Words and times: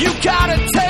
You 0.00 0.08
gotta 0.22 0.56
take 0.72 0.89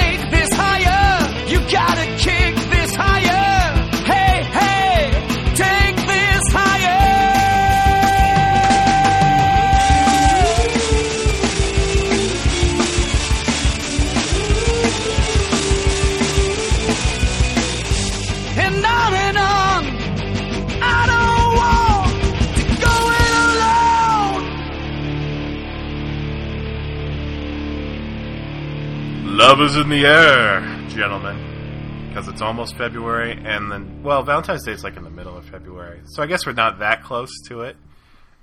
Love 29.60 29.70
is 29.72 29.76
in 29.76 29.90
the 29.90 30.06
air, 30.06 30.60
gentlemen. 30.88 32.08
Because 32.08 32.28
it's 32.28 32.40
almost 32.40 32.78
February, 32.78 33.32
and 33.32 33.70
then, 33.70 34.02
well, 34.02 34.22
Valentine's 34.22 34.64
Day 34.64 34.72
is 34.72 34.82
like 34.82 34.96
in 34.96 35.04
the 35.04 35.10
middle 35.10 35.36
of 35.36 35.44
February. 35.44 36.00
So 36.06 36.22
I 36.22 36.26
guess 36.26 36.46
we're 36.46 36.52
not 36.52 36.78
that 36.78 37.02
close 37.02 37.28
to 37.48 37.60
it. 37.60 37.76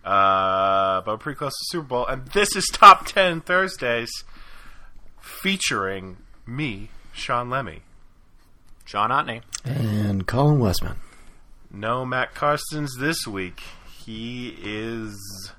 Uh, 0.05 1.01
but 1.01 1.07
we're 1.07 1.17
pretty 1.17 1.37
close 1.39 1.53
to 1.53 1.65
Super 1.69 1.87
Bowl. 1.87 2.05
And 2.05 2.27
this 2.27 2.55
is 2.55 2.67
Top 2.71 3.07
10 3.07 3.41
Thursdays 3.41 4.11
featuring 5.19 6.17
me, 6.45 6.91
Sean 7.13 7.49
Lemmy. 7.49 7.81
John 8.85 9.09
Otney. 9.09 9.41
And 9.65 10.27
Colin 10.27 10.59
Westman. 10.59 10.97
No 11.71 12.05
Matt 12.05 12.35
Carstens 12.35 12.89
this 12.99 13.25
week. 13.25 13.61
He 14.05 14.55
is 14.61 15.51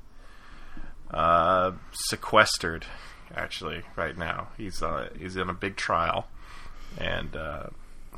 uh, 1.11 1.73
sequestered, 1.91 2.87
actually, 3.39 3.83
right 3.97 4.17
now. 4.17 4.49
He's 4.57 4.83
uh, 4.83 5.09
he's 5.19 5.37
in 5.37 5.49
a 5.49 5.55
big 5.55 5.77
trial, 5.77 6.29
and 6.99 7.35
uh, 7.37 7.69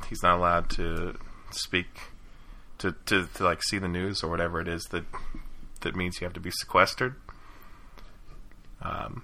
he's 0.09 0.23
not 0.23 0.37
allowed 0.37 0.69
to 0.71 1.17
speak 1.51 1.87
to, 2.79 2.95
to 3.05 3.27
to 3.35 3.43
like 3.43 3.63
see 3.63 3.77
the 3.77 3.87
news 3.87 4.23
or 4.23 4.29
whatever 4.29 4.59
it 4.59 4.67
is 4.67 4.83
that 4.91 5.05
that 5.81 5.95
means 5.95 6.19
you 6.19 6.25
have 6.25 6.33
to 6.33 6.39
be 6.39 6.51
sequestered. 6.51 7.15
Um, 8.81 9.23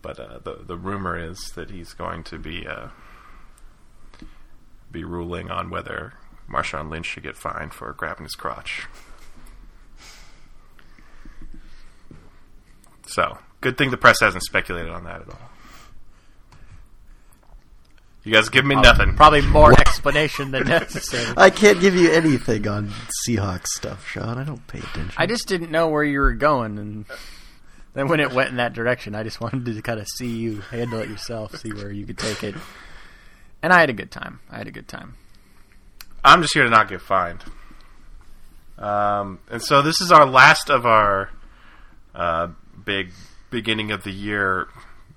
but 0.00 0.18
uh, 0.18 0.38
the 0.42 0.64
the 0.66 0.76
rumor 0.76 1.18
is 1.18 1.38
that 1.54 1.70
he's 1.70 1.92
going 1.92 2.24
to 2.24 2.38
be 2.38 2.66
uh, 2.66 2.88
be 4.90 5.04
ruling 5.04 5.50
on 5.50 5.70
whether 5.70 6.14
Marshawn 6.48 6.90
Lynch 6.90 7.06
should 7.06 7.22
get 7.22 7.36
fined 7.36 7.72
for 7.72 7.92
grabbing 7.92 8.24
his 8.24 8.34
crotch. 8.34 8.86
So, 13.06 13.38
good 13.62 13.78
thing 13.78 13.90
the 13.90 13.96
press 13.96 14.20
hasn't 14.20 14.42
speculated 14.42 14.90
on 14.90 15.04
that 15.04 15.22
at 15.22 15.28
all. 15.28 15.50
You 18.24 18.32
guys 18.32 18.48
give 18.50 18.64
me 18.64 18.76
nothing. 18.76 19.16
Probably 19.16 19.40
more 19.40 19.72
explanation 19.72 20.52
than 20.52 20.68
necessary. 20.68 21.34
I 21.36 21.50
can't 21.50 21.80
give 21.80 21.96
you 21.96 22.12
anything 22.12 22.68
on 22.68 22.92
Seahawks 23.26 23.66
stuff, 23.68 24.06
Sean. 24.06 24.38
I 24.38 24.44
don't 24.44 24.64
pay 24.68 24.78
attention. 24.78 25.14
I 25.16 25.26
just 25.26 25.48
didn't 25.48 25.72
know 25.72 25.88
where 25.88 26.04
you 26.04 26.20
were 26.20 26.34
going, 26.34 26.78
and 26.78 27.04
then 27.94 28.06
when 28.06 28.20
it 28.20 28.32
went 28.32 28.50
in 28.50 28.56
that 28.56 28.74
direction, 28.74 29.16
I 29.16 29.24
just 29.24 29.40
wanted 29.40 29.64
to 29.64 29.82
kind 29.82 29.98
of 29.98 30.06
see 30.06 30.28
you 30.28 30.60
handle 30.60 31.00
it 31.00 31.08
yourself, 31.08 31.56
see 31.56 31.72
where 31.72 31.90
you 31.90 32.06
could 32.06 32.18
take 32.18 32.44
it. 32.44 32.54
And 33.60 33.72
I 33.72 33.80
had 33.80 33.90
a 33.90 33.94
good 33.94 34.10
time. 34.10 34.40
I 34.50 34.58
had 34.58 34.68
a 34.68 34.72
good 34.72 34.88
time. 34.88 35.14
I'm 36.24 36.42
just 36.42 36.54
here 36.54 36.64
to 36.64 36.70
not 36.70 36.88
get 36.88 37.00
fined. 37.00 37.42
Um, 38.78 39.40
and 39.50 39.62
so 39.62 39.82
this 39.82 40.00
is 40.00 40.12
our 40.12 40.26
last 40.26 40.70
of 40.70 40.86
our 40.86 41.30
uh, 42.14 42.48
big 42.84 43.10
beginning 43.52 43.92
of 43.92 44.02
the 44.02 44.10
year, 44.10 44.66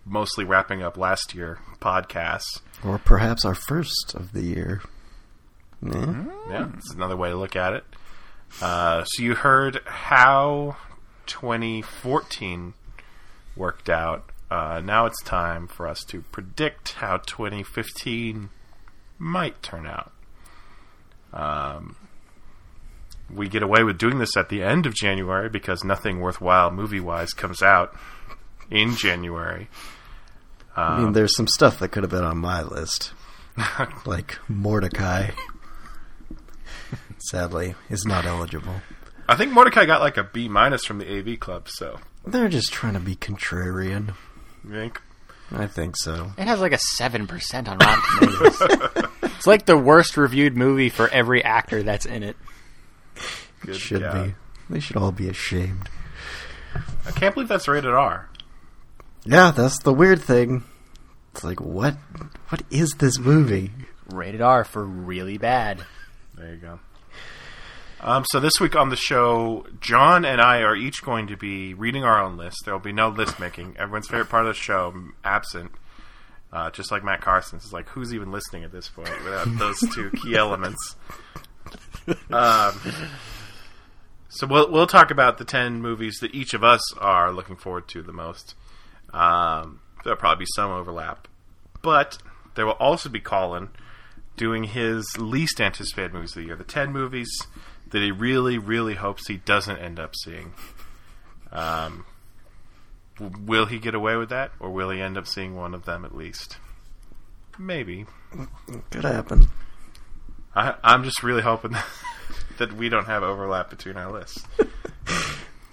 mostly 0.05 0.43
wrapping 0.45 0.83
up 0.83 0.97
last 0.97 1.33
year 1.33 1.57
podcasts. 1.79 2.61
or 2.83 2.99
perhaps 2.99 3.43
our 3.45 3.55
first 3.55 4.13
of 4.13 4.31
the 4.33 4.43
year. 4.43 4.81
Yeah. 5.81 6.25
Yeah, 6.49 6.69
it's 6.77 6.93
another 6.93 7.17
way 7.17 7.29
to 7.29 7.35
look 7.35 7.55
at 7.55 7.73
it. 7.73 7.83
Uh, 8.61 9.03
so 9.05 9.23
you 9.23 9.33
heard 9.35 9.81
how 9.85 10.77
2014 11.25 12.73
worked 13.55 13.89
out. 13.89 14.29
Uh, 14.51 14.79
now 14.83 15.05
it's 15.07 15.21
time 15.23 15.67
for 15.67 15.87
us 15.87 16.03
to 16.05 16.21
predict 16.31 16.93
how 16.93 17.17
2015 17.17 18.49
might 19.17 19.61
turn 19.63 19.87
out. 19.87 20.11
Um, 21.33 21.95
we 23.33 23.49
get 23.49 23.63
away 23.63 23.83
with 23.83 23.97
doing 23.97 24.19
this 24.19 24.37
at 24.37 24.49
the 24.49 24.61
end 24.63 24.85
of 24.85 24.93
January 24.93 25.49
because 25.49 25.83
nothing 25.83 26.19
worthwhile 26.19 26.69
movie 26.71 26.99
wise 26.99 27.31
comes 27.33 27.61
out 27.61 27.93
in 28.71 28.95
January. 28.95 29.69
I 30.75 30.99
mean, 31.01 31.13
there's 31.13 31.35
some 31.35 31.47
stuff 31.47 31.79
that 31.79 31.89
could 31.89 32.03
have 32.03 32.11
been 32.11 32.23
on 32.25 32.37
my 32.37 32.61
list, 32.61 33.13
like 34.05 34.37
Mortdecai. 34.49 35.33
Sadly, 37.29 37.75
is 37.89 38.05
not 38.05 38.25
eligible. 38.25 38.81
I 39.27 39.35
think 39.35 39.53
Mortdecai 39.53 39.87
got 39.87 40.01
like 40.01 40.17
a 40.17 40.23
B 40.23 40.47
minus 40.49 40.85
from 40.85 40.99
the 40.99 41.07
AV 41.19 41.39
Club, 41.39 41.67
so 41.69 41.99
They're 42.27 42.49
just 42.49 42.71
trying 42.73 42.93
to 42.93 42.99
be 42.99 43.15
contrarian. 43.15 44.13
you 44.63 44.71
think? 44.71 45.01
I 45.51 45.67
think 45.67 45.95
so. 45.97 46.31
It 46.37 46.47
has 46.47 46.59
like 46.59 46.73
a 46.73 46.77
seven 46.77 47.25
percent 47.27 47.69
on 47.69 47.77
Rotten 47.77 48.03
Tomatoes. 48.19 49.09
it's 49.23 49.47
like 49.47 49.65
the 49.65 49.77
worst 49.77 50.17
reviewed 50.17 50.57
movie 50.57 50.89
for 50.89 51.07
every 51.09 51.43
actor 51.43 51.83
that's 51.83 52.05
in 52.05 52.23
it. 52.23 52.35
Good 53.61 53.75
Should 53.77 54.01
God. 54.01 54.27
be. 54.27 54.35
They 54.69 54.79
should 54.79 54.97
all 54.97 55.11
be 55.11 55.29
ashamed. 55.29 55.89
I 57.05 57.11
can't 57.11 57.33
believe 57.33 57.47
that's 57.47 57.67
rated 57.67 57.91
R. 57.93 58.29
Yeah, 59.25 59.51
that's 59.51 59.79
the 59.79 59.93
weird 59.93 60.21
thing. 60.21 60.63
It's 61.33 61.43
like 61.43 61.59
what? 61.59 61.95
What 62.49 62.61
is 62.69 62.91
this 62.99 63.17
movie? 63.19 63.71
Rated 64.07 64.41
R 64.41 64.63
for 64.63 64.85
really 64.85 65.37
bad. 65.37 65.83
There 66.35 66.53
you 66.53 66.57
go. 66.57 66.79
Um, 68.01 68.23
so 68.31 68.39
this 68.39 68.59
week 68.61 68.75
on 68.75 68.89
the 68.89 68.95
show, 68.95 69.65
John 69.81 70.25
and 70.25 70.39
I 70.39 70.59
are 70.59 70.75
each 70.75 71.01
going 71.01 71.27
to 71.27 71.37
be 71.37 71.73
reading 71.73 72.03
our 72.03 72.21
own 72.21 72.37
list. 72.37 72.57
There 72.63 72.73
will 72.73 72.79
be 72.79 72.93
no 72.93 73.09
list 73.09 73.39
making. 73.39 73.75
Everyone's 73.79 74.07
favorite 74.07 74.29
part 74.29 74.45
of 74.45 74.55
the 74.55 74.61
show 74.61 74.93
absent. 75.23 75.71
Uh, 76.53 76.69
just 76.69 76.91
like 76.91 77.03
Matt 77.03 77.21
Carson's 77.21 77.65
is 77.65 77.73
like, 77.73 77.89
who's 77.89 78.13
even 78.13 78.31
listening 78.31 78.63
at 78.63 78.71
this 78.71 78.87
point 78.89 79.09
without 79.23 79.47
those 79.57 79.79
two 79.93 80.11
key 80.23 80.37
elements? 80.37 80.95
Um, 82.31 82.79
so 84.29 84.45
we'll 84.45 84.71
we'll 84.71 84.85
talk 84.87 85.09
about 85.09 85.39
the 85.39 85.45
ten 85.45 85.81
movies 85.81 86.19
that 86.21 86.35
each 86.35 86.53
of 86.53 86.63
us 86.63 86.95
are 86.97 87.31
looking 87.31 87.55
forward 87.55 87.87
to 87.89 88.03
the 88.03 88.13
most. 88.13 88.53
Um, 89.15 89.79
there'll 90.03 90.17
probably 90.19 90.43
be 90.43 90.49
some 90.55 90.71
overlap, 90.71 91.27
but 91.81 92.17
there 92.55 92.65
will 92.65 92.73
also 92.73 93.09
be 93.09 93.19
Colin 93.19 93.69
doing 94.37 94.65
his 94.65 95.17
least 95.17 95.61
anticipated 95.61 96.13
movies 96.13 96.31
of 96.31 96.41
the 96.41 96.47
year. 96.47 96.55
The 96.55 96.63
ten 96.65 96.91
movies 96.91 97.29
that 97.91 98.01
he 98.01 98.11
really, 98.11 98.57
really 98.57 98.95
hopes 98.95 99.27
he 99.27 99.37
doesn't 99.37 99.77
end 99.77 99.99
up 99.99 100.13
seeing. 100.23 100.53
Um, 101.51 102.05
will 103.45 103.65
he 103.67 103.79
get 103.79 103.95
away 103.95 104.17
with 104.17 104.29
that, 104.29 104.51
or 104.59 104.71
will 104.71 104.89
he 104.89 104.99
end 105.01 105.17
up 105.17 105.27
seeing 105.27 105.55
one 105.55 105.73
of 105.73 105.85
them 105.85 106.03
at 106.03 106.13
least? 106.15 106.57
Maybe. 107.57 108.05
Could 108.91 109.05
happen. 109.05 109.47
I, 110.53 110.75
I'm 110.83 111.03
just 111.05 111.23
really 111.23 111.41
hoping 111.41 111.75
that 112.57 112.73
we 112.73 112.89
don't 112.89 113.05
have 113.05 113.23
overlap 113.23 113.69
between 113.69 113.95
our 113.97 114.11
lists. 114.11 114.43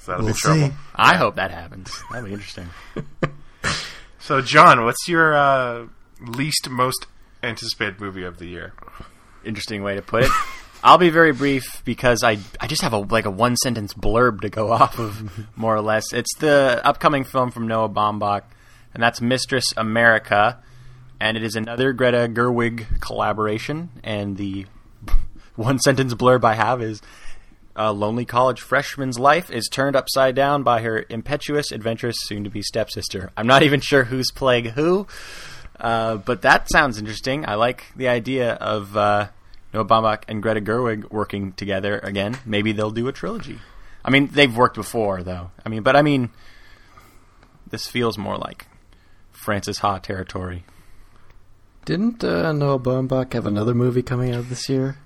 So 0.04 0.10
that'll 0.10 0.24
We'll 0.24 0.34
be 0.34 0.38
trouble. 0.40 0.66
see. 0.68 0.72
I 0.96 1.14
hope 1.16 1.36
that 1.36 1.52
happens. 1.52 1.96
That'd 2.10 2.24
be 2.24 2.32
interesting. 2.32 2.68
So, 4.22 4.40
John, 4.40 4.84
what's 4.84 5.08
your 5.08 5.34
uh, 5.34 5.86
least 6.20 6.70
most 6.70 7.08
anticipated 7.42 8.00
movie 8.00 8.22
of 8.22 8.38
the 8.38 8.46
year? 8.46 8.72
Interesting 9.44 9.82
way 9.82 9.96
to 9.96 10.02
put 10.02 10.22
it. 10.22 10.30
I'll 10.84 10.96
be 10.96 11.10
very 11.10 11.32
brief 11.32 11.82
because 11.84 12.22
I 12.22 12.38
I 12.60 12.68
just 12.68 12.82
have 12.82 12.92
a 12.92 12.98
like 12.98 13.24
a 13.24 13.32
one 13.32 13.56
sentence 13.56 13.94
blurb 13.94 14.42
to 14.42 14.48
go 14.48 14.70
off 14.72 15.00
of 15.00 15.28
more 15.56 15.74
or 15.74 15.80
less. 15.80 16.12
It's 16.12 16.32
the 16.36 16.80
upcoming 16.84 17.24
film 17.24 17.50
from 17.50 17.66
Noah 17.66 17.88
Baumbach, 17.88 18.42
and 18.94 19.02
that's 19.02 19.20
Mistress 19.20 19.64
America, 19.76 20.62
and 21.18 21.36
it 21.36 21.42
is 21.42 21.56
another 21.56 21.92
Greta 21.92 22.28
Gerwig 22.32 23.00
collaboration. 23.00 23.90
And 24.04 24.36
the 24.36 24.66
one 25.56 25.80
sentence 25.80 26.14
blurb 26.14 26.44
I 26.44 26.54
have 26.54 26.80
is. 26.80 27.02
A 27.74 27.92
lonely 27.92 28.26
college 28.26 28.60
freshman's 28.60 29.18
life 29.18 29.50
is 29.50 29.66
turned 29.70 29.96
upside 29.96 30.34
down 30.34 30.62
by 30.62 30.82
her 30.82 31.06
impetuous, 31.08 31.72
adventurous, 31.72 32.16
soon-to-be 32.20 32.62
stepsister. 32.62 33.30
I'm 33.34 33.46
not 33.46 33.62
even 33.62 33.80
sure 33.80 34.04
who's 34.04 34.30
playing 34.30 34.66
who, 34.66 35.06
uh, 35.80 36.16
but 36.16 36.42
that 36.42 36.68
sounds 36.70 36.98
interesting. 36.98 37.48
I 37.48 37.54
like 37.54 37.84
the 37.96 38.08
idea 38.08 38.54
of 38.54 38.94
uh, 38.94 39.28
Noah 39.72 39.86
Baumbach 39.86 40.24
and 40.28 40.42
Greta 40.42 40.60
Gerwig 40.60 41.10
working 41.10 41.52
together 41.54 41.98
again. 42.00 42.36
Maybe 42.44 42.72
they'll 42.72 42.90
do 42.90 43.08
a 43.08 43.12
trilogy. 43.12 43.58
I 44.04 44.10
mean, 44.10 44.28
they've 44.28 44.54
worked 44.54 44.76
before, 44.76 45.22
though. 45.22 45.50
I 45.64 45.70
mean, 45.70 45.82
but 45.82 45.96
I 45.96 46.02
mean, 46.02 46.28
this 47.70 47.86
feels 47.86 48.18
more 48.18 48.36
like 48.36 48.66
Frances 49.30 49.78
Ha 49.78 49.98
territory. 49.98 50.64
Didn't 51.86 52.22
uh, 52.22 52.52
Noah 52.52 52.78
Baumbach 52.78 53.32
have 53.32 53.46
another 53.46 53.74
movie 53.74 54.02
coming 54.02 54.32
out 54.34 54.50
this 54.50 54.68
year? 54.68 54.98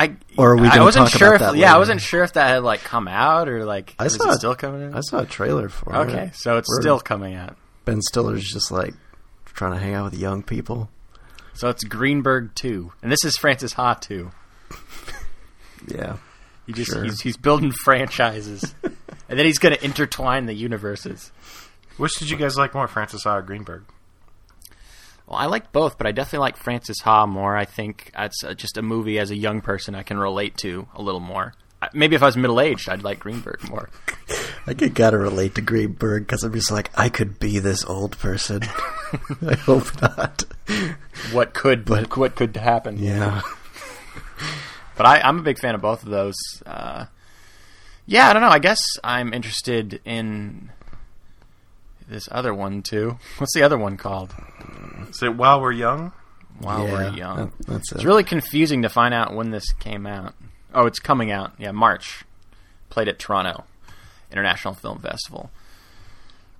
I 0.00 0.16
Or 0.38 0.52
are 0.52 0.56
we 0.56 0.66
I 0.68 0.82
wasn't 0.82 1.08
talk 1.10 1.18
sure 1.18 1.34
about 1.34 1.50
if 1.50 1.52
that 1.52 1.58
yeah, 1.58 1.74
I 1.74 1.78
wasn't 1.78 2.00
sure 2.00 2.22
if 2.24 2.32
that 2.32 2.48
had 2.48 2.62
like 2.62 2.80
come 2.82 3.06
out 3.06 3.48
or 3.48 3.64
like 3.66 3.94
I 3.98 4.06
is 4.06 4.14
saw 4.14 4.30
it 4.30 4.34
it. 4.34 4.38
still 4.38 4.54
coming 4.54 4.82
out. 4.88 4.96
I 4.96 5.00
saw 5.00 5.18
a 5.20 5.26
trailer 5.26 5.68
for 5.68 5.92
it. 5.94 5.98
Okay, 6.08 6.30
so 6.34 6.56
it's 6.56 6.68
We're- 6.70 6.82
still 6.82 6.98
coming 7.00 7.34
out. 7.34 7.56
Ben 7.84 8.00
Stiller's 8.00 8.44
just 8.50 8.70
like 8.70 8.94
trying 9.44 9.72
to 9.72 9.78
hang 9.78 9.94
out 9.94 10.10
with 10.10 10.18
young 10.20 10.42
people. 10.42 10.88
So 11.54 11.68
it's 11.68 11.84
Greenberg 11.84 12.54
two, 12.54 12.92
and 13.02 13.12
this 13.12 13.24
is 13.24 13.36
Frances 13.36 13.74
Ha 13.74 13.94
two. 13.94 14.30
Yeah. 15.88 16.16
He 16.66 16.72
just 16.72 16.92
Sure. 16.92 17.02
he's, 17.04 17.20
he's 17.22 17.36
building 17.36 17.72
franchises, 17.72 18.74
and 18.82 19.38
then 19.38 19.44
he's 19.46 19.58
going 19.58 19.74
to 19.74 19.84
intertwine 19.84 20.46
the 20.46 20.52
universes. 20.54 21.32
Which 21.96 22.12
did 22.18 22.30
you 22.30 22.36
guys 22.36 22.56
like 22.56 22.74
more, 22.74 22.86
Frances 22.86 23.24
Ha 23.24 23.36
or 23.36 23.42
Greenberg? 23.42 23.84
Well, 25.30 25.38
I 25.38 25.46
like 25.46 25.70
both, 25.70 25.96
but 25.96 26.08
I 26.08 26.12
definitely 26.12 26.40
like 26.40 26.56
Frances 26.56 27.00
Ha 27.02 27.24
more. 27.24 27.56
I 27.56 27.64
think 27.64 28.10
it's 28.18 28.42
uh, 28.42 28.52
just 28.52 28.76
a 28.76 28.82
movie 28.82 29.20
as 29.20 29.30
a 29.30 29.36
young 29.36 29.60
person 29.60 29.94
I 29.94 30.02
can 30.02 30.18
relate 30.18 30.56
to 30.58 30.88
a 30.94 31.00
little 31.00 31.20
more. 31.20 31.54
Maybe 31.94 32.16
if 32.16 32.22
I 32.22 32.26
was 32.26 32.36
middle 32.36 32.60
aged, 32.60 32.88
I'd 32.88 33.04
like 33.04 33.20
Greenberg 33.20 33.70
more. 33.70 33.88
I 34.66 34.74
gotta 34.74 35.16
relate 35.16 35.54
to 35.54 35.62
Greenberg 35.62 36.26
because 36.26 36.42
I'm 36.42 36.52
just 36.52 36.70
like, 36.70 36.90
I 36.98 37.08
could 37.08 37.38
be 37.38 37.60
this 37.60 37.84
old 37.84 38.18
person. 38.18 38.62
I 39.46 39.54
hope 39.54 40.02
not. 40.02 40.44
What 41.32 41.54
could 41.54 41.84
but, 41.84 42.16
what 42.16 42.34
could 42.34 42.56
happen? 42.56 42.98
Yeah. 42.98 43.42
But 44.96 45.06
I, 45.06 45.20
I'm 45.20 45.38
a 45.38 45.42
big 45.42 45.58
fan 45.58 45.74
of 45.74 45.80
both 45.80 46.02
of 46.02 46.10
those. 46.10 46.34
Uh, 46.66 47.06
yeah, 48.04 48.28
I 48.28 48.34
don't 48.34 48.42
know. 48.42 48.50
I 48.50 48.58
guess 48.58 48.80
I'm 49.02 49.32
interested 49.32 49.98
in 50.04 50.70
this 52.10 52.28
other 52.30 52.52
one 52.52 52.82
too. 52.82 53.18
What's 53.38 53.54
the 53.54 53.62
other 53.62 53.78
one 53.78 53.96
called? 53.96 54.34
Is 55.08 55.22
it 55.22 55.34
While 55.36 55.60
We're 55.60 55.72
Young? 55.72 56.12
While 56.58 56.84
yeah, 56.86 56.92
we're 56.92 57.16
young. 57.16 57.36
that- 57.36 57.66
that's 57.66 57.92
it. 57.92 57.94
It's 57.96 58.04
really 58.04 58.24
confusing 58.24 58.82
to 58.82 58.90
find 58.90 59.14
out 59.14 59.34
when 59.34 59.50
this 59.50 59.72
came 59.72 60.06
out. 60.06 60.34
Oh, 60.74 60.84
it's 60.84 60.98
coming 60.98 61.30
out. 61.30 61.52
Yeah, 61.58 61.70
March. 61.70 62.24
Played 62.90 63.08
at 63.08 63.18
Toronto 63.18 63.64
International 64.30 64.74
Film 64.74 64.98
Festival. 64.98 65.50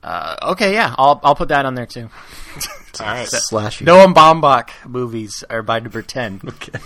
Uh, 0.02 0.36
okay, 0.52 0.72
yeah, 0.72 0.94
I'll 0.96 1.20
I'll 1.22 1.34
put 1.34 1.48
that 1.48 1.66
on 1.66 1.74
there 1.74 1.84
too. 1.84 2.08
All 3.00 3.06
right. 3.06 3.28
Slashy. 3.52 3.82
Noah 3.84 4.06
Baumbach 4.14 4.70
movies 4.86 5.44
are 5.50 5.62
by 5.62 5.80
number 5.80 6.00
ten. 6.02 6.40
Okay. 6.48 6.78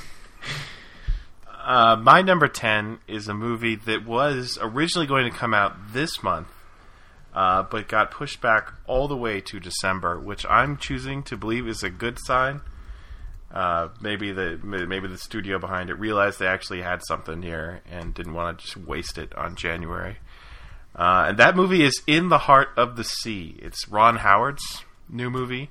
Uh, 1.67 1.97
my 1.97 2.21
number 2.21 2.47
10 2.47 2.99
is 3.09 3.27
a 3.27 3.33
movie 3.33 3.75
that 3.77 4.05
was 4.05 4.59
originally 4.61 5.07
going 5.07 5.25
to 5.33 5.35
come 5.35 5.55
out 5.55 5.75
this 5.95 6.23
month, 6.23 6.47
uh, 7.35 7.65
but 7.65 7.89
got 7.89 8.11
pushed 8.11 8.41
back 8.41 8.73
all 8.87 9.09
the 9.09 9.17
way 9.17 9.41
to 9.41 9.61
December, 9.61 10.19
which 10.19 10.47
I'm 10.49 10.77
choosing 10.77 11.23
to 11.25 11.37
believe 11.37 11.67
is 11.67 11.83
a 11.83 11.91
good 11.91 12.19
sign. 12.25 12.61
Uh, 13.53 13.89
maybe 14.01 14.33
the 14.33 14.59
maybe 14.65 15.07
the 15.07 15.19
studio 15.19 15.59
behind 15.59 15.89
it 15.89 15.95
realized 15.95 16.41
they 16.41 16.47
actually 16.47 16.83
had 16.83 17.01
something 17.07 17.43
here 17.43 17.83
and 17.91 18.13
didn't 18.13 18.35
want 18.35 18.59
to 18.59 18.65
just 18.65 18.77
waste 18.77 19.17
it 19.19 19.35
on 19.37 19.55
January. 19.55 20.17
Uh, 20.97 21.27
and 21.29 21.39
that 21.39 21.57
movie 21.57 21.83
is 21.83 22.03
In 22.07 22.29
the 22.29 22.39
Heart 22.39 22.69
of 22.77 22.97
the 22.97 23.05
Sea. 23.05 23.57
It's 23.61 23.89
Ron 23.89 24.17
Howard's 24.17 24.85
new 25.09 25.31
movie, 25.31 25.71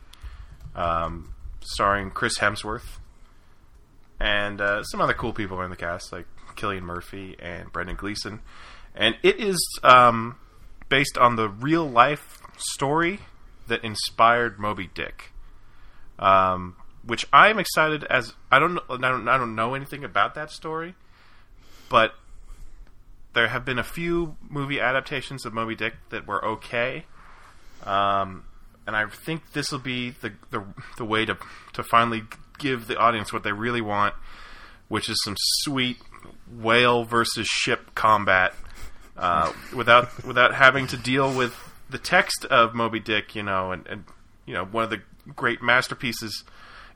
um, 0.75 1.33
starring 1.61 2.11
Chris 2.11 2.39
Hemsworth 2.39 2.99
and 4.19 4.61
uh, 4.61 4.83
some 4.83 5.01
other 5.01 5.13
cool 5.13 5.33
people 5.33 5.61
in 5.61 5.69
the 5.69 5.75
cast, 5.75 6.13
like 6.13 6.25
Cillian 6.55 6.83
Murphy 6.83 7.35
and 7.39 7.71
Brendan 7.71 7.97
Gleeson. 7.97 8.39
And 8.95 9.15
it 9.21 9.39
is 9.39 9.57
um, 9.83 10.37
based 10.89 11.17
on 11.17 11.35
the 11.35 11.49
real 11.49 11.89
life 11.89 12.41
story 12.57 13.19
that 13.67 13.83
inspired 13.83 14.59
Moby 14.59 14.89
Dick, 14.93 15.31
um, 16.19 16.75
which 17.05 17.25
I'm 17.33 17.59
excited 17.59 18.03
as 18.05 18.33
I 18.51 18.59
don't 18.59 18.79
I 18.89 18.97
don't 18.97 19.27
I 19.27 19.37
don't 19.37 19.55
know 19.55 19.73
anything 19.73 20.03
about 20.03 20.35
that 20.35 20.51
story, 20.51 20.95
but 21.89 22.13
there 23.33 23.47
have 23.47 23.65
been 23.65 23.79
a 23.79 23.83
few 23.83 24.37
movie 24.47 24.79
adaptations 24.79 25.45
of 25.45 25.53
Moby 25.53 25.75
Dick 25.75 25.95
that 26.09 26.27
were 26.27 26.43
okay. 26.45 27.05
Um, 27.83 28.45
and 28.85 28.95
I 28.95 29.07
think 29.07 29.53
this 29.53 29.71
will 29.71 29.79
be 29.79 30.11
the, 30.11 30.33
the 30.51 30.63
the 30.97 31.05
way 31.05 31.25
to 31.25 31.37
to 31.73 31.83
finally 31.83 32.23
give 32.59 32.87
the 32.87 32.97
audience 32.97 33.33
what 33.33 33.43
they 33.43 33.51
really 33.51 33.81
want, 33.81 34.13
which 34.87 35.09
is 35.09 35.19
some 35.23 35.35
sweet 35.37 35.97
whale 36.51 37.03
versus 37.03 37.47
ship 37.47 37.95
combat, 37.95 38.53
uh, 39.17 39.51
without 39.75 40.23
without 40.23 40.53
having 40.53 40.87
to 40.87 40.97
deal 40.97 41.35
with 41.35 41.55
the 41.89 41.97
text 41.97 42.45
of 42.45 42.73
Moby 42.73 42.99
Dick. 42.99 43.35
You 43.35 43.43
know, 43.43 43.71
and, 43.71 43.85
and 43.87 44.05
you 44.45 44.53
know 44.53 44.65
one 44.65 44.83
of 44.83 44.89
the 44.89 45.01
great 45.35 45.61
masterpieces 45.61 46.43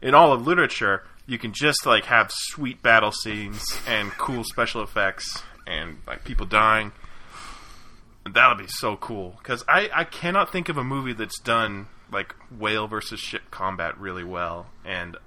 in 0.01 0.13
all 0.13 0.33
of 0.33 0.45
literature. 0.45 1.03
You 1.25 1.37
can 1.37 1.51
just 1.51 1.85
like 1.85 2.05
have 2.05 2.31
sweet 2.31 2.81
battle 2.81 3.11
scenes 3.11 3.81
and 3.85 4.11
cool 4.11 4.45
special 4.45 4.81
effects 4.81 5.43
and 5.65 5.97
like 6.07 6.23
people 6.23 6.45
dying. 6.45 6.93
that'll 8.33 8.57
be 8.57 8.67
so 8.67 8.95
cool 8.95 9.35
because 9.39 9.63
I, 9.67 9.89
I 9.93 10.03
cannot 10.05 10.51
think 10.51 10.69
of 10.69 10.77
a 10.77 10.83
movie 10.83 11.13
that's 11.13 11.39
done 11.39 11.87
like 12.11 12.33
whale 12.49 12.87
versus 12.87 13.19
ship 13.19 13.43
combat 13.51 13.97
really 13.97 14.23
well, 14.23 14.67
and 14.85 15.17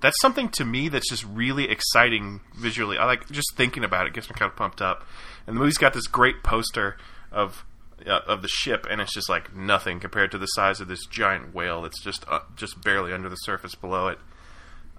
that's 0.00 0.20
something 0.20 0.48
to 0.50 0.64
me 0.64 0.88
that's 0.88 1.08
just 1.08 1.24
really 1.24 1.68
exciting 1.68 2.40
visually. 2.56 2.96
I 2.98 3.04
like 3.04 3.30
just 3.30 3.54
thinking 3.56 3.84
about 3.84 4.06
it 4.06 4.12
gets 4.14 4.28
me 4.28 4.34
kind 4.38 4.50
of 4.50 4.56
pumped 4.56 4.80
up. 4.80 5.04
And 5.46 5.56
the 5.56 5.60
movie's 5.60 5.78
got 5.78 5.92
this 5.92 6.06
great 6.06 6.42
poster 6.42 6.96
of 7.32 7.64
uh, 8.06 8.20
of 8.26 8.40
the 8.42 8.48
ship, 8.48 8.86
and 8.90 9.00
it's 9.00 9.12
just 9.12 9.28
like 9.28 9.54
nothing 9.54 10.00
compared 10.00 10.30
to 10.32 10.38
the 10.38 10.46
size 10.46 10.80
of 10.80 10.88
this 10.88 11.04
giant 11.06 11.54
whale 11.54 11.82
that's 11.82 12.00
just 12.02 12.24
uh, 12.28 12.40
just 12.56 12.82
barely 12.82 13.12
under 13.12 13.28
the 13.28 13.36
surface 13.36 13.74
below 13.74 14.08
it. 14.08 14.18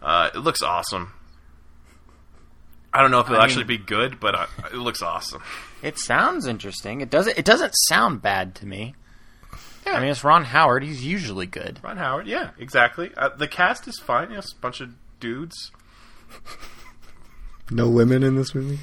Uh, 0.01 0.29
it 0.33 0.39
looks 0.39 0.61
awesome. 0.61 1.13
I 2.93 3.01
don't 3.01 3.11
know 3.11 3.19
if 3.21 3.27
it'll 3.27 3.39
I 3.39 3.45
actually 3.45 3.63
mean- 3.65 3.79
be 3.79 3.85
good, 3.85 4.19
but 4.19 4.35
uh, 4.35 4.45
it 4.71 4.75
looks 4.77 5.01
awesome. 5.01 5.41
It 5.81 5.97
sounds 5.97 6.45
interesting. 6.45 7.01
It 7.01 7.09
doesn't. 7.09 7.37
It 7.37 7.45
doesn't 7.45 7.71
sound 7.87 8.21
bad 8.21 8.53
to 8.55 8.65
me. 8.65 8.95
I 9.85 9.99
mean, 9.99 10.09
it's 10.09 10.23
Ron 10.23 10.45
Howard. 10.45 10.83
He's 10.83 11.03
usually 11.05 11.45
good. 11.45 11.79
Ron 11.83 11.97
Howard, 11.97 12.27
yeah, 12.27 12.51
exactly. 12.59 13.11
Uh, 13.17 13.29
the 13.29 13.47
cast 13.47 13.87
is 13.87 13.99
fine. 13.99 14.29
You 14.29 14.33
know, 14.33 14.39
it's 14.39 14.53
a 14.53 14.57
bunch 14.57 14.79
of 14.81 14.91
dudes. 15.19 15.71
No 17.69 17.89
women 17.89 18.21
in 18.21 18.35
this 18.35 18.53
movie? 18.53 18.79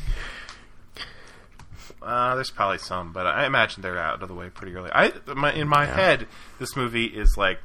Uh, 2.00 2.34
there's 2.36 2.50
probably 2.50 2.78
some, 2.78 3.12
but 3.12 3.26
I 3.26 3.44
imagine 3.44 3.82
they're 3.82 3.98
out 3.98 4.22
of 4.22 4.28
the 4.28 4.34
way 4.34 4.48
pretty 4.48 4.74
early. 4.74 4.90
I, 4.92 5.12
my, 5.26 5.52
in 5.52 5.68
my 5.68 5.84
head, 5.84 6.26
this 6.58 6.74
movie 6.74 7.04
is 7.04 7.36
like 7.36 7.58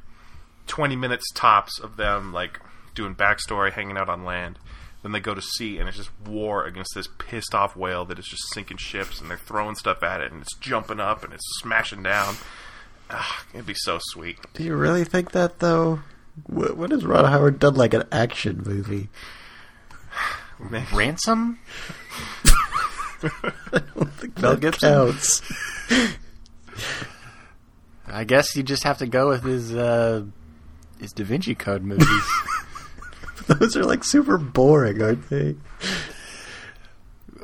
20 0.67 0.97
minutes 0.97 1.31
tops 1.33 1.79
of 1.79 1.95
them 1.95 2.33
like 2.33 2.59
doing 2.93 3.15
backstory, 3.15 3.71
hanging 3.71 3.97
out 3.97 4.09
on 4.09 4.25
land. 4.25 4.59
Then 5.01 5.11
they 5.11 5.19
go 5.19 5.33
to 5.33 5.41
sea, 5.41 5.77
and 5.77 5.87
it's 5.87 5.97
just 5.97 6.11
war 6.25 6.65
against 6.65 6.93
this 6.95 7.07
pissed 7.17 7.53
off 7.53 7.75
whale 7.75 8.05
that 8.05 8.19
is 8.19 8.25
just 8.25 8.53
sinking 8.53 8.77
ships, 8.77 9.19
and 9.19 9.29
they're 9.29 9.37
throwing 9.37 9.75
stuff 9.75 10.01
at 10.03 10.21
it, 10.21 10.31
and 10.31 10.41
it's 10.41 10.55
jumping 10.57 10.99
up, 10.99 11.23
and 11.23 11.33
it's 11.33 11.59
smashing 11.59 12.03
down. 12.03 12.35
Ah, 13.09 13.45
it'd 13.53 13.65
be 13.65 13.73
so 13.75 13.99
sweet. 14.01 14.37
Do 14.53 14.63
you 14.63 14.75
really 14.75 15.03
think 15.03 15.31
that, 15.31 15.59
though? 15.59 15.99
What, 16.47 16.77
what 16.77 16.91
has 16.91 17.05
Ron 17.05 17.25
Howard 17.25 17.59
done 17.59 17.75
like 17.75 17.93
an 17.93 18.03
action 18.11 18.63
movie? 18.65 19.09
Ransom. 20.93 21.59
I 23.23 23.81
don't 23.95 24.11
think 24.13 24.41
Mel 24.41 24.51
that 24.51 24.61
Gibson? 24.61 24.89
counts. 24.89 25.41
I 28.07 28.23
guess 28.23 28.55
you 28.55 28.63
just 28.63 28.83
have 28.83 28.97
to 28.99 29.07
go 29.07 29.29
with 29.29 29.43
his 29.43 29.73
uh, 29.73 30.23
his 30.99 31.13
Da 31.13 31.23
Vinci 31.23 31.55
Code 31.55 31.83
movies. 31.83 32.07
Those 33.47 33.75
are 33.75 33.83
like 33.83 34.03
super 34.03 34.37
boring, 34.37 35.01
aren't 35.01 35.29
they? 35.29 35.55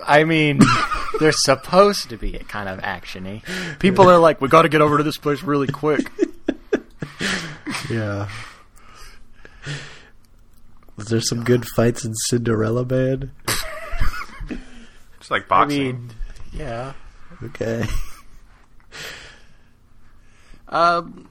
I 0.05 0.23
mean, 0.23 0.59
they're 1.19 1.31
supposed 1.31 2.09
to 2.09 2.17
be 2.17 2.31
kind 2.47 2.69
of 2.69 2.79
actiony. 2.79 3.41
People 3.79 4.09
are 4.09 4.17
like, 4.19 4.41
"We 4.41 4.47
got 4.47 4.63
to 4.63 4.69
get 4.69 4.81
over 4.81 4.97
to 4.97 5.03
this 5.03 5.17
place 5.17 5.43
really 5.43 5.67
quick." 5.67 6.09
Yeah. 7.89 8.29
Was 10.95 11.07
there 11.07 11.21
some 11.21 11.43
good 11.43 11.65
fights 11.75 12.05
in 12.05 12.13
Cinderella 12.13 12.85
Man? 12.85 13.31
It's 15.19 15.31
like 15.31 15.43
I 15.45 15.47
boxing. 15.47 15.83
mean, 15.83 16.09
yeah. 16.53 16.93
Okay. 17.43 17.85
Um, 20.67 21.29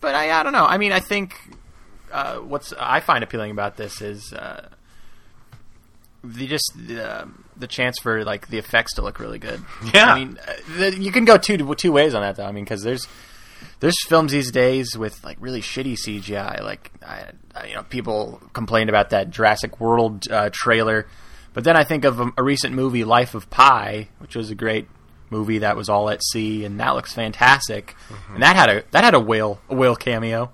but 0.00 0.14
I, 0.14 0.40
I 0.40 0.42
don't 0.42 0.52
know. 0.52 0.64
I 0.64 0.78
mean, 0.78 0.92
I 0.92 1.00
think 1.00 1.34
uh, 2.12 2.36
what's 2.36 2.72
I 2.78 3.00
find 3.00 3.22
appealing 3.22 3.50
about 3.50 3.76
this 3.76 4.00
is 4.00 4.32
uh, 4.32 4.68
the 6.24 6.46
just 6.46 6.72
uh, 6.90 7.26
the 7.60 7.66
chance 7.66 7.98
for 8.00 8.24
like 8.24 8.48
the 8.48 8.58
effects 8.58 8.94
to 8.94 9.02
look 9.02 9.20
really 9.20 9.38
good. 9.38 9.62
Yeah. 9.94 10.06
I 10.14 10.18
mean, 10.18 10.38
uh, 10.78 10.86
you 10.86 11.12
can 11.12 11.24
go 11.24 11.36
two 11.36 11.74
two 11.76 11.92
ways 11.92 12.14
on 12.14 12.22
that 12.22 12.36
though. 12.36 12.46
I 12.46 12.52
mean, 12.52 12.64
because 12.64 12.82
there's 12.82 13.06
there's 13.80 13.96
films 14.06 14.32
these 14.32 14.50
days 14.50 14.96
with 14.96 15.22
like 15.24 15.36
really 15.40 15.60
shitty 15.60 15.94
CGI. 15.94 16.62
Like, 16.62 16.90
I, 17.06 17.26
I, 17.54 17.66
you 17.66 17.74
know, 17.74 17.82
people 17.82 18.40
complained 18.52 18.88
about 18.90 19.10
that 19.10 19.30
Jurassic 19.30 19.80
World 19.80 20.30
uh, 20.30 20.50
trailer, 20.52 21.06
but 21.54 21.64
then 21.64 21.76
I 21.76 21.84
think 21.84 22.04
of 22.04 22.20
a, 22.20 22.30
a 22.38 22.42
recent 22.42 22.74
movie, 22.74 23.04
Life 23.04 23.34
of 23.34 23.48
Pi, 23.50 24.08
which 24.18 24.34
was 24.36 24.50
a 24.50 24.54
great 24.54 24.88
movie 25.30 25.58
that 25.58 25.76
was 25.76 25.88
all 25.88 26.10
at 26.10 26.22
sea, 26.24 26.64
and 26.64 26.80
that 26.80 26.90
looks 26.90 27.12
fantastic. 27.14 27.94
And 28.32 28.42
that 28.42 28.56
had 28.56 28.68
a 28.68 28.82
that 28.90 29.04
had 29.04 29.14
a 29.14 29.20
whale 29.20 29.60
a 29.68 29.74
whale 29.74 29.96
cameo. 29.96 30.50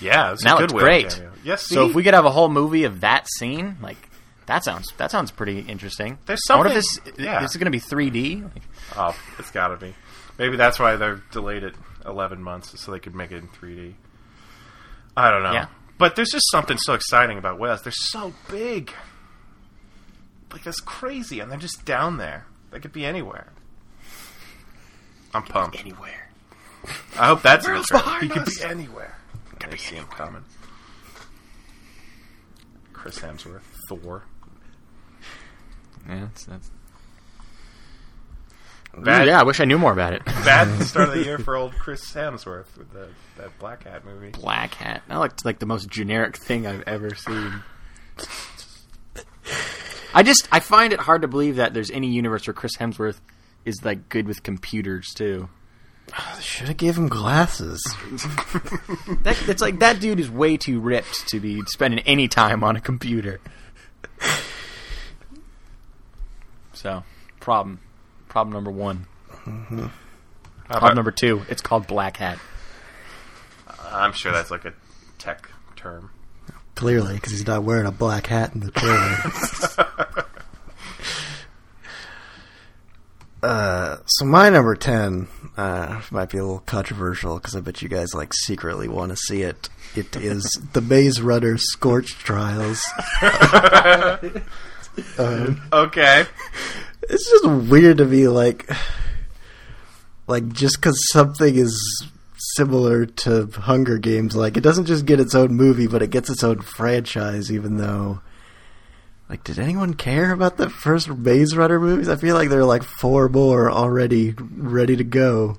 yeah, 0.00 0.32
it's 0.32 0.44
That 0.44 0.56
a 0.56 0.66
good 0.66 0.70
great. 0.76 1.08
cameo. 1.10 1.32
Yes, 1.44 1.62
So 1.66 1.88
if 1.88 1.94
we 1.94 2.02
could 2.02 2.14
have 2.14 2.24
a 2.24 2.30
whole 2.30 2.48
movie 2.48 2.84
of 2.84 3.00
that 3.00 3.26
scene, 3.28 3.76
like 3.82 3.96
that 4.48 4.64
sounds 4.64 4.92
that 4.96 5.10
sounds 5.12 5.30
pretty 5.30 5.60
interesting. 5.60 6.18
There's 6.26 6.40
I 6.50 6.56
wonder 6.56 6.72
if 6.72 6.84
something- 6.84 7.14
this 7.16 7.24
yeah. 7.24 7.40
this 7.40 7.52
is 7.52 7.56
going 7.56 7.70
to 7.70 7.70
be 7.70 7.80
3D. 7.80 8.50
Oh, 8.96 9.16
it's 9.38 9.50
got 9.52 9.68
to 9.68 9.76
be. 9.76 9.94
Maybe 10.38 10.56
that's 10.56 10.78
why 10.78 10.96
they're 10.96 11.22
delayed 11.32 11.62
it 11.64 11.74
11 12.06 12.42
months 12.42 12.80
so 12.80 12.90
they 12.92 12.98
could 12.98 13.14
make 13.14 13.30
it 13.32 13.36
in 13.38 13.48
3D. 13.48 13.94
I 15.16 15.30
don't 15.30 15.42
know. 15.42 15.52
Yeah. 15.52 15.66
But 15.98 16.14
there's 16.16 16.30
just 16.30 16.48
something 16.50 16.78
so 16.78 16.94
exciting 16.94 17.38
about 17.38 17.58
whales. 17.58 17.82
They're 17.82 17.92
so 17.92 18.32
big. 18.50 18.92
Like 20.52 20.62
that's 20.64 20.80
crazy, 20.80 21.40
and 21.40 21.50
they're 21.50 21.58
just 21.58 21.84
down 21.84 22.16
there. 22.18 22.46
They 22.70 22.80
could 22.80 22.92
be 22.92 23.04
anywhere. 23.04 23.52
I'm 25.34 25.42
pumped. 25.42 25.78
Anywhere. 25.80 26.30
I 27.18 27.26
hope 27.28 27.42
that's 27.42 27.66
in 27.66 27.74
the 27.74 27.86
behind 27.90 28.22
He 28.22 28.28
could 28.28 28.42
us. 28.48 28.58
be 28.58 28.64
anywhere. 28.64 29.16
Could 29.58 29.70
be 29.70 29.76
see 29.76 29.96
him 29.96 30.06
coming. 30.06 30.44
Chris 32.92 33.18
Hemsworth, 33.18 33.60
Thor. 33.88 34.22
Yeah, 36.08 36.20
that's, 36.20 36.44
that's 36.44 36.70
Bad, 38.96 39.28
yeah. 39.28 39.40
I 39.40 39.44
wish 39.44 39.60
I 39.60 39.64
knew 39.64 39.78
more 39.78 39.92
about 39.92 40.12
it. 40.12 40.24
bad 40.24 40.82
start 40.86 41.08
of 41.08 41.14
the 41.14 41.24
year 41.24 41.38
for 41.38 41.56
old 41.56 41.72
Chris 41.74 42.12
Hemsworth 42.12 42.76
with 42.76 42.92
the, 42.92 43.08
that 43.36 43.56
Black 43.58 43.84
Hat 43.84 44.04
movie. 44.04 44.30
Black 44.30 44.74
Hat. 44.74 45.02
That 45.08 45.18
looked 45.18 45.44
like 45.44 45.58
the 45.58 45.66
most 45.66 45.88
generic 45.88 46.36
thing 46.36 46.66
I've 46.66 46.82
ever 46.86 47.14
seen. 47.14 47.62
I 50.14 50.22
just 50.22 50.48
I 50.50 50.60
find 50.60 50.92
it 50.92 51.00
hard 51.00 51.22
to 51.22 51.28
believe 51.28 51.56
that 51.56 51.74
there's 51.74 51.90
any 51.90 52.08
universe 52.08 52.46
where 52.46 52.54
Chris 52.54 52.76
Hemsworth 52.76 53.20
is 53.64 53.84
like 53.84 54.08
good 54.08 54.26
with 54.26 54.42
computers 54.42 55.12
too. 55.14 55.48
Should 56.40 56.68
have 56.68 56.76
gave 56.76 56.96
him 56.96 57.08
glasses. 57.08 57.80
That, 59.22 59.48
it's 59.48 59.62
like 59.62 59.80
that 59.80 60.00
dude 60.00 60.20
is 60.20 60.30
way 60.30 60.56
too 60.56 60.80
ripped 60.80 61.28
to 61.28 61.40
be 61.40 61.62
spending 61.66 62.00
any 62.00 62.28
time 62.28 62.62
on 62.62 62.76
a 62.76 62.80
computer. 62.80 63.40
So, 66.78 67.02
problem. 67.40 67.80
Problem 68.28 68.54
number 68.54 68.70
one. 68.70 69.06
How 69.26 69.40
Problem 69.48 69.90
about- 70.68 70.94
number 70.94 71.10
two. 71.10 71.42
It's 71.48 71.60
called 71.60 71.88
Black 71.88 72.18
Hat. 72.18 72.38
I'm 73.90 74.12
sure 74.12 74.30
that's 74.30 74.52
like 74.52 74.64
a 74.64 74.74
tech 75.18 75.48
term. 75.74 76.10
Clearly, 76.76 77.14
because 77.14 77.32
he's 77.32 77.46
not 77.48 77.64
wearing 77.64 77.86
a 77.86 77.90
black 77.90 78.28
hat 78.28 78.54
in 78.54 78.60
the 78.60 78.70
trailer. 78.70 80.26
uh, 83.42 83.96
so 84.06 84.24
my 84.24 84.48
number 84.48 84.76
ten 84.76 85.26
uh, 85.56 86.00
might 86.12 86.30
be 86.30 86.38
a 86.38 86.42
little 86.42 86.60
controversial 86.60 87.38
because 87.38 87.56
I 87.56 87.60
bet 87.60 87.82
you 87.82 87.88
guys 87.88 88.14
like 88.14 88.32
secretly 88.32 88.86
want 88.86 89.10
to 89.10 89.16
see 89.16 89.42
it. 89.42 89.68
It 89.96 90.14
is 90.14 90.44
the 90.74 90.80
Maze 90.80 91.20
Runner 91.20 91.58
Scorch 91.58 92.12
Trials. 92.12 92.80
Okay. 95.18 96.26
It's 97.02 97.30
just 97.30 97.46
weird 97.70 97.98
to 97.98 98.04
me, 98.04 98.28
like, 98.28 98.70
like 100.26 100.52
just 100.52 100.76
because 100.76 100.98
something 101.10 101.56
is 101.56 102.06
similar 102.56 103.06
to 103.06 103.46
Hunger 103.46 103.98
Games, 103.98 104.36
like 104.36 104.56
it 104.56 104.62
doesn't 104.62 104.86
just 104.86 105.06
get 105.06 105.20
its 105.20 105.34
own 105.34 105.54
movie, 105.54 105.86
but 105.86 106.02
it 106.02 106.10
gets 106.10 106.30
its 106.30 106.44
own 106.44 106.60
franchise. 106.60 107.50
Even 107.50 107.78
though, 107.78 108.20
like, 109.28 109.44
did 109.44 109.58
anyone 109.58 109.94
care 109.94 110.32
about 110.32 110.56
the 110.56 110.68
first 110.68 111.08
Maze 111.08 111.56
Runner 111.56 111.80
movies? 111.80 112.08
I 112.08 112.16
feel 112.16 112.34
like 112.34 112.48
there 112.50 112.60
are 112.60 112.64
like 112.64 112.82
four 112.82 113.28
more 113.28 113.70
already 113.70 114.34
ready 114.38 114.96
to 114.96 115.04
go. 115.04 115.58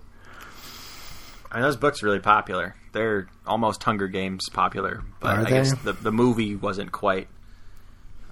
I 1.51 1.55
mean, 1.55 1.63
those 1.63 1.77
books 1.77 2.03
are 2.03 2.05
really 2.05 2.19
popular. 2.19 2.75
They're 2.91 3.27
almost 3.46 3.84
Hunger 3.84 4.08
Games 4.08 4.50
popular, 4.50 5.03
but 5.19 5.38
Are 5.38 5.46
I 5.46 5.50
guess 5.50 5.74
the 5.84 5.93
the 5.93 6.12
movie 6.12 6.55
wasn't 6.55 6.91
quite 6.91 7.27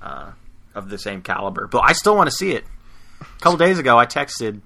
uh, 0.01 0.31
of 0.77 0.89
the 0.89 0.97
same 0.97 1.21
caliber. 1.21 1.67
But 1.67 1.79
I 1.79 1.93
still 1.93 2.15
want 2.15 2.29
to 2.29 2.35
see 2.35 2.51
it. 2.51 2.63
A 3.21 3.39
couple 3.41 3.57
days 3.57 3.79
ago, 3.79 3.97
I 3.97 4.05
texted 4.05 4.61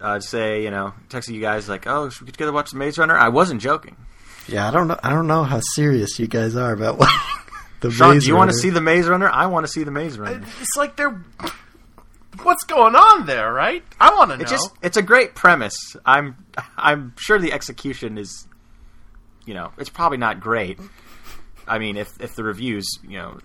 uh, 0.00 0.16
to 0.16 0.20
say, 0.20 0.62
you 0.62 0.70
know, 0.70 0.92
texted 1.08 1.34
you 1.34 1.40
guys 1.40 1.68
like, 1.68 1.86
"Oh, 1.86 2.08
should 2.08 2.22
we 2.22 2.26
get 2.26 2.34
together 2.34 2.52
watch 2.52 2.70
the 2.70 2.76
Maze 2.76 2.98
Runner?" 2.98 3.16
I 3.16 3.28
wasn't 3.28 3.60
joking. 3.60 3.96
Yeah, 4.46 4.68
I 4.68 4.70
don't 4.70 4.88
know. 4.88 4.98
I 5.02 5.10
don't 5.10 5.26
know 5.26 5.44
how 5.44 5.60
serious 5.74 6.18
you 6.18 6.26
guys 6.26 6.56
are 6.56 6.72
about 6.72 6.98
what 6.98 7.08
the 7.80 7.90
Sean, 7.90 8.14
Maze 8.14 8.24
do 8.24 8.28
you 8.28 8.36
want 8.36 8.50
to 8.50 8.56
see 8.56 8.70
the 8.70 8.80
Maze 8.80 9.08
Runner? 9.08 9.28
I 9.28 9.46
want 9.46 9.66
to 9.66 9.72
see 9.72 9.82
the 9.82 9.90
Maze 9.90 10.18
Runner. 10.18 10.44
It's 10.60 10.76
like 10.76 10.96
they're. 10.96 11.22
What's 12.42 12.64
going 12.64 12.94
on 12.94 13.26
there, 13.26 13.52
right? 13.52 13.82
I 13.98 14.14
want 14.14 14.30
to 14.30 14.36
know. 14.36 14.42
It's 14.42 14.50
just 14.50 14.70
it's 14.82 14.96
a 14.96 15.02
great 15.02 15.34
premise. 15.34 15.96
I'm 16.06 16.36
I'm 16.76 17.14
sure 17.18 17.38
the 17.38 17.52
execution 17.52 18.16
is 18.18 18.46
you 19.46 19.54
know, 19.54 19.72
it's 19.78 19.90
probably 19.90 20.18
not 20.18 20.40
great. 20.40 20.78
I 21.66 21.78
mean, 21.78 21.96
if 21.96 22.20
if 22.20 22.36
the 22.36 22.44
reviews, 22.44 22.86
you 23.02 23.18
know, 23.18 23.38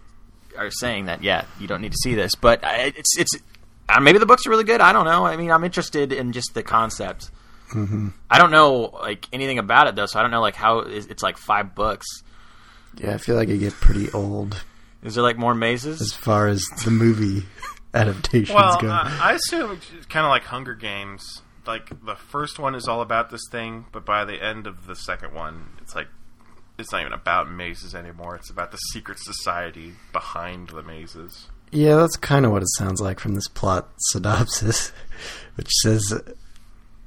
are 0.57 0.71
saying 0.71 1.05
that 1.05 1.23
yeah, 1.23 1.45
you 1.59 1.67
don't 1.67 1.81
need 1.81 1.91
to 1.91 1.97
see 2.03 2.15
this, 2.15 2.35
but 2.35 2.59
it's 2.63 3.17
it's 3.17 3.31
uh, 3.89 3.99
maybe 3.99 4.17
the 4.19 4.25
books 4.25 4.45
are 4.45 4.49
really 4.49 4.63
good. 4.63 4.81
I 4.81 4.91
don't 4.93 5.05
know. 5.05 5.25
I 5.25 5.37
mean, 5.37 5.51
I'm 5.51 5.63
interested 5.63 6.11
in 6.11 6.31
just 6.31 6.53
the 6.53 6.63
concept. 6.63 7.31
I 8.29 8.37
don't 8.37 8.51
know 8.51 8.91
like 9.01 9.27
anything 9.33 9.57
about 9.59 9.87
it 9.87 9.95
though, 9.95 10.05
so 10.05 10.19
I 10.19 10.21
don't 10.21 10.31
know 10.31 10.41
like 10.41 10.55
how 10.55 10.79
it's 10.79 11.07
it's 11.07 11.23
like 11.23 11.37
five 11.37 11.75
books. 11.75 12.05
Yeah, 12.97 13.13
I 13.13 13.17
feel 13.17 13.35
like 13.35 13.49
it 13.49 13.57
get 13.57 13.73
pretty 13.73 14.09
old 14.11 14.63
Is 15.03 15.15
there 15.15 15.23
like 15.23 15.37
more 15.37 15.53
mazes? 15.53 15.99
as 16.01 16.13
far 16.13 16.47
as 16.47 16.63
the 16.85 16.91
movie 16.91 17.45
adaptations 17.93 18.55
well, 18.55 18.79
go. 18.79 18.89
I, 18.89 19.19
I 19.21 19.31
assume 19.33 19.71
it's 19.71 20.05
kind 20.05 20.25
of 20.25 20.29
like 20.29 20.43
Hunger 20.43 20.75
Games. 20.75 21.41
Like 21.67 21.89
the 22.05 22.15
first 22.15 22.59
one 22.59 22.75
is 22.75 22.87
all 22.87 23.01
about 23.01 23.29
this 23.31 23.41
thing, 23.51 23.85
but 23.91 24.05
by 24.05 24.23
the 24.23 24.41
end 24.41 24.67
of 24.67 24.85
the 24.85 24.95
second 24.95 25.33
one, 25.33 25.69
it's 25.81 25.95
like 25.95 26.07
it's 26.77 26.91
not 26.91 27.01
even 27.01 27.13
about 27.13 27.49
mazes 27.49 27.95
anymore. 27.95 28.35
It's 28.35 28.49
about 28.49 28.71
the 28.71 28.77
secret 28.77 29.19
society 29.19 29.93
behind 30.11 30.69
the 30.69 30.83
mazes. 30.83 31.47
Yeah, 31.71 31.95
that's 31.95 32.15
kind 32.17 32.45
of 32.45 32.51
what 32.51 32.61
it 32.61 32.69
sounds 32.77 33.01
like 33.01 33.19
from 33.19 33.35
this 33.35 33.47
plot 33.47 33.89
synopsis, 34.11 34.91
which 35.55 35.69
says 35.81 36.01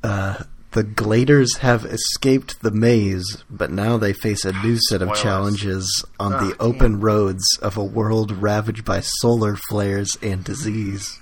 uh, 0.03 0.43
the 0.73 0.85
Gladers 0.85 1.59
have 1.59 1.85
escaped 1.87 2.61
the 2.63 2.71
maze, 2.71 3.45
but 3.49 3.71
now 3.71 3.97
they 3.97 4.13
face 4.13 4.45
a 4.45 4.53
new 4.53 4.77
set 4.89 5.01
of 5.01 5.09
Spoilers. 5.09 5.23
challenges 5.23 6.05
on 6.21 6.35
Ah, 6.35 6.39
the 6.45 6.57
open 6.61 7.01
roads 7.01 7.45
of 7.63 7.77
a 7.77 7.85
world 7.85 8.33
ravaged 8.33 8.85
by 8.85 9.01
solar 9.01 9.57
flares 9.69 10.17
and 10.23 10.45
disease. 10.45 11.19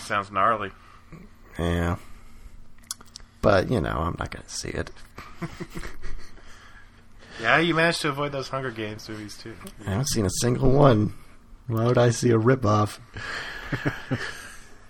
Sounds 0.00 0.30
gnarly. 0.30 0.70
Yeah. 1.58 1.96
But, 3.42 3.70
you 3.70 3.80
know, 3.80 3.90
I'm 3.98 4.16
not 4.18 4.30
going 4.30 4.44
to 4.44 4.50
see 4.50 4.68
it. 4.68 4.90
Yeah, 7.40 7.58
you 7.58 7.74
managed 7.74 8.02
to 8.02 8.08
avoid 8.08 8.32
those 8.32 8.48
Hunger 8.48 8.70
Games 8.70 9.08
movies 9.08 9.36
too. 9.36 9.54
I 9.86 9.90
haven't 9.90 10.08
seen 10.08 10.26
a 10.26 10.30
single 10.40 10.70
one. 10.70 11.14
Why 11.66 11.84
would 11.84 11.98
I 11.98 12.10
see 12.10 12.30
a 12.30 12.38
ripoff? 12.38 12.98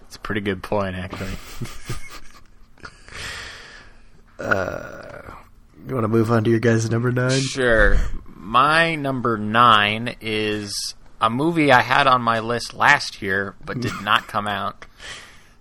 It's 0.02 0.16
a 0.16 0.20
pretty 0.20 0.40
good 0.40 0.62
point 0.62 0.96
actually. 0.96 1.32
You 5.88 5.94
want 5.94 6.04
to 6.04 6.08
move 6.08 6.30
on 6.30 6.44
to 6.44 6.50
your 6.50 6.60
guys' 6.60 6.90
number 6.90 7.10
nine? 7.10 7.40
Sure. 7.40 7.96
My 8.26 8.94
number 8.94 9.38
nine 9.38 10.16
is 10.20 10.94
a 11.20 11.30
movie 11.30 11.72
I 11.72 11.80
had 11.80 12.06
on 12.06 12.20
my 12.20 12.40
list 12.40 12.74
last 12.74 13.22
year, 13.22 13.54
but 13.64 13.80
did 13.80 13.92
not 14.02 14.26
come 14.26 14.46
out, 14.46 14.84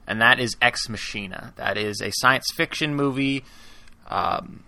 and 0.05 0.21
that 0.21 0.39
is 0.39 0.57
Ex 0.61 0.89
Machina. 0.89 1.53
That 1.55 1.77
is 1.77 2.01
a 2.01 2.11
science 2.11 2.45
fiction 2.55 2.93
movie 2.95 3.45
um, 4.07 4.63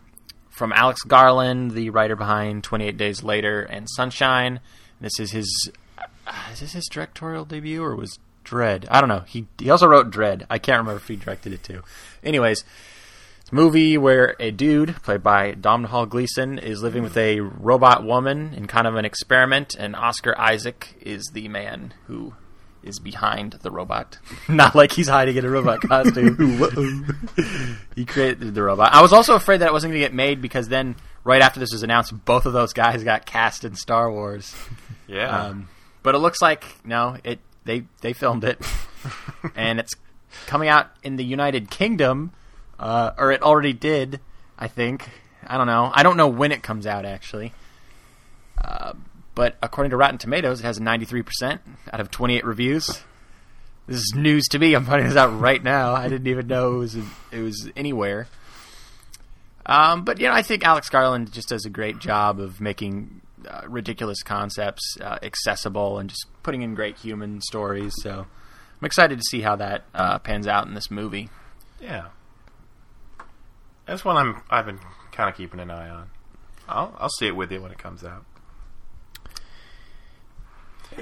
from 0.60 0.74
Alex 0.74 1.04
Garland, 1.04 1.72
the 1.72 1.90
writer 1.90 2.18
behind 2.18 2.66
Twenty 2.66 2.86
Eight 2.86 2.98
Days 2.98 3.24
Later 3.24 3.62
and 3.62 3.90
Sunshine. 3.90 4.60
This 5.00 5.18
is 5.18 5.32
his. 5.32 5.72
Uh, 5.98 6.34
is 6.52 6.60
this 6.60 6.74
his 6.74 6.86
directorial 6.92 7.46
debut 7.46 7.82
or 7.82 7.96
was 7.96 8.20
Dredd? 8.44 8.86
I 8.92 9.00
don't 9.00 9.08
know. 9.08 9.24
He 9.26 9.48
he 9.58 9.70
also 9.70 9.88
wrote 9.88 10.12
Dredd. 10.12 10.46
I 10.50 10.60
can't 10.60 10.80
remember 10.80 10.98
if 10.98 11.08
he 11.08 11.16
directed 11.16 11.54
it 11.54 11.64
too. 11.64 11.82
Anyways, 12.24 12.66
it's 13.40 13.52
a 13.54 13.56
movie 13.56 13.98
where 13.98 14.36
a 14.38 14.52
dude, 14.52 15.02
played 15.02 15.24
by 15.24 15.54
Domhnall 15.54 16.06
Gleeson, 16.06 16.60
is 16.60 16.84
living 16.84 17.04
with 17.04 17.16
a 17.16 17.40
robot 17.40 18.04
woman 18.04 18.54
in 18.54 18.68
kind 18.68 18.86
of 18.86 18.96
an 18.96 19.06
experiment, 19.06 19.76
and 19.80 19.96
Oscar 19.96 20.38
Isaac 20.38 20.94
is 21.00 21.24
the 21.34 21.48
man 21.48 21.94
who 22.08 22.34
is 22.84 23.00
behind 23.00 23.54
the 23.54 23.72
robot. 23.72 24.18
Not 24.50 24.76
like 24.76 24.92
he's 24.92 25.08
hiding 25.08 25.36
in 25.36 25.46
a 25.46 25.50
robot 25.50 25.82
costume. 25.82 26.36
he 27.96 28.06
created 28.06 28.54
the 28.54 28.64
robot. 28.64 28.94
I 28.94 29.02
was 29.02 29.14
also 29.14 29.36
afraid 29.36 29.58
that 29.58 29.68
it 29.68 29.74
wasn't 29.74 29.92
going 29.92 30.02
to 30.02 30.06
get 30.06 30.14
made 30.14 30.42
because 30.42 30.68
then, 30.68 30.96
right 31.24 31.42
after 31.42 31.60
this 31.60 31.72
was 31.72 31.84
announced, 31.84 32.14
both 32.26 32.46
of 32.46 32.54
those 32.54 32.74
guys 32.74 33.04
got 33.04 33.26
cast 33.26 33.64
in 33.64 33.76
Star 33.76 34.12
Wars. 34.12 34.56
Yeah. 35.08 35.46
Um, 35.46 35.70
but 36.04 36.14
it 36.14 36.20
looks 36.20 36.40
like 36.40 36.64
no, 36.86 37.18
it 37.24 37.40
they 37.66 37.86
they 38.02 38.14
filmed 38.14 38.44
it, 38.44 38.64
and 39.56 39.80
it's 39.80 39.94
coming 40.46 40.70
out 40.70 40.86
in 41.02 41.16
the 41.16 41.24
United 41.24 41.72
Kingdom, 41.72 42.32
uh, 42.78 43.14
or 43.18 43.32
it 43.32 43.42
already 43.42 43.74
did. 43.74 44.20
I 44.60 44.68
think 44.68 45.10
I 45.48 45.58
don't 45.58 45.66
know. 45.66 45.92
I 45.92 46.04
don't 46.04 46.16
know 46.16 46.28
when 46.28 46.52
it 46.52 46.62
comes 46.62 46.86
out 46.86 47.06
actually. 47.06 47.54
Uh, 48.64 48.94
but 49.40 49.56
according 49.64 49.92
to 49.92 49.96
Rotten 49.96 50.18
Tomatoes, 50.18 50.60
it 50.60 50.64
has 50.64 50.80
a 50.80 50.82
93% 50.82 51.60
out 51.94 52.02
of 52.02 52.12
28 52.12 52.44
reviews. 52.44 52.88
This 53.88 54.00
is 54.00 54.14
news 54.14 54.44
to 54.50 54.60
me. 54.60 54.74
I'm 54.74 54.84
finding 54.84 55.08
this 55.08 55.16
out 55.16 55.40
right 55.40 55.64
now. 55.64 55.96
I 55.96 56.10
didn't 56.10 56.28
even 56.28 56.48
know 56.48 56.76
it 56.76 56.78
was 56.80 56.96
it 57.32 57.40
was 57.40 57.72
anywhere. 57.78 58.28
Um, 59.66 60.04
but 60.04 60.20
you 60.20 60.28
know, 60.28 60.34
I 60.34 60.42
think 60.42 60.66
Alex 60.66 60.90
Garland 60.90 61.32
just 61.32 61.48
does 61.48 61.64
a 61.64 61.70
great 61.70 62.00
job 62.00 62.42
of 62.42 62.60
making 62.60 63.22
uh, 63.48 63.62
ridiculous 63.66 64.24
concepts 64.24 64.98
uh, 65.00 65.20
accessible 65.24 66.00
and 66.00 66.10
just 66.10 66.26
putting 66.44 66.62
in 66.62 66.76
great 66.76 66.98
human 66.98 67.40
stories. 67.40 67.94
So 68.02 68.28
I'm 68.82 68.86
excited 68.86 69.20
to 69.20 69.24
see 69.24 69.40
how 69.40 69.56
that 69.56 69.86
uh, 69.96 70.20
pans 70.20 70.48
out 70.48 70.68
in 70.68 70.74
this 70.74 70.92
movie. 70.92 71.30
yeah. 71.80 72.08
That's 73.86 74.04
one 74.04 74.18
I'm 74.18 74.42
I've 74.50 74.66
been 74.66 74.80
kind 75.14 75.30
of 75.30 75.38
keeping 75.38 75.62
an 75.62 75.72
eye 75.72 75.90
on. 75.90 76.10
I'll 76.68 76.94
I'll 77.00 77.10
see 77.20 77.28
it 77.28 77.38
with 77.38 77.54
you 77.54 77.62
when 77.62 77.72
it 77.72 77.78
comes 77.78 78.04
out. 78.04 78.26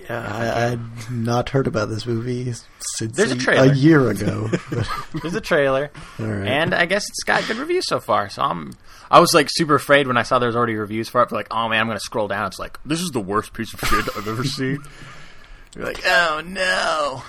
Yeah, 0.09 0.27
I, 0.27 0.71
I'd 0.71 1.11
not 1.11 1.49
heard 1.49 1.67
about 1.67 1.89
this 1.89 2.05
movie 2.05 2.51
since 2.97 3.15
There's 3.15 3.31
a 3.31 3.35
trailer. 3.35 3.73
year 3.73 4.09
ago. 4.09 4.49
There's 5.21 5.35
a 5.35 5.41
trailer, 5.41 5.91
right. 6.19 6.47
and 6.47 6.73
I 6.73 6.85
guess 6.85 7.07
it's 7.09 7.23
got 7.23 7.45
good 7.47 7.57
reviews 7.57 7.87
so 7.87 7.99
far. 7.99 8.29
So 8.29 8.41
I'm, 8.41 8.73
I 9.09 9.19
was 9.19 9.33
like 9.33 9.47
super 9.51 9.75
afraid 9.75 10.07
when 10.07 10.17
I 10.17 10.23
saw 10.23 10.39
there 10.39 10.47
was 10.47 10.55
already 10.55 10.75
reviews 10.75 11.09
for 11.09 11.21
it. 11.23 11.31
Like, 11.31 11.47
oh 11.51 11.67
man, 11.69 11.81
I'm 11.81 11.87
gonna 11.87 11.99
scroll 11.99 12.27
down. 12.27 12.47
It's 12.47 12.59
like 12.59 12.79
this 12.85 13.01
is 13.01 13.11
the 13.11 13.19
worst 13.19 13.53
piece 13.53 13.73
of 13.73 13.79
shit 13.81 14.05
I've 14.15 14.27
ever 14.27 14.43
seen. 14.43 14.79
You're 15.75 15.85
like, 15.85 16.01
oh 16.05 16.41
no. 16.45 17.23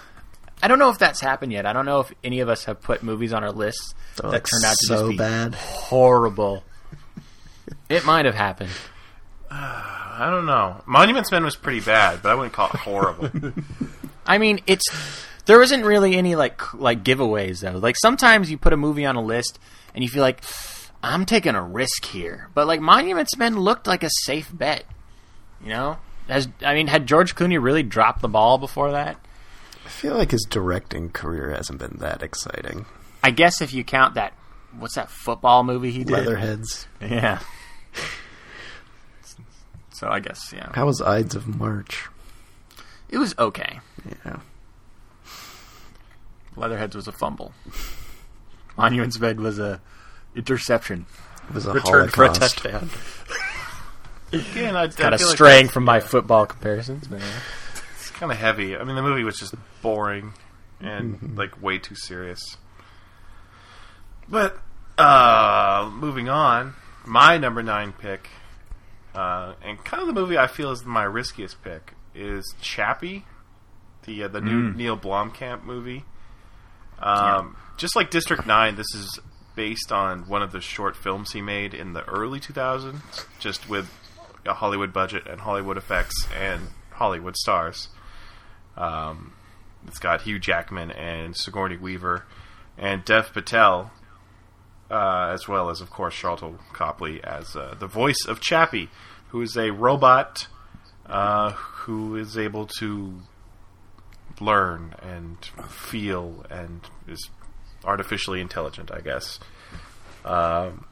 I 0.63 0.67
don't 0.69 0.79
know 0.79 0.91
if 0.91 0.99
that's 0.99 1.21
happened 1.21 1.53
yet. 1.53 1.67
I 1.67 1.73
don't 1.73 1.85
know 1.87 2.01
if 2.01 2.13
any 2.25 2.41
of 2.41 2.49
us 2.49 2.65
have 2.65 2.81
put 2.81 3.03
movies 3.03 3.33
on 3.33 3.45
our 3.45 3.53
lists 3.53 3.95
Oh, 4.25 4.31
that 4.31 4.45
turned 4.45 4.65
out 4.65 4.73
to 4.77 4.87
so 4.87 4.95
just 4.97 5.11
be 5.11 5.17
bad. 5.17 5.55
horrible. 5.55 6.65
it 7.89 8.05
might 8.05 8.25
have 8.25 8.35
happened. 8.35 8.71
I 10.19 10.31
don't 10.31 10.47
know. 10.47 10.83
Monuments 10.85 11.31
Men 11.31 11.45
was 11.45 11.55
pretty 11.55 11.81
bad, 11.81 12.23
but 12.23 12.33
I 12.33 12.35
wouldn't 12.35 12.53
call 12.53 12.67
it 12.71 12.77
horrible. 12.77 13.31
I 14.27 14.39
mean, 14.39 14.61
it's 14.67 14.85
there 15.47 15.63
isn't 15.63 15.85
really 15.85 16.17
any 16.17 16.35
like 16.35 16.75
like 16.75 17.05
giveaways 17.05 17.61
though. 17.61 17.79
Like 17.79 17.97
sometimes 17.97 18.51
you 18.51 18.59
put 18.59 18.73
a 18.73 18.77
movie 18.77 19.07
on 19.07 19.15
a 19.15 19.23
list 19.23 19.61
and 19.95 20.03
you 20.03 20.11
feel 20.11 20.23
like 20.23 20.43
I'm 21.05 21.25
taking 21.25 21.55
a 21.55 21.63
risk 21.63 22.05
here, 22.07 22.49
but 22.53 22.67
like 22.67 22.81
Monuments 22.81 23.37
Men 23.37 23.61
looked 23.61 23.87
like 23.87 24.03
a 24.03 24.11
safe 24.25 24.51
bet. 24.53 24.85
You 25.63 25.69
know, 25.69 25.99
as 26.29 26.49
I 26.63 26.75
mean, 26.75 26.89
had 26.89 27.07
George 27.07 27.37
Clooney 27.37 27.63
really 27.63 27.85
dropped 27.85 28.21
the 28.21 28.29
ball 28.29 28.59
before 28.59 28.91
that? 28.91 29.17
I 29.87 29.89
feel 29.89 30.17
like 30.17 30.33
his 30.33 30.47
directing 30.51 31.11
career 31.11 31.51
hasn't 31.51 31.79
been 31.79 31.99
that 32.01 32.25
exciting. 32.25 32.87
I 33.23 33.31
guess 33.31 33.63
if 33.63 33.73
you 33.73 33.85
count 33.85 34.15
that, 34.15 34.33
what's 34.77 34.97
that 34.97 35.11
football 35.11 35.63
movie 35.63 35.93
he 35.93 36.05
did? 36.05 36.11
Leatherheads. 36.11 36.89
Yeah. 37.01 37.39
So 39.99 40.09
I 40.09 40.21
guess 40.21 40.53
yeah, 40.55 40.71
How 40.75 40.87
was 40.87 41.03
Ides 41.03 41.35
of 41.35 41.59
March? 41.59 42.07
it 43.09 43.19
was 43.19 43.35
okay. 43.37 43.81
Yeah. 44.25 44.39
Leatherheads 46.55 46.95
was 46.95 47.09
a 47.09 47.13
fumble. 47.13 47.53
Monuments 48.77 49.19
Men 49.19 49.43
was 49.43 49.59
a 49.59 49.81
interception. 50.37 51.07
It 51.49 51.55
was 51.55 51.67
a 51.67 51.73
Return 51.73 52.11
for 52.11 52.25
a 52.27 52.29
touchdown. 52.29 52.91
Again, 54.33 54.77
I, 54.77 54.87
kind 54.87 55.15
of 55.15 55.21
feel 55.21 55.31
like 55.31 55.37
straying 55.37 55.69
from 55.69 55.85
my 55.85 55.99
football 55.99 56.47
comparisons, 56.47 57.09
but 57.09 57.19
yeah. 57.19 57.41
It's 57.97 58.11
kind 58.11 58.31
of 58.31 58.39
heavy. 58.39 58.77
I 58.77 58.85
mean, 58.85 58.95
the 58.95 59.03
movie 59.03 59.25
was 59.25 59.37
just 59.37 59.55
boring 59.83 60.33
and 60.81 61.37
like 61.37 61.61
way 61.61 61.79
too 61.79 61.97
serious. 61.97 62.57
But 64.29 64.57
uh, 64.97 65.91
moving 65.93 66.29
on, 66.29 66.75
my 67.05 67.37
number 67.37 67.65
nine 67.65 67.93
pick, 67.93 68.29
uh, 69.19 69.55
and 69.65 69.85
kind 69.85 70.01
of 70.01 70.07
the 70.07 70.13
movie 70.13 70.39
I 70.39 70.47
feel 70.47 70.71
is 70.71 70.85
my 70.85 71.03
riskiest 71.03 71.61
pick, 71.63 71.95
is 72.15 72.55
Chappie, 72.61 73.25
the 74.07 74.23
uh, 74.25 74.29
the 74.29 74.41
new 74.41 74.73
Neil 74.73 74.97
Blomkamp 74.97 75.65
movie. 75.65 76.05
Um, 77.01 77.57
Just 77.77 77.97
like 77.97 78.11
District 78.11 78.47
Nine, 78.47 78.77
this 78.77 78.87
is 78.95 79.19
based 79.57 79.91
on 79.91 80.29
one 80.29 80.43
of 80.43 80.53
the 80.53 80.61
short 80.61 80.97
films 80.97 81.33
he 81.33 81.43
made 81.43 81.75
in 81.75 81.95
the 81.95 82.05
early 82.05 82.39
2000s, 82.39 83.27
just 83.41 83.69
with 83.69 83.91
a 84.47 84.55
Hollywood 84.55 84.93
budget 84.93 85.27
and 85.27 85.41
Hollywood 85.41 85.77
effects 85.77 86.15
and 86.39 86.69
Hollywood 86.93 87.37
stars. 87.37 87.89
Um, 88.77 89.33
it's 89.89 89.99
got 89.99 90.23
Hugh 90.23 90.39
Jackman 90.39 90.93
and 90.93 91.37
Sigourney 91.37 91.77
Weaver 91.77 92.25
and 92.77 93.05
Dev 93.05 93.33
Patel, 93.33 93.91
uh, 94.91 95.31
as 95.35 95.49
well 95.49 95.71
as, 95.71 95.81
of 95.81 95.91
course, 95.91 96.15
Sharlto 96.15 96.59
Copley 96.73 97.23
as 97.25 97.57
uh, 97.57 97.75
the 97.79 97.89
voice 97.89 98.25
of 98.29 98.41
Chappie, 98.41 98.89
who 99.29 99.43
is 99.43 99.57
a 99.57 99.71
robot 99.71 100.47
uh, 101.07 101.53
who 101.53 102.17
is 102.17 102.37
able 102.37 102.67
to 102.79 103.21
learn 104.41 104.95
and 105.03 105.37
feel 105.69 106.45
and 106.51 106.83
is 107.07 107.31
artificially 107.85 108.41
intelligent, 108.41 108.91
I 108.93 109.01
guess. 109.01 109.41
Um, 110.25 110.85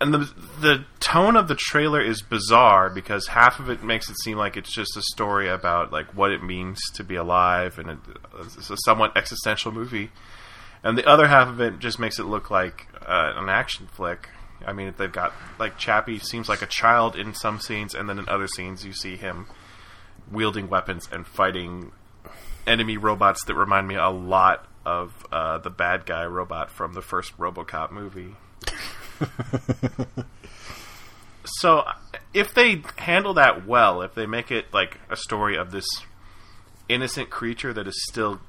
and 0.00 0.12
the 0.12 0.30
the 0.60 0.84
tone 1.00 1.36
of 1.36 1.48
the 1.48 1.54
trailer 1.54 2.00
is 2.00 2.20
bizarre 2.20 2.90
because 2.90 3.28
half 3.28 3.58
of 3.58 3.70
it 3.70 3.82
makes 3.82 4.10
it 4.10 4.16
seem 4.22 4.36
like 4.36 4.56
it's 4.56 4.74
just 4.74 4.96
a 4.96 5.02
story 5.02 5.48
about 5.48 5.90
like 5.90 6.14
what 6.14 6.30
it 6.30 6.42
means 6.42 6.78
to 6.94 7.04
be 7.04 7.14
alive 7.14 7.78
and 7.78 7.90
it, 7.90 7.98
it's 8.40 8.68
a 8.68 8.76
somewhat 8.84 9.16
existential 9.16 9.72
movie, 9.72 10.10
and 10.82 10.98
the 10.98 11.06
other 11.06 11.28
half 11.28 11.48
of 11.48 11.60
it 11.60 11.78
just 11.78 11.98
makes 11.98 12.18
it 12.18 12.24
look 12.24 12.50
like 12.50 12.86
uh, 13.06 13.32
an 13.36 13.48
action 13.48 13.88
flick. 13.90 14.28
I 14.66 14.72
mean, 14.72 14.92
they've 14.98 15.10
got 15.10 15.32
like 15.58 15.78
Chappie 15.78 16.18
seems 16.18 16.48
like 16.48 16.60
a 16.60 16.66
child 16.66 17.14
in 17.16 17.34
some 17.34 17.60
scenes, 17.60 17.94
and 17.94 18.08
then 18.08 18.18
in 18.18 18.28
other 18.28 18.48
scenes 18.48 18.84
you 18.84 18.92
see 18.92 19.16
him 19.16 19.46
wielding 20.30 20.68
weapons 20.68 21.08
and 21.10 21.24
fighting 21.26 21.92
enemy 22.66 22.96
robots 22.96 23.44
that 23.44 23.54
remind 23.54 23.86
me 23.86 23.94
a 23.94 24.08
lot 24.08 24.66
of 24.84 25.26
uh, 25.30 25.58
the 25.58 25.70
bad 25.70 26.04
guy 26.04 26.24
robot 26.24 26.70
from 26.70 26.94
the 26.94 27.02
first 27.02 27.36
RoboCop 27.38 27.92
movie. 27.92 28.34
so, 31.44 31.84
if 32.34 32.52
they 32.52 32.82
handle 32.96 33.34
that 33.34 33.66
well, 33.66 34.02
if 34.02 34.14
they 34.14 34.26
make 34.26 34.50
it 34.50 34.66
like 34.74 34.98
a 35.08 35.16
story 35.16 35.56
of 35.56 35.70
this 35.70 35.86
innocent 36.88 37.30
creature 37.30 37.72
that 37.72 37.86
is 37.86 38.04
still 38.08 38.40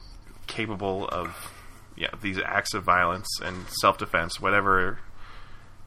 capable 0.46 1.08
of 1.08 1.52
yeah 1.96 2.10
these 2.22 2.40
acts 2.40 2.74
of 2.74 2.84
violence 2.84 3.28
and 3.44 3.68
self 3.70 3.98
defense, 3.98 4.40
whatever 4.42 5.00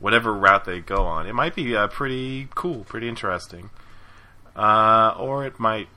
whatever 0.00 0.32
route 0.32 0.64
they 0.64 0.80
go 0.80 1.04
on, 1.04 1.26
it 1.26 1.34
might 1.34 1.54
be 1.54 1.76
uh, 1.76 1.86
pretty 1.86 2.48
cool, 2.54 2.84
pretty 2.84 3.08
interesting, 3.08 3.70
uh, 4.56 5.14
or 5.18 5.46
it 5.46 5.60
might 5.60 5.88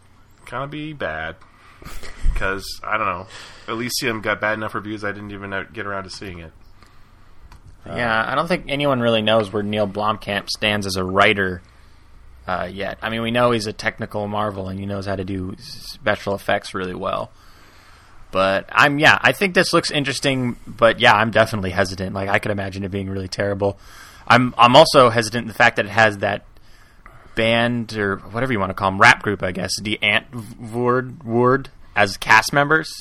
kind 0.46 0.63
of 0.63 0.70
be 0.70 0.94
bad 0.94 1.36
because 2.34 2.80
I 2.84 2.98
don't 2.98 3.08
know. 3.08 3.28
Elysium 3.68 4.22
got 4.22 4.39
bad 4.39 4.54
enough 4.54 4.76
reviews 4.76 5.04
I 5.04 5.12
didn't 5.12 5.32
even 5.32 5.68
get 5.74 5.88
around 5.88 6.04
to 6.04 6.10
seeing 6.10 6.39
it. 6.39 6.52
Yeah, 7.86 8.26
I 8.26 8.36
don't 8.36 8.48
think 8.48 8.66
anyone 8.70 9.02
really 9.02 9.22
knows 9.22 9.52
where 9.52 9.62
Neil 9.62 9.88
Blomkamp 9.88 10.48
stands 10.50 10.86
as 10.86 10.96
a 10.96 11.04
writer 11.04 11.62
uh, 12.48 12.70
yet. 12.72 12.98
I 13.02 13.10
mean, 13.10 13.22
we 13.22 13.32
know 13.32 13.52
he's 13.52 13.68
a 13.68 13.74
technical 13.74 14.28
marvel 14.28 14.70
and 14.70 14.80
he 14.80 14.86
knows 14.86 15.06
how 15.06 15.16
to 15.16 15.26
do 15.26 15.56
special 15.58 16.34
effects 16.34 16.74
really 16.74 16.94
well. 16.94 17.32
But 18.34 18.67
I'm 18.72 18.98
yeah, 18.98 19.19
I 19.22 19.32
think 19.32 19.54
this 19.54 19.74
looks 19.74 19.91
interesting. 19.91 20.58
But 20.65 21.00
yeah, 21.00 21.13
I'm 21.13 21.30
definitely 21.30 21.69
hesitant. 21.69 22.15
Like 22.15 22.30
I 22.30 22.39
could 22.39 22.50
imagine 22.50 22.84
it 22.84 22.89
being 22.89 23.08
really 23.08 23.28
terrible. 23.28 23.78
I'm 24.28 24.56
I'm 24.58 24.76
also 24.76 25.10
hesitant 25.12 25.43
in 25.43 25.48
the 25.48 25.54
fact 25.54 25.76
that 25.76 25.86
it 25.86 25.91
has 25.91 26.17
that 26.17 26.43
band 27.36 27.96
or 27.96 28.17
whatever 28.17 28.52
you 28.52 28.60
want 28.60 28.72
to 28.72 28.74
call 28.74 28.89
them, 28.89 29.00
rap 29.00 29.22
group, 29.22 29.43
I 29.43 29.52
guess, 29.52 29.80
the 29.80 30.02
Ant 30.02 30.26
Ward 30.60 31.24
Ward 31.24 31.69
as 31.96 32.17
cast 32.17 32.52
members. 32.54 32.91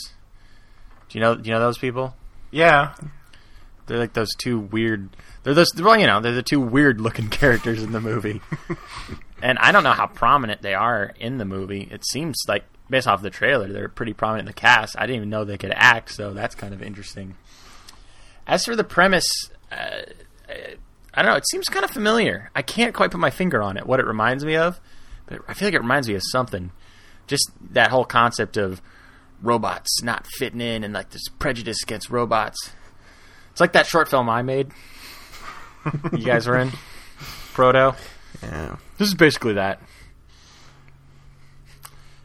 Do 1.09 1.19
you 1.19 1.25
know? 1.25 1.35
Do 1.35 1.49
you 1.49 1.55
know 1.55 1.61
those 1.61 1.79
people? 1.79 2.15
Yeah, 2.51 2.93
They're 3.87 3.99
like 3.99 4.13
those 4.13 4.35
two 4.37 4.59
weird. 4.59 5.09
They're 5.45 5.55
those. 5.55 5.75
Well, 5.75 5.99
you 5.99 6.07
know, 6.07 6.21
they're 6.21 6.33
the 6.33 6.43
two 6.43 6.61
weird 6.61 7.01
looking 7.01 7.29
characters 7.31 7.83
in 7.83 7.93
the 7.93 8.03
movie. 8.03 8.43
and 9.43 9.59
I 9.59 9.73
don't 9.73 9.83
know 9.83 9.93
how 9.93 10.09
prominent 10.09 10.61
they 10.61 10.75
are 10.75 11.15
in 11.19 11.39
the 11.39 11.47
movie. 11.47 11.89
It 11.91 12.05
seems 12.07 12.37
like 12.47 12.65
based 12.91 13.07
off 13.07 13.23
the 13.23 13.31
trailer, 13.31 13.73
they're 13.73 13.89
pretty 13.89 14.13
prominent 14.13 14.49
in 14.49 14.55
the 14.55 14.61
cast. 14.61 14.97
I 14.99 15.03
didn't 15.03 15.17
even 15.17 15.31
know 15.31 15.45
they 15.45 15.59
could 15.59 15.73
act, 15.75 16.11
so 16.11 16.33
that's 16.33 16.55
kind 16.55 16.75
of 16.75 16.83
interesting. 16.83 17.37
As 18.47 18.65
for 18.65 18.77
the 18.77 18.85
premise, 18.85 19.27
uh, 19.71 20.03
I 21.15 21.23
don't 21.23 21.33
know. 21.33 21.37
It 21.37 21.49
seems 21.49 21.69
kind 21.69 21.85
of 21.85 21.91
familiar. 21.91 22.51
I 22.55 22.63
can't 22.63 22.95
quite 22.95 23.11
put 23.11 23.21
my 23.21 23.31
finger 23.31 23.63
on 23.63 23.77
it. 23.77 23.87
What 23.87 24.01
it 24.01 24.07
reminds 24.07 24.45
me 24.45 24.57
of, 24.57 24.81
but 25.27 25.41
I 25.49 25.55
feel 25.55 25.69
like 25.69 25.75
it 25.75 25.81
reminds 25.81 26.09
me 26.09 26.15
of 26.15 26.23
something. 26.31 26.73
Just 27.27 27.51
that 27.71 27.91
whole 27.91 28.05
concept 28.05 28.57
of 28.57 28.83
robots 29.41 30.03
not 30.03 30.27
fitting 30.27 30.61
in 30.61 30.85
and 30.85 30.95
like 30.95 31.11
this 31.11 31.29
prejudice 31.39 31.83
against 31.83 32.11
robots. 32.11 32.73
It's 33.51 33.61
like 33.61 33.73
that 33.73 33.87
short 33.87 34.09
film 34.09 34.29
I 34.29 34.43
made. 34.43 34.71
you 36.13 36.25
guys 36.25 36.47
were 36.47 36.59
in 36.59 36.73
Proto. 37.53 37.95
Yeah. 38.43 38.77
This 38.99 39.09
is 39.09 39.15
basically 39.15 39.55
that. 39.55 39.81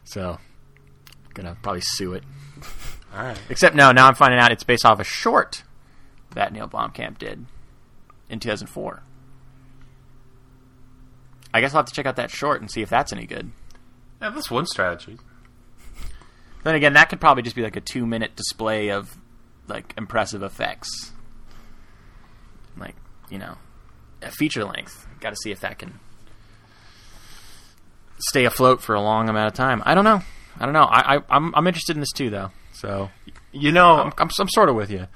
So, 0.04 0.38
gonna 1.38 1.56
probably 1.62 1.80
sue 1.82 2.14
it. 2.14 2.24
all 3.14 3.22
right. 3.22 3.40
Except 3.48 3.74
no, 3.74 3.92
now 3.92 4.08
I'm 4.08 4.14
finding 4.14 4.38
out 4.38 4.52
it's 4.52 4.64
based 4.64 4.84
off 4.84 5.00
a 5.00 5.04
short 5.04 5.62
that 6.34 6.52
Neil 6.52 6.68
Blomkamp 6.68 7.18
did 7.18 7.46
in 8.28 8.40
2004. 8.40 9.02
I 11.54 11.60
guess 11.60 11.72
I'll 11.72 11.78
have 11.78 11.86
to 11.86 11.94
check 11.94 12.06
out 12.06 12.16
that 12.16 12.30
short 12.30 12.60
and 12.60 12.70
see 12.70 12.82
if 12.82 12.90
that's 12.90 13.12
any 13.12 13.26
good. 13.26 13.50
Yeah, 14.20 14.30
that's 14.30 14.50
one 14.50 14.66
strategy. 14.66 15.18
Then 16.64 16.74
again, 16.74 16.92
that 16.94 17.08
could 17.08 17.20
probably 17.20 17.42
just 17.42 17.56
be 17.56 17.62
like 17.62 17.76
a 17.76 17.80
two 17.80 18.04
minute 18.04 18.36
display 18.36 18.90
of 18.90 19.16
like 19.68 19.94
impressive 19.96 20.42
effects. 20.42 21.12
Like, 22.76 22.96
you 23.30 23.38
know, 23.38 23.56
a 24.22 24.30
feature 24.30 24.64
length. 24.64 25.06
Got 25.20 25.30
to 25.30 25.36
see 25.36 25.50
if 25.50 25.60
that 25.60 25.78
can 25.78 25.98
stay 28.18 28.44
afloat 28.44 28.82
for 28.82 28.94
a 28.94 29.00
long 29.00 29.28
amount 29.28 29.48
of 29.48 29.54
time. 29.54 29.82
I 29.86 29.94
don't 29.94 30.04
know. 30.04 30.22
I 30.58 30.64
don't 30.64 30.74
know. 30.74 30.84
I, 30.84 31.16
I 31.16 31.20
I'm 31.30 31.54
I'm 31.54 31.66
interested 31.66 31.96
in 31.96 32.00
this 32.00 32.12
too, 32.12 32.30
though. 32.30 32.50
So 32.72 33.10
You 33.52 33.72
know, 33.72 33.94
I'm 33.96 34.12
I'm, 34.18 34.28
I'm 34.38 34.48
sort 34.48 34.68
of 34.68 34.74
with 34.76 34.90
you. 34.90 35.06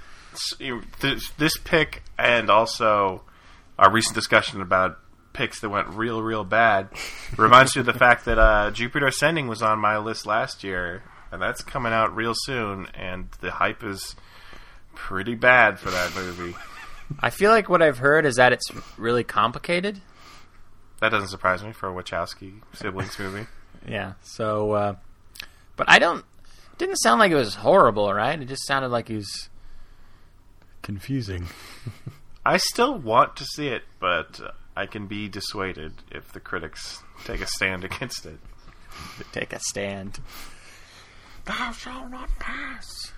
this, 1.01 1.31
this 1.39 1.57
pick 1.59 2.03
and 2.19 2.51
also 2.51 3.23
our 3.79 3.91
recent 3.91 4.15
discussion 4.15 4.61
about 4.61 4.99
picks 5.33 5.61
that 5.61 5.69
went 5.71 5.89
real, 5.89 6.23
real 6.23 6.45
bad. 6.45 6.89
Reminds 7.37 7.75
me 7.77 7.81
of 7.81 7.87
the 7.87 7.93
fact 7.95 8.25
that 8.27 8.39
uh, 8.39 8.71
Jupiter 8.71 9.07
Ascending 9.07 9.49
was 9.49 9.63
on 9.63 9.79
my 9.79 9.99
list 9.99 10.27
last 10.27 10.63
year, 10.63 11.03
and 11.31 11.41
that's 11.41 11.63
coming 11.63 11.93
out 11.93 12.15
real 12.15 12.35
soon, 12.35 12.87
and 12.95 13.29
the 13.41 13.51
hype 13.51 13.83
is 13.83 14.15
pretty 14.95 15.35
bad 15.35 15.79
for 15.79 15.91
that 15.91 16.15
movie. 16.15 16.55
I 17.21 17.31
feel 17.31 17.51
like 17.51 17.69
what 17.69 17.83
I've 17.83 17.99
heard 17.99 18.25
is 18.27 18.37
that 18.37 18.53
it's 18.53 18.71
really 18.97 19.25
complicated. 19.25 20.01
That 21.01 21.11
doesn't 21.11 21.29
surprise 21.29 21.63
me 21.65 21.73
for 21.73 21.89
a 21.89 21.93
Wachowski 21.93 22.61
siblings 22.75 23.19
movie. 23.19 23.47
Yeah. 23.89 24.13
So, 24.23 24.71
uh, 24.71 24.95
but 25.85 25.93
I 25.93 25.99
don't. 25.99 26.19
It 26.73 26.79
didn't 26.79 26.97
sound 26.97 27.19
like 27.19 27.33
it 27.33 27.37
was 27.37 27.57
horrible, 27.57 28.13
right? 28.13 28.41
It 28.41 28.47
just 28.47 28.67
sounded 28.67 28.89
like 28.89 29.11
it 29.11 29.17
was 29.17 29.49
confusing. 30.83 31.47
I 32.47 32.57
still 32.57 32.97
want 32.97 33.37
to 33.37 33.45
see 33.45 33.69
it, 33.69 33.83
but 34.01 34.41
uh, 34.41 34.51
I 34.77 34.87
can 34.87 35.07
be 35.07 35.29
dissuaded 35.29 35.93
if 36.11 36.33
the 36.33 36.41
critics 36.41 37.03
take 37.25 37.41
a 37.41 37.47
stand 37.47 37.85
against 37.85 38.27
it. 38.27 38.39
Take 39.33 39.53
a 39.53 39.61
stand. 39.61 40.21
Thou 41.45 41.73
shalt 41.73 42.11
not 42.11 42.29
pass. 42.39 43.13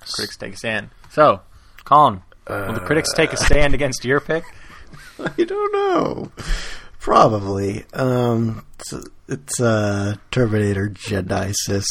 Critics 0.00 0.36
take 0.36 0.54
a 0.54 0.56
stand. 0.56 0.90
So, 1.10 1.40
Colin, 1.84 2.22
will 2.48 2.74
the 2.74 2.80
critics 2.80 3.12
take 3.14 3.32
a 3.32 3.36
stand 3.36 3.74
against 3.74 4.04
your 4.04 4.20
pick? 4.20 4.44
I 5.18 5.44
don't 5.44 5.72
know. 5.72 6.32
Probably. 7.04 7.84
Um, 7.92 8.64
it's, 8.80 8.94
it's 9.28 9.60
uh, 9.60 10.16
Terminator 10.30 10.88
Genisys. 10.88 11.84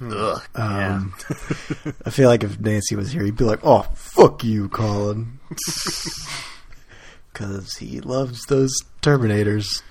Ugh. 0.00 0.42
Um, 0.54 1.12
I 2.06 2.10
feel 2.10 2.28
like 2.28 2.44
if 2.44 2.60
Nancy 2.60 2.94
was 2.94 3.10
here, 3.10 3.24
he'd 3.24 3.36
be 3.36 3.42
like, 3.42 3.58
"Oh, 3.64 3.82
fuck 3.96 4.44
you, 4.44 4.68
Colin," 4.68 5.40
because 7.32 7.78
he 7.78 8.00
loves 8.00 8.44
those 8.46 8.72
Terminators. 9.02 9.82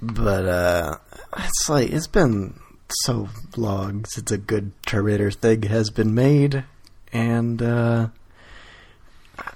But 0.00 0.46
uh, 0.46 0.98
it's 1.36 1.68
like 1.68 1.90
it's 1.90 2.06
been 2.06 2.60
so 3.00 3.28
long 3.56 4.04
since 4.04 4.30
a 4.30 4.38
good 4.38 4.70
Terminator 4.86 5.32
thing 5.32 5.62
has 5.62 5.90
been 5.90 6.14
made, 6.14 6.62
and 7.12 7.60
uh, 7.60 8.06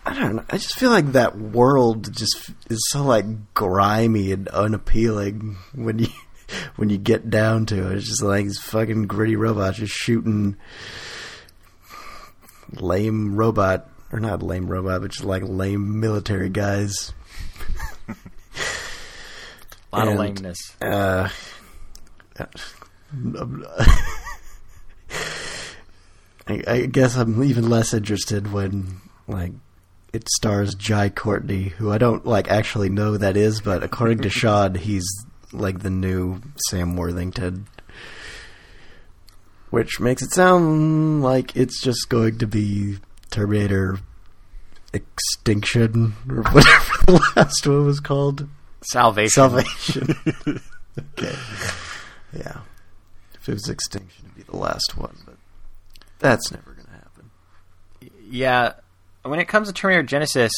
I 0.04 0.14
don't 0.14 0.36
know. 0.36 0.44
I 0.48 0.56
just 0.56 0.78
feel 0.78 0.90
like 0.90 1.12
that 1.12 1.36
world 1.36 2.14
just 2.14 2.50
is 2.70 2.80
so 2.90 3.02
like 3.02 3.24
grimy 3.54 4.32
and 4.32 4.48
unappealing 4.48 5.56
when 5.74 5.98
you 5.98 6.08
when 6.76 6.90
you 6.90 6.98
get 6.98 7.28
down 7.28 7.66
to 7.66 7.90
it. 7.90 7.96
It's 7.96 8.06
just 8.06 8.22
like 8.22 8.44
these 8.44 8.58
fucking 8.58 9.06
gritty 9.06 9.36
robots 9.36 9.78
just 9.78 9.92
shooting 9.92 10.56
lame 12.72 13.36
robot 13.36 13.88
or 14.12 14.20
not 14.20 14.42
lame 14.42 14.68
robot, 14.68 15.02
but 15.02 15.10
just 15.10 15.24
like 15.24 15.42
lame 15.44 16.00
military 16.00 16.48
guys. 16.48 17.12
A 18.08 18.14
lot 19.96 20.08
of 20.08 20.14
lameness. 20.14 20.58
Uh, 20.80 21.28
I, 26.48 26.62
I 26.66 26.86
guess 26.86 27.16
I'm 27.16 27.42
even 27.42 27.68
less 27.68 27.92
interested 27.92 28.52
when 28.52 29.00
like 29.26 29.52
it 30.12 30.28
stars 30.28 30.74
Jai 30.74 31.08
Courtney, 31.08 31.64
who 31.64 31.90
I 31.90 31.98
don't 31.98 32.26
like 32.26 32.48
actually 32.48 32.88
know 32.88 33.12
who 33.12 33.18
that 33.18 33.36
is, 33.36 33.60
but 33.60 33.82
according 33.82 34.18
to 34.18 34.30
Shad, 34.30 34.76
he's 34.78 35.06
like 35.52 35.80
the 35.80 35.90
new 35.90 36.40
Sam 36.68 36.96
Worthington, 36.96 37.68
which 39.70 40.00
makes 40.00 40.22
it 40.22 40.32
sound 40.32 41.22
like 41.22 41.56
it's 41.56 41.80
just 41.80 42.08
going 42.08 42.38
to 42.38 42.46
be 42.46 42.98
Terminator 43.30 43.98
Extinction 44.92 46.14
or 46.28 46.42
whatever 46.52 46.92
the 47.06 47.32
last 47.36 47.66
one 47.66 47.86
was 47.86 48.00
called. 48.00 48.48
Salvation. 48.82 49.30
Salvation. 49.30 50.14
okay. 50.98 51.36
Yeah. 52.32 52.60
If 53.34 53.48
it 53.48 53.52
was 53.52 53.68
Extinction, 53.68 54.26
it'd 54.26 54.36
be 54.36 54.42
the 54.42 54.56
last 54.56 54.96
one, 54.96 55.16
but 55.24 55.36
that's 56.18 56.50
never 56.50 56.72
going 56.72 56.86
to 56.86 56.92
happen. 56.92 57.30
Yeah, 58.28 58.72
when 59.28 59.40
it 59.40 59.48
comes 59.48 59.68
to 59.68 59.74
Terminator 59.74 60.06
Genisys, 60.06 60.50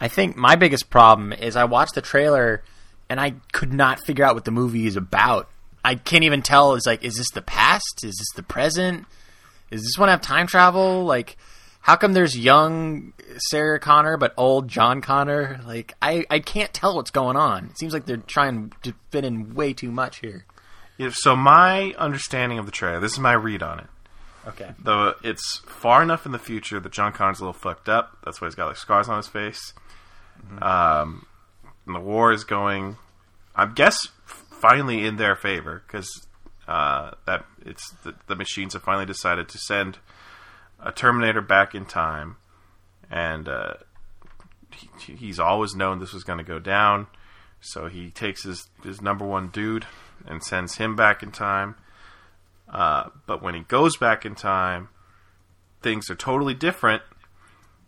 I 0.00 0.08
think 0.08 0.36
my 0.36 0.56
biggest 0.56 0.90
problem 0.90 1.32
is 1.32 1.56
I 1.56 1.64
watched 1.64 1.94
the 1.94 2.02
trailer 2.02 2.62
and 3.08 3.20
I 3.20 3.34
could 3.52 3.72
not 3.72 4.04
figure 4.04 4.24
out 4.24 4.34
what 4.34 4.44
the 4.44 4.50
movie 4.50 4.86
is 4.86 4.96
about. 4.96 5.48
I 5.84 5.96
can't 5.96 6.24
even 6.24 6.42
tell. 6.42 6.74
Is 6.74 6.86
like, 6.86 7.04
is 7.04 7.16
this 7.16 7.30
the 7.30 7.42
past? 7.42 8.02
Is 8.02 8.16
this 8.16 8.30
the 8.34 8.42
present? 8.42 9.06
Is 9.70 9.82
this 9.82 9.98
one 9.98 10.08
have 10.08 10.20
time 10.20 10.46
travel? 10.46 11.04
Like, 11.04 11.36
how 11.80 11.96
come 11.96 12.14
there's 12.14 12.36
young 12.36 13.12
Sarah 13.50 13.78
Connor 13.78 14.16
but 14.16 14.32
old 14.36 14.68
John 14.68 15.02
Connor? 15.02 15.60
Like, 15.66 15.94
I 16.00 16.24
I 16.30 16.38
can't 16.38 16.72
tell 16.72 16.96
what's 16.96 17.10
going 17.10 17.36
on. 17.36 17.66
It 17.66 17.78
seems 17.78 17.92
like 17.92 18.06
they're 18.06 18.16
trying 18.16 18.72
to 18.82 18.94
fit 19.10 19.24
in 19.24 19.54
way 19.54 19.74
too 19.74 19.90
much 19.90 20.20
here. 20.20 20.46
Yeah, 20.96 21.10
so 21.12 21.34
my 21.36 21.92
understanding 21.98 22.58
of 22.58 22.66
the 22.66 22.72
trailer, 22.72 23.00
this 23.00 23.12
is 23.12 23.18
my 23.18 23.32
read 23.32 23.62
on 23.62 23.80
it. 23.80 23.86
Okay. 24.46 24.70
Though 24.78 25.14
it's 25.22 25.62
far 25.66 26.02
enough 26.02 26.26
in 26.26 26.32
the 26.32 26.38
future 26.38 26.78
that 26.80 26.92
John 26.92 27.12
Connor's 27.12 27.40
a 27.40 27.44
little 27.44 27.52
fucked 27.52 27.88
up. 27.88 28.18
That's 28.24 28.40
why 28.40 28.46
he's 28.46 28.54
got 28.54 28.66
like 28.66 28.76
scars 28.76 29.08
on 29.08 29.16
his 29.16 29.28
face. 29.28 29.72
Um, 30.60 31.26
and 31.86 31.96
the 31.96 32.00
war 32.00 32.32
is 32.32 32.44
going, 32.44 32.96
I 33.54 33.66
guess, 33.66 33.96
finally 34.26 35.06
in 35.06 35.16
their 35.16 35.36
favor 35.36 35.82
because 35.86 36.08
uh, 36.66 37.12
that 37.26 37.44
it's 37.64 37.90
the, 38.04 38.14
the 38.26 38.36
machines 38.36 38.74
have 38.74 38.82
finally 38.82 39.06
decided 39.06 39.48
to 39.48 39.58
send 39.58 39.98
a 40.80 40.92
Terminator 40.92 41.40
back 41.40 41.74
in 41.74 41.84
time, 41.84 42.36
and 43.10 43.48
uh, 43.48 43.74
he, 45.00 45.14
he's 45.14 45.38
always 45.38 45.74
known 45.74 45.98
this 45.98 46.12
was 46.12 46.24
going 46.24 46.38
to 46.38 46.44
go 46.44 46.58
down. 46.58 47.06
So 47.60 47.88
he 47.88 48.10
takes 48.10 48.42
his 48.44 48.68
his 48.82 49.00
number 49.00 49.24
one 49.24 49.48
dude 49.48 49.86
and 50.26 50.42
sends 50.42 50.76
him 50.76 50.96
back 50.96 51.22
in 51.22 51.30
time. 51.32 51.76
Uh, 52.68 53.10
but 53.26 53.42
when 53.42 53.54
he 53.54 53.60
goes 53.60 53.96
back 53.96 54.24
in 54.24 54.34
time, 54.34 54.88
things 55.82 56.10
are 56.10 56.14
totally 56.14 56.54
different 56.54 57.02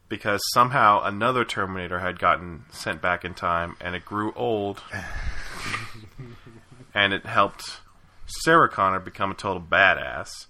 because 0.09 0.41
somehow 0.53 1.03
another 1.03 1.45
Terminator 1.45 1.99
had 1.99 2.19
gotten 2.19 2.65
sent 2.71 3.03
back 3.03 3.25
in 3.25 3.35
time 3.35 3.77
and 3.81 3.95
it 3.95 4.05
grew 4.05 4.33
old. 4.35 4.83
and 6.95 7.13
it 7.13 7.27
helped 7.27 7.81
Sarah 8.27 8.69
Connor 8.69 9.01
become 9.01 9.31
a 9.31 9.35
total 9.35 9.63
badass. 9.63 10.47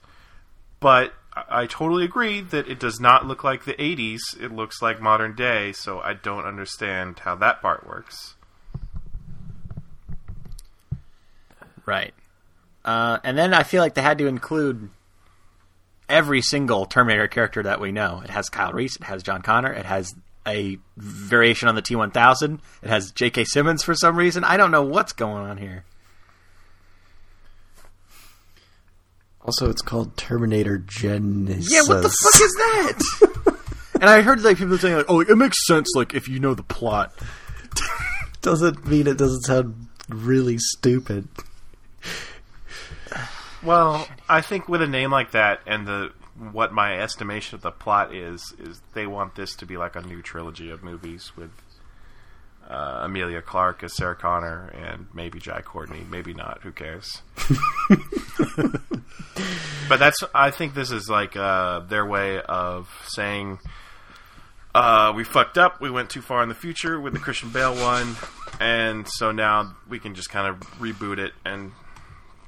But 0.80 1.12
I 1.34 1.44
I 1.48 1.66
totally 1.66 2.04
agree 2.04 2.40
that 2.40 2.66
it 2.66 2.80
does 2.80 2.98
not 2.98 3.26
look 3.26 3.44
like 3.44 3.64
the 3.64 3.74
80s. 3.74 4.20
It 4.40 4.52
looks 4.52 4.80
like 4.80 5.02
modern 5.02 5.34
day, 5.34 5.72
so 5.72 6.00
I 6.00 6.14
don't 6.14 6.46
understand 6.46 7.18
how 7.18 7.34
that 7.36 7.60
part 7.60 7.86
works. 7.86 8.36
Right. 11.84 12.14
Uh, 12.86 13.18
and 13.24 13.36
then 13.36 13.52
I 13.52 13.64
feel 13.64 13.82
like 13.82 13.94
they 13.94 14.02
had 14.02 14.18
to 14.18 14.28
include 14.28 14.88
every 16.08 16.40
single 16.40 16.86
Terminator 16.86 17.26
character 17.26 17.64
that 17.64 17.80
we 17.80 17.90
know. 17.90 18.22
It 18.22 18.30
has 18.30 18.48
Kyle 18.48 18.72
Reese, 18.72 18.94
it 18.94 19.02
has 19.02 19.24
John 19.24 19.42
Connor, 19.42 19.72
it 19.72 19.84
has 19.84 20.14
a 20.46 20.78
variation 20.96 21.68
on 21.68 21.74
the 21.74 21.82
T 21.82 21.96
one 21.96 22.12
thousand, 22.12 22.60
it 22.82 22.88
has 22.88 23.10
J.K. 23.10 23.44
Simmons 23.44 23.82
for 23.82 23.94
some 23.94 24.16
reason. 24.16 24.44
I 24.44 24.56
don't 24.56 24.70
know 24.70 24.82
what's 24.82 25.12
going 25.12 25.44
on 25.44 25.58
here. 25.58 25.84
Also, 29.44 29.68
it's 29.68 29.82
called 29.82 30.16
Terminator 30.16 30.78
Genisys. 30.78 31.66
Yeah, 31.68 31.82
what 31.86 32.02
the 32.02 32.08
fuck 32.08 32.40
is 32.40 32.54
that? 32.54 33.58
and 33.94 34.04
I 34.04 34.22
heard 34.22 34.42
like 34.42 34.58
people 34.58 34.78
saying 34.78 34.96
like, 34.96 35.06
"Oh, 35.08 35.20
it 35.20 35.36
makes 35.36 35.66
sense 35.66 35.88
like 35.96 36.14
if 36.14 36.28
you 36.28 36.38
know 36.38 36.54
the 36.54 36.62
plot." 36.62 37.12
Doesn't 38.42 38.86
mean 38.86 39.08
it 39.08 39.18
doesn't 39.18 39.42
sound 39.42 39.88
really 40.08 40.56
stupid. 40.58 41.26
Well, 43.62 44.06
I 44.28 44.40
think 44.40 44.68
with 44.68 44.82
a 44.82 44.86
name 44.86 45.10
like 45.10 45.32
that 45.32 45.60
and 45.66 45.86
the 45.86 46.12
what 46.52 46.72
my 46.72 46.98
estimation 46.98 47.54
of 47.54 47.62
the 47.62 47.70
plot 47.70 48.14
is 48.14 48.54
is 48.58 48.80
they 48.92 49.06
want 49.06 49.34
this 49.34 49.54
to 49.56 49.66
be 49.66 49.76
like 49.76 49.96
a 49.96 50.02
new 50.02 50.20
trilogy 50.20 50.70
of 50.70 50.82
movies 50.82 51.32
with 51.36 51.50
uh, 52.68 53.02
Emilia 53.04 53.40
Clarke 53.42 53.84
as 53.84 53.96
Sarah 53.96 54.16
Connor 54.16 54.68
and 54.68 55.06
maybe 55.14 55.38
Jai 55.38 55.62
Courtney, 55.62 56.04
maybe 56.10 56.34
not. 56.34 56.62
Who 56.62 56.72
cares? 56.72 57.22
but 59.88 59.98
that's 59.98 60.18
I 60.34 60.50
think 60.50 60.74
this 60.74 60.90
is 60.90 61.08
like 61.08 61.36
uh, 61.36 61.80
their 61.80 62.04
way 62.04 62.40
of 62.40 62.88
saying 63.06 63.60
uh, 64.74 65.12
we 65.16 65.24
fucked 65.24 65.58
up. 65.58 65.80
We 65.80 65.90
went 65.90 66.10
too 66.10 66.22
far 66.22 66.42
in 66.42 66.48
the 66.48 66.54
future 66.54 67.00
with 67.00 67.14
the 67.14 67.18
Christian 67.18 67.50
Bale 67.50 67.74
one, 67.74 68.16
and 68.60 69.06
so 69.08 69.32
now 69.32 69.74
we 69.88 69.98
can 69.98 70.14
just 70.14 70.28
kind 70.28 70.48
of 70.48 70.60
reboot 70.78 71.18
it 71.18 71.32
and 71.44 71.72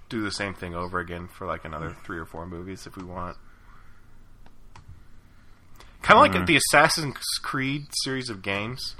do 0.09 0.23
the 0.23 0.31
same 0.31 0.55
thing 0.55 0.75
over 0.75 0.99
again 0.99 1.29
for 1.29 1.47
like 1.47 1.65
another 1.65 1.97
three 2.05 2.19
or 2.19 2.25
four 2.25 2.47
movies 2.47 2.87
if 2.87 2.97
we 2.97 3.05
want. 3.05 3.37
Kind 6.03 6.17
of 6.17 6.23
like 6.23 6.33
mm-hmm. 6.33 6.45
the 6.47 6.57
Assassin's 6.57 7.17
Creed 7.43 7.87
series 8.03 8.31
of 8.31 8.41
games, 8.43 8.95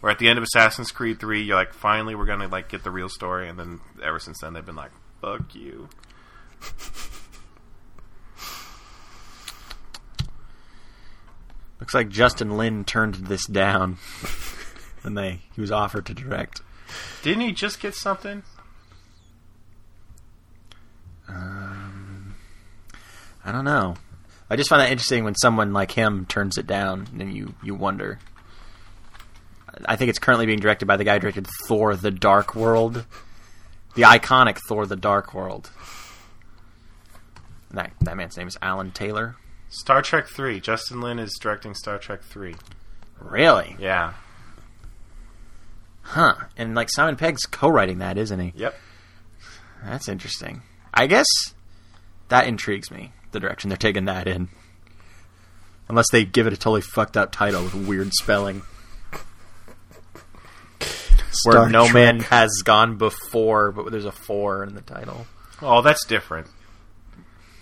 where 0.00 0.10
at 0.10 0.18
the 0.18 0.28
end 0.28 0.38
of 0.38 0.44
Assassin's 0.44 0.90
Creed 0.90 1.20
Three, 1.20 1.42
you're 1.42 1.56
like, 1.56 1.74
finally, 1.74 2.14
we're 2.14 2.24
gonna 2.24 2.48
like 2.48 2.68
get 2.68 2.84
the 2.84 2.90
real 2.90 3.08
story, 3.08 3.48
and 3.48 3.58
then 3.58 3.80
ever 4.02 4.18
since 4.18 4.40
then, 4.40 4.52
they've 4.54 4.64
been 4.64 4.76
like, 4.76 4.92
fuck 5.20 5.54
you. 5.54 5.88
Looks 11.80 11.94
like 11.94 12.08
Justin 12.08 12.56
Lin 12.56 12.84
turned 12.84 13.14
this 13.14 13.46
down. 13.46 13.98
when 15.06 15.14
they 15.14 15.40
he 15.54 15.60
was 15.60 15.70
offered 15.70 16.04
to 16.06 16.14
direct. 16.14 16.60
Didn't 17.22 17.42
he 17.42 17.52
just 17.52 17.80
get 17.80 17.94
something? 17.94 18.42
Um, 21.28 22.34
I 23.44 23.52
don't 23.52 23.64
know. 23.64 23.96
I 24.48 24.56
just 24.56 24.68
find 24.68 24.80
that 24.80 24.90
interesting 24.90 25.24
when 25.24 25.34
someone 25.34 25.72
like 25.72 25.90
him 25.92 26.26
turns 26.26 26.56
it 26.56 26.66
down, 26.66 27.08
and 27.18 27.34
you 27.34 27.54
you 27.62 27.74
wonder. 27.74 28.18
I 29.84 29.96
think 29.96 30.08
it's 30.08 30.18
currently 30.18 30.46
being 30.46 30.60
directed 30.60 30.86
by 30.86 30.96
the 30.96 31.04
guy 31.04 31.14
who 31.14 31.20
directed 31.20 31.46
Thor: 31.66 31.96
The 31.96 32.10
Dark 32.10 32.54
World, 32.54 33.04
the 33.94 34.02
iconic 34.02 34.58
Thor: 34.68 34.86
The 34.86 34.96
Dark 34.96 35.34
World. 35.34 35.70
That 37.72 37.92
that 38.02 38.16
man's 38.16 38.36
name 38.36 38.48
is 38.48 38.56
Alan 38.62 38.92
Taylor. 38.92 39.36
Star 39.68 40.00
Trek 40.00 40.28
Three. 40.28 40.60
Justin 40.60 41.00
Lin 41.00 41.18
is 41.18 41.36
directing 41.40 41.74
Star 41.74 41.98
Trek 41.98 42.22
Three. 42.22 42.54
Really? 43.18 43.76
Yeah. 43.78 44.14
Huh? 46.02 46.34
And 46.56 46.74
like 46.76 46.88
Simon 46.90 47.16
Pegg's 47.16 47.44
co-writing 47.46 47.98
that, 47.98 48.16
isn't 48.16 48.38
he? 48.38 48.52
Yep. 48.54 48.74
That's 49.84 50.08
interesting. 50.08 50.62
I 50.96 51.06
guess 51.06 51.26
that 52.28 52.46
intrigues 52.48 52.90
me. 52.90 53.12
The 53.32 53.40
direction 53.40 53.68
they're 53.68 53.76
taking 53.76 54.06
that 54.06 54.26
in. 54.26 54.48
Unless 55.88 56.10
they 56.10 56.24
give 56.24 56.46
it 56.46 56.52
a 56.52 56.56
totally 56.56 56.80
fucked 56.80 57.16
up 57.16 57.30
title 57.30 57.62
with 57.62 57.74
weird 57.74 58.12
spelling. 58.14 58.62
Where 61.44 61.52
Star 61.52 61.68
no 61.70 61.82
Trek. 61.84 61.94
man 61.94 62.20
has 62.20 62.62
gone 62.64 62.96
before, 62.96 63.70
but 63.72 63.90
there's 63.90 64.04
a 64.06 64.12
four 64.12 64.64
in 64.64 64.74
the 64.74 64.80
title. 64.80 65.26
Oh, 65.62 65.82
that's 65.82 66.04
different. 66.06 66.46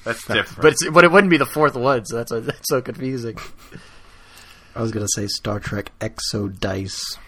That's 0.05 0.25
different. 0.27 0.63
But 0.63 0.73
it's, 0.73 0.89
but 0.91 1.05
it 1.05 1.11
wouldn't 1.11 1.31
be 1.31 1.39
the 1.39 1.47
fourth 1.47 1.75
one, 1.75 2.05
so 2.07 2.17
that's 2.17 2.31
why 2.33 2.41
that's 2.41 2.69
so 2.69 2.81
confusing. 2.81 3.37
I 4.77 4.81
was 4.83 4.93
gonna 4.93 5.09
say 5.15 5.27
Star 5.27 5.59
Trek 5.61 5.91
Exo 6.01 6.57
Dice. 6.59 7.19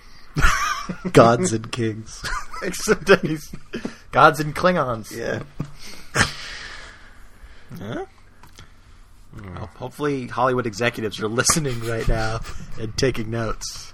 Gods 1.13 1.53
and 1.53 1.71
Kings. 1.73 2.23
Exodice. 2.63 3.43
Gods 4.13 4.41
and 4.41 4.55
Klingons. 4.55 5.11
Yeah. 5.11 5.43
Huh? 7.79 8.07
Well, 9.45 9.71
hopefully, 9.77 10.27
Hollywood 10.29 10.67
executives 10.67 11.21
are 11.21 11.29
listening 11.41 11.81
right 11.85 12.07
now 12.09 12.41
and 12.81 12.97
taking 12.97 13.31
notes. 13.31 13.93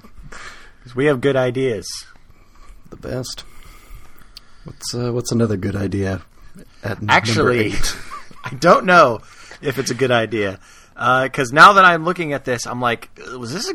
'Cause 0.83 0.97
we 0.97 1.07
have 1.07 1.21
good 1.21 1.37
ideas. 1.37 1.87
The 2.91 2.97
best. 2.97 3.45
What's 4.65 4.95
uh, 4.95 5.13
what's 5.13 5.31
another 5.33 5.57
good 5.57 5.77
idea? 5.77 6.23
Actually? 7.09 7.73
I 8.45 8.51
don't 8.55 8.85
know 8.85 9.21
if 9.61 9.79
it's 9.79 9.91
a 9.91 9.95
good 9.95 10.11
idea 10.11 10.59
because 10.95 11.53
now 11.53 11.75
that 11.75 11.85
I'm 11.85 12.05
looking 12.05 12.33
at 12.33 12.45
this, 12.45 12.67
I'm 12.67 12.81
like, 12.81 13.11
uh, 13.33 13.39
was 13.39 13.53
this 13.53 13.71
a 13.71 13.75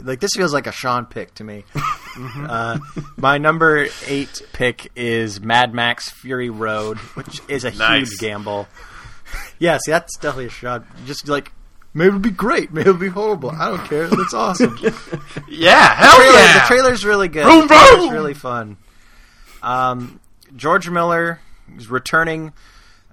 like 0.02 0.18
this 0.20 0.32
feels 0.36 0.52
like 0.52 0.66
a 0.66 0.72
Sean 0.72 1.06
pick 1.06 1.32
to 1.34 1.44
me. 1.44 1.64
Uh, 2.18 2.78
my 3.16 3.38
number 3.38 3.86
eight 4.06 4.42
pick 4.52 4.90
is 4.96 5.40
Mad 5.40 5.72
Max 5.74 6.10
Fury 6.10 6.50
Road, 6.50 6.98
which 7.14 7.40
is 7.48 7.64
a 7.64 7.70
Nice. 7.70 8.10
huge 8.10 8.18
gamble. 8.20 8.68
yeah, 9.58 9.78
see, 9.84 9.90
that's 9.92 10.16
definitely 10.18 10.46
a 10.46 10.50
shot. 10.50 10.84
Just 11.06 11.28
like 11.28 11.52
maybe 11.94 12.08
it'll 12.08 12.20
be 12.20 12.30
great, 12.30 12.72
maybe 12.72 12.88
it'll 12.90 13.00
be 13.00 13.08
horrible. 13.08 13.50
I 13.50 13.68
don't 13.68 13.84
care. 13.86 14.06
That's 14.08 14.34
awesome. 14.34 14.76
yeah, 15.48 15.94
hell 15.94 16.16
trailer- 16.16 16.32
yeah. 16.34 16.52
The 16.60 16.64
trailer's 16.66 17.04
really 17.04 17.28
good. 17.28 17.44
Vroom, 17.44 17.60
the 17.62 17.66
trailer's 17.68 17.96
vroom. 18.00 18.12
really 18.12 18.34
fun. 18.34 18.76
Um, 19.62 20.20
George 20.56 20.90
Miller 20.90 21.40
is 21.76 21.88
returning 21.88 22.52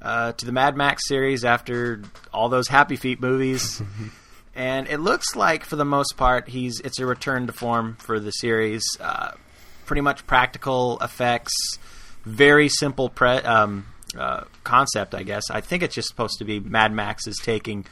uh, 0.02 0.32
to 0.34 0.46
the 0.46 0.52
Mad 0.52 0.76
Max 0.76 1.08
series 1.08 1.46
after 1.46 2.02
all 2.34 2.50
those 2.50 2.68
Happy 2.68 2.96
Feet 2.96 3.22
movies, 3.22 3.82
and 4.60 4.90
it 4.90 4.98
looks 4.98 5.38
like 5.38 5.64
for 5.64 5.78
the 5.78 5.86
most 5.86 6.18
part 6.18 6.50
he's 6.50 6.82
it's 6.82 7.00
a 7.00 7.06
return 7.06 7.48
to 7.48 7.54
form 7.54 7.96
for 7.96 8.20
the 8.20 8.32
series. 8.32 8.84
Uh, 9.00 9.32
pretty 9.86 10.02
much 10.02 10.28
practical 10.28 11.00
effects, 11.00 11.54
very 12.26 12.68
simple 12.68 13.08
pre- 13.08 13.38
um, 13.38 13.86
uh, 14.18 14.44
concept, 14.66 15.16
I 15.16 15.24
guess. 15.24 15.44
I 15.50 15.62
think 15.62 15.82
it's 15.82 15.96
just 15.96 16.10
supposed 16.10 16.40
to 16.40 16.46
be 16.46 16.60
Mad 16.60 16.92
Max 16.92 17.26
is 17.26 17.38
taking. 17.42 17.86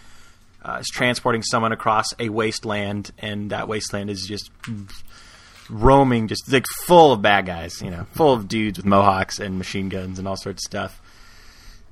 Uh, 0.62 0.80
is 0.82 0.88
transporting 0.92 1.42
someone 1.42 1.72
across 1.72 2.08
a 2.20 2.28
wasteland, 2.28 3.12
and 3.20 3.52
that 3.52 3.70
wasteland 3.70 4.10
is 4.10 4.26
just 4.28 4.52
roaming, 5.70 6.28
just 6.28 6.52
like 6.52 6.66
full 6.86 7.14
of 7.14 7.22
bad 7.22 7.46
guys, 7.46 7.82
you 7.82 7.90
know, 7.90 8.06
full 8.12 8.34
of 8.34 8.50
dudes 8.50 8.78
with 8.78 8.86
mohawks 8.86 9.40
and 9.40 9.58
machine 9.58 9.88
guns 9.88 10.20
and 10.20 10.28
all 10.28 10.36
sorts 10.36 10.66
of 10.66 10.70
stuff. 10.70 11.02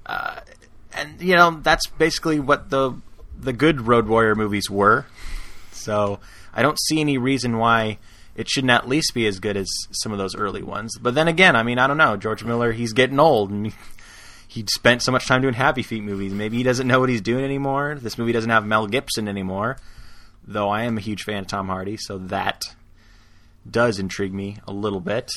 Uh, 0.05 0.41
and 0.91 1.21
you 1.21 1.35
know, 1.35 1.51
that's 1.61 1.87
basically 1.87 2.41
what 2.41 2.69
the 2.69 2.99
the 3.37 3.53
good 3.53 3.81
Road 3.81 4.07
Warrior 4.07 4.35
movies 4.35 4.69
were. 4.69 5.05
So 5.71 6.19
I 6.53 6.61
don't 6.61 6.79
see 6.79 6.99
any 6.99 7.17
reason 7.17 7.57
why 7.57 7.99
it 8.35 8.49
shouldn't 8.49 8.71
at 8.71 8.87
least 8.87 9.13
be 9.13 9.27
as 9.27 9.39
good 9.39 9.55
as 9.57 9.67
some 9.91 10.11
of 10.11 10.17
those 10.17 10.35
early 10.35 10.63
ones. 10.63 10.97
But 10.99 11.15
then 11.15 11.27
again, 11.27 11.55
I 11.55 11.63
mean, 11.63 11.79
I 11.79 11.87
don't 11.87 11.97
know. 11.97 12.17
George 12.17 12.43
Miller, 12.43 12.71
he's 12.71 12.93
getting 12.93 13.19
old, 13.19 13.49
and 13.49 13.73
he 14.47 14.65
spent 14.67 15.01
so 15.01 15.11
much 15.11 15.27
time 15.27 15.41
doing 15.41 15.53
Happy 15.53 15.83
Feet 15.83 16.03
movies. 16.03 16.33
Maybe 16.33 16.57
he 16.57 16.63
doesn't 16.63 16.87
know 16.87 16.99
what 16.99 17.09
he's 17.09 17.21
doing 17.21 17.43
anymore. 17.43 17.97
This 18.01 18.17
movie 18.17 18.33
doesn't 18.33 18.49
have 18.49 18.65
Mel 18.65 18.87
Gibson 18.87 19.27
anymore, 19.27 19.77
though 20.45 20.69
I 20.69 20.83
am 20.83 20.97
a 20.97 21.01
huge 21.01 21.23
fan 21.23 21.39
of 21.39 21.47
Tom 21.47 21.67
Hardy, 21.67 21.97
so 21.97 22.17
that 22.17 22.63
does 23.69 23.99
intrigue 23.99 24.33
me 24.33 24.57
a 24.67 24.73
little 24.73 24.99
bit. 24.99 25.31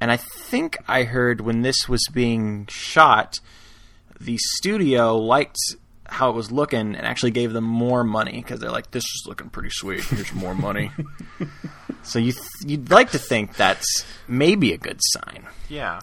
And 0.00 0.10
I 0.10 0.16
think 0.16 0.78
I 0.88 1.04
heard 1.04 1.40
when 1.40 1.62
this 1.62 1.88
was 1.88 2.02
being 2.12 2.66
shot, 2.68 3.38
the 4.20 4.36
studio 4.38 5.16
liked 5.16 5.58
how 6.12 6.28
it 6.30 6.34
was 6.34 6.52
looking 6.52 6.94
and 6.94 7.06
actually 7.06 7.30
gave 7.30 7.52
them 7.52 7.64
more 7.64 8.04
money 8.04 8.36
because 8.36 8.60
they're 8.60 8.70
like, 8.70 8.90
"This 8.90 9.04
is 9.04 9.24
looking 9.26 9.48
pretty 9.48 9.70
sweet. 9.70 10.04
Here's 10.04 10.32
more 10.34 10.54
money." 10.54 10.92
so 12.02 12.18
you 12.18 12.32
th- 12.32 12.44
you'd 12.66 12.90
like 12.90 13.10
to 13.12 13.18
think 13.18 13.56
that's 13.56 14.04
maybe 14.28 14.72
a 14.72 14.78
good 14.78 15.00
sign. 15.00 15.46
Yeah. 15.68 16.00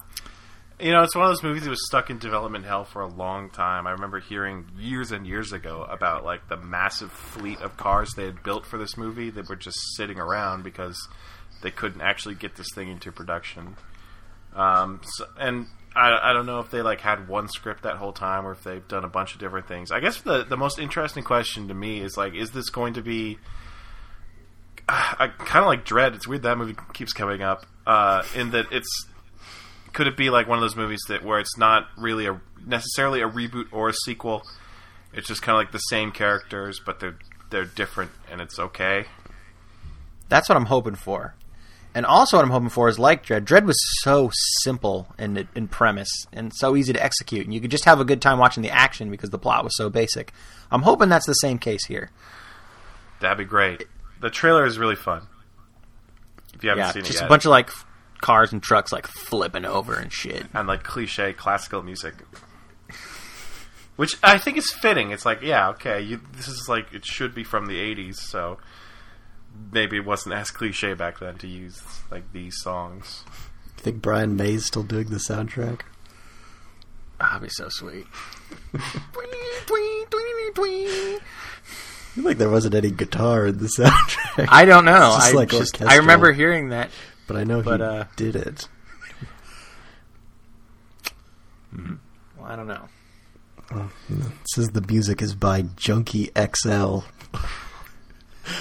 You 0.80 0.92
know, 0.92 1.02
it's 1.02 1.14
one 1.14 1.26
of 1.26 1.30
those 1.30 1.42
movies 1.42 1.64
that 1.64 1.70
was 1.70 1.86
stuck 1.86 2.08
in 2.08 2.18
development 2.18 2.64
hell 2.64 2.84
for 2.84 3.02
a 3.02 3.06
long 3.06 3.50
time. 3.50 3.86
I 3.86 3.90
remember 3.90 4.18
hearing 4.18 4.66
years 4.78 5.12
and 5.12 5.26
years 5.26 5.52
ago 5.52 5.86
about 5.88 6.24
like 6.24 6.48
the 6.48 6.56
massive 6.56 7.12
fleet 7.12 7.60
of 7.60 7.76
cars 7.76 8.12
they 8.16 8.24
had 8.24 8.42
built 8.42 8.64
for 8.64 8.78
this 8.78 8.96
movie 8.96 9.30
that 9.30 9.48
were 9.48 9.56
just 9.56 9.78
sitting 9.96 10.18
around 10.18 10.64
because 10.64 10.96
they 11.62 11.70
couldn't 11.70 12.00
actually 12.00 12.34
get 12.34 12.56
this 12.56 12.68
thing 12.74 12.88
into 12.88 13.12
production. 13.12 13.76
Um, 14.56 15.00
so, 15.04 15.26
and 15.38 15.66
I, 15.94 16.30
I 16.30 16.32
don't 16.32 16.46
know 16.46 16.60
if 16.60 16.70
they 16.70 16.82
like 16.82 17.00
had 17.00 17.28
one 17.28 17.48
script 17.48 17.82
that 17.82 17.96
whole 17.96 18.12
time 18.12 18.46
or 18.46 18.52
if 18.52 18.62
they've 18.62 18.86
done 18.86 19.04
a 19.04 19.08
bunch 19.08 19.34
of 19.34 19.40
different 19.40 19.66
things. 19.66 19.90
I 19.90 20.00
guess 20.00 20.20
the 20.20 20.44
the 20.44 20.56
most 20.56 20.78
interesting 20.78 21.24
question 21.24 21.68
to 21.68 21.74
me 21.74 22.00
is 22.00 22.16
like, 22.16 22.34
is 22.34 22.52
this 22.52 22.70
going 22.70 22.94
to 22.94 23.02
be 23.02 23.38
I 24.90 25.28
kind 25.38 25.62
of 25.62 25.66
like 25.66 25.84
Dredd. 25.84 26.14
It's 26.14 26.26
weird 26.26 26.42
that 26.42 26.58
movie 26.58 26.76
keeps 26.92 27.12
coming 27.12 27.42
up. 27.42 27.66
Uh, 27.86 28.22
in 28.34 28.50
that 28.50 28.66
it's 28.72 29.06
could 29.92 30.06
it 30.06 30.16
be 30.16 30.30
like 30.30 30.48
one 30.48 30.58
of 30.58 30.62
those 30.62 30.76
movies 30.76 31.00
that 31.08 31.24
where 31.24 31.38
it's 31.38 31.56
not 31.56 31.88
really 31.96 32.26
a 32.26 32.40
necessarily 32.66 33.20
a 33.20 33.28
reboot 33.28 33.66
or 33.72 33.88
a 33.88 33.94
sequel? 34.04 34.42
It's 35.12 35.26
just 35.26 35.42
kind 35.42 35.54
of 35.54 35.60
like 35.60 35.72
the 35.72 35.78
same 35.78 36.12
characters, 36.12 36.80
but 36.84 37.00
they're 37.00 37.18
they're 37.50 37.64
different, 37.64 38.10
and 38.30 38.40
it's 38.40 38.58
okay. 38.58 39.06
That's 40.28 40.48
what 40.48 40.56
I'm 40.56 40.66
hoping 40.66 40.94
for. 40.94 41.34
And 41.94 42.06
also, 42.06 42.36
what 42.36 42.44
I'm 42.44 42.52
hoping 42.52 42.68
for 42.68 42.88
is 42.88 42.98
like 43.00 43.26
Dredd. 43.26 43.44
Dredd 43.44 43.64
was 43.64 43.76
so 44.02 44.30
simple 44.62 45.08
in 45.18 45.48
in 45.56 45.66
premise 45.66 46.08
and 46.32 46.52
so 46.54 46.76
easy 46.76 46.92
to 46.92 47.02
execute, 47.02 47.44
and 47.46 47.52
you 47.52 47.60
could 47.60 47.70
just 47.72 47.84
have 47.84 47.98
a 48.00 48.04
good 48.04 48.22
time 48.22 48.38
watching 48.38 48.62
the 48.62 48.70
action 48.70 49.10
because 49.10 49.30
the 49.30 49.38
plot 49.38 49.64
was 49.64 49.76
so 49.76 49.90
basic. 49.90 50.32
I'm 50.70 50.82
hoping 50.82 51.08
that's 51.08 51.26
the 51.26 51.32
same 51.34 51.58
case 51.58 51.86
here. 51.86 52.10
That'd 53.20 53.38
be 53.38 53.44
great. 53.44 53.86
The 54.20 54.30
trailer 54.30 54.64
is 54.66 54.78
really 54.78 54.94
fun. 54.94 55.22
If 56.54 56.62
you 56.62 56.70
haven't 56.70 56.84
Yeah, 56.84 56.92
seen 56.92 57.02
just 57.02 57.10
it 57.10 57.14
yet, 57.14 57.18
Just 57.20 57.24
a 57.24 57.28
bunch 57.28 57.44
of 57.44 57.50
like 57.50 57.70
cars 58.20 58.52
and 58.52 58.62
trucks 58.62 58.92
like 58.92 59.06
flipping 59.06 59.64
over 59.64 59.94
and 59.94 60.12
shit. 60.12 60.46
and 60.54 60.68
like 60.68 60.84
cliche 60.84 61.32
classical 61.32 61.82
music, 61.82 62.14
which 63.96 64.16
I 64.22 64.38
think 64.38 64.56
is 64.56 64.70
fitting. 64.72 65.10
It's 65.10 65.26
like, 65.26 65.42
yeah, 65.42 65.70
okay, 65.70 66.00
you, 66.00 66.20
this 66.36 66.48
is 66.48 66.66
like 66.68 66.92
it 66.92 67.04
should 67.04 67.34
be 67.34 67.44
from 67.44 67.66
the 67.66 67.76
'80s, 67.78 68.16
so 68.16 68.58
maybe 69.72 69.96
it 69.96 70.04
wasn't 70.04 70.34
as 70.34 70.50
cliche 70.50 70.94
back 70.94 71.18
then 71.20 71.38
to 71.38 71.46
use 71.46 71.82
like 72.10 72.32
these 72.32 72.54
songs. 72.60 73.24
You 73.76 73.82
think 73.82 74.02
Brian 74.02 74.36
May's 74.36 74.66
still 74.66 74.82
doing 74.82 75.08
the 75.08 75.16
soundtrack? 75.16 75.82
That'd 77.18 77.42
be 77.42 77.48
so 77.50 77.68
sweet. 77.68 78.06
I 78.74 78.78
feel 82.14 82.24
like 82.24 82.38
there 82.38 82.50
wasn't 82.50 82.74
any 82.74 82.90
guitar 82.90 83.46
in 83.46 83.58
the 83.58 83.70
soundtrack. 83.78 84.48
I 84.50 84.64
don't 84.64 84.84
know. 84.84 85.14
It's 85.16 85.24
just 85.24 85.34
I 85.34 85.36
like 85.36 85.50
just 85.50 85.82
I 85.82 85.96
remember 85.96 86.32
hearing 86.32 86.70
that. 86.70 86.90
but 87.26 87.36
I 87.36 87.44
know 87.44 87.62
but, 87.62 87.80
he 87.80 87.86
uh, 87.86 88.04
did 88.16 88.36
it. 88.36 88.68
Well, 91.72 92.46
I 92.46 92.56
don't 92.56 92.66
know. 92.66 92.88
It 94.08 94.32
says 94.52 94.70
the 94.70 94.80
music 94.80 95.22
is 95.22 95.34
by 95.34 95.62
Junkie 95.62 96.30
XL. 96.36 97.00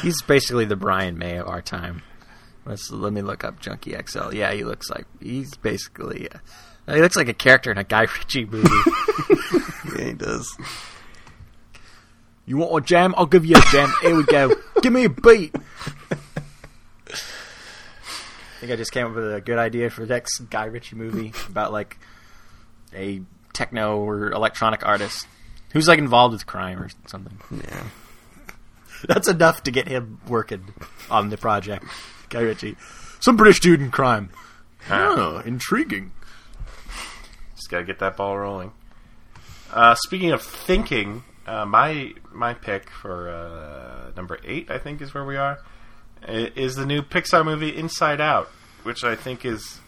He's 0.01 0.21
basically 0.21 0.65
the 0.65 0.75
Brian 0.75 1.17
May 1.17 1.37
of 1.37 1.47
our 1.47 1.61
time. 1.61 2.03
Let's 2.65 2.91
let 2.91 3.13
me 3.13 3.21
look 3.21 3.43
up 3.43 3.59
Junkie 3.59 3.95
XL. 4.05 4.33
Yeah, 4.33 4.51
he 4.53 4.63
looks 4.63 4.89
like 4.89 5.05
he's 5.21 5.55
basically 5.55 6.29
uh, 6.31 6.93
he 6.93 7.01
looks 7.01 7.15
like 7.15 7.27
a 7.27 7.33
character 7.33 7.71
in 7.71 7.77
a 7.77 7.83
Guy 7.83 8.01
Ritchie 8.01 8.45
movie. 8.45 8.69
Yeah, 9.97 10.05
he 10.05 10.13
does. 10.13 10.55
you 12.45 12.57
want 12.57 12.83
a 12.83 12.85
jam? 12.85 13.15
I'll 13.17 13.25
give 13.25 13.43
you 13.45 13.55
a 13.57 13.61
jam. 13.71 13.91
Here 14.01 14.15
we 14.15 14.23
go. 14.23 14.53
Give 14.81 14.93
me 14.93 15.05
a 15.05 15.09
beat. 15.09 15.53
I 17.07 17.15
think 18.59 18.71
I 18.71 18.75
just 18.75 18.91
came 18.91 19.07
up 19.07 19.15
with 19.15 19.33
a 19.33 19.41
good 19.41 19.57
idea 19.57 19.89
for 19.89 20.05
the 20.05 20.13
next 20.13 20.39
Guy 20.49 20.65
Ritchie 20.65 20.95
movie 20.95 21.33
about 21.47 21.71
like 21.71 21.97
a 22.93 23.21
techno 23.53 23.97
or 23.97 24.31
electronic 24.31 24.85
artist 24.85 25.27
who's 25.71 25.87
like 25.87 25.97
involved 25.99 26.33
with 26.33 26.45
crime 26.45 26.79
or 26.81 26.89
something. 27.07 27.39
Yeah. 27.51 27.83
That's 29.07 29.27
enough 29.27 29.63
to 29.63 29.71
get 29.71 29.87
him 29.87 30.19
working 30.27 30.73
on 31.09 31.29
the 31.29 31.37
project. 31.37 31.85
Guy 32.29 32.41
Ritchie, 32.41 32.75
some 33.19 33.37
British 33.37 33.59
dude 33.59 33.81
in 33.81 33.91
crime. 33.91 34.29
Oh, 34.89 35.41
intriguing. 35.45 36.11
Just 37.55 37.69
gotta 37.69 37.83
get 37.83 37.99
that 37.99 38.17
ball 38.17 38.37
rolling. 38.37 38.71
Uh, 39.71 39.95
speaking 39.95 40.31
of 40.31 40.41
thinking, 40.41 41.23
uh, 41.45 41.65
my 41.65 42.13
my 42.31 42.53
pick 42.53 42.89
for 42.89 43.29
uh, 43.29 44.11
number 44.15 44.39
eight, 44.43 44.69
I 44.71 44.77
think, 44.77 45.01
is 45.01 45.13
where 45.13 45.25
we 45.25 45.37
are, 45.37 45.59
is 46.27 46.75
the 46.75 46.85
new 46.85 47.01
Pixar 47.01 47.43
movie 47.45 47.75
Inside 47.75 48.21
Out, 48.21 48.47
which 48.83 49.03
I 49.03 49.15
think 49.15 49.45
is 49.45 49.79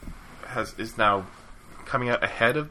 has 0.48 0.74
is 0.78 0.98
now 0.98 1.26
coming 1.86 2.10
out 2.10 2.24
ahead 2.24 2.58
of 2.58 2.70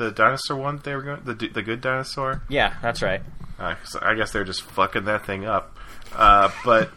the 0.00 0.10
dinosaur 0.10 0.56
one. 0.56 0.80
They 0.82 0.96
were 0.96 1.02
going 1.02 1.20
the 1.24 1.34
the 1.34 1.62
good 1.62 1.80
dinosaur. 1.80 2.42
Yeah, 2.48 2.74
that's 2.82 3.02
right. 3.02 3.22
Uh, 3.58 3.74
I 4.00 4.14
guess 4.14 4.32
they're 4.32 4.44
just 4.44 4.62
fucking 4.62 5.04
that 5.04 5.26
thing 5.26 5.44
up. 5.44 5.76
Uh, 6.14 6.50
but 6.64 6.90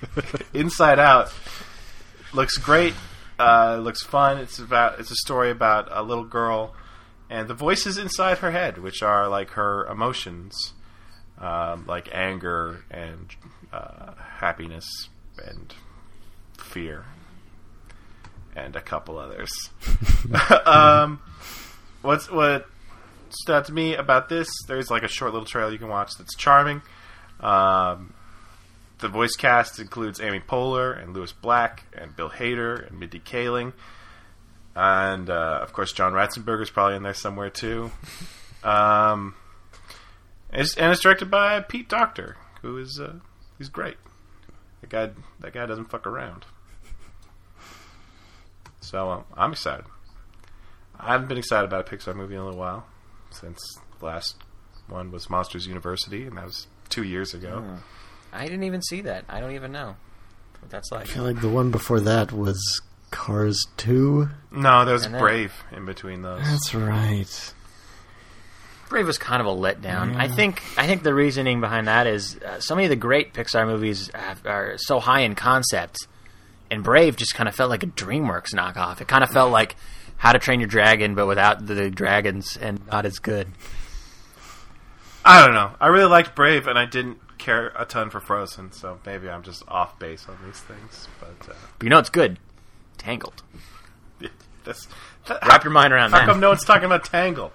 Inside 0.54 0.98
Out 0.98 1.32
looks 2.32 2.56
great. 2.56 2.94
Uh, 3.38 3.76
looks 3.76 4.02
fun. 4.02 4.38
It's 4.38 4.58
about 4.58 4.98
it's 4.98 5.10
a 5.10 5.16
story 5.16 5.50
about 5.50 5.88
a 5.90 6.02
little 6.02 6.24
girl 6.24 6.74
and 7.28 7.46
the 7.46 7.54
voices 7.54 7.98
inside 7.98 8.38
her 8.38 8.50
head, 8.50 8.78
which 8.78 9.02
are 9.02 9.28
like 9.28 9.50
her 9.50 9.86
emotions, 9.86 10.72
um, 11.38 11.84
like 11.86 12.08
anger 12.12 12.84
and 12.90 13.36
uh, 13.72 14.14
happiness 14.38 14.86
and 15.44 15.74
fear 16.56 17.04
and 18.56 18.74
a 18.74 18.80
couple 18.80 19.18
others. 19.18 19.50
um, 20.64 21.20
what's 22.06 22.30
what 22.30 22.66
stood 23.28 23.56
out 23.56 23.64
to 23.66 23.72
me 23.72 23.94
about 23.94 24.28
this? 24.28 24.48
There's 24.66 24.90
like 24.90 25.02
a 25.02 25.08
short 25.08 25.32
little 25.32 25.46
trailer 25.46 25.72
you 25.72 25.78
can 25.78 25.88
watch 25.88 26.12
that's 26.16 26.34
charming. 26.36 26.80
Um, 27.40 28.14
the 28.98 29.08
voice 29.08 29.34
cast 29.36 29.78
includes 29.78 30.20
Amy 30.20 30.40
Poehler 30.40 31.00
and 31.00 31.14
Lewis 31.14 31.32
Black 31.32 31.84
and 31.92 32.16
Bill 32.16 32.30
Hader 32.30 32.88
and 32.88 32.98
Mindy 32.98 33.20
Kaling. 33.20 33.74
And 34.74 35.28
uh, 35.28 35.60
of 35.62 35.72
course, 35.72 35.92
John 35.92 36.12
Ratzenberger 36.12 36.62
is 36.62 36.70
probably 36.70 36.96
in 36.96 37.02
there 37.02 37.14
somewhere 37.14 37.50
too. 37.50 37.90
Um, 38.64 39.36
it's, 40.52 40.76
and 40.76 40.90
it's 40.90 41.00
directed 41.00 41.30
by 41.30 41.60
Pete 41.60 41.88
Docter, 41.88 42.36
who 42.62 42.78
is 42.78 42.98
uh, 42.98 43.12
he's 43.58 43.68
great. 43.68 43.96
That 44.80 44.90
guy, 44.90 45.10
that 45.38 45.52
guy 45.52 45.66
doesn't 45.66 45.84
fuck 45.84 46.04
around. 46.04 46.46
So 48.80 49.10
um, 49.10 49.24
I'm 49.36 49.52
excited. 49.52 49.84
I 50.98 51.12
haven't 51.12 51.28
been 51.28 51.38
excited 51.38 51.64
about 51.66 51.88
a 51.90 51.96
Pixar 51.96 52.14
movie 52.14 52.34
in 52.34 52.40
a 52.40 52.44
little 52.44 52.58
while 52.58 52.86
since 53.30 53.60
the 54.00 54.06
last 54.06 54.36
one 54.88 55.10
was 55.10 55.28
Monsters 55.28 55.66
University, 55.66 56.24
and 56.24 56.36
that 56.36 56.44
was 56.44 56.66
two 56.88 57.02
years 57.02 57.34
ago. 57.34 57.78
I 58.32 58.44
didn't 58.44 58.64
even 58.64 58.82
see 58.82 59.02
that. 59.02 59.24
I 59.28 59.40
don't 59.40 59.52
even 59.52 59.72
know 59.72 59.96
what 60.60 60.70
that's 60.70 60.90
like. 60.92 61.02
I 61.02 61.04
feel 61.06 61.24
like 61.24 61.40
the 61.40 61.48
one 61.48 61.70
before 61.70 62.00
that 62.00 62.32
was 62.32 62.82
Cars 63.10 63.66
2. 63.78 64.28
No, 64.52 64.84
there 64.84 64.94
was 64.94 65.08
then- 65.08 65.18
Brave 65.18 65.52
in 65.72 65.84
between 65.86 66.22
those. 66.22 66.42
That's 66.42 66.74
right. 66.74 67.52
Brave 68.88 69.06
was 69.06 69.18
kind 69.18 69.40
of 69.40 69.46
a 69.46 69.50
letdown. 69.50 70.14
I 70.14 70.28
think 70.28 70.62
I 70.78 70.86
think 70.86 71.02
the 71.02 71.12
reasoning 71.12 71.60
behind 71.60 71.88
that 71.88 72.06
is 72.06 72.36
uh, 72.36 72.60
so 72.60 72.76
many 72.76 72.84
of 72.84 72.90
the 72.90 72.96
great 72.96 73.34
Pixar 73.34 73.66
movies 73.66 74.10
have, 74.14 74.46
are 74.46 74.74
so 74.78 75.00
high 75.00 75.20
in 75.22 75.34
concept, 75.34 76.06
and 76.70 76.84
Brave 76.84 77.16
just 77.16 77.34
kind 77.34 77.48
of 77.48 77.54
felt 77.56 77.68
like 77.68 77.82
a 77.82 77.88
DreamWorks 77.88 78.54
knockoff. 78.54 79.00
It 79.00 79.08
kind 79.08 79.24
of 79.24 79.30
felt 79.30 79.50
like 79.50 79.74
How 80.18 80.32
to 80.32 80.38
Train 80.38 80.60
Your 80.60 80.68
Dragon, 80.68 81.14
but 81.14 81.26
without 81.26 81.66
the 81.66 81.90
dragons 81.90 82.56
and 82.56 82.84
not 82.86 83.06
as 83.06 83.18
good. 83.18 83.48
I 85.24 85.44
don't 85.44 85.54
know. 85.54 85.72
I 85.80 85.88
really 85.88 86.08
liked 86.08 86.34
Brave, 86.34 86.66
and 86.66 86.78
I 86.78 86.86
didn't 86.86 87.18
care 87.38 87.72
a 87.76 87.84
ton 87.84 88.10
for 88.10 88.20
Frozen, 88.20 88.72
so 88.72 88.98
maybe 89.04 89.28
I'm 89.28 89.42
just 89.42 89.62
off 89.68 89.98
base 89.98 90.26
on 90.28 90.36
these 90.44 90.60
things. 90.60 91.08
But 91.20 91.50
uh, 91.50 91.56
But 91.78 91.84
you 91.84 91.90
know 91.90 91.98
it's 91.98 92.10
good. 92.10 92.38
Tangled. 92.96 93.42
that's 94.64 94.88
that, 95.26 95.44
Wrap 95.46 95.64
your 95.64 95.72
mind 95.72 95.92
around 95.92 96.12
How 96.12 96.18
that. 96.18 96.26
come 96.26 96.40
no 96.40 96.48
one's 96.48 96.64
talking 96.64 96.84
about 96.84 97.04
Tangle? 97.04 97.52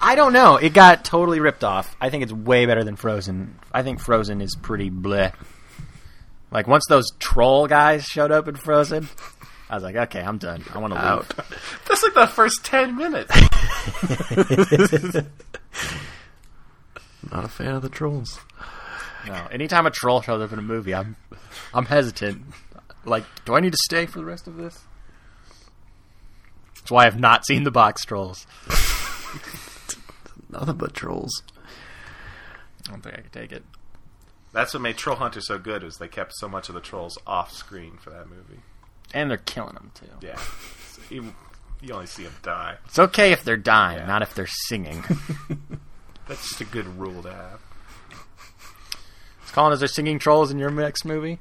I 0.00 0.14
don't 0.14 0.32
know. 0.34 0.56
It 0.56 0.74
got 0.74 1.04
totally 1.04 1.40
ripped 1.40 1.64
off. 1.64 1.96
I 2.00 2.10
think 2.10 2.22
it's 2.22 2.32
way 2.32 2.66
better 2.66 2.84
than 2.84 2.96
Frozen. 2.96 3.58
I 3.72 3.82
think 3.82 4.00
Frozen 4.00 4.40
is 4.42 4.54
pretty 4.60 4.90
bleh. 4.90 5.32
Like 6.50 6.66
once 6.68 6.84
those 6.88 7.10
troll 7.18 7.66
guys 7.66 8.04
showed 8.04 8.30
up 8.30 8.46
in 8.46 8.54
Frozen, 8.56 9.08
I 9.74 9.76
was 9.76 9.82
like, 9.82 9.96
okay, 9.96 10.20
I'm 10.20 10.38
done. 10.38 10.62
I 10.72 10.78
want 10.78 10.92
to 10.92 11.00
leave. 11.00 11.08
Out. 11.08 11.34
That's 11.88 12.00
like 12.04 12.14
the 12.14 12.28
first 12.28 12.64
ten 12.64 12.96
minutes. 12.96 13.34
Not 17.32 17.44
a 17.44 17.48
fan 17.48 17.74
of 17.74 17.82
the 17.82 17.88
trolls. 17.88 18.38
No, 19.26 19.48
anytime 19.50 19.84
a 19.84 19.90
troll 19.90 20.20
shows 20.20 20.40
up 20.40 20.52
in 20.52 20.60
a 20.60 20.62
movie, 20.62 20.94
I'm 20.94 21.16
I'm 21.72 21.86
hesitant. 21.86 22.42
Like, 23.04 23.24
do 23.44 23.54
I 23.54 23.60
need 23.60 23.72
to 23.72 23.78
stay 23.82 24.06
for 24.06 24.20
the 24.20 24.24
rest 24.24 24.46
of 24.46 24.54
this? 24.56 24.84
That's 26.76 26.92
why 26.92 27.06
I've 27.06 27.18
not 27.18 27.44
seen 27.44 27.64
the 27.64 27.72
box 27.72 28.04
trolls. 28.04 28.46
Nothing 30.50 30.76
but 30.76 30.94
trolls. 30.94 31.42
I 32.86 32.92
don't 32.92 33.02
think 33.02 33.18
I 33.18 33.22
could 33.22 33.32
take 33.32 33.50
it. 33.50 33.64
That's 34.52 34.72
what 34.72 34.82
made 34.82 34.96
Troll 34.96 35.16
Hunter 35.16 35.40
so 35.40 35.58
good. 35.58 35.82
Is 35.82 35.96
they 35.96 36.06
kept 36.06 36.32
so 36.36 36.48
much 36.48 36.68
of 36.68 36.76
the 36.76 36.80
trolls 36.80 37.18
off 37.26 37.50
screen 37.50 37.96
for 37.96 38.10
that 38.10 38.28
movie. 38.28 38.60
And 39.14 39.30
they're 39.30 39.38
killing 39.38 39.74
them 39.74 39.90
too. 39.94 40.06
Yeah, 40.20 40.36
So 40.90 41.00
you, 41.08 41.32
you 41.80 41.94
only 41.94 42.06
see 42.06 42.24
them 42.24 42.34
die. 42.42 42.76
It's 42.84 42.98
okay 42.98 43.32
if 43.32 43.44
they're 43.44 43.56
dying, 43.56 43.98
Yeah. 44.00 44.06
not 44.06 44.20
if 44.22 44.34
they're 44.34 44.46
singing. 44.46 45.02
That's 46.28 46.48
just 46.48 46.60
a 46.60 46.64
good 46.64 46.86
rule 46.98 47.22
to 47.22 47.32
have. 47.32 47.60
It's 49.42 49.52
Colin, 49.52 49.72
is 49.72 49.78
there 49.78 49.88
singing 49.88 50.18
trolls 50.18 50.50
in 50.50 50.58
your 50.58 50.70
next 50.70 51.04
movie? 51.04 51.38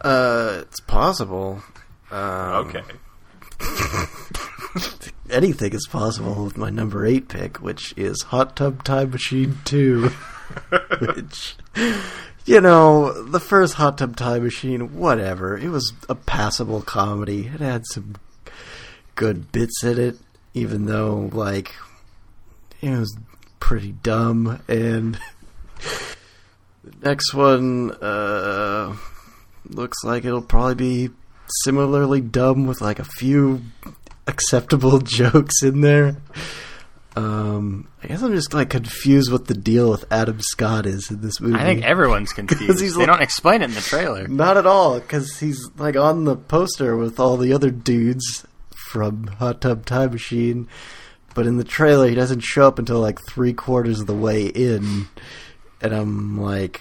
Uh, 0.00 0.58
it's 0.62 0.80
possible. 0.80 1.62
Um, 2.10 2.72
Okay. 2.74 2.82
Anything 5.30 5.72
is 5.74 5.86
possible 5.90 6.44
with 6.44 6.56
my 6.56 6.70
number 6.70 7.04
eight 7.04 7.28
pick, 7.28 7.58
which 7.60 7.92
is 7.98 8.22
Hot 8.28 8.56
Tub 8.56 8.82
Time 8.82 9.10
Machine 9.10 9.58
2. 9.66 10.08
which, 11.00 11.56
you 12.48 12.62
know, 12.62 13.12
the 13.24 13.40
first 13.40 13.74
Hot 13.74 13.98
Tub 13.98 14.16
Time 14.16 14.42
Machine, 14.42 14.96
whatever. 14.96 15.58
It 15.58 15.68
was 15.68 15.92
a 16.08 16.14
passable 16.14 16.80
comedy. 16.80 17.46
It 17.46 17.60
had 17.60 17.84
some 17.92 18.16
good 19.14 19.52
bits 19.52 19.84
in 19.84 19.98
it, 19.98 20.16
even 20.54 20.86
though, 20.86 21.28
like, 21.30 21.74
it 22.80 22.98
was 22.98 23.18
pretty 23.60 23.92
dumb. 23.92 24.62
And 24.66 25.18
the 26.82 26.96
next 27.02 27.34
one, 27.34 27.90
uh, 28.00 28.96
looks 29.68 30.02
like 30.02 30.24
it'll 30.24 30.40
probably 30.40 30.74
be 30.74 31.10
similarly 31.64 32.22
dumb 32.22 32.66
with 32.66 32.80
like 32.80 32.98
a 32.98 33.04
few 33.04 33.60
acceptable 34.26 34.98
jokes 35.02 35.62
in 35.62 35.82
there. 35.82 36.16
Um, 37.18 37.88
I 38.02 38.06
guess 38.06 38.22
I'm 38.22 38.32
just 38.34 38.54
like 38.54 38.70
confused 38.70 39.32
what 39.32 39.46
the 39.46 39.54
deal 39.54 39.90
with 39.90 40.04
Adam 40.10 40.40
Scott 40.40 40.86
is 40.86 41.10
in 41.10 41.20
this 41.20 41.40
movie. 41.40 41.56
I 41.58 41.64
think 41.64 41.82
everyone's 41.84 42.32
confused. 42.34 42.78
they 42.80 42.90
like- 42.90 43.06
don't 43.06 43.22
explain 43.22 43.62
it 43.62 43.66
in 43.66 43.74
the 43.74 43.80
trailer. 43.80 44.28
not 44.28 44.56
at 44.56 44.66
all 44.66 45.00
because 45.00 45.38
he's 45.38 45.68
like 45.76 45.96
on 45.96 46.24
the 46.24 46.36
poster 46.36 46.96
with 46.96 47.18
all 47.18 47.36
the 47.36 47.52
other 47.52 47.70
dudes 47.70 48.46
from 48.90 49.26
Hot 49.38 49.60
Tub 49.60 49.84
Time 49.84 50.12
Machine, 50.12 50.68
but 51.34 51.46
in 51.46 51.56
the 51.56 51.64
trailer 51.64 52.08
he 52.08 52.14
doesn't 52.14 52.40
show 52.40 52.66
up 52.68 52.78
until 52.78 53.00
like 53.00 53.18
three 53.26 53.52
quarters 53.52 54.00
of 54.00 54.06
the 54.06 54.14
way 54.14 54.46
in, 54.46 55.06
and 55.80 55.92
I'm 55.92 56.40
like, 56.40 56.80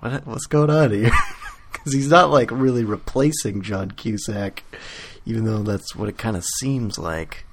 what? 0.00 0.26
What's 0.26 0.46
going 0.46 0.70
on 0.70 0.90
here? 0.90 1.10
Because 1.72 1.94
he's 1.94 2.10
not 2.10 2.30
like 2.30 2.50
really 2.52 2.84
replacing 2.84 3.62
John 3.62 3.90
Cusack, 3.90 4.62
even 5.26 5.44
though 5.44 5.64
that's 5.64 5.96
what 5.96 6.08
it 6.08 6.16
kind 6.16 6.36
of 6.36 6.44
seems 6.60 6.96
like. 6.96 7.44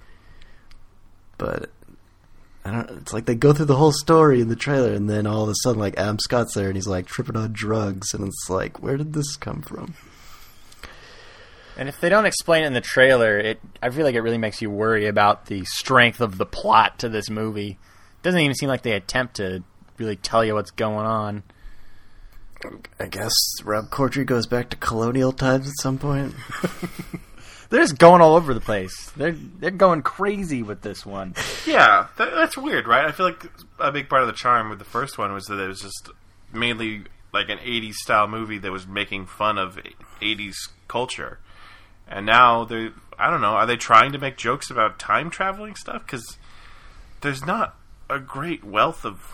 But 1.39 1.71
I 2.63 2.71
don't. 2.71 2.89
It's 3.01 3.13
like 3.13 3.25
they 3.25 3.33
go 3.33 3.53
through 3.53 3.65
the 3.65 3.77
whole 3.77 3.91
story 3.91 4.41
in 4.41 4.49
the 4.49 4.55
trailer, 4.55 4.93
and 4.93 5.09
then 5.09 5.25
all 5.25 5.43
of 5.43 5.49
a 5.49 5.55
sudden, 5.63 5.79
like 5.79 5.97
Adam 5.97 6.19
Scott's 6.19 6.53
there, 6.53 6.67
and 6.67 6.75
he's 6.75 6.87
like 6.87 7.07
tripping 7.07 7.35
on 7.35 7.51
drugs, 7.53 8.13
and 8.13 8.27
it's 8.27 8.49
like, 8.49 8.83
where 8.83 8.97
did 8.97 9.13
this 9.13 9.35
come 9.37 9.63
from? 9.63 9.95
And 11.77 11.87
if 11.87 12.01
they 12.01 12.09
don't 12.09 12.25
explain 12.25 12.63
it 12.63 12.67
in 12.67 12.73
the 12.73 12.81
trailer, 12.81 13.39
it 13.39 13.59
I 13.81 13.89
feel 13.89 14.05
like 14.05 14.13
it 14.13 14.21
really 14.21 14.37
makes 14.37 14.61
you 14.61 14.69
worry 14.69 15.07
about 15.07 15.45
the 15.47 15.63
strength 15.65 16.21
of 16.21 16.37
the 16.37 16.45
plot 16.45 16.99
to 16.99 17.09
this 17.09 17.29
movie. 17.29 17.71
It 17.71 18.23
doesn't 18.23 18.39
even 18.39 18.53
seem 18.53 18.69
like 18.69 18.81
they 18.81 18.91
attempt 18.91 19.37
to 19.37 19.63
really 19.97 20.17
tell 20.17 20.43
you 20.43 20.53
what's 20.53 20.71
going 20.71 21.05
on. 21.05 21.43
I 22.99 23.07
guess 23.07 23.33
Rob 23.63 23.89
Corddry 23.89 24.25
goes 24.25 24.45
back 24.45 24.69
to 24.71 24.77
colonial 24.77 25.31
times 25.31 25.67
at 25.67 25.79
some 25.79 25.97
point. 25.97 26.35
They're 27.69 27.81
just 27.81 27.97
going 27.99 28.21
all 28.21 28.35
over 28.35 28.53
the 28.53 28.59
place. 28.61 29.11
They're 29.11 29.31
they're 29.59 29.71
going 29.71 30.01
crazy 30.01 30.63
with 30.63 30.81
this 30.81 31.05
one. 31.05 31.35
Yeah, 31.65 32.07
that, 32.17 32.31
that's 32.33 32.57
weird, 32.57 32.87
right? 32.87 33.05
I 33.05 33.11
feel 33.11 33.27
like 33.27 33.45
a 33.79 33.91
big 33.91 34.09
part 34.09 34.23
of 34.23 34.27
the 34.27 34.33
charm 34.33 34.69
with 34.69 34.79
the 34.79 34.85
first 34.85 35.17
one 35.17 35.33
was 35.33 35.45
that 35.45 35.59
it 35.59 35.67
was 35.67 35.81
just 35.81 36.09
mainly 36.51 37.03
like 37.31 37.49
an 37.49 37.59
80s 37.59 37.93
style 37.93 38.27
movie 38.27 38.57
that 38.57 38.71
was 38.71 38.87
making 38.87 39.27
fun 39.27 39.59
of 39.59 39.77
80s 40.19 40.55
culture. 40.87 41.37
and 42.07 42.25
now 42.25 42.65
they 42.65 42.89
I 43.19 43.29
don't 43.29 43.41
know. 43.41 43.49
Are 43.51 43.67
they 43.67 43.77
trying 43.77 44.13
to 44.13 44.17
make 44.17 44.35
jokes 44.37 44.71
about 44.71 44.97
time 44.97 45.29
traveling 45.29 45.75
stuff? 45.75 46.05
Because 46.05 46.37
there's 47.21 47.45
not 47.45 47.75
a 48.09 48.17
great 48.19 48.63
wealth 48.63 49.05
of 49.05 49.33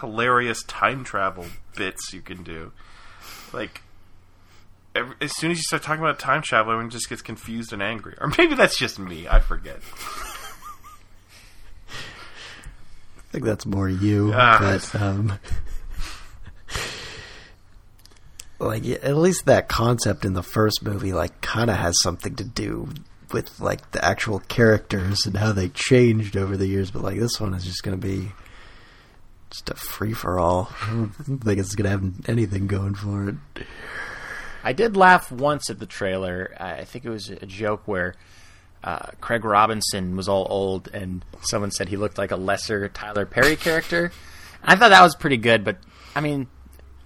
hilarious 0.00 0.62
time 0.64 1.04
travel 1.04 1.44
bits 1.76 2.12
you 2.12 2.22
can 2.22 2.42
do. 2.42 2.72
Like, 3.52 3.82
every, 4.94 5.14
as 5.20 5.34
soon 5.36 5.50
as 5.50 5.58
you 5.58 5.62
start 5.62 5.82
talking 5.82 6.02
about 6.02 6.18
time 6.18 6.42
travel, 6.42 6.72
everyone 6.72 6.90
just 6.90 7.08
gets 7.08 7.22
confused 7.22 7.72
and 7.72 7.82
angry. 7.82 8.14
Or 8.20 8.32
maybe 8.38 8.54
that's 8.54 8.76
just 8.78 8.98
me. 8.98 9.26
I 9.28 9.40
forget. 9.40 9.78
I 11.88 13.22
think 13.32 13.44
that's 13.44 13.66
more 13.66 13.88
you, 13.88 14.32
Ah. 14.34 14.58
but 14.60 14.94
um, 15.02 15.38
like 18.58 18.86
at 18.86 19.16
least 19.16 19.46
that 19.46 19.68
concept 19.68 20.24
in 20.24 20.34
the 20.34 20.42
first 20.42 20.82
movie, 20.84 21.12
like, 21.12 21.40
kind 21.40 21.70
of 21.70 21.76
has 21.76 21.94
something 22.02 22.36
to 22.36 22.44
do 22.44 22.88
with 23.32 23.58
like 23.58 23.90
the 23.90 24.04
actual 24.04 24.38
characters 24.38 25.26
and 25.26 25.36
how 25.36 25.50
they 25.52 25.68
changed 25.68 26.36
over 26.36 26.56
the 26.56 26.66
years. 26.68 26.90
But 26.92 27.02
like 27.02 27.18
this 27.18 27.40
one 27.40 27.54
is 27.54 27.64
just 27.64 27.82
going 27.82 28.00
to 28.00 28.06
be 28.06 28.30
just 29.50 29.68
a 29.70 29.74
free 29.74 30.12
for 30.12 30.38
all. 30.38 30.70
I 30.82 30.90
don't 30.90 31.10
think 31.10 31.58
it's 31.58 31.74
going 31.74 31.84
to 31.84 31.90
have 31.90 32.28
anything 32.28 32.68
going 32.68 32.94
for 32.94 33.28
it. 33.30 33.34
I 34.64 34.72
did 34.72 34.96
laugh 34.96 35.30
once 35.30 35.68
at 35.68 35.78
the 35.78 35.86
trailer. 35.86 36.54
I 36.58 36.84
think 36.84 37.04
it 37.04 37.10
was 37.10 37.28
a 37.28 37.44
joke 37.44 37.82
where 37.84 38.14
uh, 38.82 39.10
Craig 39.20 39.44
Robinson 39.44 40.16
was 40.16 40.26
all 40.26 40.46
old, 40.48 40.88
and 40.92 41.22
someone 41.42 41.70
said 41.70 41.90
he 41.90 41.98
looked 41.98 42.16
like 42.16 42.30
a 42.30 42.36
lesser 42.36 42.88
Tyler 42.88 43.26
Perry 43.26 43.56
character. 43.56 44.10
I 44.62 44.74
thought 44.76 44.88
that 44.88 45.02
was 45.02 45.14
pretty 45.14 45.36
good, 45.36 45.64
but 45.64 45.76
I 46.14 46.22
mean, 46.22 46.48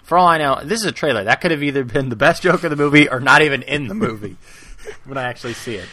for 0.05 0.17
all 0.17 0.29
I 0.29 0.39
know, 0.39 0.61
this 0.63 0.81
is 0.81 0.87
a 0.87 0.93
trailer. 0.93 1.25
That 1.25 1.41
could 1.41 1.51
have 1.51 1.63
either 1.65 1.83
been 1.83 2.09
the 2.09 2.17
best 2.17 2.43
joke 2.43 2.63
of 2.63 2.71
the 2.71 2.77
movie 2.77 3.09
or 3.09 3.19
not 3.19 3.43
even 3.43 3.63
in 3.63 3.89
the 3.89 3.95
movie 3.95 4.37
when 5.05 5.19
I 5.19 5.25
actually 5.25 5.55
see 5.55 5.75
it. 5.75 5.89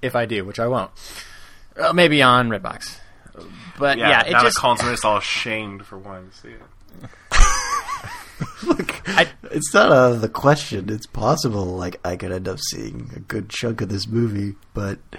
If 0.00 0.14
I 0.14 0.26
do, 0.26 0.44
which 0.44 0.60
I 0.60 0.68
won't. 0.68 0.90
Uh, 1.76 1.92
maybe 1.92 2.22
on 2.22 2.50
Redbox. 2.50 2.98
But 3.78 3.98
yeah, 3.98 4.10
Yeah, 4.10 4.26
it 4.26 4.32
now 4.32 4.42
just 4.42 4.58
Colin 4.58 4.76
Smith's 4.76 5.04
all 5.04 5.16
ashamed 5.16 5.86
for 5.86 5.98
wanting 5.98 6.30
to 6.30 6.36
see 6.36 6.48
it. 6.50 6.62
I, 9.06 9.28
It's 9.50 9.72
not 9.74 9.90
out 9.92 10.12
of 10.12 10.20
the 10.20 10.28
question. 10.28 10.90
It's 10.90 11.06
possible, 11.06 11.64
like, 11.64 12.00
I 12.04 12.16
could 12.16 12.32
end 12.32 12.48
up 12.48 12.58
seeing 12.60 13.10
a 13.16 13.20
good 13.20 13.48
chunk 13.48 13.80
of 13.80 13.88
this 13.88 14.06
movie, 14.06 14.54
but 14.74 14.98
I'm 15.12 15.18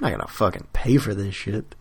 not 0.00 0.08
going 0.10 0.20
to 0.20 0.28
fucking 0.32 0.68
pay 0.72 0.96
for 0.98 1.14
this 1.14 1.34
shit. 1.34 1.74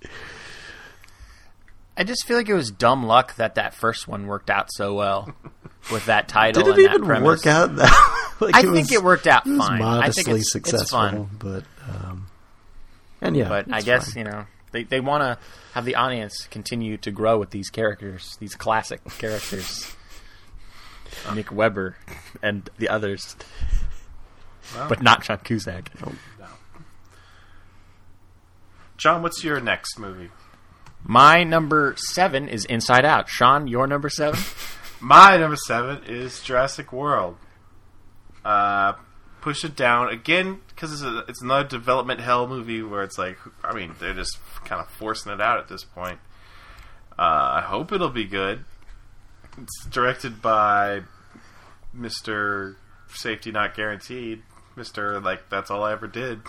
I 1.98 2.04
just 2.04 2.26
feel 2.26 2.38
like 2.38 2.50
it 2.50 2.54
was 2.54 2.72
dumb 2.72 3.06
luck 3.06 3.36
that 3.36 3.56
that 3.56 3.74
first 3.74 4.08
one 4.08 4.26
worked 4.28 4.50
out 4.50 4.70
so 4.72 4.94
well 4.94 5.34
with 5.92 6.06
that 6.06 6.28
title. 6.28 6.64
Did 6.64 6.70
it 6.70 6.74
and 6.78 6.86
that 6.86 6.94
even 6.96 7.06
premise. 7.06 7.26
work 7.26 7.46
out? 7.48 7.76
That, 7.76 8.34
like, 8.40 8.56
I 8.56 8.62
was- 8.62 8.72
think 8.72 8.92
it 8.92 9.04
worked 9.04 9.28
out 9.28 9.46
it 9.46 9.52
was 9.52 9.68
fine. 9.68 9.82
I 9.82 10.10
think 10.10 10.28
modestly 10.28 10.32
it's- 10.32 10.40
it's 10.42 10.52
successful, 10.52 11.00
fun. 11.00 11.30
but 11.38 11.64
um, 11.90 12.28
and 13.20 13.36
yeah, 13.36 13.50
But 13.50 13.72
I 13.72 13.82
guess 13.82 14.14
fine. 14.14 14.26
you 14.26 14.32
know 14.32 14.46
they 14.72 14.84
they 14.84 15.00
want 15.02 15.22
to 15.22 15.38
have 15.74 15.86
the 15.86 15.96
audience 15.96 16.48
continue 16.50 16.98
to 16.98 17.12
grow 17.12 17.38
with 17.38 17.52
these 17.52 17.70
characters, 17.70 18.36
these 18.40 18.56
classic 18.56 19.02
characters, 19.20 19.94
Nick 21.34 21.52
Weber 21.52 21.96
and 22.42 22.70
the 22.78 22.90
others, 22.90 23.36
but 24.90 25.02
not 25.02 25.24
John 25.24 25.40
Cusack. 25.40 25.92
John, 28.98 29.24
what's 29.24 29.44
your 29.44 29.60
next 29.60 29.98
movie? 29.98 30.30
My 31.04 31.44
number 31.44 31.96
seven 31.98 32.48
is 32.48 32.66
Inside 32.66 33.06
Out. 33.06 33.28
Sean, 33.28 33.68
your 33.68 33.88
number 33.88 34.10
seven? 34.10 34.40
My 35.02 35.36
number 35.38 35.56
seven 35.56 36.04
is 36.04 36.42
Jurassic 36.44 36.94
World. 36.94 37.38
Uh, 38.46 38.94
push 39.42 39.66
it 39.66 39.76
down 39.76 40.10
again 40.10 40.60
because 40.70 40.94
it's, 40.94 41.02
a, 41.02 41.26
it's 41.28 41.42
another 41.42 41.68
development 41.68 42.20
hell 42.20 42.48
movie 42.48 42.84
where 42.84 43.02
it's 43.02 43.18
like, 43.18 43.38
I 43.64 43.74
mean, 43.74 43.96
they're 44.00 44.14
just 44.14 44.38
kind 44.66 44.80
of 44.80 44.88
forcing 44.90 45.32
it 45.32 45.42
out 45.42 45.58
at 45.58 45.68
this 45.68 45.84
point. 45.84 46.20
Uh, 47.18 47.58
I 47.58 47.62
hope 47.62 47.92
it'll 47.92 48.10
be 48.10 48.26
good. 48.26 48.64
It's 49.58 49.86
directed 49.86 50.42
by 50.42 51.02
Mr. 51.98 52.76
Safety 53.10 53.52
Not 53.52 53.76
Guaranteed. 53.76 54.44
Mr. 54.78 55.22
Like, 55.24 55.50
that's 55.50 55.70
all 55.70 55.84
I 55.84 55.92
ever 55.92 56.08
did. 56.08 56.42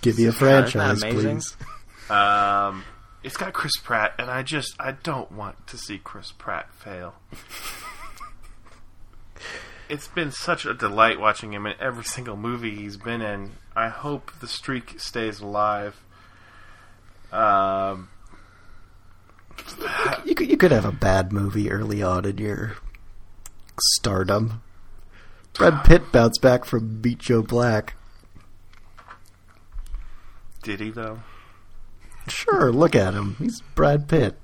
give 0.00 0.18
me 0.18 0.24
a 0.26 0.32
franchise, 0.32 1.02
amazing? 1.02 1.36
please. 1.36 1.56
Um, 2.10 2.84
it's 3.22 3.36
got 3.36 3.52
Chris 3.52 3.76
Pratt, 3.82 4.14
and 4.18 4.30
I 4.30 4.42
just 4.42 4.74
I 4.78 4.92
don't 4.92 5.30
want 5.32 5.66
to 5.68 5.78
see 5.78 5.98
Chris 5.98 6.32
Pratt 6.32 6.72
fail. 6.74 7.14
it's 9.88 10.08
been 10.08 10.30
such 10.30 10.64
a 10.66 10.74
delight 10.74 11.20
watching 11.20 11.52
him 11.52 11.66
in 11.66 11.74
every 11.80 12.04
single 12.04 12.36
movie 12.36 12.74
he's 12.74 12.96
been 12.96 13.20
in. 13.22 13.52
I 13.76 13.88
hope 13.88 14.32
the 14.40 14.48
streak 14.48 15.00
stays 15.00 15.40
alive. 15.40 16.00
Um, 17.32 18.08
You 20.24 20.34
could 20.34 20.48
you 20.50 20.56
could 20.56 20.72
have 20.72 20.84
a 20.86 20.92
bad 20.92 21.32
movie 21.32 21.70
early 21.70 22.02
on 22.02 22.24
in 22.24 22.38
your 22.38 22.76
stardom. 23.96 24.62
Brad 25.52 25.84
Pitt 25.84 26.10
bounced 26.12 26.40
back 26.42 26.64
from 26.64 27.00
Meet 27.02 27.18
Joe 27.18 27.42
Black. 27.42 27.94
did 30.62 30.80
he 30.80 30.90
though? 30.90 31.20
Sure, 32.28 32.72
look 32.72 32.94
at 32.96 33.12
him. 33.14 33.36
He's 33.38 33.60
Brad 33.74 34.08
Pitt. 34.08 34.36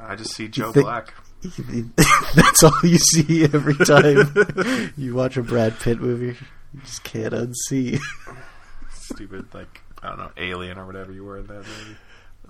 I 0.00 0.16
just 0.16 0.34
see 0.34 0.48
Joe 0.48 0.72
think- 0.72 0.86
Black. 0.86 1.14
That's 2.34 2.62
all 2.64 2.72
you 2.82 2.98
see 2.98 3.44
every 3.44 3.74
time 3.76 4.92
you 4.96 5.14
watch 5.14 5.36
a 5.38 5.42
Brad 5.42 5.78
Pitt 5.78 5.98
movie. 6.00 6.36
You 6.74 6.80
just 6.84 7.02
can't 7.04 7.32
unsee. 7.32 7.98
Stupid, 8.92 9.46
like 9.54 9.80
I 10.02 10.08
don't 10.10 10.18
know, 10.18 10.30
alien 10.36 10.76
or 10.78 10.84
whatever 10.86 11.12
you 11.12 11.24
were 11.24 11.38
in 11.38 11.46
that 11.46 11.54
movie. 11.66 11.96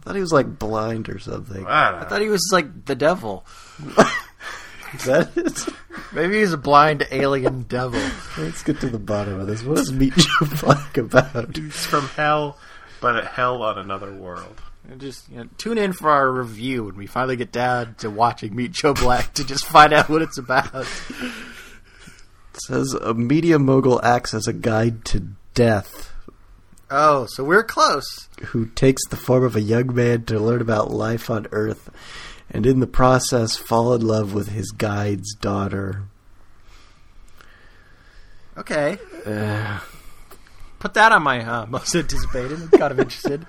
I 0.00 0.02
thought 0.02 0.14
he 0.14 0.20
was 0.22 0.32
like 0.32 0.58
blind 0.58 1.10
or 1.10 1.18
something. 1.18 1.66
I 1.66 1.90
don't 1.90 2.00
know. 2.00 2.06
I 2.06 2.08
thought 2.08 2.22
he 2.22 2.28
was 2.28 2.48
like 2.52 2.86
the 2.86 2.94
devil. 2.94 3.44
Is 4.94 5.04
that 5.04 5.30
it? 5.36 5.66
Maybe 6.12 6.40
he's 6.40 6.52
a 6.52 6.58
blind 6.58 7.06
alien 7.12 7.62
devil. 7.62 8.00
Let's 8.38 8.62
get 8.62 8.80
to 8.80 8.88
the 8.88 8.98
bottom 8.98 9.38
of 9.38 9.46
this. 9.46 9.62
What 9.62 9.78
is 9.78 9.92
Meet 9.92 10.14
Joe 10.16 10.46
Black 10.62 10.96
about? 10.96 11.56
He's 11.56 11.86
from 11.86 12.06
hell, 12.08 12.58
but 13.00 13.14
at 13.14 13.26
hell 13.26 13.62
on 13.62 13.78
another 13.78 14.12
world. 14.12 14.60
And 14.90 15.00
Just 15.00 15.28
you 15.28 15.36
know, 15.36 15.48
tune 15.58 15.78
in 15.78 15.92
for 15.92 16.10
our 16.10 16.32
review 16.32 16.84
when 16.84 16.96
we 16.96 17.06
finally 17.06 17.36
get 17.36 17.52
down 17.52 17.94
to 17.98 18.10
watching 18.10 18.56
Meet 18.56 18.72
Joe 18.72 18.94
Black 18.94 19.32
to 19.34 19.44
just 19.44 19.64
find 19.64 19.92
out 19.92 20.08
what 20.08 20.22
it's 20.22 20.38
about. 20.38 20.74
It 20.74 22.60
says 22.64 22.92
a 22.94 23.14
media 23.14 23.60
mogul 23.60 24.00
acts 24.02 24.34
as 24.34 24.48
a 24.48 24.52
guide 24.52 25.04
to 25.06 25.28
death, 25.54 26.09
Oh, 26.90 27.26
so 27.30 27.44
we're 27.44 27.62
close. 27.62 28.28
who 28.46 28.66
takes 28.66 29.06
the 29.08 29.16
form 29.16 29.44
of 29.44 29.54
a 29.54 29.60
young 29.60 29.94
man 29.94 30.24
to 30.24 30.40
learn 30.40 30.60
about 30.60 30.90
life 30.90 31.30
on 31.30 31.46
Earth, 31.52 31.88
and 32.50 32.66
in 32.66 32.80
the 32.80 32.86
process 32.88 33.56
fall 33.56 33.94
in 33.94 34.02
love 34.02 34.34
with 34.34 34.48
his 34.48 34.70
guide's 34.72 35.34
daughter. 35.36 36.02
Okay, 38.56 38.98
Uh, 39.24 39.78
put 40.80 40.94
that 40.94 41.12
on 41.12 41.22
my 41.22 41.44
uh, 41.44 41.66
most 41.68 41.94
anticipated. 41.94 42.60
I'm 42.60 42.68
kind 42.70 42.92
of 42.92 42.98
interested. 42.98 43.46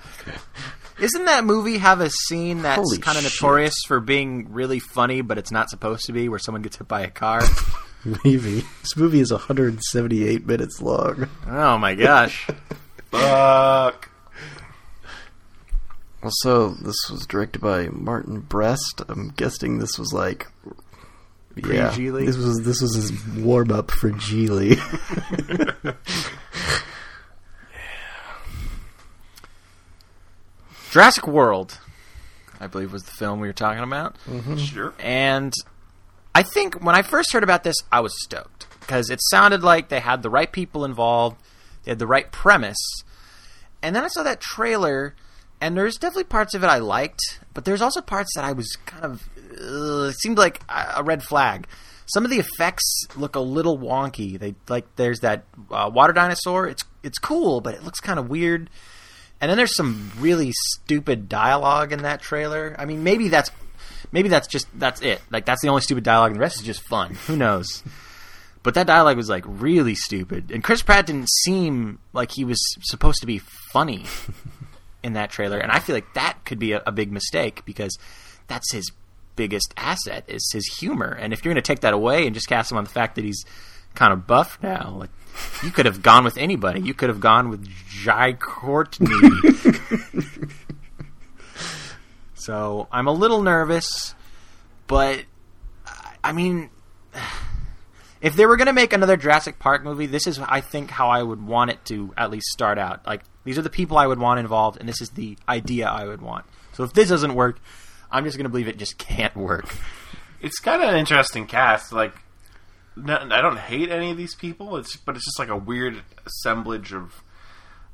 Isn't 1.00 1.24
that 1.24 1.44
movie 1.44 1.78
have 1.78 2.00
a 2.00 2.10
scene 2.10 2.62
that's 2.62 2.76
Holy 2.76 2.98
kind 2.98 3.18
of 3.18 3.24
shit. 3.24 3.32
notorious 3.42 3.74
for 3.88 3.98
being 3.98 4.52
really 4.52 4.78
funny, 4.78 5.20
but 5.20 5.36
it's 5.38 5.50
not 5.50 5.68
supposed 5.68 6.04
to 6.06 6.12
be, 6.12 6.28
where 6.28 6.38
someone 6.38 6.62
gets 6.62 6.76
hit 6.76 6.86
by 6.86 7.00
a 7.00 7.10
car? 7.10 7.42
maybe 8.24 8.60
this 8.82 8.96
movie 8.96 9.20
is 9.20 9.32
178 9.32 10.46
minutes 10.46 10.80
long. 10.80 11.28
oh 11.48 11.76
my 11.78 11.94
gosh! 11.94 12.46
Fuck. 13.12 14.10
Also, 16.22 16.70
this 16.70 16.96
was 17.10 17.26
directed 17.26 17.60
by 17.60 17.88
Martin 17.88 18.40
Brest. 18.40 19.02
I'm 19.08 19.28
guessing 19.30 19.78
this 19.78 19.98
was 19.98 20.12
like 20.12 20.46
yeah, 21.56 21.92
Pre-Gigli? 21.92 22.26
this 22.26 22.36
was 22.36 22.62
this 22.62 22.80
was 22.80 22.94
his 22.94 23.12
warm 23.36 23.70
up 23.70 23.90
for 23.90 24.10
Gigli. 24.10 24.78
Jurassic 30.90 31.26
World, 31.26 31.78
I 32.60 32.66
believe, 32.66 32.92
was 32.92 33.04
the 33.04 33.12
film 33.12 33.40
we 33.40 33.48
were 33.48 33.54
talking 33.54 33.82
about. 33.82 34.16
Mm-hmm. 34.28 34.56
Sure. 34.58 34.92
And 35.00 35.54
I 36.34 36.42
think 36.42 36.82
when 36.84 36.94
I 36.94 37.00
first 37.02 37.32
heard 37.32 37.42
about 37.42 37.64
this, 37.64 37.76
I 37.90 38.00
was 38.00 38.12
stoked 38.22 38.66
because 38.80 39.08
it 39.08 39.20
sounded 39.30 39.62
like 39.62 39.88
they 39.88 40.00
had 40.00 40.22
the 40.22 40.28
right 40.30 40.52
people 40.52 40.84
involved, 40.84 41.36
they 41.84 41.90
had 41.90 41.98
the 41.98 42.06
right 42.06 42.30
premise. 42.30 42.78
And 43.82 43.94
then 43.96 44.04
I 44.04 44.08
saw 44.08 44.22
that 44.22 44.40
trailer, 44.40 45.14
and 45.60 45.76
there's 45.76 45.96
definitely 45.96 46.24
parts 46.24 46.54
of 46.54 46.62
it 46.62 46.68
I 46.68 46.78
liked, 46.78 47.40
but 47.54 47.64
there's 47.64 47.82
also 47.82 48.00
parts 48.00 48.30
that 48.36 48.44
I 48.44 48.52
was 48.52 48.76
kind 48.86 49.04
of 49.04 49.28
uh, 49.60 50.08
it 50.08 50.18
seemed 50.20 50.38
like 50.38 50.62
a 50.68 50.94
a 50.96 51.02
red 51.02 51.22
flag. 51.22 51.66
Some 52.06 52.24
of 52.24 52.30
the 52.30 52.38
effects 52.38 53.06
look 53.16 53.36
a 53.36 53.40
little 53.40 53.78
wonky. 53.78 54.38
They 54.38 54.54
like 54.68 54.86
there's 54.96 55.20
that 55.20 55.44
uh, 55.70 55.90
water 55.92 56.12
dinosaur. 56.12 56.66
It's 56.66 56.84
it's 57.02 57.18
cool, 57.18 57.60
but 57.60 57.74
it 57.74 57.82
looks 57.82 58.00
kind 58.00 58.18
of 58.18 58.28
weird. 58.28 58.70
And 59.40 59.50
then 59.50 59.56
there's 59.56 59.74
some 59.74 60.12
really 60.18 60.52
stupid 60.52 61.28
dialogue 61.28 61.92
in 61.92 62.02
that 62.02 62.22
trailer. 62.22 62.76
I 62.78 62.84
mean, 62.84 63.02
maybe 63.02 63.28
that's 63.28 63.50
maybe 64.12 64.28
that's 64.28 64.46
just 64.46 64.66
that's 64.78 65.00
it. 65.02 65.20
Like 65.30 65.46
that's 65.46 65.62
the 65.62 65.68
only 65.68 65.82
stupid 65.82 66.04
dialogue, 66.04 66.30
and 66.30 66.36
the 66.36 66.40
rest 66.40 66.60
is 66.60 66.66
just 66.66 66.82
fun. 66.82 67.14
Who 67.26 67.36
knows? 67.36 67.82
But 68.62 68.74
that 68.74 68.86
dialogue 68.86 69.16
was 69.16 69.28
like 69.28 69.44
really 69.46 69.94
stupid, 69.96 70.50
and 70.52 70.62
Chris 70.62 70.82
Pratt 70.82 71.06
didn't 71.06 71.28
seem 71.30 71.98
like 72.12 72.30
he 72.32 72.44
was 72.44 72.58
supposed 72.82 73.20
to 73.20 73.26
be 73.26 73.38
funny 73.72 74.04
in 75.02 75.14
that 75.14 75.30
trailer, 75.30 75.58
and 75.58 75.72
I 75.72 75.80
feel 75.80 75.96
like 75.96 76.14
that 76.14 76.38
could 76.44 76.58
be 76.60 76.72
a, 76.72 76.82
a 76.86 76.92
big 76.92 77.10
mistake 77.10 77.64
because 77.64 77.98
that's 78.46 78.72
his 78.72 78.90
biggest 79.34 79.74
asset 79.76 80.24
is 80.28 80.48
his 80.52 80.66
humor, 80.78 81.08
and 81.08 81.32
if 81.32 81.44
you're 81.44 81.52
going 81.52 81.62
to 81.62 81.66
take 81.66 81.80
that 81.80 81.92
away 81.94 82.24
and 82.26 82.34
just 82.34 82.46
cast 82.48 82.70
him 82.70 82.78
on 82.78 82.84
the 82.84 82.90
fact 82.90 83.16
that 83.16 83.24
he's 83.24 83.44
kind 83.94 84.12
of 84.12 84.26
buff 84.28 84.58
now, 84.62 84.94
like 84.96 85.10
you 85.64 85.70
could 85.70 85.86
have 85.86 86.00
gone 86.02 86.22
with 86.22 86.36
anybody. 86.38 86.80
You 86.80 86.94
could 86.94 87.08
have 87.08 87.18
gone 87.20 87.48
with 87.48 87.66
Jai 87.88 88.34
Courtney. 88.34 89.08
so 92.34 92.88
I'm 92.92 93.06
a 93.08 93.12
little 93.12 93.42
nervous, 93.42 94.14
but 94.86 95.24
I- 95.86 96.16
I 96.24 96.32
mean, 96.32 96.70
if 98.22 98.36
they 98.36 98.46
were 98.46 98.56
going 98.56 98.68
to 98.68 98.72
make 98.72 98.92
another 98.92 99.16
Jurassic 99.16 99.58
Park 99.58 99.82
movie, 99.82 100.06
this 100.06 100.28
is, 100.28 100.38
I 100.38 100.60
think, 100.60 100.90
how 100.90 101.10
I 101.10 101.22
would 101.22 101.44
want 101.44 101.72
it 101.72 101.84
to 101.86 102.14
at 102.16 102.30
least 102.30 102.46
start 102.46 102.78
out. 102.78 103.04
Like, 103.04 103.22
these 103.42 103.58
are 103.58 103.62
the 103.62 103.68
people 103.70 103.98
I 103.98 104.06
would 104.06 104.20
want 104.20 104.38
involved, 104.38 104.78
and 104.78 104.88
this 104.88 105.00
is 105.00 105.10
the 105.10 105.36
idea 105.48 105.88
I 105.88 106.06
would 106.06 106.22
want. 106.22 106.46
So 106.72 106.84
if 106.84 106.92
this 106.92 107.08
doesn't 107.08 107.34
work, 107.34 107.58
I'm 108.12 108.24
just 108.24 108.36
going 108.36 108.44
to 108.44 108.48
believe 108.48 108.68
it 108.68 108.78
just 108.78 108.96
can't 108.96 109.36
work. 109.36 109.74
It's 110.40 110.60
got 110.60 110.80
an 110.80 110.94
interesting 110.96 111.48
cast. 111.48 111.92
Like, 111.92 112.14
no, 112.94 113.16
I 113.16 113.42
don't 113.42 113.58
hate 113.58 113.90
any 113.90 114.12
of 114.12 114.16
these 114.16 114.36
people. 114.36 114.76
It's 114.76 114.96
but 114.96 115.16
it's 115.16 115.24
just 115.24 115.38
like 115.38 115.48
a 115.48 115.56
weird 115.56 116.02
assemblage 116.24 116.92
of 116.92 117.22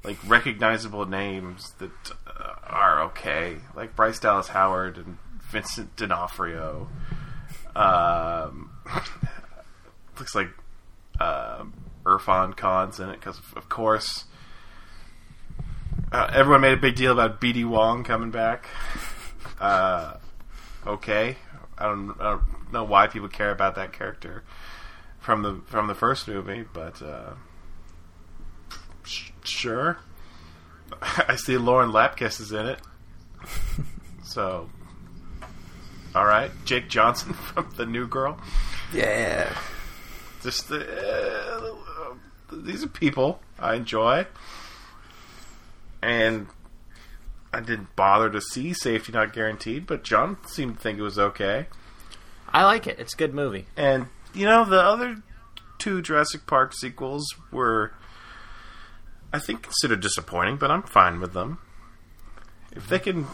like 0.04 0.18
recognizable 0.26 1.06
names 1.06 1.72
that 1.78 1.90
uh, 2.26 2.54
are 2.66 3.02
okay, 3.04 3.58
like 3.74 3.96
Bryce 3.96 4.18
Dallas 4.18 4.48
Howard 4.48 4.96
and 4.98 5.18
Vincent 5.50 5.96
D'Onofrio. 5.96 6.88
Um, 7.74 8.70
looks 10.18 10.34
like 10.34 10.48
um 11.20 11.74
Irrfan 12.04 12.56
Khan's 12.56 13.00
in 13.00 13.08
it 13.10 13.20
because, 13.20 13.38
of 13.54 13.68
course, 13.68 14.24
uh, 16.12 16.30
everyone 16.32 16.62
made 16.62 16.72
a 16.72 16.80
big 16.80 16.96
deal 16.96 17.12
about 17.12 17.40
BD 17.40 17.64
Wong 17.66 18.04
coming 18.04 18.30
back. 18.30 18.66
Uh, 19.60 20.14
okay, 20.86 21.36
I 21.76 21.84
don't, 21.84 22.14
I 22.18 22.30
don't 22.30 22.72
know 22.72 22.84
why 22.84 23.08
people 23.08 23.28
care 23.28 23.50
about 23.50 23.74
that 23.74 23.92
character 23.92 24.42
from 25.18 25.42
the 25.42 25.60
from 25.66 25.86
the 25.86 25.94
first 25.94 26.28
movie, 26.28 26.64
but 26.72 27.02
uh, 27.02 27.34
sh- 29.04 29.30
sure. 29.44 29.98
I 31.02 31.36
see 31.36 31.58
Lauren 31.58 31.90
Lapkus 31.90 32.40
is 32.40 32.52
in 32.52 32.66
it, 32.66 32.80
so 34.24 34.70
all 36.14 36.24
right. 36.24 36.50
Jake 36.64 36.88
Johnson 36.88 37.32
from 37.34 37.70
the 37.76 37.86
New 37.86 38.06
Girl. 38.06 38.38
Yeah. 38.92 39.54
Just 40.42 40.68
the, 40.68 40.86
uh, 40.86 42.14
these 42.52 42.84
are 42.84 42.88
people 42.88 43.40
I 43.58 43.74
enjoy, 43.74 44.26
and 46.00 46.46
I 47.52 47.60
didn't 47.60 47.94
bother 47.96 48.30
to 48.30 48.40
see 48.40 48.72
Safety 48.72 49.12
Not 49.12 49.32
Guaranteed, 49.32 49.86
but 49.86 50.04
John 50.04 50.36
seemed 50.46 50.76
to 50.76 50.80
think 50.80 50.98
it 50.98 51.02
was 51.02 51.18
okay. 51.18 51.66
I 52.48 52.64
like 52.64 52.86
it. 52.86 52.98
It's 52.98 53.14
a 53.14 53.16
good 53.16 53.34
movie. 53.34 53.66
And 53.76 54.06
you 54.34 54.46
know, 54.46 54.64
the 54.64 54.80
other 54.80 55.22
two 55.78 56.02
Jurassic 56.02 56.46
Park 56.46 56.72
sequels 56.74 57.26
were, 57.50 57.92
I 59.32 59.38
think, 59.38 59.62
considered 59.62 60.00
disappointing, 60.00 60.56
but 60.56 60.70
I'm 60.70 60.82
fine 60.82 61.20
with 61.20 61.32
them. 61.32 61.58
If 62.72 62.88
they 62.88 62.98
can, 62.98 63.26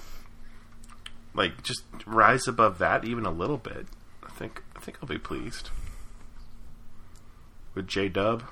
like, 1.35 1.63
just 1.63 1.83
rise 2.07 2.47
above 2.47 2.79
that 2.79 3.05
even 3.05 3.27
a 3.27 3.31
little 3.31 3.59
bit, 3.59 3.87
I 4.25 4.31
think 4.31 4.63
I 4.77 4.81
think 4.81 4.99
I'll 5.03 5.09
be 5.09 5.19
pleased. 5.19 5.71
With 7.75 7.89
J 7.89 8.09
Dub, 8.09 8.45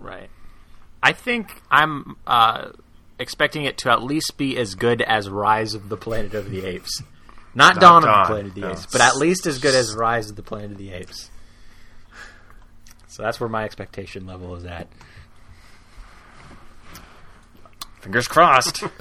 Right. 0.00 0.30
I 1.02 1.12
think 1.12 1.62
I'm 1.70 2.16
uh, 2.26 2.70
expecting 3.18 3.64
it 3.64 3.78
to 3.78 3.90
at 3.90 4.02
least 4.02 4.36
be 4.36 4.56
as 4.56 4.74
good 4.74 5.02
as 5.02 5.28
Rise 5.28 5.74
of 5.74 5.88
the 5.88 5.96
Planet 5.96 6.34
of 6.34 6.50
the 6.50 6.64
Apes. 6.64 7.02
Not, 7.54 7.76
Not 7.76 7.80
Dawn, 7.80 8.04
of 8.04 8.26
the 8.26 8.32
Planet 8.32 8.46
of 8.46 8.54
the 8.54 8.60
no. 8.62 8.70
Apes, 8.72 8.86
but 8.86 9.00
at 9.00 9.16
least 9.16 9.46
as 9.46 9.58
good 9.58 9.74
as 9.74 9.94
Rise 9.94 10.30
of 10.30 10.36
the 10.36 10.42
Planet 10.42 10.72
of 10.72 10.78
the 10.78 10.92
Apes. 10.92 11.30
So 13.06 13.22
that's 13.22 13.40
where 13.40 13.48
my 13.48 13.64
expectation 13.64 14.26
level 14.26 14.54
is 14.54 14.64
at. 14.64 14.88
Fingers 18.00 18.28
crossed. 18.28 18.82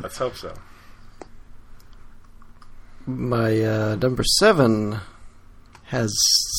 let's 0.00 0.16
hope 0.16 0.36
so. 0.36 0.54
My 3.06 3.62
uh, 3.62 3.96
number 3.96 4.22
seven 4.22 5.00
has 5.88 6.14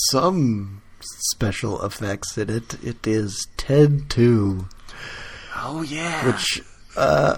some 0.09 0.81
special 1.31 1.83
effects 1.85 2.37
in 2.37 2.49
it. 2.49 2.83
It 2.83 3.05
is 3.07 3.47
Ted 3.57 4.09
2, 4.09 4.67
oh 5.57 5.81
yeah. 5.83 6.25
which 6.25 6.61
uh, 6.97 7.37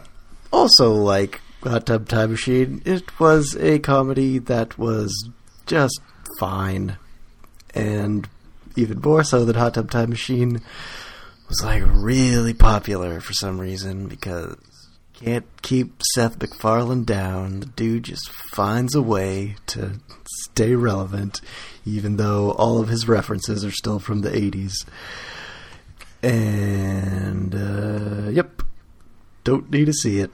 also 0.51 0.93
like 0.93 1.41
Hot 1.63 1.85
Tub 1.85 2.07
Time 2.07 2.31
Machine, 2.31 2.81
it 2.85 3.19
was 3.19 3.55
a 3.57 3.79
comedy 3.79 4.39
that 4.39 4.77
was 4.77 5.29
just 5.65 5.99
fine, 6.39 6.97
and 7.75 8.27
even 8.75 8.99
more 9.01 9.23
so 9.23 9.45
than 9.45 9.55
Hot 9.55 9.73
Tub 9.73 9.91
Time 9.91 10.09
Machine 10.09 10.61
was 11.47 11.61
like 11.63 11.83
really 11.85 12.53
popular 12.53 13.19
for 13.19 13.33
some 13.33 13.59
reason 13.59 14.07
because 14.07 14.55
can't 15.23 15.61
keep 15.61 16.01
Seth 16.13 16.39
MacFarlane 16.41 17.03
down. 17.03 17.59
The 17.59 17.65
dude 17.67 18.03
just 18.03 18.29
finds 18.53 18.95
a 18.95 19.01
way 19.01 19.55
to 19.67 19.99
stay 20.43 20.75
relevant, 20.75 21.41
even 21.85 22.17
though 22.17 22.51
all 22.51 22.79
of 22.79 22.89
his 22.89 23.07
references 23.07 23.63
are 23.63 23.71
still 23.71 23.99
from 23.99 24.21
the 24.21 24.29
80s. 24.29 24.73
And, 26.23 27.55
uh, 27.55 28.29
yep, 28.29 28.61
don't 29.43 29.71
need 29.71 29.85
to 29.85 29.93
see 29.93 30.19
it. 30.19 30.31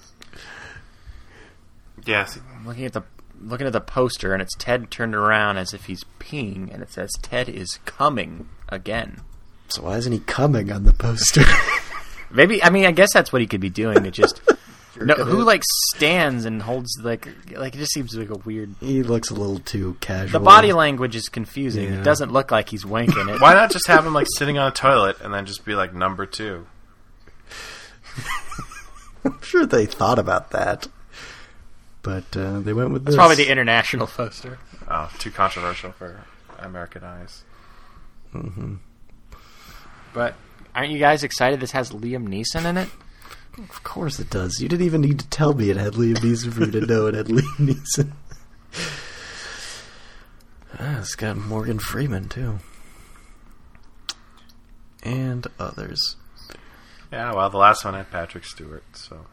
Yes, 2.05 2.39
looking 2.65 2.85
at 2.85 2.93
the 2.93 3.03
looking 3.39 3.67
at 3.67 3.73
the 3.73 3.81
poster, 3.81 4.33
and 4.33 4.41
it's 4.41 4.55
Ted 4.57 4.89
turned 4.89 5.13
around 5.13 5.57
as 5.57 5.73
if 5.73 5.85
he's 5.85 6.03
peeing, 6.19 6.73
and 6.73 6.81
it 6.81 6.91
says 6.91 7.11
Ted 7.21 7.49
is 7.49 7.79
coming 7.85 8.47
again. 8.69 9.21
So 9.67 9.83
why 9.83 9.97
isn't 9.97 10.11
he 10.11 10.19
coming 10.19 10.71
on 10.71 10.83
the 10.83 10.93
poster? 10.93 11.43
Maybe 12.31 12.63
I 12.63 12.69
mean 12.69 12.85
I 12.85 12.91
guess 12.91 13.13
that's 13.13 13.31
what 13.31 13.41
he 13.41 13.47
could 13.47 13.61
be 13.61 13.69
doing. 13.69 14.05
It 14.05 14.11
just 14.11 14.41
no, 15.01 15.15
who 15.15 15.41
it. 15.41 15.45
like 15.45 15.63
stands 15.95 16.45
and 16.45 16.61
holds 16.61 16.89
like 17.01 17.27
like 17.51 17.75
it 17.75 17.77
just 17.77 17.93
seems 17.93 18.15
like 18.15 18.29
a 18.29 18.37
weird. 18.39 18.75
he 18.79 19.03
looks 19.03 19.29
a 19.29 19.33
little 19.33 19.59
too 19.59 19.97
casual. 20.01 20.39
The 20.39 20.43
body 20.43 20.73
language 20.73 21.15
is 21.15 21.29
confusing. 21.29 21.85
Yeah. 21.85 21.99
It 21.99 22.03
doesn't 22.03 22.31
look 22.31 22.51
like 22.51 22.69
he's 22.69 22.83
wanking 22.83 23.33
it. 23.33 23.41
why 23.41 23.53
not 23.53 23.71
just 23.71 23.87
have 23.87 24.05
him 24.05 24.13
like 24.13 24.27
sitting 24.35 24.57
on 24.57 24.67
a 24.67 24.71
toilet 24.71 25.19
and 25.21 25.33
then 25.33 25.45
just 25.45 25.65
be 25.65 25.75
like 25.75 25.93
number 25.93 26.25
two? 26.25 26.67
I'm 29.25 29.41
sure 29.41 29.65
they 29.65 29.85
thought 29.85 30.19
about 30.19 30.51
that. 30.51 30.87
But 32.01 32.37
uh, 32.37 32.61
they 32.61 32.71
went 32.71 32.91
with 32.91 33.05
this. 33.05 33.15
It's 33.15 33.19
probably 33.19 33.35
the 33.35 33.51
international 33.51 34.07
poster. 34.07 34.59
Oh, 34.89 35.11
too 35.19 35.31
controversial 35.31 35.91
for 35.91 36.23
American 36.59 37.03
eyes. 37.03 37.43
But 40.13 40.35
aren't 40.73 40.91
you 40.91 40.99
guys 40.99 41.23
excited? 41.23 41.59
This 41.59 41.71
has 41.71 41.91
Liam 41.91 42.27
Neeson 42.27 42.65
in 42.65 42.77
it. 42.77 42.89
Of 43.57 43.83
course 43.83 44.19
it 44.19 44.29
does. 44.29 44.59
You 44.61 44.69
didn't 44.69 44.85
even 44.85 45.01
need 45.01 45.19
to 45.19 45.27
tell 45.29 45.53
me 45.53 45.69
it 45.69 45.77
had 45.77 45.93
Liam 45.93 46.15
Neeson 46.17 46.53
for 46.53 46.65
you 46.65 46.71
to 46.71 46.85
know 46.85 47.07
it 47.07 47.15
had 47.15 47.25
Liam 47.27 47.57
Neeson. 47.57 48.11
ah, 50.79 50.99
it's 50.99 51.15
got 51.15 51.37
Morgan 51.37 51.79
Freeman 51.79 52.29
too, 52.29 52.59
and 55.03 55.47
others. 55.59 56.15
Yeah, 57.11 57.33
well, 57.33 57.49
the 57.49 57.57
last 57.57 57.85
one 57.85 57.93
had 57.93 58.11
Patrick 58.11 58.43
Stewart, 58.43 58.83
so 58.93 59.25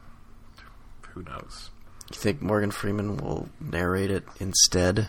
who 1.08 1.22
knows? 1.22 1.70
You 2.12 2.16
think 2.18 2.40
Morgan 2.42 2.70
Freeman 2.70 3.16
will 3.16 3.48
narrate 3.60 4.10
it 4.10 4.24
instead? 4.40 5.08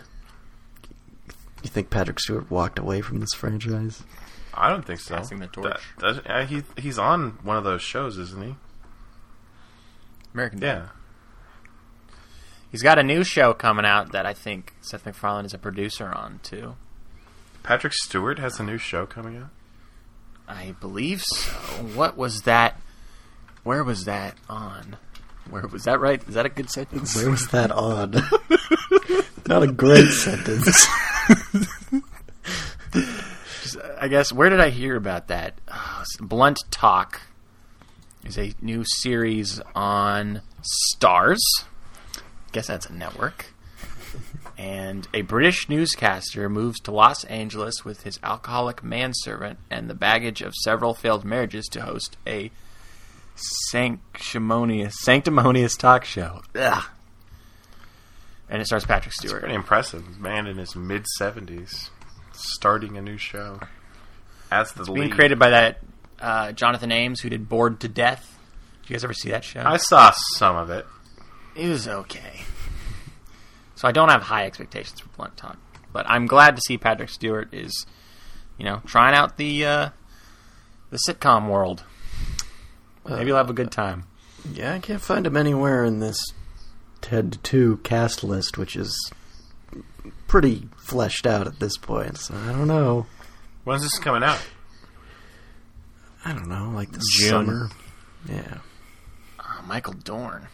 You 1.62 1.68
think 1.70 1.90
Patrick 1.90 2.18
Stewart 2.20 2.50
walked 2.50 2.78
away 2.78 3.00
from 3.00 3.20
this 3.20 3.32
franchise? 3.34 4.02
I 4.54 4.68
don't 4.70 4.84
think 4.86 5.00
so. 5.00 5.16
Passing 5.16 5.38
the 5.40 5.46
torch. 5.46 5.76
That- 6.00 6.24
that- 6.24 6.30
uh, 6.30 6.46
he 6.46 6.62
he's 6.78 6.98
on 6.98 7.38
one 7.42 7.56
of 7.56 7.64
those 7.64 7.82
shows, 7.82 8.18
isn't 8.18 8.42
he? 8.42 8.54
American. 10.36 10.60
Yeah. 10.60 10.88
He's 12.70 12.82
got 12.82 12.98
a 12.98 13.02
new 13.02 13.24
show 13.24 13.54
coming 13.54 13.86
out 13.86 14.12
that 14.12 14.26
I 14.26 14.34
think 14.34 14.74
Seth 14.82 15.06
MacFarlane 15.06 15.46
is 15.46 15.54
a 15.54 15.58
producer 15.58 16.12
on 16.12 16.40
too. 16.42 16.76
Patrick 17.62 17.94
Stewart 17.94 18.38
has 18.38 18.60
a 18.60 18.62
new 18.62 18.76
show 18.76 19.06
coming 19.06 19.38
out. 19.38 19.48
I 20.46 20.74
believe 20.78 21.22
so. 21.22 21.52
What 21.94 22.18
was 22.18 22.42
that? 22.42 22.78
Where 23.64 23.82
was 23.82 24.04
that 24.04 24.36
on? 24.48 24.98
Where 25.48 25.66
was 25.66 25.84
that 25.84 26.00
right? 26.00 26.22
Is 26.28 26.34
that 26.34 26.44
a 26.44 26.50
good 26.50 26.70
sentence? 26.70 27.16
Where 27.16 27.30
was 27.30 27.48
that 27.48 27.70
on? 27.70 28.10
Not 29.48 29.62
a 29.62 29.72
great 29.72 30.08
sentence. 30.08 30.86
I 33.98 34.08
guess 34.08 34.32
where 34.32 34.50
did 34.50 34.60
I 34.60 34.68
hear 34.68 34.96
about 34.96 35.28
that? 35.28 35.58
Oh, 35.66 36.04
Blunt 36.20 36.58
Talk 36.70 37.22
is 38.26 38.38
a 38.38 38.52
new 38.60 38.82
series 38.84 39.60
on 39.74 40.42
Starz. 40.98 41.38
Guess 42.52 42.66
that's 42.66 42.86
a 42.86 42.92
network. 42.92 43.46
and 44.58 45.06
a 45.14 45.22
British 45.22 45.68
newscaster 45.68 46.48
moves 46.48 46.80
to 46.80 46.90
Los 46.90 47.22
Angeles 47.24 47.84
with 47.84 48.02
his 48.02 48.18
alcoholic 48.22 48.82
manservant 48.82 49.58
and 49.70 49.88
the 49.88 49.94
baggage 49.94 50.42
of 50.42 50.54
several 50.54 50.92
failed 50.94 51.24
marriages 51.24 51.66
to 51.66 51.82
host 51.82 52.16
a 52.26 52.50
sanctimonious, 53.70 54.94
sanctimonious 55.02 55.76
talk 55.76 56.04
show. 56.04 56.42
Ugh. 56.54 56.84
And 58.48 58.62
it 58.62 58.66
stars 58.66 58.84
Patrick 58.84 59.12
Stewart. 59.12 59.40
Pretty 59.40 59.54
impressive. 59.54 60.18
Man 60.18 60.46
in 60.46 60.56
his 60.56 60.74
mid 60.74 61.04
70s 61.20 61.90
starting 62.32 62.96
a 62.96 63.02
new 63.02 63.18
show 63.18 63.60
as 64.50 64.72
the 64.72 64.84
Being 64.84 64.98
lead. 65.08 65.12
created 65.12 65.38
by 65.38 65.50
that 65.50 65.78
uh, 66.20 66.52
Jonathan 66.52 66.92
Ames 66.92 67.20
who 67.20 67.30
did 67.30 67.48
Bored 67.48 67.80
to 67.80 67.88
Death. 67.88 68.38
Did 68.82 68.90
you 68.90 68.94
guys 68.94 69.04
ever 69.04 69.12
see 69.12 69.30
that 69.30 69.44
show? 69.44 69.62
I 69.64 69.76
saw 69.76 70.12
some 70.34 70.56
of 70.56 70.70
it. 70.70 70.86
It 71.54 71.68
was 71.68 71.88
okay. 71.88 72.42
So 73.74 73.88
I 73.88 73.92
don't 73.92 74.10
have 74.10 74.22
high 74.22 74.46
expectations 74.46 75.00
for 75.00 75.08
Blunt 75.10 75.36
Talk, 75.36 75.58
but 75.92 76.08
I'm 76.08 76.26
glad 76.26 76.56
to 76.56 76.62
see 76.62 76.78
Patrick 76.78 77.10
Stewart 77.10 77.52
is, 77.52 77.86
you 78.58 78.64
know, 78.64 78.80
trying 78.86 79.14
out 79.14 79.36
the 79.36 79.64
uh, 79.66 79.88
the 80.90 80.98
sitcom 81.08 81.48
world. 81.48 81.84
Maybe 83.08 83.26
you'll 83.26 83.36
have 83.36 83.50
a 83.50 83.54
good 83.54 83.70
time. 83.70 84.04
Yeah, 84.52 84.74
I 84.74 84.78
can't 84.78 85.00
find 85.00 85.26
him 85.26 85.36
anywhere 85.36 85.84
in 85.84 86.00
this 86.00 86.18
Ted 87.00 87.38
2 87.42 87.78
cast 87.84 88.24
list, 88.24 88.58
which 88.58 88.74
is 88.76 89.12
pretty 90.26 90.68
fleshed 90.76 91.26
out 91.26 91.46
at 91.46 91.60
this 91.60 91.76
point. 91.76 92.18
So 92.18 92.34
I 92.34 92.52
don't 92.52 92.68
know. 92.68 93.06
When's 93.64 93.82
this 93.82 93.98
coming 93.98 94.22
out? 94.22 94.40
I 96.26 96.32
don't 96.32 96.48
know, 96.48 96.70
like 96.74 96.90
the 96.90 96.98
June. 97.18 97.28
summer. 97.28 97.70
Yeah. 98.28 98.58
Uh, 99.38 99.62
Michael 99.66 99.92
Dorn. 99.94 100.48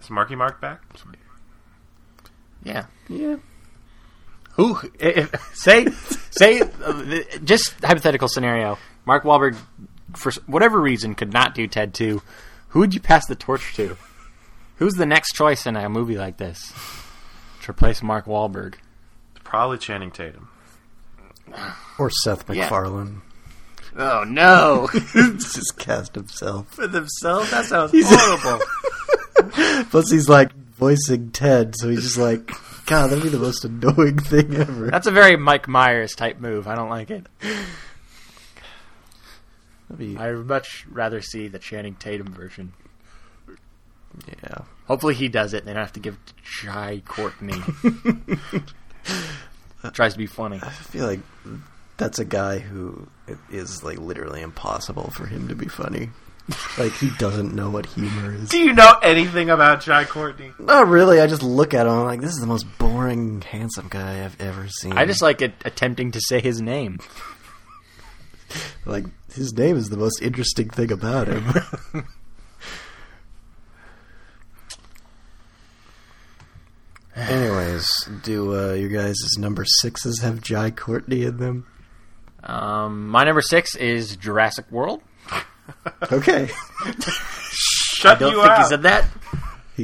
Is 0.00 0.08
Marky 0.08 0.34
Mark 0.34 0.60
back? 0.60 0.80
Yeah. 2.62 2.86
Yeah. 3.08 3.36
Who? 4.52 4.78
If, 4.98 5.54
say, 5.54 5.86
say, 6.30 6.60
uh, 6.62 7.18
just 7.44 7.74
hypothetical 7.84 8.28
scenario. 8.28 8.78
Mark 9.04 9.24
Wahlberg, 9.24 9.56
for 10.16 10.32
whatever 10.46 10.80
reason, 10.80 11.14
could 11.14 11.32
not 11.32 11.54
do 11.54 11.66
Ted 11.66 11.92
2. 11.94 12.22
Who 12.68 12.78
would 12.80 12.94
you 12.94 13.00
pass 13.00 13.26
the 13.26 13.34
torch 13.34 13.74
to? 13.76 13.96
Who's 14.76 14.94
the 14.94 15.06
next 15.06 15.32
choice 15.34 15.66
in 15.66 15.76
a 15.76 15.88
movie 15.90 16.16
like 16.16 16.38
this 16.38 16.72
to 17.62 17.70
replace 17.72 18.02
Mark 18.02 18.24
Wahlberg? 18.24 18.76
Probably 19.44 19.76
Channing 19.78 20.10
Tatum. 20.10 20.48
Or 21.98 22.08
Seth 22.10 22.48
Yeah. 22.48 22.62
MacFarlane. 22.62 23.20
Oh 23.96 24.24
no! 24.24 24.88
just 25.12 25.76
cast 25.78 26.14
himself. 26.14 26.74
For 26.74 26.86
themselves, 26.86 27.50
that 27.50 27.64
sounds 27.64 27.90
he's 27.92 28.06
horrible. 28.08 28.64
Plus, 29.90 30.10
he's 30.10 30.28
like 30.28 30.52
voicing 30.52 31.30
Ted, 31.32 31.74
so 31.76 31.88
he's 31.88 32.02
just 32.02 32.18
like, 32.18 32.50
God, 32.86 33.08
that'd 33.08 33.22
be 33.22 33.30
the 33.30 33.38
most 33.38 33.64
annoying 33.64 34.18
thing 34.18 34.54
ever. 34.54 34.90
That's 34.90 35.06
a 35.06 35.10
very 35.10 35.36
Mike 35.36 35.66
Myers 35.68 36.14
type 36.14 36.38
move. 36.38 36.68
I 36.68 36.74
don't 36.74 36.88
like 36.88 37.10
it. 37.10 37.26
That'd 39.88 39.98
be, 39.98 40.16
I 40.16 40.32
would 40.32 40.46
much 40.46 40.86
rather 40.88 41.20
see 41.20 41.48
the 41.48 41.58
Channing 41.58 41.96
Tatum 41.96 42.32
version. 42.32 42.72
yeah. 44.28 44.62
Hopefully 44.86 45.14
he 45.14 45.28
does 45.28 45.52
it, 45.54 45.58
and 45.58 45.68
they 45.68 45.72
don't 45.72 45.82
have 45.82 45.92
to 45.94 46.00
give 46.00 46.14
it 46.14 46.26
to 46.26 46.34
Jai 46.44 47.02
Courtney. 47.06 47.60
Tries 49.92 50.12
to 50.12 50.18
be 50.18 50.26
funny. 50.26 50.60
I 50.62 50.68
feel 50.70 51.06
like 51.06 51.20
that's 52.00 52.18
a 52.18 52.24
guy 52.24 52.58
who 52.58 53.06
it 53.28 53.36
is 53.50 53.84
like 53.84 53.98
literally 53.98 54.40
impossible 54.40 55.10
for 55.10 55.26
him 55.26 55.48
to 55.48 55.54
be 55.54 55.68
funny. 55.68 56.08
like 56.78 56.92
he 56.94 57.10
doesn't 57.18 57.54
know 57.54 57.68
what 57.70 57.84
humor 57.86 58.34
is. 58.34 58.48
Do 58.48 58.58
you 58.58 58.72
know 58.72 58.94
anything 59.02 59.50
about 59.50 59.82
Jai 59.82 60.04
Courtney? 60.04 60.52
Not 60.58 60.88
really. 60.88 61.20
I 61.20 61.26
just 61.26 61.42
look 61.42 61.74
at 61.74 61.86
him 61.86 61.92
I'm 61.92 62.06
like 62.06 62.22
this 62.22 62.32
is 62.32 62.40
the 62.40 62.46
most 62.46 62.66
boring 62.78 63.42
handsome 63.42 63.88
guy 63.88 64.24
I've 64.24 64.40
ever 64.40 64.66
seen. 64.66 64.94
I 64.94 65.04
just 65.04 65.20
like 65.20 65.42
it, 65.42 65.52
attempting 65.64 66.12
to 66.12 66.20
say 66.22 66.40
his 66.40 66.62
name. 66.62 66.98
like 68.86 69.04
his 69.34 69.52
name 69.52 69.76
is 69.76 69.90
the 69.90 69.98
most 69.98 70.22
interesting 70.22 70.70
thing 70.70 70.90
about 70.90 71.28
him. 71.28 71.52
Anyways, 77.14 77.86
do 78.22 78.58
uh, 78.58 78.72
you 78.72 78.88
guys' 78.88 79.36
number 79.36 79.66
sixes 79.66 80.20
have 80.20 80.40
Jai 80.40 80.70
Courtney 80.70 81.24
in 81.24 81.36
them? 81.36 81.66
Um, 82.42 83.08
my 83.08 83.24
number 83.24 83.42
six 83.42 83.74
is 83.76 84.16
Jurassic 84.16 84.70
World. 84.70 85.02
Okay. 86.10 86.48
Shut 87.50 88.16
I 88.16 88.18
Don't 88.18 88.32
you 88.32 88.38
think 88.40 88.50
out. 88.50 88.58
you 88.60 88.66
said 88.66 88.82
that. 88.82 89.06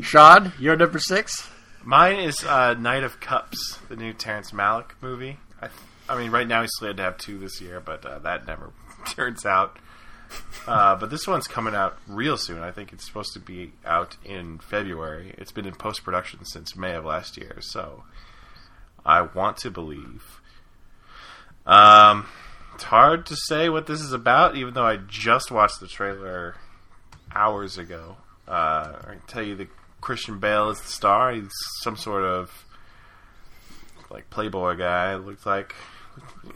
Shad, 0.03 0.53
you're 0.59 0.77
number 0.77 0.99
six. 0.99 1.49
Mine 1.85 2.19
is 2.19 2.45
uh, 2.45 2.75
Knight 2.75 3.05
of 3.05 3.21
Cups, 3.21 3.79
the 3.89 3.97
new 3.97 4.13
Terrence 4.13 4.51
Malick 4.51 4.91
movie. 5.01 5.39
I, 5.63 5.69
I 6.09 6.19
mean, 6.19 6.31
right 6.31 6.47
now 6.47 6.63
he's 6.63 6.71
slated 6.79 6.97
to 6.99 7.03
have 7.05 7.19
two 7.19 7.39
this 7.39 7.61
year, 7.61 7.81
but 7.81 8.05
uh, 8.05 8.19
that 8.21 8.47
never 8.47 8.73
turns 9.07 9.47
out. 9.47 9.79
Uh, 10.67 10.97
but 10.97 11.09
this 11.11 11.27
one's 11.27 11.47
coming 11.47 11.75
out 11.75 11.97
real 12.09 12.37
soon. 12.37 12.59
I 12.59 12.73
think 12.73 12.93
it's 12.93 13.07
supposed 13.07 13.33
to 13.35 13.39
be 13.39 13.73
out 13.85 14.17
in 14.25 14.59
February. 14.59 15.35
It's 15.39 15.53
been 15.53 15.67
in 15.67 15.75
post 15.77 16.03
production 16.05 16.45
since 16.45 16.75
May 16.77 16.95
of 16.95 17.05
last 17.05 17.37
year, 17.37 17.59
so 17.61 18.03
I 19.05 19.21
want 19.23 19.57
to 19.59 19.71
believe. 19.71 20.41
Um, 21.65 22.27
it's 22.77 22.85
hard 22.85 23.25
to 23.27 23.37
say 23.37 23.71
what 23.71 23.87
this 23.87 24.03
is 24.03 24.13
about, 24.13 24.55
even 24.55 24.75
though 24.75 24.85
I 24.85 24.99
just 24.99 25.51
watched 25.51 25.81
the 25.81 25.87
trailer 25.89 26.57
hours 27.35 27.79
ago. 27.79 28.17
Uh, 28.47 28.93
I 29.01 29.11
can 29.13 29.23
tell 29.27 29.43
you 29.43 29.55
that 29.57 29.69
Christian 30.03 30.39
Bale 30.39 30.69
is 30.69 30.81
the 30.83 30.89
star. 30.89 31.33
He's 31.33 31.49
some 31.83 31.97
sort 31.97 32.23
of 32.23 32.67
like 34.11 34.29
playboy 34.29 34.77
guy. 34.77 35.15
Looks 35.17 35.47
like, 35.47 35.75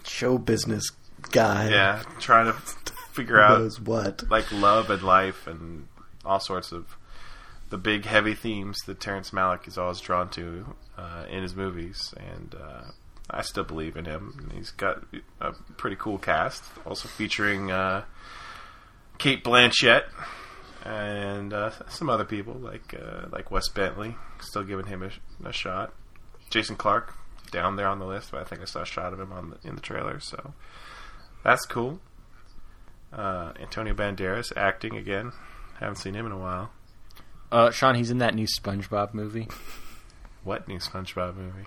Show 0.04 0.36
business 0.36 0.90
guy. 1.30 1.70
yeah, 1.70 2.02
trying 2.18 2.52
to 2.52 2.58
figure 3.12 3.40
out 3.40 3.72
what? 3.80 4.22
like 4.30 4.52
love 4.52 4.90
and 4.90 5.02
life 5.02 5.46
and 5.46 5.88
all 6.22 6.38
sorts 6.38 6.70
of 6.70 6.96
the 7.70 7.78
big 7.78 8.04
heavy 8.04 8.34
themes 8.34 8.76
that 8.86 9.00
Terrence 9.00 9.30
Malick 9.30 9.66
is 9.66 9.78
always 9.78 10.00
drawn 10.00 10.28
to 10.32 10.76
uh, 10.98 11.24
in 11.30 11.42
his 11.42 11.56
movies, 11.56 12.12
and 12.18 12.54
uh, 12.54 12.90
I 13.30 13.42
still 13.42 13.64
believe 13.64 13.96
in 13.96 14.04
him. 14.04 14.50
He's 14.54 14.70
got 14.70 15.04
a 15.40 15.52
pretty 15.76 15.96
cool 15.96 16.18
cast, 16.18 16.64
also 16.84 17.08
featuring 17.08 17.70
uh, 17.70 18.04
Cate 19.18 19.44
Blanchett 19.44 20.04
and 20.84 21.52
uh, 21.52 21.70
some 21.88 22.08
other 22.08 22.24
people 22.24 22.54
like 22.54 22.94
uh, 22.94 23.26
like 23.30 23.50
Wes 23.50 23.68
Bentley. 23.68 24.16
Still 24.40 24.64
giving 24.64 24.86
him 24.86 25.02
a, 25.02 25.48
a 25.48 25.52
shot. 25.52 25.94
Jason 26.48 26.76
Clarke 26.76 27.14
down 27.52 27.76
there 27.76 27.86
on 27.86 27.98
the 27.98 28.06
list, 28.06 28.30
but 28.32 28.40
I 28.40 28.44
think 28.44 28.62
I 28.62 28.64
saw 28.64 28.82
a 28.82 28.86
shot 28.86 29.12
of 29.12 29.20
him 29.20 29.32
on 29.32 29.50
the, 29.50 29.68
in 29.68 29.74
the 29.74 29.80
trailer, 29.80 30.20
so 30.20 30.54
that's 31.44 31.66
cool. 31.66 32.00
Uh, 33.12 33.52
Antonio 33.60 33.94
Banderas 33.94 34.52
acting 34.56 34.96
again. 34.96 35.32
Haven't 35.78 35.96
seen 35.96 36.14
him 36.14 36.26
in 36.26 36.32
a 36.32 36.38
while. 36.38 36.70
Uh, 37.50 37.70
Sean, 37.70 37.96
he's 37.96 38.10
in 38.10 38.18
that 38.18 38.34
new 38.34 38.46
SpongeBob 38.46 39.14
movie. 39.14 39.48
What 40.44 40.68
new 40.68 40.78
SpongeBob 40.78 41.36
movie? 41.36 41.66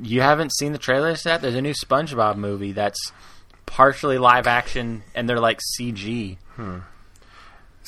You 0.00 0.20
haven't 0.20 0.52
seen 0.54 0.72
the 0.72 0.78
trailers 0.78 1.24
yet? 1.24 1.42
There's 1.42 1.54
a 1.54 1.62
new 1.62 1.74
SpongeBob 1.74 2.36
movie 2.36 2.72
that's 2.72 3.12
partially 3.64 4.18
live 4.18 4.46
action, 4.46 5.02
and 5.14 5.28
they're 5.28 5.40
like 5.40 5.60
CG. 5.78 6.36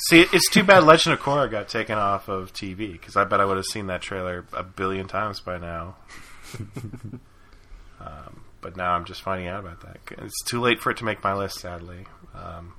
See, 0.07 0.25
it's 0.31 0.49
too 0.49 0.63
bad 0.63 0.83
Legend 0.83 1.13
of 1.13 1.19
Korra 1.19 1.51
got 1.51 1.67
taken 1.67 1.97
off 1.97 2.29
of 2.29 2.53
TV 2.53 2.93
because 2.93 3.15
I 3.17 3.25
bet 3.25 3.41
I 3.41 3.45
would 3.45 3.57
have 3.57 3.65
seen 3.65 3.87
that 3.87 4.01
trailer 4.01 4.45
a 4.53 4.63
billion 4.63 5.07
times 5.07 5.41
by 5.41 5.57
now. 5.57 5.97
um, 7.99 8.41
but 8.61 8.77
now 8.77 8.93
I'm 8.93 9.05
just 9.05 9.21
finding 9.21 9.47
out 9.47 9.59
about 9.59 9.81
that. 9.81 9.97
It's 10.19 10.43
too 10.45 10.61
late 10.61 10.79
for 10.79 10.91
it 10.91 10.97
to 10.97 11.03
make 11.05 11.23
my 11.23 11.33
list, 11.33 11.59
sadly. 11.59 12.05
Um, 12.33 12.73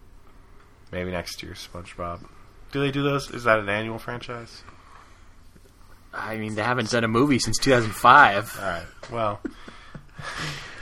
maybe 0.93 1.11
next 1.11 1.43
year, 1.43 1.53
SpongeBob. 1.53 2.27
Do 2.73 2.81
they 2.81 2.91
do 2.91 3.03
those? 3.03 3.31
Is 3.31 3.45
that 3.45 3.59
an 3.59 3.69
annual 3.69 3.99
franchise? 3.99 4.63
I 6.13 6.37
mean, 6.37 6.55
they 6.55 6.63
haven't 6.63 6.91
done 6.91 7.05
a 7.05 7.09
movie 7.09 7.39
since 7.39 7.59
2005. 7.59 8.59
All 8.59 8.67
right. 8.69 8.83
Well, 9.11 9.41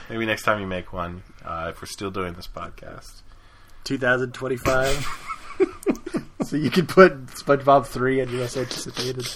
maybe 0.09 0.27
next 0.27 0.43
time 0.43 0.61
you 0.61 0.67
make 0.67 0.93
one, 0.93 1.23
uh, 1.45 1.69
if 1.71 1.81
we're 1.83 1.87
still 1.87 2.11
doing 2.11 2.35
this 2.35 2.47
podcast. 2.47 3.23
2025. 3.85 5.07
so 6.45 6.57
you 6.57 6.71
could 6.71 6.89
put 6.89 7.27
SpongeBob 7.27 7.87
3 7.87 8.23
on 8.23 8.41
US 8.41 8.57
anticipated. 8.57 9.27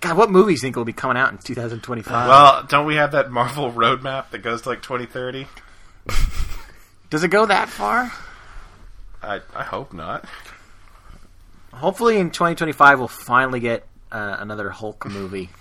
God, 0.00 0.16
what 0.16 0.30
movies 0.30 0.60
think 0.60 0.74
will 0.76 0.84
be 0.84 0.92
coming 0.92 1.16
out 1.16 1.30
in 1.30 1.38
2025? 1.38 2.28
Well, 2.28 2.66
don't 2.68 2.86
we 2.86 2.96
have 2.96 3.12
that 3.12 3.30
Marvel 3.30 3.70
roadmap 3.72 4.30
that 4.30 4.38
goes 4.38 4.62
to 4.62 4.70
like 4.70 4.82
2030? 4.82 5.46
does 7.10 7.22
it 7.22 7.28
go 7.28 7.46
that 7.46 7.68
far? 7.68 8.12
I, 9.22 9.40
I 9.54 9.62
hope 9.62 9.92
not. 9.92 10.24
Hopefully, 11.72 12.18
in 12.18 12.30
2025, 12.30 12.98
we'll 12.98 13.08
finally 13.08 13.60
get 13.60 13.86
uh, 14.12 14.36
another 14.38 14.70
Hulk 14.70 15.06
movie. 15.08 15.50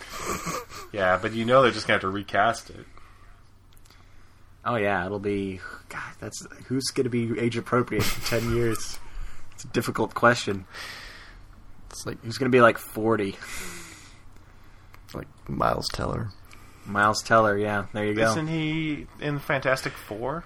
Yeah, 0.94 1.18
but 1.22 1.32
you 1.32 1.46
know 1.46 1.62
they're 1.62 1.72
just 1.72 1.88
gonna 1.88 1.96
have 1.96 2.02
to 2.02 2.10
recast 2.10 2.70
it. 2.70 2.86
Oh 4.66 4.76
yeah, 4.76 5.06
it'll 5.06 5.20
be. 5.20 5.62
God, 5.88 6.02
that's 6.20 6.46
who's 6.68 6.84
going 6.88 7.06
to 7.06 7.10
be 7.10 7.40
age 7.40 7.56
appropriate 7.56 8.04
in 8.04 8.22
10 8.42 8.54
years. 8.56 9.00
It's 9.54 9.64
a 9.64 9.68
difficult 9.70 10.14
question. 10.14 10.66
It's 11.90 12.06
like 12.06 12.22
Who's 12.26 12.38
going 12.38 12.52
to 12.52 12.56
be 12.56 12.60
like 12.62 12.78
40? 12.78 13.36
like 15.14 15.28
Miles 15.50 15.88
Teller. 15.94 16.30
Miles 16.86 17.24
Teller, 17.24 17.58
yeah, 17.58 17.86
there 17.94 18.06
you 18.06 18.14
go. 18.16 18.30
Isn't 18.30 18.48
he 18.48 19.08
in 19.22 19.40
Fantastic 19.40 19.94
Four? 19.94 20.44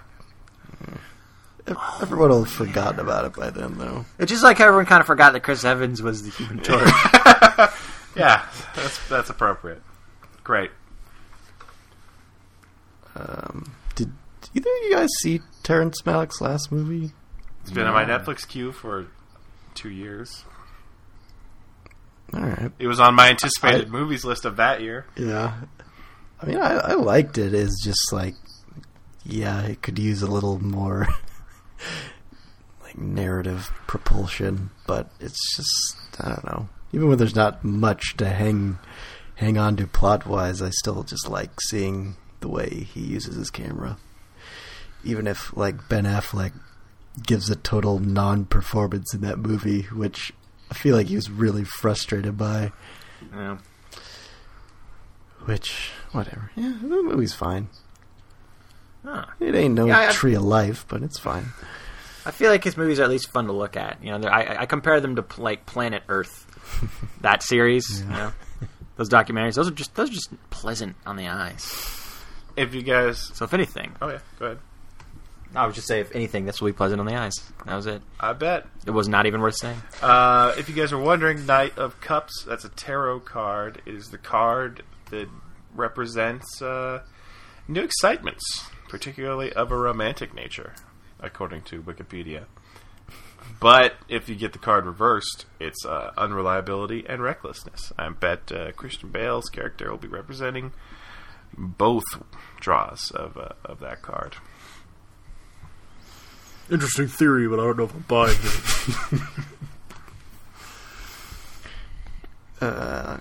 Ev- 1.66 1.76
Everyone 2.02 2.28
will 2.30 2.44
have 2.44 2.52
forgotten 2.52 3.00
about 3.00 3.24
it 3.24 3.32
by 3.34 3.50
then, 3.50 3.78
though. 3.78 4.04
It's 4.20 4.30
just 4.30 4.44
like 4.44 4.60
everyone 4.60 4.86
kind 4.86 5.00
of 5.00 5.06
forgot 5.08 5.32
that 5.32 5.40
Chris 5.42 5.64
Evans 5.64 6.00
was 6.02 6.22
the 6.22 6.30
Human 6.30 6.58
Torch. 6.62 6.88
Yeah, 8.16 8.46
that's 8.74 9.08
that's 9.08 9.30
appropriate. 9.30 9.82
Great. 10.42 10.70
Um, 13.14 13.72
did 13.94 14.10
either 14.54 14.70
of 14.70 14.82
you 14.88 14.94
guys 14.94 15.08
see 15.20 15.40
Terrence 15.62 16.02
Malick's 16.02 16.40
last 16.40 16.70
movie? 16.72 17.12
It's 17.62 17.70
been 17.70 17.86
on 17.86 17.94
my 17.94 18.04
Netflix 18.04 18.46
queue 18.46 18.72
for 18.72 19.06
two 19.74 19.90
years. 19.90 20.44
All 22.32 22.40
right. 22.40 22.70
It 22.78 22.86
was 22.86 23.00
on 23.00 23.14
my 23.14 23.28
anticipated 23.30 23.86
I- 23.88 23.90
movies 23.90 24.24
list 24.24 24.44
of 24.44 24.56
that 24.56 24.80
year. 24.80 25.06
Yeah. 25.16 25.54
I 26.40 26.46
mean, 26.46 26.58
I, 26.58 26.74
I 26.74 26.92
liked 26.94 27.38
it. 27.38 27.54
It's 27.54 27.82
just 27.82 28.12
like, 28.12 28.34
yeah, 29.24 29.62
it 29.62 29.80
could 29.82 29.98
use 29.98 30.22
a 30.22 30.26
little 30.26 30.62
more 30.62 31.08
like 32.82 32.98
narrative 32.98 33.70
propulsion, 33.86 34.70
but 34.86 35.10
it's 35.18 35.56
just 35.56 35.96
I 36.20 36.28
don't 36.28 36.44
know. 36.44 36.68
Even 36.92 37.08
when 37.08 37.18
there's 37.18 37.34
not 37.36 37.64
much 37.64 38.16
to 38.18 38.28
hang 38.28 38.78
hang 39.36 39.58
on 39.58 39.76
to 39.76 39.86
plot 39.86 40.26
wise, 40.26 40.62
I 40.62 40.70
still 40.70 41.02
just 41.02 41.28
like 41.28 41.60
seeing 41.60 42.16
the 42.40 42.48
way 42.48 42.86
he 42.92 43.00
uses 43.00 43.36
his 43.36 43.50
camera. 43.50 43.98
Even 45.04 45.26
if 45.26 45.54
like 45.56 45.88
Ben 45.88 46.04
Affleck 46.04 46.52
gives 47.22 47.48
a 47.50 47.56
total 47.56 47.98
non-performance 47.98 49.12
in 49.14 49.20
that 49.22 49.38
movie, 49.38 49.82
which 49.82 50.32
I 50.70 50.74
feel 50.74 50.96
like 50.96 51.06
he 51.08 51.16
was 51.16 51.30
really 51.30 51.64
frustrated 51.64 52.36
by. 52.36 52.72
yeah. 53.34 53.58
Which, 55.44 55.90
whatever. 56.12 56.50
Yeah, 56.56 56.76
the 56.80 56.88
movie's 57.02 57.32
fine. 57.34 57.68
Huh. 59.04 59.26
It 59.38 59.54
ain't 59.54 59.74
no 59.74 59.86
Yeah, 59.86 60.08
I- 60.08 60.12
tree 60.12 60.34
of 60.34 60.42
life, 60.42 60.84
but 60.88 61.02
it's 61.02 61.18
fine. 61.18 61.52
I 62.26 62.32
feel 62.32 62.50
like 62.50 62.64
his 62.64 62.76
movies 62.76 62.98
are 63.00 63.04
at 63.04 63.10
least 63.10 63.30
fun 63.30 63.46
to 63.46 63.52
look 63.52 63.76
at. 63.76 64.02
You 64.02 64.18
know, 64.18 64.28
I, 64.28 64.62
I 64.62 64.66
compare 64.66 65.00
them 65.00 65.16
to 65.16 65.24
like 65.38 65.64
Planet 65.64 66.02
Earth, 66.08 66.44
that 67.22 67.42
series. 67.42 68.00
You 68.02 68.08
know, 68.08 68.32
those 68.96 69.08
documentaries. 69.08 69.54
Those 69.54 69.68
are 69.68 69.72
just 69.74 69.94
those 69.94 70.10
are 70.10 70.14
just 70.14 70.30
pleasant 70.50 70.96
on 71.06 71.16
the 71.16 71.28
eyes. 71.28 71.92
If 72.56 72.74
you 72.74 72.82
guys, 72.82 73.30
So 73.34 73.44
if 73.44 73.54
anything, 73.54 73.94
oh 74.02 74.08
yeah, 74.08 74.18
go 74.38 74.46
ahead. 74.46 74.58
I 75.54 75.64
would 75.64 75.74
just 75.74 75.86
say 75.86 76.00
if 76.00 76.14
anything, 76.14 76.44
this 76.44 76.60
will 76.60 76.68
be 76.68 76.72
pleasant 76.72 77.00
on 77.00 77.06
the 77.06 77.14
eyes. 77.14 77.34
That 77.64 77.76
was 77.76 77.86
it. 77.86 78.02
I 78.20 78.32
bet. 78.32 78.66
It 78.86 78.90
was 78.90 79.08
not 79.08 79.26
even 79.26 79.40
worth 79.40 79.56
saying. 79.56 79.80
Uh, 80.02 80.54
if 80.58 80.68
you 80.68 80.74
guys 80.74 80.92
are 80.92 80.98
wondering, 80.98 81.46
Knight 81.46 81.78
of 81.78 81.98
Cups, 82.00 82.44
that's 82.46 82.64
a 82.64 82.68
tarot 82.70 83.20
card. 83.20 83.80
It 83.86 83.94
is 83.94 84.08
the 84.10 84.18
card 84.18 84.82
that 85.10 85.28
represents 85.74 86.60
uh, 86.60 87.02
new 87.68 87.82
excitements, 87.82 88.42
particularly 88.88 89.52
of 89.52 89.70
a 89.70 89.76
romantic 89.76 90.34
nature, 90.34 90.74
according 91.20 91.62
to 91.62 91.82
Wikipedia. 91.82 92.44
But 93.60 93.94
if 94.08 94.28
you 94.28 94.34
get 94.34 94.52
the 94.52 94.58
card 94.58 94.86
reversed, 94.86 95.46
it's 95.60 95.84
uh, 95.84 96.10
unreliability 96.16 97.04
and 97.08 97.22
recklessness. 97.22 97.92
I 97.96 98.08
bet 98.10 98.50
uh, 98.50 98.72
Christian 98.72 99.10
Bale's 99.10 99.48
character 99.48 99.90
will 99.90 99.98
be 99.98 100.08
representing 100.08 100.72
both 101.56 102.04
draws 102.60 103.10
of 103.12 103.36
uh, 103.36 103.50
of 103.64 103.80
that 103.80 104.02
card. 104.02 104.36
Interesting 106.70 107.06
theory, 107.06 107.46
but 107.46 107.60
I 107.60 107.64
don't 107.64 107.78
know 107.78 107.84
if 107.84 107.94
I'm 107.94 108.00
buying 108.08 108.36
it. 108.42 109.20
Uh, 112.58 113.18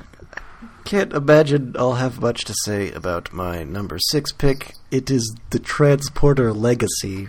can't 0.86 1.12
imagine 1.12 1.76
I'll 1.78 1.96
have 1.96 2.22
much 2.22 2.46
to 2.46 2.56
say 2.64 2.92
about 2.92 3.34
my 3.34 3.64
number 3.64 3.98
six 4.00 4.32
pick. 4.32 4.76
It 4.92 5.12
is 5.12 5.36
the 5.50 5.60
Transporter 5.60 6.54
Legacy, 6.54 7.28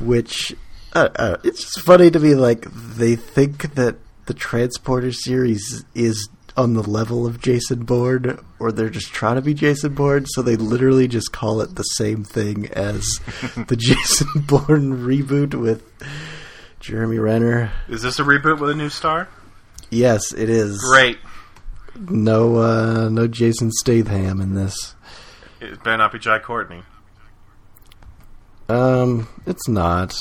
which 0.00 0.54
uh, 0.94 1.08
uh, 1.16 1.36
it's 1.44 1.60
just 1.62 1.80
funny 1.82 2.10
to 2.10 2.18
me. 2.18 2.34
Like 2.34 2.66
they 2.72 3.16
think 3.16 3.74
that 3.74 3.96
the 4.26 4.34
Transporter 4.34 5.12
series 5.12 5.84
is 5.94 6.28
on 6.56 6.74
the 6.74 6.82
level 6.82 7.26
of 7.26 7.40
Jason 7.40 7.84
Bourne, 7.84 8.38
or 8.58 8.72
they're 8.72 8.90
just 8.90 9.12
trying 9.12 9.36
to 9.36 9.42
be 9.42 9.54
Jason 9.54 9.94
Bourne, 9.94 10.26
so 10.26 10.42
they 10.42 10.56
literally 10.56 11.08
just 11.08 11.32
call 11.32 11.60
it 11.60 11.74
the 11.76 11.82
same 11.82 12.24
thing 12.24 12.66
as 12.68 13.02
the 13.68 13.76
Jason 13.76 14.28
Bourne 14.42 15.04
reboot 15.04 15.54
with 15.54 15.82
Jeremy 16.80 17.18
Renner. 17.18 17.72
Is 17.88 18.02
this 18.02 18.18
a 18.18 18.22
reboot 18.22 18.58
with 18.58 18.70
a 18.70 18.74
new 18.74 18.90
star? 18.90 19.28
Yes, 19.90 20.32
it 20.32 20.48
is. 20.48 20.80
Great. 20.92 21.18
No, 21.96 22.56
uh, 22.56 23.08
no 23.08 23.26
Jason 23.26 23.70
Statham 23.72 24.40
in 24.40 24.54
this. 24.54 24.94
It 25.60 25.82
better 25.82 25.98
not 25.98 26.12
be 26.12 26.18
Jai 26.18 26.38
Courtney. 26.38 26.82
Um, 28.70 29.28
it's 29.46 29.66
not. 29.66 30.14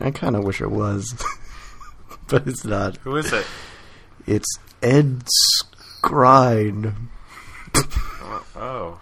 I 0.00 0.10
kind 0.10 0.34
of 0.36 0.44
wish 0.44 0.62
it 0.62 0.70
was, 0.70 1.22
but 2.28 2.46
it's 2.48 2.64
not. 2.64 2.96
Who 2.98 3.16
is 3.16 3.30
it? 3.30 3.46
It's 4.26 4.48
Ed 4.82 5.24
Skrein. 6.02 6.94
Oh. 8.56 8.98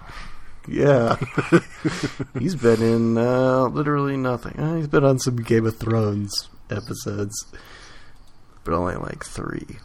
Yeah, 0.67 1.17
he's 2.39 2.57
been 2.57 2.83
in 2.83 3.19
uh, 3.19 3.65
literally 3.65 4.17
nothing. 4.17 4.59
Uh, 4.59 4.77
he's 4.77 4.89
been 4.89 5.05
on 5.05 5.19
some 5.19 5.37
Game 5.37 5.67
of 5.67 5.77
Thrones 5.79 6.49
episodes, 6.71 7.35
but 8.65 8.75
only 8.75 8.97
like 8.97 9.25
three. 9.25 9.77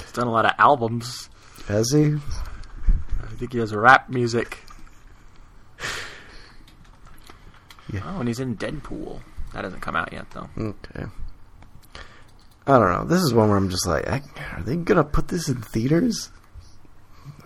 He's 0.00 0.12
done 0.12 0.26
a 0.26 0.32
lot 0.32 0.46
of 0.46 0.52
albums. 0.58 1.28
Has 1.68 1.92
he? 1.92 2.16
I 3.22 3.26
think 3.36 3.52
he 3.52 3.58
does 3.58 3.74
rap 3.74 4.08
music. 4.08 4.58
Yeah. 7.94 8.02
Oh, 8.04 8.20
and 8.20 8.28
he's 8.28 8.40
in 8.40 8.56
Deadpool. 8.56 9.20
That 9.52 9.64
hasn't 9.64 9.82
come 9.82 9.96
out 9.96 10.12
yet, 10.12 10.30
though. 10.32 10.48
Okay. 10.58 11.04
I 12.66 12.78
don't 12.78 12.90
know. 12.92 13.04
This 13.04 13.22
is 13.22 13.32
one 13.34 13.48
where 13.48 13.56
I'm 13.58 13.70
just 13.70 13.86
like, 13.86 14.06
are 14.08 14.62
they 14.62 14.76
gonna 14.76 15.04
put 15.04 15.28
this 15.28 15.48
in 15.48 15.60
theaters? 15.60 16.30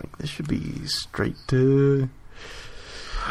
Like, 0.01 0.17
this 0.17 0.29
should 0.29 0.47
be 0.47 0.85
straight 0.85 1.35
to 1.49 2.09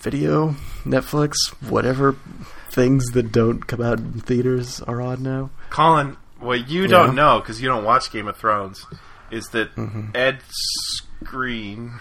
video, 0.00 0.50
Netflix, 0.84 1.34
whatever 1.68 2.16
things 2.70 3.06
that 3.12 3.32
don't 3.32 3.66
come 3.66 3.80
out 3.80 3.98
in 4.00 4.20
theaters 4.20 4.80
are 4.82 5.00
on 5.00 5.22
now. 5.22 5.50
Colin, 5.70 6.16
what 6.40 6.68
you 6.68 6.82
Yeah. 6.82 6.88
don't 6.88 7.14
know 7.14 7.38
because 7.40 7.60
you 7.62 7.68
don't 7.68 7.84
watch 7.84 8.10
Game 8.10 8.28
of 8.28 8.36
Thrones 8.36 8.84
is 9.30 9.46
that 9.52 9.74
Mm-hmm. 9.76 10.08
Ed 10.14 10.40
Skrein 11.22 11.98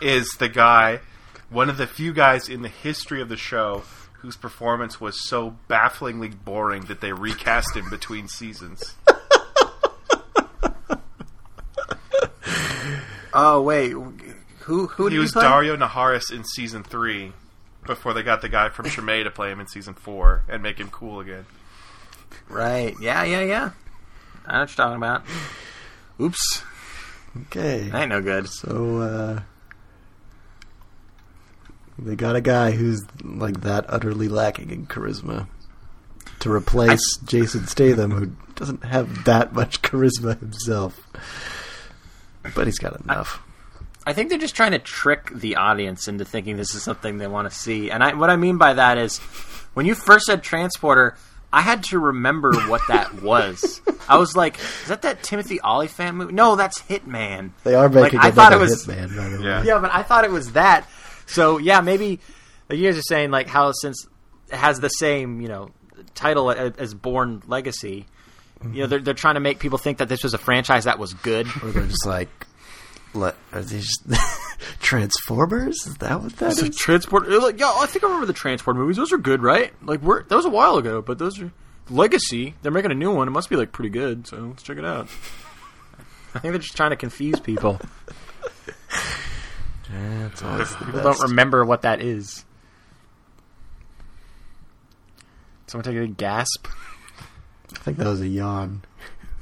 is 0.00 0.28
the 0.38 0.48
guy, 0.48 1.00
one 1.50 1.68
of 1.68 1.76
the 1.76 1.86
few 1.86 2.12
guys 2.12 2.48
in 2.48 2.62
the 2.62 2.68
history 2.68 3.20
of 3.20 3.28
the 3.28 3.36
show 3.36 3.82
whose 4.20 4.36
performance 4.36 5.00
was 5.00 5.26
so 5.28 5.56
bafflingly 5.68 6.28
boring 6.28 6.82
that 6.84 7.00
they 7.00 7.12
recast 7.12 7.74
him 7.76 7.88
between 7.90 8.28
seasons. 8.28 8.94
Oh 13.32 13.62
wait, 13.62 13.92
who 13.92 14.86
who 14.88 15.04
did 15.08 15.12
He 15.14 15.18
was 15.20 15.32
play? 15.32 15.44
Daario 15.44 15.76
Naharis 15.78 16.32
in 16.32 16.42
season 16.44 16.82
three 16.82 17.32
before 17.86 18.12
they 18.12 18.22
got 18.22 18.42
the 18.42 18.48
guy 18.48 18.68
from 18.70 18.86
Treme 18.86 19.22
to 19.24 19.30
play 19.30 19.50
him 19.52 19.60
in 19.60 19.68
season 19.68 19.94
four 19.94 20.42
and 20.48 20.62
make 20.62 20.78
him 20.78 20.90
cool 20.90 21.20
again. 21.20 21.46
Right? 22.48 22.94
Yeah, 23.00 23.22
yeah, 23.22 23.42
yeah. 23.42 23.70
I 24.46 24.52
know 24.54 24.60
what 24.60 24.68
you're 24.70 24.76
talking 24.84 24.96
about. 24.96 25.22
Oops, 26.20 26.62
Okay. 27.42 27.88
that 27.90 28.00
ain't 28.02 28.08
no 28.10 28.20
good. 28.20 28.48
So, 28.48 28.98
uh, 28.98 29.40
they 31.98 32.16
got 32.16 32.36
a 32.36 32.40
guy 32.40 32.70
who's 32.72 33.02
like 33.22 33.60
that 33.62 33.84
utterly 33.88 34.28
lacking 34.28 34.70
in 34.70 34.86
charisma 34.86 35.46
to 36.40 36.50
replace 36.50 37.00
Jason 37.24 37.66
Statham, 37.66 38.10
who 38.10 38.32
doesn't 38.54 38.84
have 38.84 39.24
that 39.24 39.52
much 39.52 39.82
charisma 39.82 40.38
himself. 40.40 40.98
But 42.54 42.66
he's 42.66 42.78
got 42.78 42.98
enough. 43.02 43.42
I 44.06 44.14
think 44.14 44.30
they're 44.30 44.38
just 44.38 44.56
trying 44.56 44.72
to 44.72 44.78
trick 44.78 45.30
the 45.34 45.56
audience 45.56 46.08
into 46.08 46.24
thinking 46.24 46.56
this 46.56 46.74
is 46.74 46.82
something 46.82 47.18
they 47.18 47.26
want 47.26 47.50
to 47.50 47.54
see. 47.56 47.90
And 47.90 48.02
I, 48.02 48.14
what 48.14 48.30
I 48.30 48.36
mean 48.36 48.56
by 48.56 48.72
that 48.74 48.96
is, 48.96 49.18
when 49.74 49.84
you 49.84 49.94
first 49.94 50.24
said 50.24 50.42
transporter, 50.42 51.16
I 51.52 51.60
had 51.60 51.84
to 51.84 51.98
remember 51.98 52.52
what 52.68 52.80
that 52.88 53.22
was. 53.22 53.82
I 54.08 54.16
was 54.16 54.34
like, 54.34 54.58
"Is 54.58 54.88
that 54.88 55.02
that 55.02 55.22
Timothy 55.22 55.60
Olyphant 55.60 56.16
movie?" 56.16 56.32
No, 56.32 56.56
that's 56.56 56.80
Hitman. 56.82 57.50
They 57.64 57.74
are 57.74 57.88
Like, 57.88 58.04
making 58.04 58.20
I 58.20 58.30
thought 58.30 58.52
it 58.52 58.58
was- 58.58 58.86
hitman, 58.86 59.14
by 59.16 59.28
the 59.28 59.38
way. 59.38 59.44
Yeah. 59.44 59.62
Yeah, 59.64 59.78
but 59.80 59.92
I 59.94 60.02
thought 60.02 60.24
it 60.24 60.30
was 60.30 60.52
that. 60.52 60.88
So 61.30 61.58
yeah, 61.58 61.80
maybe 61.80 62.20
like 62.68 62.78
you 62.78 62.88
guys 62.88 62.98
are 62.98 63.02
saying 63.02 63.30
like 63.30 63.48
how 63.48 63.72
since 63.72 64.06
it 64.52 64.56
has 64.56 64.80
the 64.80 64.88
same 64.88 65.40
you 65.40 65.48
know 65.48 65.70
title 66.14 66.50
as 66.50 66.94
Bourne 66.94 67.42
Legacy, 67.46 68.06
you 68.72 68.82
know 68.82 68.86
they're 68.86 69.00
they're 69.00 69.14
trying 69.14 69.34
to 69.34 69.40
make 69.40 69.58
people 69.58 69.78
think 69.78 69.98
that 69.98 70.08
this 70.08 70.22
was 70.22 70.34
a 70.34 70.38
franchise 70.38 70.84
that 70.84 70.98
was 70.98 71.14
good. 71.14 71.46
Or 71.62 71.70
they're 71.70 71.86
just 71.86 72.06
like, 72.06 72.28
let, 73.14 73.34
are 73.52 73.62
these 73.62 73.88
Transformers? 74.80 75.86
Is 75.86 75.96
that 75.96 76.20
what 76.22 76.36
that 76.36 76.54
So 76.54 76.66
is? 76.66 76.76
transport, 76.76 77.28
like, 77.28 77.58
yeah, 77.58 77.72
I 77.76 77.86
think 77.86 78.04
I 78.04 78.06
remember 78.08 78.26
the 78.26 78.32
transport 78.32 78.76
movies. 78.76 78.96
Those 78.96 79.12
are 79.12 79.18
good, 79.18 79.42
right? 79.42 79.72
Like, 79.82 80.00
we're, 80.02 80.22
that 80.24 80.34
was 80.34 80.44
a 80.44 80.50
while 80.50 80.76
ago, 80.76 81.02
but 81.02 81.18
those 81.18 81.40
are 81.40 81.50
Legacy. 81.88 82.54
They're 82.62 82.72
making 82.72 82.90
a 82.90 82.94
new 82.94 83.12
one. 83.12 83.26
It 83.28 83.32
must 83.32 83.50
be 83.50 83.56
like 83.56 83.72
pretty 83.72 83.90
good. 83.90 84.26
So 84.26 84.36
let's 84.36 84.62
check 84.62 84.78
it 84.78 84.84
out. 84.84 85.08
I 86.34 86.38
think 86.38 86.52
they're 86.52 86.58
just 86.58 86.76
trying 86.76 86.90
to 86.90 86.96
confuse 86.96 87.40
people. 87.40 87.80
That's 89.90 90.42
always 90.42 90.76
the 90.76 90.84
People 90.84 91.02
don't 91.02 91.20
remember 91.22 91.64
what 91.64 91.82
that 91.82 92.00
is. 92.00 92.44
Someone 95.66 95.84
take 95.84 95.96
a 95.96 96.06
gasp. 96.06 96.66
I 97.72 97.78
think 97.78 97.98
that 97.98 98.06
was 98.06 98.20
a 98.20 98.28
yawn. 98.28 98.82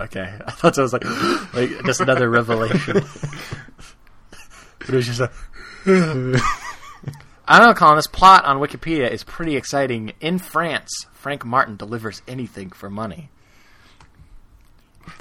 Okay, 0.01 0.21
I 0.47 0.51
thought 0.51 0.75
that 0.75 0.83
was 0.83 0.93
like 0.93 1.05
like 1.55 1.85
just 1.85 2.01
another 2.01 2.29
revelation. 2.31 3.05
but 4.79 4.89
it 4.89 4.95
was 4.95 5.07
just 5.07 5.21
a. 5.21 5.31
I 7.51 7.59
don't 7.59 7.69
know, 7.69 7.75
Colin. 7.75 7.97
This 7.97 8.07
plot 8.07 8.45
on 8.45 8.59
Wikipedia 8.59 9.11
is 9.11 9.25
pretty 9.25 9.57
exciting. 9.57 10.13
In 10.21 10.39
France, 10.39 11.07
Frank 11.15 11.47
Martin 11.47 11.77
delivers 11.77 12.21
anything 12.29 12.71
for 12.71 12.91
money. 12.91 13.31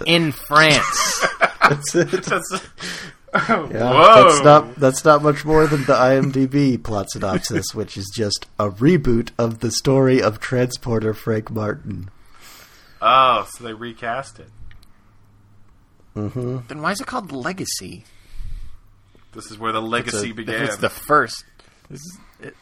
In 0.05 0.33
France, 0.33 1.25
That's 1.69 1.95
it. 1.95 2.23
That's, 2.23 2.67
Yeah, 3.71 3.91
Whoa. 3.91 4.23
That's 4.29 4.43
not 4.43 4.75
that's 4.75 5.05
not 5.05 5.23
much 5.23 5.45
more 5.45 5.67
than 5.67 5.81
the 5.85 5.93
IMDb 5.93 6.81
plot 6.81 7.09
synopsis, 7.11 7.73
which 7.73 7.97
is 7.97 8.11
just 8.15 8.45
a 8.59 8.69
reboot 8.69 9.31
of 9.37 9.59
the 9.59 9.71
story 9.71 10.21
of 10.21 10.39
transporter 10.39 11.13
Frank 11.13 11.49
Martin. 11.51 12.09
oh, 13.01 13.47
so 13.51 13.63
they 13.63 13.73
recast 13.73 14.39
it. 14.39 14.49
Mm-hmm. 16.15 16.59
then 16.67 16.81
why 16.81 16.91
is 16.91 16.99
it 17.01 17.05
called 17.05 17.31
Legacy? 17.31 18.03
This 19.33 19.51
is 19.51 19.59
where 19.59 19.71
the 19.71 19.81
legacy 19.81 20.31
If 20.31 20.35
began. 20.35 20.63
it's 20.63 20.77
the 20.77 20.89
first. 20.89 21.45
This 21.91 21.99
is, 22.01 22.17
it, 22.41 22.55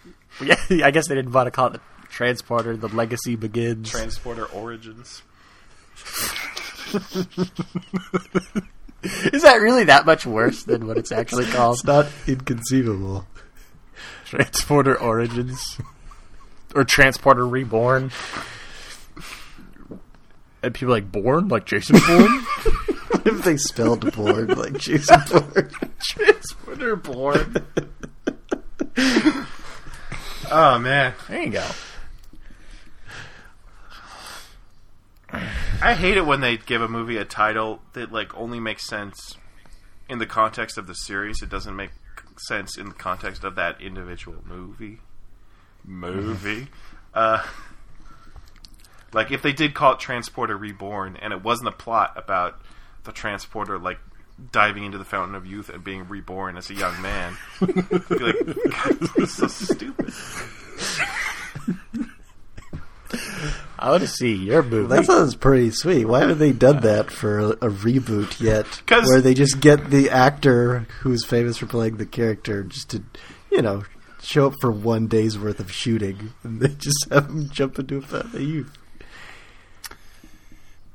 yeah, 0.43 0.57
I 0.85 0.91
guess 0.91 1.07
they 1.07 1.15
didn't 1.15 1.31
want 1.31 1.47
to 1.47 1.51
call 1.51 1.67
it 1.67 1.73
the 1.73 1.79
transporter. 2.09 2.75
The 2.75 2.89
legacy 2.89 3.37
begins. 3.37 3.89
Transporter 3.89 4.45
Origins. 4.45 5.21
is 9.33 9.43
that 9.43 9.61
really 9.61 9.85
that 9.85 10.05
much 10.05 10.25
worse 10.25 10.63
than 10.63 10.87
what 10.87 10.97
it's 10.97 11.11
actually 11.11 11.45
called? 11.45 11.75
It's 11.75 11.83
not 11.83 12.07
inconceivable. 12.27 13.25
Transporter 14.25 14.99
Origins 14.99 15.77
or 16.73 16.83
Transporter 16.83 17.47
Reborn. 17.47 18.11
And 20.63 20.73
people 20.73 20.93
like 20.93 21.11
Born, 21.11 21.47
like 21.47 21.65
Jason 21.65 21.99
Bourne. 22.07 22.39
What 22.41 23.27
if 23.27 23.43
they 23.43 23.57
spelled 23.57 24.13
Born 24.15 24.47
like 24.47 24.77
Jason 24.79 25.21
Bourne? 25.29 25.71
Transporter 25.99 26.95
Born. 26.95 27.65
Oh 30.51 30.77
man, 30.77 31.13
There 31.27 31.41
you 31.41 31.49
go. 31.49 31.65
I 35.81 35.93
hate 35.93 36.17
it 36.17 36.25
when 36.25 36.41
they 36.41 36.57
give 36.57 36.81
a 36.81 36.87
movie 36.87 37.17
a 37.17 37.25
title 37.25 37.81
that 37.93 38.11
like 38.11 38.35
only 38.35 38.59
makes 38.59 38.87
sense 38.87 39.37
in 40.09 40.19
the 40.19 40.25
context 40.25 40.77
of 40.77 40.87
the 40.87 40.93
series. 40.93 41.41
It 41.41 41.49
doesn't 41.49 41.75
make 41.75 41.91
sense 42.37 42.77
in 42.77 42.87
the 42.87 42.93
context 42.93 43.43
of 43.43 43.55
that 43.55 43.81
individual 43.81 44.37
movie. 44.45 44.99
Movie. 45.83 46.67
Uh, 47.13 47.41
like 49.13 49.31
if 49.31 49.41
they 49.41 49.53
did 49.53 49.73
call 49.73 49.93
it 49.93 49.99
Transporter 49.99 50.57
Reborn 50.57 51.15
and 51.21 51.31
it 51.31 51.41
wasn't 51.41 51.69
a 51.69 51.71
plot 51.71 52.11
about 52.17 52.59
the 53.05 53.13
transporter 53.13 53.79
like 53.79 53.99
diving 54.51 54.83
into 54.83 54.97
the 54.97 55.05
fountain 55.05 55.33
of 55.33 55.45
youth 55.45 55.69
and 55.69 55.81
being 55.81 56.09
reborn 56.09 56.57
as 56.57 56.69
a 56.69 56.73
young 56.73 57.01
man, 57.01 57.37
I'd 57.61 57.73
be 58.09 58.15
like, 58.17 58.35
God, 58.69 58.99
this 58.99 59.17
is 59.17 59.33
so 59.33 59.47
stupid. 59.47 60.13
I 63.77 63.91
want 63.91 64.01
to 64.01 64.07
see 64.07 64.33
your 64.33 64.63
movie. 64.63 64.87
That 64.87 65.05
sounds 65.05 65.35
pretty 65.35 65.71
sweet. 65.71 66.05
Why 66.05 66.21
haven't 66.21 66.39
they 66.39 66.53
done 66.53 66.81
that 66.81 67.11
for 67.11 67.39
a, 67.39 67.49
a 67.49 67.69
reboot 67.69 68.39
yet? 68.39 68.65
Where 68.89 69.21
they 69.21 69.33
just 69.33 69.59
get 69.59 69.89
the 69.89 70.09
actor 70.09 70.87
who's 71.01 71.25
famous 71.25 71.57
for 71.57 71.65
playing 71.65 71.97
the 71.97 72.05
character 72.05 72.63
just 72.63 72.89
to, 72.91 73.03
you 73.51 73.61
know, 73.61 73.83
show 74.21 74.47
up 74.47 74.53
for 74.61 74.71
one 74.71 75.07
day's 75.07 75.37
worth 75.37 75.59
of 75.59 75.71
shooting, 75.71 76.33
and 76.43 76.61
they 76.61 76.69
just 76.69 77.07
have 77.11 77.27
him 77.29 77.49
jump 77.49 77.77
into 77.77 77.97
a 77.97 78.01
fountain 78.01 78.35
of 78.35 78.41
youth. 78.41 78.77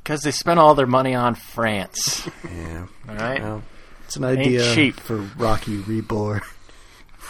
Because 0.02 0.22
they 0.22 0.30
spent 0.30 0.58
all 0.58 0.74
their 0.74 0.86
money 0.86 1.14
on 1.14 1.34
France. 1.34 2.28
Yeah. 2.44 2.86
All 3.08 3.14
right? 3.14 3.42
Well, 3.42 3.62
it's 4.06 4.16
an 4.16 4.24
idea 4.24 4.74
cheap. 4.74 4.98
for 4.98 5.18
Rocky 5.18 5.76
Reborn. 5.76 6.40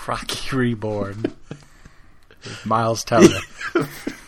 Rocky 0.06 0.56
Reborn. 0.56 1.36
Miles 2.64 3.04
Teller. 3.04 3.40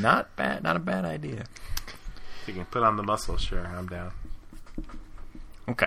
not 0.00 0.34
bad. 0.36 0.62
Not 0.62 0.76
a 0.76 0.80
bad 0.80 1.04
idea. 1.04 1.44
If 2.42 2.48
you 2.48 2.54
can 2.54 2.64
put 2.66 2.82
on 2.82 2.96
the 2.96 3.02
muscle, 3.02 3.36
sure, 3.36 3.66
I'm 3.66 3.86
down. 3.88 4.12
Okay. 5.68 5.86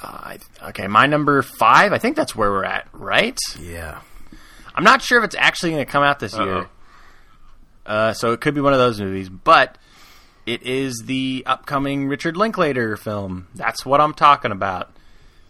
Uh, 0.00 0.06
I, 0.06 0.38
okay, 0.68 0.86
my 0.86 1.06
number 1.06 1.42
five. 1.42 1.92
I 1.92 1.98
think 1.98 2.16
that's 2.16 2.34
where 2.34 2.50
we're 2.50 2.64
at, 2.64 2.88
right? 2.92 3.38
Yeah. 3.60 4.00
I'm 4.74 4.84
not 4.84 5.02
sure 5.02 5.18
if 5.18 5.24
it's 5.24 5.34
actually 5.36 5.72
going 5.72 5.84
to 5.84 5.90
come 5.90 6.02
out 6.02 6.20
this 6.20 6.34
Uh-oh. 6.34 6.44
year. 6.44 6.68
Uh, 7.84 8.12
so 8.12 8.32
it 8.32 8.40
could 8.40 8.54
be 8.54 8.60
one 8.60 8.72
of 8.72 8.78
those 8.78 9.00
movies, 9.00 9.28
but 9.28 9.76
it 10.46 10.62
is 10.62 11.02
the 11.06 11.42
upcoming 11.46 12.06
Richard 12.06 12.36
Linklater 12.36 12.96
film. 12.96 13.48
That's 13.54 13.84
what 13.84 14.00
I'm 14.00 14.14
talking 14.14 14.52
about. 14.52 14.90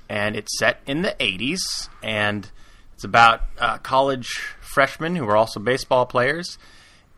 And 0.08 0.34
it's 0.34 0.58
set 0.58 0.80
in 0.86 1.02
the 1.02 1.14
80s, 1.20 1.58
and 2.02 2.50
it's 2.94 3.04
about 3.04 3.42
uh, 3.58 3.78
college 3.78 4.28
freshmen 4.60 5.14
who 5.16 5.28
are 5.28 5.36
also 5.36 5.60
baseball 5.60 6.06
players. 6.06 6.58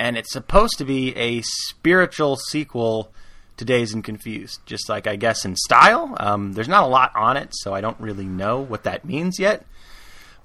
And 0.00 0.16
it's 0.16 0.32
supposed 0.32 0.78
to 0.78 0.86
be 0.86 1.14
a 1.14 1.42
spiritual 1.42 2.36
sequel 2.36 3.12
to 3.58 3.66
Dazed 3.66 3.94
and 3.94 4.02
Confused, 4.02 4.60
just 4.64 4.88
like 4.88 5.06
I 5.06 5.16
guess 5.16 5.44
in 5.44 5.56
style. 5.56 6.16
Um, 6.18 6.54
there's 6.54 6.68
not 6.68 6.84
a 6.84 6.86
lot 6.86 7.12
on 7.14 7.36
it, 7.36 7.50
so 7.52 7.74
I 7.74 7.82
don't 7.82 8.00
really 8.00 8.24
know 8.24 8.60
what 8.60 8.84
that 8.84 9.04
means 9.04 9.38
yet. 9.38 9.66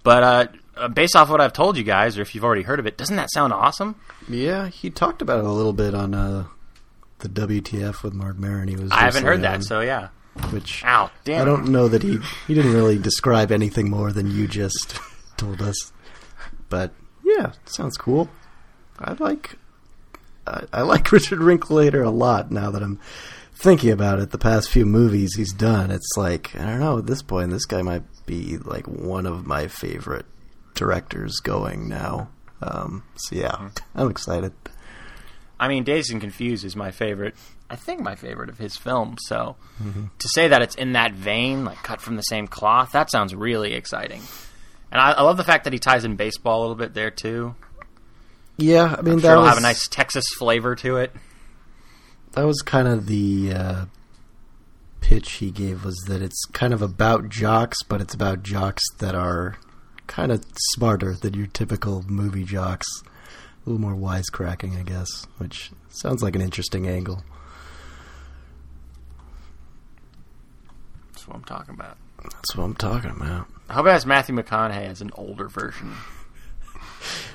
But 0.03 0.23
uh, 0.23 0.47
uh, 0.75 0.87
based 0.89 1.15
off 1.15 1.29
what 1.29 1.39
I've 1.39 1.53
told 1.53 1.77
you 1.77 1.85
guys, 1.85 2.17
or 2.17 2.21
if 2.21 2.35
you've 2.35 2.43
already 2.43 2.63
heard 2.63 2.79
of 2.79 2.85
it, 2.85 2.97
doesn't 2.97 3.15
that 3.15 3.31
sound 3.31 3.53
awesome? 3.53 3.95
Yeah, 4.27 4.67
he 4.67 4.89
talked 4.89 5.21
about 5.21 5.39
it 5.39 5.45
a 5.45 5.51
little 5.51 5.71
bit 5.71 5.95
on 5.95 6.13
uh, 6.13 6.47
the 7.19 7.29
WTF 7.29 8.03
with 8.03 8.13
Mark 8.13 8.37
Maron. 8.37 8.67
He 8.67 8.75
was. 8.75 8.91
I 8.91 9.05
haven't 9.05 9.23
heard 9.23 9.39
recently 9.39 9.57
that, 9.59 9.63
so 9.63 9.79
yeah. 9.79 10.09
which 10.51 10.83
Ow, 10.83 11.09
damn. 11.23 11.41
I 11.41 11.45
don't 11.45 11.69
know 11.69 11.87
that 11.87 12.03
he 12.03 12.19
he 12.45 12.53
didn't 12.53 12.73
really 12.73 12.97
describe 12.97 13.53
anything 13.53 13.89
more 13.89 14.11
than 14.11 14.29
you 14.29 14.49
just 14.49 14.99
told 15.37 15.61
us. 15.61 15.93
But 16.67 16.91
yeah, 17.23 17.53
sounds 17.65 17.95
cool. 17.95 18.29
I 18.99 19.13
like 19.13 19.57
I, 20.47 20.63
I 20.73 20.81
like 20.81 21.11
Richard 21.11 21.39
Linklater 21.39 22.03
a 22.03 22.09
lot 22.09 22.51
now 22.51 22.71
that 22.71 22.83
I'm 22.83 22.99
thinking 23.53 23.91
about 23.91 24.19
it. 24.19 24.31
The 24.31 24.37
past 24.37 24.69
few 24.69 24.85
movies 24.85 25.35
he's 25.35 25.53
done, 25.53 25.91
it's 25.91 26.17
like 26.17 26.55
I 26.55 26.65
don't 26.65 26.79
know. 26.79 26.97
At 26.99 27.07
this 27.07 27.21
point, 27.21 27.51
this 27.51 27.65
guy 27.65 27.81
might 27.81 28.03
be 28.25 28.57
like 28.57 28.87
one 28.87 29.25
of 29.25 29.45
my 29.45 29.67
favorite 29.67 30.25
directors 30.73 31.39
going 31.39 31.87
now. 31.87 32.29
Um, 32.61 33.03
so 33.15 33.35
yeah, 33.35 33.69
I'm 33.93 34.09
excited. 34.09 34.53
I 35.59 35.67
mean, 35.67 35.83
Dazed 35.83 36.11
and 36.11 36.21
Confused 36.21 36.65
is 36.65 36.75
my 36.75 36.91
favorite. 36.91 37.35
I 37.69 37.75
think 37.75 38.01
my 38.01 38.15
favorite 38.15 38.49
of 38.49 38.57
his 38.57 38.75
films. 38.77 39.19
So 39.25 39.55
to 40.19 40.27
say 40.27 40.49
that 40.49 40.61
it's 40.61 40.75
in 40.75 40.93
that 40.93 41.13
vein, 41.13 41.65
like 41.65 41.77
cut 41.77 42.01
from 42.01 42.15
the 42.15 42.21
same 42.21 42.47
cloth, 42.47 42.91
that 42.91 43.09
sounds 43.09 43.33
really 43.33 43.73
exciting. 43.73 44.21
And 44.91 45.01
I, 45.01 45.11
I 45.13 45.21
love 45.23 45.37
the 45.37 45.43
fact 45.43 45.63
that 45.63 45.73
he 45.73 45.79
ties 45.79 46.05
in 46.05 46.15
baseball 46.15 46.59
a 46.59 46.61
little 46.61 46.75
bit 46.75 46.93
there 46.93 47.09
too. 47.09 47.55
Yeah, 48.57 48.95
I 48.97 49.01
mean 49.01 49.13
I'm 49.13 49.19
that 49.19 49.27
sure 49.27 49.31
it'll 49.33 49.45
have 49.45 49.57
a 49.57 49.61
nice 49.61 49.87
Texas 49.87 50.25
flavor 50.37 50.75
to 50.77 50.97
it. 50.97 51.13
that 52.33 52.45
was 52.45 52.61
kind 52.61 52.87
of 52.87 53.05
the 53.07 53.51
uh, 53.53 53.85
pitch 55.01 55.33
he 55.33 55.51
gave 55.51 55.83
was 55.83 55.95
that 56.07 56.21
it's 56.21 56.43
kind 56.53 56.73
of 56.73 56.81
about 56.81 57.29
jocks, 57.29 57.83
but 57.83 57.99
it's 58.01 58.13
about 58.13 58.43
jocks 58.43 58.83
that 58.99 59.13
are 59.15 59.57
kind 60.07 60.31
of 60.31 60.45
smarter 60.73 61.13
than 61.13 61.33
your 61.33 61.47
typical 61.47 62.03
movie 62.07 62.43
jocks. 62.45 62.87
A 63.65 63.69
little 63.69 63.81
more 63.81 63.95
wisecracking, 63.95 64.79
I 64.79 64.83
guess, 64.83 65.25
which 65.37 65.71
sounds 65.89 66.21
like 66.23 66.35
an 66.35 66.41
interesting 66.41 66.87
angle. 66.87 67.23
That's 71.11 71.27
what 71.27 71.35
I'm 71.35 71.43
talking 71.43 71.73
about. 71.73 71.97
That's 72.23 72.55
what 72.55 72.63
I'm 72.63 72.75
talking 72.75 73.11
about. 73.11 73.47
I 73.69 73.73
hope 73.73 73.87
it 73.87 73.91
has 73.91 74.05
Matthew 74.05 74.35
McConaughey 74.35 74.85
as 74.87 75.01
an 75.01 75.11
older 75.15 75.47
version. 75.47 75.93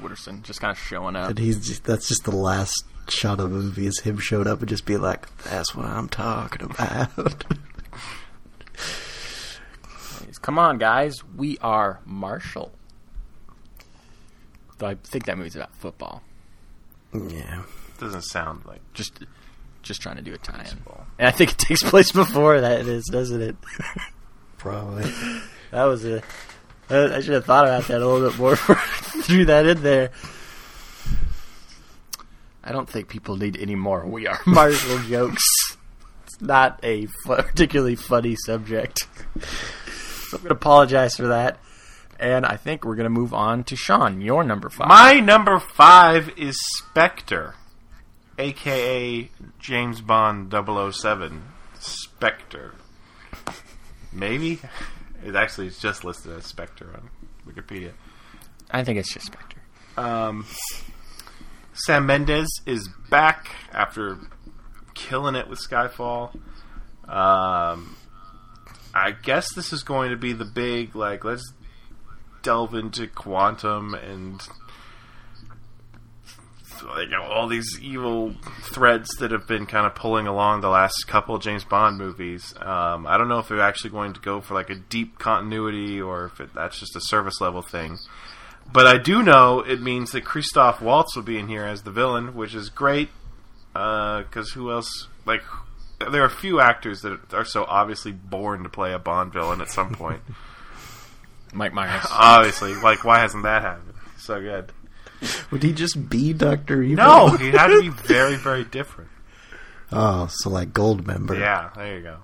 Wooderson 0.03 0.43
just 0.43 0.61
kind 0.61 0.71
of 0.71 0.79
showing 0.79 1.17
up. 1.17 1.31
And 1.31 1.39
he's 1.39 1.67
just, 1.67 1.85
that's 1.85 2.09
just 2.09 2.25
the 2.25 2.35
last 2.37 2.85
shot 3.09 3.41
of 3.41 3.51
the 3.51 3.57
movie 3.57 3.87
is 3.87 4.01
him 4.01 4.19
showing 4.19 4.47
up 4.47 4.61
and 4.61 4.69
just 4.69 4.85
be 4.87 4.97
like, 4.97 5.35
"That's 5.45 5.75
what 5.75 5.87
I'm 5.87 6.09
talking 6.09 6.63
about." 6.71 7.45
Come 10.43 10.59
on, 10.59 10.79
guys. 10.79 11.23
We 11.37 11.59
are 11.59 12.01
Marshall. 12.07 12.73
Though 14.79 14.87
I 14.89 14.95
think 14.95 15.27
that 15.27 15.37
movie's 15.37 15.55
about 15.55 15.75
football. 15.77 16.23
yeah. 17.13 17.63
Doesn't 17.99 18.23
sound 18.23 18.65
like 18.65 18.81
Just, 18.95 19.23
just 19.83 20.01
trying 20.01 20.17
to 20.17 20.23
do 20.23 20.33
a 20.33 20.39
tie-in. 20.39 20.79
And 21.19 21.29
I 21.29 21.31
think 21.31 21.53
it 21.53 21.59
takes 21.59 21.83
place 21.89 22.11
before 22.13 22.59
that 22.63 22.81
is, 22.87 23.05
doesn't 23.13 23.43
it? 23.43 23.57
Probably. 24.57 25.05
that 25.71 25.85
was 25.85 26.05
a. 26.07 26.23
I 26.91 27.21
should 27.21 27.35
have 27.35 27.45
thought 27.45 27.67
about 27.67 27.87
that 27.89 28.03
a 28.03 28.07
little 28.07 28.29
bit 28.29 28.39
more. 28.39 28.51
before 28.57 28.77
I 28.77 29.23
Threw 29.23 29.45
that 29.47 29.67
in 29.67 29.83
there. 29.83 30.11
I 32.65 32.73
don't 32.73 32.89
think 32.89 33.09
people 33.09 33.37
need 33.37 33.57
any 33.57 33.75
more. 33.75 34.05
We 34.07 34.27
are 34.27 34.41
Marshall 34.47 34.99
jokes. 35.01 35.45
It's 36.25 36.41
not 36.41 36.81
a 36.83 37.07
fu- 37.25 37.37
particularly 37.37 37.97
funny 37.97 38.37
subject. 38.45 39.07
so 39.41 40.37
I'm 40.37 40.43
going 40.43 40.49
to 40.49 40.55
apologize 40.55 41.17
for 41.17 41.29
that. 41.29 41.59
And 42.19 42.45
I 42.45 42.57
think 42.57 42.85
we're 42.85 42.97
going 42.97 43.05
to 43.05 43.11
move 43.11 43.33
on 43.33 43.65
to 43.65 43.77
Sean, 43.77 44.21
your 44.21 44.45
number 44.45 44.69
five. 44.69 44.89
My 44.89 45.21
number 45.21 45.59
five 45.59 46.39
is 46.39 46.55
Spectre, 46.77 47.55
aka 48.39 49.31
James 49.59 50.03
Bond 50.03 50.53
007. 50.53 51.43
Spectre. 51.79 52.75
Maybe? 54.13 54.61
It 55.25 55.37
actually 55.37 55.67
is 55.67 55.79
just 55.79 56.05
listed 56.05 56.33
as 56.33 56.47
Spectre 56.47 56.91
on 56.95 57.11
Wikipedia. 57.47 57.93
I 58.71 58.85
think 58.85 58.99
it's 58.99 59.13
just 59.13 59.27
Spectre. 59.27 59.61
Um, 59.97 60.47
Sam 61.73 62.07
Mendes 62.07 62.49
is 62.67 62.89
back 63.11 63.49
after 63.73 64.19
killing 64.95 65.35
it 65.35 65.49
with 65.49 65.59
Skyfall. 65.59 66.35
Um, 67.09 67.97
I 68.95 69.13
guess 69.13 69.55
this 69.55 69.73
is 69.73 69.83
going 69.83 70.11
to 70.11 70.17
be 70.17 70.33
the 70.33 70.45
big 70.45 70.95
like 70.95 71.25
let's 71.25 71.53
delve 72.43 72.75
into 72.75 73.07
quantum 73.07 73.95
and 73.95 74.41
like 76.83 77.09
you 77.09 77.17
know, 77.17 77.23
all 77.23 77.47
these 77.47 77.79
evil 77.81 78.35
threads 78.63 79.09
that 79.19 79.31
have 79.31 79.47
been 79.47 79.67
kind 79.67 79.87
of 79.87 79.95
pulling 79.95 80.27
along 80.27 80.61
the 80.61 80.69
last 80.69 81.07
couple 81.07 81.35
of 81.35 81.43
James 81.43 81.65
Bond 81.65 81.99
movies. 81.99 82.55
Um, 82.61 83.07
I 83.07 83.19
don't 83.19 83.29
know 83.29 83.39
if 83.39 83.49
they're 83.49 83.61
actually 83.61 83.91
going 83.91 84.13
to 84.15 84.21
go 84.21 84.41
for 84.41 84.55
like 84.55 84.71
a 84.71 84.75
deep 84.75 85.19
continuity 85.19 86.01
or 86.01 86.27
if 86.27 86.41
it, 86.41 86.55
that's 86.55 86.79
just 86.79 86.97
a 86.97 87.01
service 87.01 87.41
level 87.41 87.63
thing. 87.63 87.99
But 88.73 88.87
I 88.87 88.99
do 88.99 89.23
know 89.23 89.61
it 89.61 89.81
means 89.81 90.13
that 90.13 90.25
Christoph 90.25 90.81
Waltz 90.81 91.17
will 91.17 91.23
be 91.23 91.39
in 91.39 91.49
here 91.49 91.65
as 91.65 91.83
the 91.83 91.91
villain, 91.91 92.35
which 92.35 92.55
is 92.55 92.69
great. 92.69 93.09
Because 93.73 94.51
who 94.55 94.71
else? 94.71 95.09
Like, 95.27 95.43
there 96.11 96.23
are 96.23 96.27
a 96.27 96.31
few 96.31 96.61
actors 96.61 97.03
that 97.03 97.33
are 97.33 97.45
so 97.45 97.65
obviously 97.65 98.13
born 98.13 98.63
to 98.63 98.69
play 98.69 98.93
a 98.93 98.99
Bond 98.99 99.33
villain 99.33 99.61
at 99.61 99.71
some 99.71 99.95
point. 99.95 100.23
Mike 101.53 101.73
Myers. 101.73 102.07
obviously, 102.11 102.75
like, 102.77 103.05
why 103.05 103.19
hasn't 103.19 103.43
that 103.43 103.63
happened? 103.63 103.95
So 104.19 104.41
good. 104.41 104.73
Would 105.51 105.63
he 105.63 105.73
just 105.73 106.09
be 106.09 106.33
Doctor 106.33 106.83
Evil? 106.83 107.05
No, 107.05 107.29
he 107.37 107.51
had 107.51 107.69
to 107.69 107.81
be 107.81 107.89
very, 107.89 108.37
very 108.37 108.65
different. 108.65 109.11
Oh, 109.93 110.29
so 110.31 110.51
like 110.51 110.73
Goldmember. 110.73 111.39
Yeah, 111.39 111.71
there 111.75 111.97
you 111.97 112.03
go. 112.03 112.19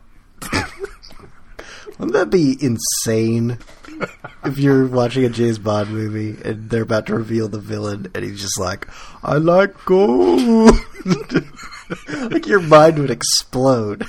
Wouldn't 1.98 2.12
that 2.12 2.30
be 2.30 2.56
insane? 2.60 3.58
if 4.44 4.58
you're 4.58 4.86
watching 4.86 5.24
a 5.24 5.30
James 5.30 5.58
Bond 5.58 5.90
movie 5.90 6.36
and 6.44 6.68
they're 6.68 6.82
about 6.82 7.06
to 7.06 7.14
reveal 7.14 7.48
the 7.48 7.58
villain, 7.58 8.10
and 8.14 8.24
he's 8.24 8.40
just 8.40 8.58
like, 8.60 8.86
"I 9.22 9.36
like 9.36 9.84
gold." 9.84 10.76
like 12.30 12.46
your 12.46 12.60
mind 12.60 12.98
would 12.98 13.10
explode. 13.10 14.06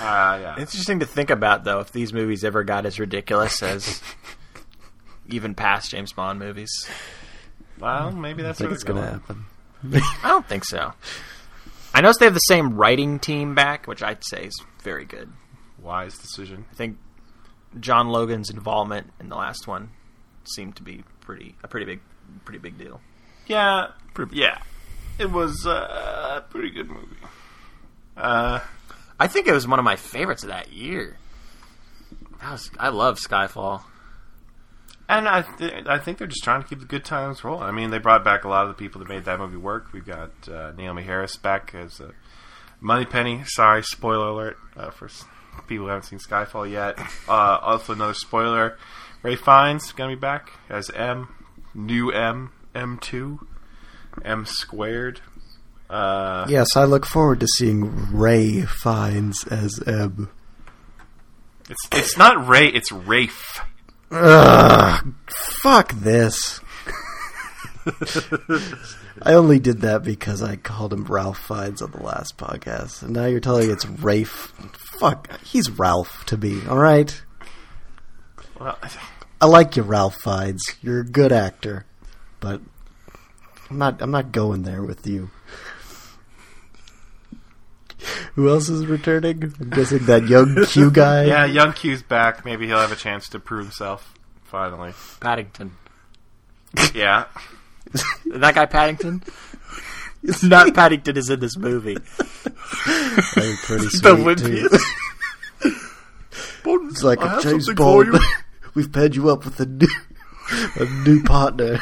Uh, 0.00 0.38
yeah. 0.40 0.54
It's 0.58 0.74
interesting 0.74 1.00
to 1.00 1.06
think 1.06 1.30
about, 1.30 1.64
though, 1.64 1.80
if 1.80 1.92
these 1.92 2.12
movies 2.12 2.44
ever 2.44 2.62
got 2.64 2.84
as 2.84 3.00
ridiculous 3.00 3.62
as 3.62 4.02
even 5.28 5.54
past 5.54 5.90
James 5.92 6.12
Bond 6.12 6.38
movies. 6.38 6.88
Well, 7.78 8.12
maybe 8.12 8.42
that's 8.42 8.60
I 8.60 8.64
think 8.64 8.74
it's 8.74 8.84
gonna 8.84 9.02
happen. 9.10 9.44
I 10.22 10.28
don't 10.28 10.48
think 10.48 10.64
so. 10.64 10.92
I 11.92 12.00
noticed 12.00 12.20
they 12.20 12.26
have 12.26 12.34
the 12.34 12.40
same 12.40 12.76
writing 12.76 13.18
team 13.18 13.54
back, 13.54 13.86
which 13.86 14.02
I'd 14.02 14.24
say 14.24 14.46
is 14.46 14.62
very 14.82 15.04
good. 15.04 15.32
Wise 15.80 16.16
decision. 16.18 16.64
I 16.70 16.74
think 16.74 16.98
John 17.78 18.08
Logan's 18.08 18.50
involvement 18.50 19.12
in 19.20 19.28
the 19.28 19.36
last 19.36 19.66
one 19.66 19.90
seemed 20.44 20.76
to 20.76 20.82
be 20.82 21.04
pretty 21.20 21.54
a 21.62 21.68
pretty 21.68 21.86
big 21.86 22.00
pretty 22.44 22.58
big 22.58 22.78
deal. 22.78 23.00
Yeah, 23.46 23.88
yeah. 24.32 24.58
It 25.18 25.30
was 25.30 25.66
uh, 25.66 26.38
a 26.38 26.50
pretty 26.50 26.70
good 26.70 26.88
movie. 26.88 27.16
Uh, 28.16 28.60
I 29.20 29.26
think 29.28 29.46
it 29.46 29.52
was 29.52 29.68
one 29.68 29.78
of 29.78 29.84
my 29.84 29.96
favorites 29.96 30.42
of 30.42 30.48
that 30.48 30.72
year. 30.72 31.18
That 32.40 32.52
was, 32.52 32.70
I 32.78 32.88
love 32.88 33.18
Skyfall. 33.18 33.82
And 35.08 35.28
I, 35.28 35.42
th- 35.42 35.86
I 35.86 35.98
think 35.98 36.16
they're 36.18 36.26
just 36.26 36.42
trying 36.42 36.62
to 36.62 36.68
keep 36.68 36.80
the 36.80 36.86
good 36.86 37.04
times 37.04 37.44
rolling. 37.44 37.64
I 37.64 37.72
mean, 37.72 37.90
they 37.90 37.98
brought 37.98 38.24
back 38.24 38.44
a 38.44 38.48
lot 38.48 38.62
of 38.62 38.68
the 38.68 38.74
people 38.74 39.00
that 39.00 39.08
made 39.08 39.24
that 39.26 39.38
movie 39.38 39.58
work. 39.58 39.92
We've 39.92 40.04
got 40.06 40.30
uh, 40.48 40.72
Naomie 40.72 41.04
Harris 41.04 41.36
back 41.36 41.74
as 41.74 42.00
uh, 42.00 42.12
Moneypenny. 42.80 43.42
Sorry, 43.44 43.82
spoiler 43.82 44.28
alert 44.28 44.56
uh, 44.76 44.90
for 44.90 45.08
people 45.66 45.84
who 45.86 45.90
haven't 45.90 46.04
seen 46.04 46.18
Skyfall 46.18 46.70
yet. 46.70 46.98
Uh, 47.28 47.58
also, 47.60 47.92
another 47.92 48.14
spoiler: 48.14 48.78
Ray 49.22 49.36
Fiennes 49.36 49.92
going 49.92 50.10
to 50.10 50.16
be 50.16 50.20
back 50.20 50.52
as 50.70 50.88
M, 50.90 51.28
new 51.74 52.10
M, 52.10 52.52
M 52.74 52.98
two, 52.98 53.46
M 54.24 54.46
squared. 54.46 55.20
Uh, 55.90 56.46
Yes, 56.48 56.76
I 56.76 56.84
look 56.84 57.04
forward 57.04 57.40
to 57.40 57.46
seeing 57.58 58.10
Ray 58.16 58.62
Fiennes 58.62 59.44
as 59.50 59.82
Eb. 59.86 60.30
It's 61.68 61.88
it's 61.92 62.16
not 62.16 62.48
Ray, 62.48 62.68
it's 62.68 62.90
Rafe. 62.90 63.60
Ugh, 64.16 65.12
fuck 65.60 65.92
this. 65.92 66.60
I 69.22 69.34
only 69.34 69.58
did 69.58 69.80
that 69.80 70.02
because 70.04 70.40
I 70.42 70.56
called 70.56 70.92
him 70.92 71.04
Ralph 71.04 71.38
Fiennes 71.38 71.82
on 71.82 71.90
the 71.90 72.02
last 72.02 72.36
podcast, 72.38 73.02
and 73.02 73.12
now 73.12 73.26
you're 73.26 73.40
telling 73.40 73.66
me 73.66 73.72
it's 73.72 73.84
Rafe. 73.86 74.52
Fuck, 74.98 75.40
he's 75.42 75.68
Ralph 75.70 76.24
to 76.26 76.36
me. 76.36 76.64
All 76.68 76.78
right, 76.78 77.20
Well, 78.58 78.78
I 79.40 79.46
like 79.46 79.76
you, 79.76 79.82
Ralph 79.82 80.16
Fiennes. 80.22 80.62
You're 80.80 81.00
a 81.00 81.04
good 81.04 81.32
actor, 81.32 81.84
but 82.40 82.60
I'm 83.70 83.78
not. 83.78 84.00
I'm 84.00 84.10
not 84.12 84.30
going 84.32 84.62
there 84.62 84.82
with 84.82 85.06
you. 85.06 85.30
Who 88.34 88.48
else 88.48 88.68
is 88.68 88.86
returning? 88.86 89.54
I'm 89.60 89.70
guessing 89.70 90.04
that 90.06 90.26
young 90.28 90.64
Q 90.66 90.90
guy. 90.90 91.24
yeah, 91.24 91.44
young 91.44 91.72
Q's 91.72 92.02
back. 92.02 92.44
Maybe 92.44 92.66
he'll 92.66 92.78
have 92.80 92.92
a 92.92 92.96
chance 92.96 93.28
to 93.30 93.38
prove 93.38 93.64
himself 93.66 94.14
finally. 94.44 94.92
Paddington. 95.20 95.72
Yeah. 96.94 97.26
That 98.26 98.54
guy 98.56 98.66
Paddington? 98.66 99.22
Not 100.42 100.74
Paddington 100.74 101.16
is 101.16 101.30
in 101.30 101.38
this 101.38 101.56
movie. 101.56 101.94
They're 101.94 103.56
pretty 103.62 103.88
sweet 103.90 104.02
The 104.02 104.16
Wimpy. 104.16 104.68
too. 105.62 105.70
It's 106.90 107.02
like 107.04 107.20
I 107.20 107.28
have 107.34 107.42
James 107.42 107.66
something 107.66 107.84
Bond. 108.10 108.18
We've 108.74 108.90
paired 108.90 109.14
you 109.14 109.30
up 109.30 109.44
with 109.44 109.60
a 109.60 109.66
new, 109.66 109.86
a 110.76 110.84
new 111.06 111.22
partner. 111.22 111.78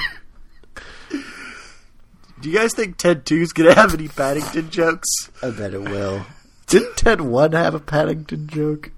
Do 2.43 2.51
you 2.51 2.59
guys 2.59 2.75
think 2.75 2.97
Ted 2.97 3.25
2's 3.25 3.53
gonna 3.53 3.73
have 3.73 3.95
any 3.95 4.09
Paddington 4.09 4.69
jokes? 4.69 5.09
I 5.41 5.51
bet 5.51 5.75
it 5.75 5.83
will. 5.83 6.27
Didn't 6.67 6.97
Ted 6.97 7.21
One 7.21 7.53
have 7.53 7.73
a 7.73 7.79
Paddington 7.79 8.49
joke? 8.49 8.91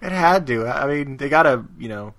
It 0.00 0.10
had 0.10 0.46
to. 0.46 0.66
I 0.66 0.86
mean, 0.86 1.18
they 1.18 1.28
gotta, 1.28 1.64
you 1.78 1.88
know, 1.90 2.14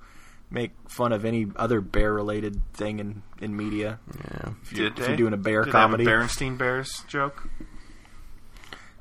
make 0.51 0.71
fun 0.87 1.11
of 1.11 1.25
any 1.25 1.47
other 1.55 1.81
bear 1.81 2.13
related 2.13 2.61
thing 2.73 2.99
in, 2.99 3.23
in 3.41 3.57
media. 3.57 3.99
Yeah. 4.15 4.49
If 4.61 4.73
you're, 4.73 4.89
Did 4.91 4.99
if 4.99 5.07
you're 5.07 5.17
doing 5.17 5.33
a 5.33 5.37
bear 5.37 5.63
Did 5.63 5.73
they 5.73 5.77
have 5.79 5.89
a 5.89 5.97
comedy. 5.97 6.05
Berenstein 6.05 6.55
Bears 6.55 7.03
joke. 7.07 7.49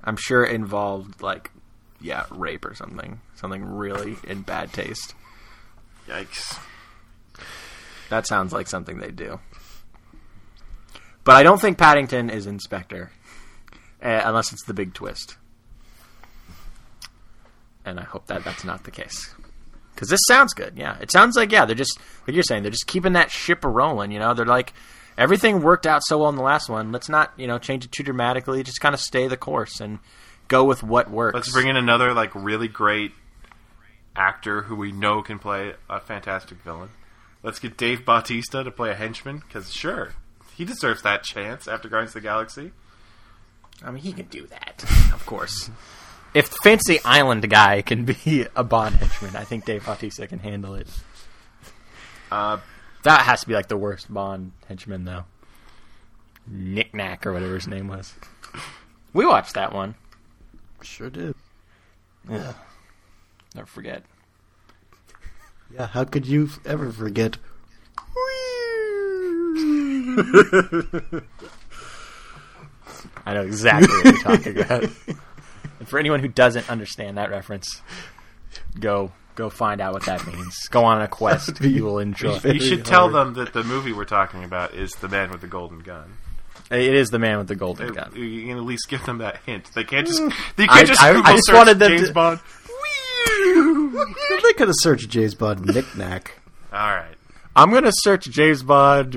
I'm 0.03 0.17
sure 0.17 0.45
it 0.45 0.55
involved, 0.55 1.21
like, 1.21 1.51
yeah, 2.01 2.25
rape 2.31 2.65
or 2.65 2.75
something. 2.75 3.21
Something 3.35 3.63
really 3.63 4.17
in 4.25 4.41
bad 4.41 4.73
taste. 4.73 5.15
Yikes. 6.07 6.59
That 8.09 8.27
sounds 8.27 8.55
like 8.55 8.69
something 8.69 9.01
they 9.01 9.11
do. 9.11 9.39
But 11.25 11.37
I 11.37 11.43
don't 11.43 11.61
think 11.61 11.79
Paddington 11.79 12.31
is 12.31 12.47
Inspector, 12.47 13.11
uh, 14.03 14.23
unless 14.25 14.53
it's 14.53 14.65
the 14.65 14.75
big 14.75 14.95
twist. 14.95 15.37
And 17.85 18.01
I 18.01 18.05
hope 18.05 18.27
that 18.27 18.45
that's 18.45 18.65
not 18.65 18.85
the 18.85 18.91
case. 18.91 19.35
Because 19.95 20.09
this 20.09 20.21
sounds 20.27 20.55
good, 20.55 20.75
yeah. 20.77 20.97
It 21.01 21.11
sounds 21.11 21.37
like, 21.37 21.51
yeah, 21.51 21.65
they're 21.65 21.75
just, 21.75 21.99
like 22.27 22.35
you're 22.35 22.43
saying, 22.43 22.63
they're 22.63 22.71
just 22.71 22.87
keeping 22.87 23.15
that 23.15 23.31
ship 23.31 23.65
rolling, 23.65 24.13
you 24.13 24.19
know? 24.19 24.33
They're 24.33 24.47
like, 24.47 24.73
everything 25.19 25.61
worked 25.61 25.87
out 25.87 26.03
so 26.05 26.19
well 26.19 26.29
in 26.29 26.37
the 26.37 26.43
last 26.43 26.69
one. 26.69 26.93
Let's 26.93 27.09
not, 27.09 27.33
you 27.37 27.47
know, 27.47 27.59
change 27.59 27.85
it 27.85 27.93
too 27.93 28.05
dramatically. 28.05 28.63
Just 28.63 28.81
kind 28.81 28.95
of 28.95 29.01
stay 29.01 29.27
the 29.27 29.37
course 29.37 29.81
and 29.81 29.99
go 30.47 30.65
with 30.65 30.83
what 30.83 31.11
works. 31.11 31.35
Let's 31.35 31.53
bring 31.53 31.67
in 31.67 31.77
another 31.77 32.15
like 32.15 32.35
really 32.35 32.69
great 32.69 33.13
actor 34.17 34.63
who 34.63 34.77
we 34.77 34.93
know 34.93 35.23
can 35.23 35.39
play 35.39 35.75
a 35.91 36.01
fantastic 36.01 36.59
villain. 36.63 36.91
Let's 37.43 37.59
get 37.59 37.77
Dave 37.77 38.05
Bautista 38.05 38.65
to 38.65 38.71
play 38.71 38.91
a 38.91 38.95
henchman 38.95 39.39
because 39.39 39.73
sure, 39.73 40.13
he 40.59 40.65
deserves 40.65 41.03
that 41.03 41.23
chance 41.23 41.69
after 41.69 41.89
Guardians 41.89 42.11
of 42.11 42.15
the 42.15 42.21
Galaxy. 42.29 42.73
I 43.85 43.93
mean, 43.93 44.03
he 44.03 44.13
can 44.13 44.27
do 44.27 44.45
that, 44.49 44.83
of 45.15 45.25
course. 45.25 45.71
If 46.35 46.49
Fantasy 46.65 46.99
Island 47.05 47.49
guy 47.49 47.81
can 47.81 48.05
be 48.05 48.45
a 48.57 48.65
Bond 48.65 48.97
henchman, 48.97 49.37
I 49.37 49.45
think 49.45 49.65
Dave 49.65 49.87
Bautista 49.87 50.27
can 50.27 50.41
handle 50.41 50.75
it. 50.75 50.89
Uh, 52.31 52.59
That 53.05 53.21
has 53.23 53.43
to 53.43 53.47
be 53.47 53.55
like 53.55 53.69
the 53.69 53.77
worst 53.77 54.13
Bond 54.13 54.51
henchman, 54.67 55.05
though. 55.05 55.25
Nick 56.47 56.93
Nack 56.93 57.25
or 57.25 57.33
whatever 57.33 57.55
his 57.55 57.69
name 57.69 57.87
was. 57.87 58.15
We 59.13 59.25
watched 59.27 59.55
that 59.55 59.73
one. 59.73 59.95
Sure 60.83 61.09
did. 61.09 61.35
Yeah. 62.29 62.55
Never 63.55 63.67
forget. 63.67 64.03
Yeah, 65.73 65.87
how 65.87 66.05
could 66.05 66.27
you 66.27 66.51
ever 66.65 66.91
forget? 66.91 67.37
I 73.27 73.35
know 73.35 73.43
exactly 73.43 73.89
what 73.95 74.05
you're 74.05 74.23
talking 74.23 74.59
about. 74.61 74.83
And 75.81 75.89
For 75.89 75.99
anyone 75.99 76.21
who 76.21 76.29
doesn't 76.29 76.69
understand 76.71 77.19
that 77.19 77.31
reference, 77.31 77.83
go 78.81 79.13
go 79.35 79.51
find 79.51 79.81
out 79.81 79.93
what 79.95 80.05
that 80.07 80.27
means. 80.27 80.57
Go 80.71 80.85
on 80.85 81.01
a 81.01 81.07
quest. 81.09 81.61
you 81.61 81.85
will 81.85 81.99
enjoy. 81.99 82.35
You 82.35 82.41
Very 82.41 82.59
should 82.59 82.85
tell 82.85 83.09
them 83.11 83.35
that 83.35 83.53
the 83.53 83.63
movie 83.63 83.93
we're 83.93 84.05
talking 84.05 84.43
about 84.45 84.75
is 84.75 84.93
the 84.93 85.09
man 85.09 85.31
with 85.31 85.41
the 85.41 85.47
golden 85.47 85.81
gun. 85.81 86.17
It 86.71 86.95
is 86.95 87.09
the 87.11 87.19
man 87.19 87.39
with 87.39 87.49
the 87.49 87.55
golden 87.57 87.93
gun. 87.93 88.13
You 88.15 88.43
can 88.47 88.57
at 88.59 88.65
least 88.65 88.89
give 88.89 89.05
them 89.07 89.19
that 89.19 89.39
hint. 89.47 89.71
They 89.75 89.85
can't 89.85 90.07
just. 90.07 90.21
Mm. 90.21 90.33
They 90.57 90.65
I- 90.65 90.67
can't 90.67 90.89
just. 90.89 91.01
I- 91.03 91.11
I 91.11 91.13
Google 91.15 91.33
just 91.35 91.47
search 91.47 91.57
wanted 91.57 91.79
them 91.79 91.91
James 91.93 92.09
to- 92.09 92.15
Bond. 92.15 92.41
they 94.43 94.53
could 94.55 94.69
have 94.69 94.77
searched 94.79 95.09
James 95.09 95.35
Bond 95.35 95.65
knick-knack. 95.65 96.41
All 96.73 96.79
right. 96.95 97.15
I'm 97.57 97.71
gonna 97.73 97.91
search 97.93 98.25
James 98.29 98.63
Bond. 98.63 99.15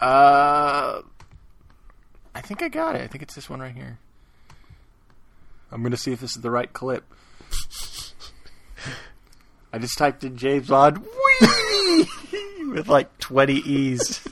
Uh, 0.00 1.02
I 2.34 2.40
think 2.40 2.62
I 2.62 2.68
got 2.68 2.96
it. 2.96 3.02
I 3.02 3.06
think 3.06 3.22
it's 3.22 3.34
this 3.34 3.50
one 3.50 3.60
right 3.60 3.74
here. 3.74 3.98
I'm 5.72 5.82
gonna 5.82 5.96
see 5.96 6.12
if 6.12 6.20
this 6.20 6.36
is 6.36 6.42
the 6.42 6.50
right 6.50 6.72
clip. 6.72 7.04
I 9.72 9.78
just 9.78 9.96
typed 9.96 10.24
in 10.24 10.36
James 10.36 10.68
Bond 10.68 10.98
Whee! 10.98 12.06
with 12.72 12.88
like 12.88 13.18
20 13.18 13.54
E's. 13.54 14.26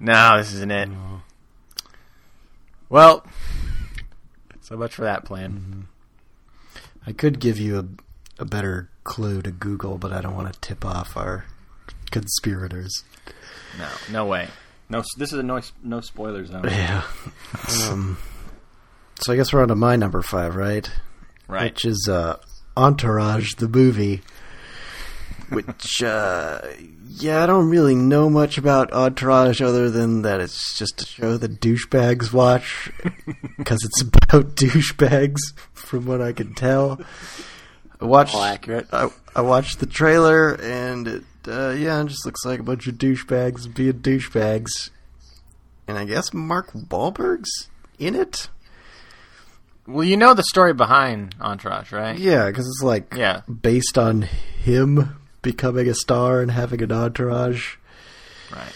no, 0.00 0.38
this 0.38 0.52
isn't 0.52 0.70
it. 0.70 0.88
Well, 2.88 3.24
so 4.60 4.76
much 4.76 4.94
for 4.94 5.02
that 5.02 5.24
plan. 5.24 5.86
I 7.06 7.12
could 7.12 7.38
give 7.38 7.58
you 7.58 7.78
a, 7.78 8.42
a 8.42 8.44
better 8.44 8.90
clue 9.04 9.42
to 9.42 9.50
Google, 9.50 9.96
but 9.96 10.12
I 10.12 10.20
don't 10.20 10.34
want 10.34 10.52
to 10.52 10.60
tip 10.60 10.84
off 10.84 11.16
our 11.16 11.44
conspirators. 12.10 13.04
No, 13.78 13.88
no 14.10 14.26
way. 14.26 14.48
No, 14.88 15.02
this 15.16 15.32
is 15.32 15.38
a 15.38 15.42
no 15.42 15.60
no 15.82 16.00
spoiler 16.00 16.44
zone. 16.44 16.64
Yeah. 16.64 17.02
um, 17.88 18.18
so 19.20 19.32
I 19.32 19.36
guess 19.36 19.52
we're 19.52 19.62
on 19.62 19.68
to 19.68 19.74
my 19.74 19.96
number 19.96 20.22
five, 20.22 20.56
right? 20.56 20.90
Right. 21.46 21.72
Which 21.72 21.84
is 21.84 22.08
uh, 22.10 22.38
Entourage, 22.76 23.54
the 23.54 23.68
movie. 23.68 24.22
Which, 25.50 26.02
uh, 26.04 26.62
yeah, 27.08 27.42
I 27.42 27.46
don't 27.46 27.68
really 27.68 27.94
know 27.94 28.30
much 28.30 28.56
about 28.56 28.92
Entourage 28.92 29.60
other 29.60 29.90
than 29.90 30.22
that 30.22 30.40
it's 30.40 30.76
just 30.78 31.02
a 31.02 31.06
show 31.06 31.36
that 31.36 31.60
douchebags 31.60 32.32
watch. 32.32 32.90
Because 33.58 33.84
it's 33.84 34.00
about 34.00 34.56
douchebags, 34.56 35.40
from 35.74 36.06
what 36.06 36.22
I 36.22 36.32
can 36.32 36.54
tell. 36.54 36.98
I 38.00 38.06
watched, 38.06 38.34
All 38.34 38.42
accurate. 38.42 38.86
I, 38.90 39.10
I 39.36 39.42
watched 39.42 39.80
the 39.80 39.86
trailer, 39.86 40.54
and 40.54 41.06
it, 41.06 41.22
uh, 41.48 41.70
yeah, 41.70 42.02
it 42.02 42.08
just 42.08 42.24
looks 42.26 42.44
like 42.44 42.60
a 42.60 42.64
bunch 42.64 42.86
of 42.86 42.94
douchebags 42.96 43.72
being 43.72 43.94
douchebags. 43.94 44.90
And 45.88 45.98
I 45.98 46.04
guess 46.04 46.32
Mark 46.32 46.72
Wahlberg's 46.72 47.68
in 47.98 48.14
it? 48.14 48.48
Well, 49.86 50.04
you 50.04 50.16
know 50.16 50.34
the 50.34 50.44
story 50.44 50.72
behind 50.72 51.34
Entourage, 51.40 51.90
right? 51.92 52.16
Yeah, 52.16 52.46
because 52.46 52.66
it's 52.66 52.82
like 52.82 53.12
Yeah. 53.16 53.40
based 53.62 53.98
on 53.98 54.22
him 54.22 55.16
becoming 55.42 55.88
a 55.88 55.94
star 55.94 56.40
and 56.42 56.50
having 56.50 56.82
an 56.82 56.92
entourage, 56.92 57.76
Right. 58.52 58.72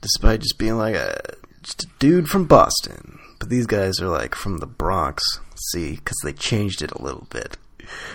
despite 0.00 0.40
just 0.42 0.58
being 0.58 0.76
like 0.76 0.94
a 0.94 1.18
just 1.62 1.84
a 1.84 1.86
dude 1.98 2.28
from 2.28 2.44
Boston. 2.44 3.18
But 3.40 3.48
these 3.48 3.66
guys 3.66 3.98
are 4.00 4.08
like 4.08 4.34
from 4.34 4.58
the 4.58 4.66
Bronx. 4.66 5.22
See, 5.72 5.96
because 5.96 6.18
they 6.22 6.32
changed 6.34 6.82
it 6.82 6.92
a 6.92 7.02
little 7.02 7.26
bit. 7.30 7.56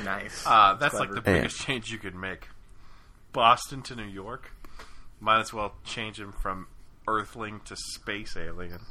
Nice. 0.06 0.44
Uh, 0.46 0.76
that's 0.80 0.94
like 0.94 1.10
the 1.10 1.16
Yeah. 1.26 1.34
biggest 1.34 1.60
change 1.60 1.92
you 1.92 1.98
could 1.98 2.16
make. 2.16 2.48
Boston 3.40 3.82
to 3.84 3.96
New 3.96 4.04
York. 4.04 4.52
Might 5.22 5.40
as 5.40 5.54
well 5.54 5.76
change 5.86 6.20
him 6.20 6.34
from 6.34 6.68
Earthling 7.08 7.62
to 7.64 7.76
space 7.94 8.36
alien. 8.36 8.82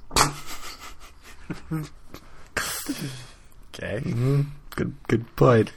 okay. 3.75 4.01
Good, 4.71 4.95
good 5.07 5.37
point. 5.37 5.71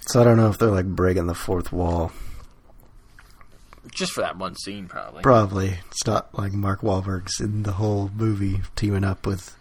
So 0.00 0.20
I 0.20 0.24
don't 0.24 0.36
know 0.36 0.48
if 0.48 0.58
they're 0.58 0.68
like 0.68 0.86
breaking 0.86 1.28
the 1.28 1.34
fourth 1.36 1.72
wall. 1.72 2.10
Just 3.94 4.14
for 4.14 4.22
that 4.22 4.36
one 4.36 4.56
scene, 4.56 4.88
probably. 4.88 5.22
Probably 5.22 5.78
it's 5.92 6.08
not 6.08 6.36
like 6.36 6.52
Mark 6.52 6.80
Wahlberg's 6.80 7.38
in 7.38 7.62
the 7.62 7.70
whole 7.74 8.10
movie 8.16 8.62
teaming 8.74 9.04
up 9.04 9.28
with 9.28 9.56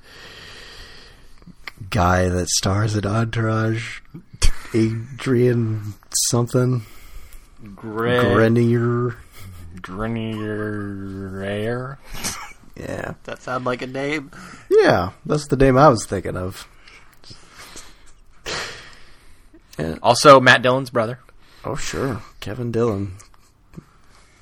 guy 1.91 2.27
that 2.27 2.49
stars 2.49 2.95
in 2.95 3.05
Entourage, 3.05 3.99
Adrian 4.73 5.93
something. 6.31 6.83
Gre- 7.75 8.33
Grenier. 8.33 9.15
Grenier. 9.81 11.97
Yeah. 12.75 13.13
That 13.23 13.41
sound 13.41 13.65
like 13.65 13.81
a 13.81 13.87
name? 13.87 14.31
Yeah, 14.69 15.11
that's 15.25 15.47
the 15.47 15.55
name 15.55 15.77
I 15.77 15.89
was 15.89 16.05
thinking 16.05 16.37
of. 16.37 16.67
Yeah. 19.79 19.97
Also, 20.01 20.39
Matt 20.39 20.61
Dillon's 20.61 20.89
brother. 20.89 21.19
Oh, 21.63 21.75
sure. 21.75 22.21
Kevin 22.39 22.71
Dillon. 22.71 23.13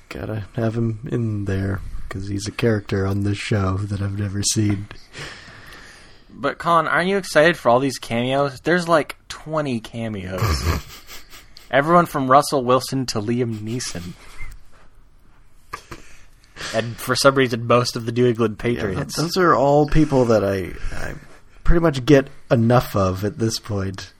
Gotta 0.08 0.44
have 0.54 0.76
him 0.76 1.08
in 1.10 1.44
there 1.46 1.80
because 2.08 2.28
he's 2.28 2.46
a 2.46 2.52
character 2.52 3.06
on 3.06 3.24
this 3.24 3.38
show 3.38 3.76
that 3.78 4.00
I've 4.00 4.18
never 4.18 4.42
seen. 4.42 4.88
But 6.30 6.58
Colin, 6.58 6.86
aren't 6.86 7.08
you 7.08 7.16
excited 7.16 7.56
for 7.56 7.70
all 7.70 7.80
these 7.80 7.98
cameos? 7.98 8.60
There's 8.60 8.88
like 8.88 9.16
20 9.28 9.80
cameos. 9.80 10.40
Everyone 11.76 12.06
from 12.06 12.30
Russell 12.30 12.64
Wilson 12.64 13.04
to 13.04 13.20
Liam 13.20 13.58
Neeson. 13.58 14.14
And 16.74 16.96
for 16.96 17.14
some 17.14 17.34
reason, 17.34 17.66
most 17.66 17.96
of 17.96 18.06
the 18.06 18.12
New 18.12 18.26
England 18.26 18.58
Patriots. 18.58 19.16
Those 19.16 19.36
are 19.36 19.54
all 19.54 19.86
people 19.86 20.24
that 20.24 20.42
I, 20.42 20.72
I 20.96 21.16
pretty 21.64 21.80
much 21.80 22.06
get 22.06 22.28
enough 22.50 22.96
of 22.96 23.26
at 23.26 23.38
this 23.38 23.58
point. 23.58 24.14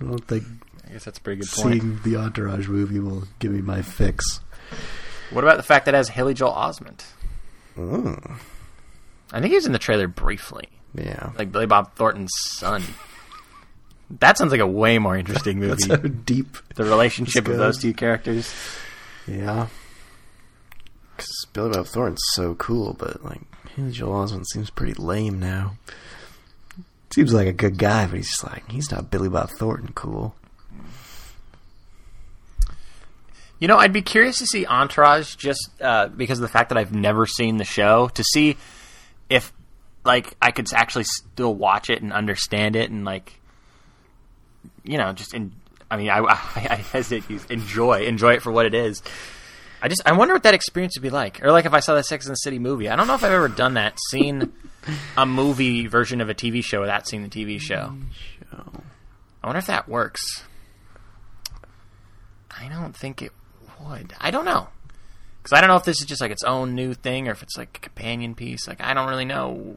I 0.00 0.04
don't 0.04 0.24
think 0.24 0.44
I 0.88 0.92
guess 0.92 1.04
that's 1.04 1.18
a 1.18 1.20
pretty 1.20 1.40
good 1.40 1.50
point. 1.50 1.82
seeing 1.82 2.00
the 2.04 2.14
Entourage 2.14 2.68
movie 2.68 3.00
will 3.00 3.24
give 3.40 3.50
me 3.50 3.60
my 3.60 3.82
fix. 3.82 4.38
What 5.30 5.42
about 5.42 5.56
the 5.56 5.64
fact 5.64 5.86
that 5.86 5.94
it 5.94 5.96
has 5.96 6.10
Haley 6.10 6.34
Joel 6.34 6.52
Osment? 6.52 7.06
Mm, 7.76 8.38
I 9.32 9.40
think 9.40 9.50
he 9.50 9.56
was 9.56 9.66
in 9.66 9.72
the 9.72 9.80
trailer 9.80 10.06
briefly, 10.06 10.68
yeah. 10.94 11.32
like 11.36 11.50
Billy 11.50 11.66
Bob 11.66 11.96
Thornton's 11.96 12.30
son. 12.36 12.84
That 14.18 14.36
sounds 14.36 14.50
like 14.50 14.60
a 14.60 14.66
way 14.66 14.98
more 14.98 15.16
interesting 15.16 15.60
That's 15.60 15.86
movie. 15.86 16.02
how 16.02 16.08
deep. 16.24 16.56
the 16.74 16.84
relationship 16.84 17.46
of 17.48 17.56
those 17.56 17.78
two 17.78 17.94
characters. 17.94 18.52
Yeah. 19.26 19.68
Because 21.16 21.46
Billy 21.52 21.70
Bob 21.70 21.86
Thornton's 21.86 22.22
so 22.32 22.54
cool, 22.56 22.94
but 22.94 23.24
like 23.24 23.40
Haley 23.76 23.92
Joel 23.92 24.24
Osment 24.26 24.46
seems 24.46 24.70
pretty 24.70 24.94
lame 24.94 25.38
now. 25.38 25.76
Seems 27.14 27.32
like 27.32 27.46
a 27.46 27.52
good 27.52 27.78
guy, 27.78 28.06
but 28.06 28.16
he's 28.16 28.28
just 28.28 28.44
like 28.44 28.68
he's 28.70 28.90
not 28.90 29.10
Billy 29.10 29.28
Bob 29.28 29.50
Thornton 29.50 29.92
cool. 29.94 30.34
You 33.58 33.68
know, 33.68 33.76
I'd 33.76 33.92
be 33.92 34.02
curious 34.02 34.38
to 34.38 34.46
see 34.46 34.64
Entourage 34.66 35.36
just 35.36 35.70
uh, 35.82 36.08
because 36.08 36.38
of 36.38 36.42
the 36.42 36.48
fact 36.48 36.70
that 36.70 36.78
I've 36.78 36.94
never 36.94 37.26
seen 37.26 37.58
the 37.58 37.64
show 37.64 38.08
to 38.14 38.24
see 38.24 38.56
if 39.28 39.52
like 40.02 40.34
I 40.40 40.50
could 40.50 40.66
actually 40.72 41.04
still 41.04 41.54
watch 41.54 41.90
it 41.90 42.00
and 42.00 42.12
understand 42.12 42.74
it 42.74 42.90
and 42.90 43.04
like 43.04 43.38
you 44.84 44.98
know 44.98 45.12
just 45.12 45.34
in, 45.34 45.52
I 45.90 45.96
mean 45.96 46.10
I, 46.10 46.18
I, 46.28 46.36
I 46.54 46.74
hesitate 46.76 47.26
to 47.26 47.32
use 47.34 47.44
enjoy 47.46 48.04
enjoy 48.04 48.34
it 48.34 48.42
for 48.42 48.52
what 48.52 48.66
it 48.66 48.74
is. 48.74 49.02
I 49.82 49.88
just 49.88 50.02
I 50.04 50.12
wonder 50.12 50.34
what 50.34 50.42
that 50.42 50.54
experience 50.54 50.96
would 50.96 51.02
be 51.02 51.10
like, 51.10 51.42
or 51.42 51.52
like 51.52 51.64
if 51.64 51.72
I 51.72 51.80
saw 51.80 51.94
the 51.94 52.02
Sex 52.02 52.26
and 52.26 52.32
the 52.32 52.36
City 52.36 52.58
movie. 52.58 52.88
I 52.88 52.96
don't 52.96 53.06
know 53.06 53.14
if 53.14 53.24
I've 53.24 53.32
ever 53.32 53.48
done 53.48 53.74
that, 53.74 53.98
seen 54.10 54.52
a 55.16 55.24
movie 55.24 55.86
version 55.86 56.20
of 56.20 56.28
a 56.28 56.34
TV 56.34 56.62
show 56.62 56.80
without 56.80 57.08
seeing 57.08 57.22
the 57.22 57.28
TV 57.28 57.60
show. 57.60 57.94
show. 58.50 58.82
I 59.42 59.46
wonder 59.46 59.58
if 59.58 59.66
that 59.66 59.88
works. 59.88 60.44
I 62.50 62.68
don't 62.68 62.94
think 62.94 63.22
it 63.22 63.32
would. 63.82 64.12
I 64.20 64.30
don't 64.30 64.44
know. 64.44 64.68
Because 65.42 65.56
I 65.56 65.60
don't 65.60 65.68
know 65.68 65.76
if 65.76 65.84
this 65.84 66.00
is 66.00 66.06
just 66.06 66.20
like 66.20 66.30
its 66.30 66.44
own 66.44 66.74
new 66.74 66.92
thing 66.92 67.28
or 67.28 67.30
if 67.30 67.42
it's 67.42 67.56
like 67.56 67.76
a 67.76 67.80
companion 67.80 68.34
piece. 68.34 68.68
Like, 68.68 68.82
I 68.82 68.92
don't 68.92 69.08
really 69.08 69.24
know. 69.24 69.76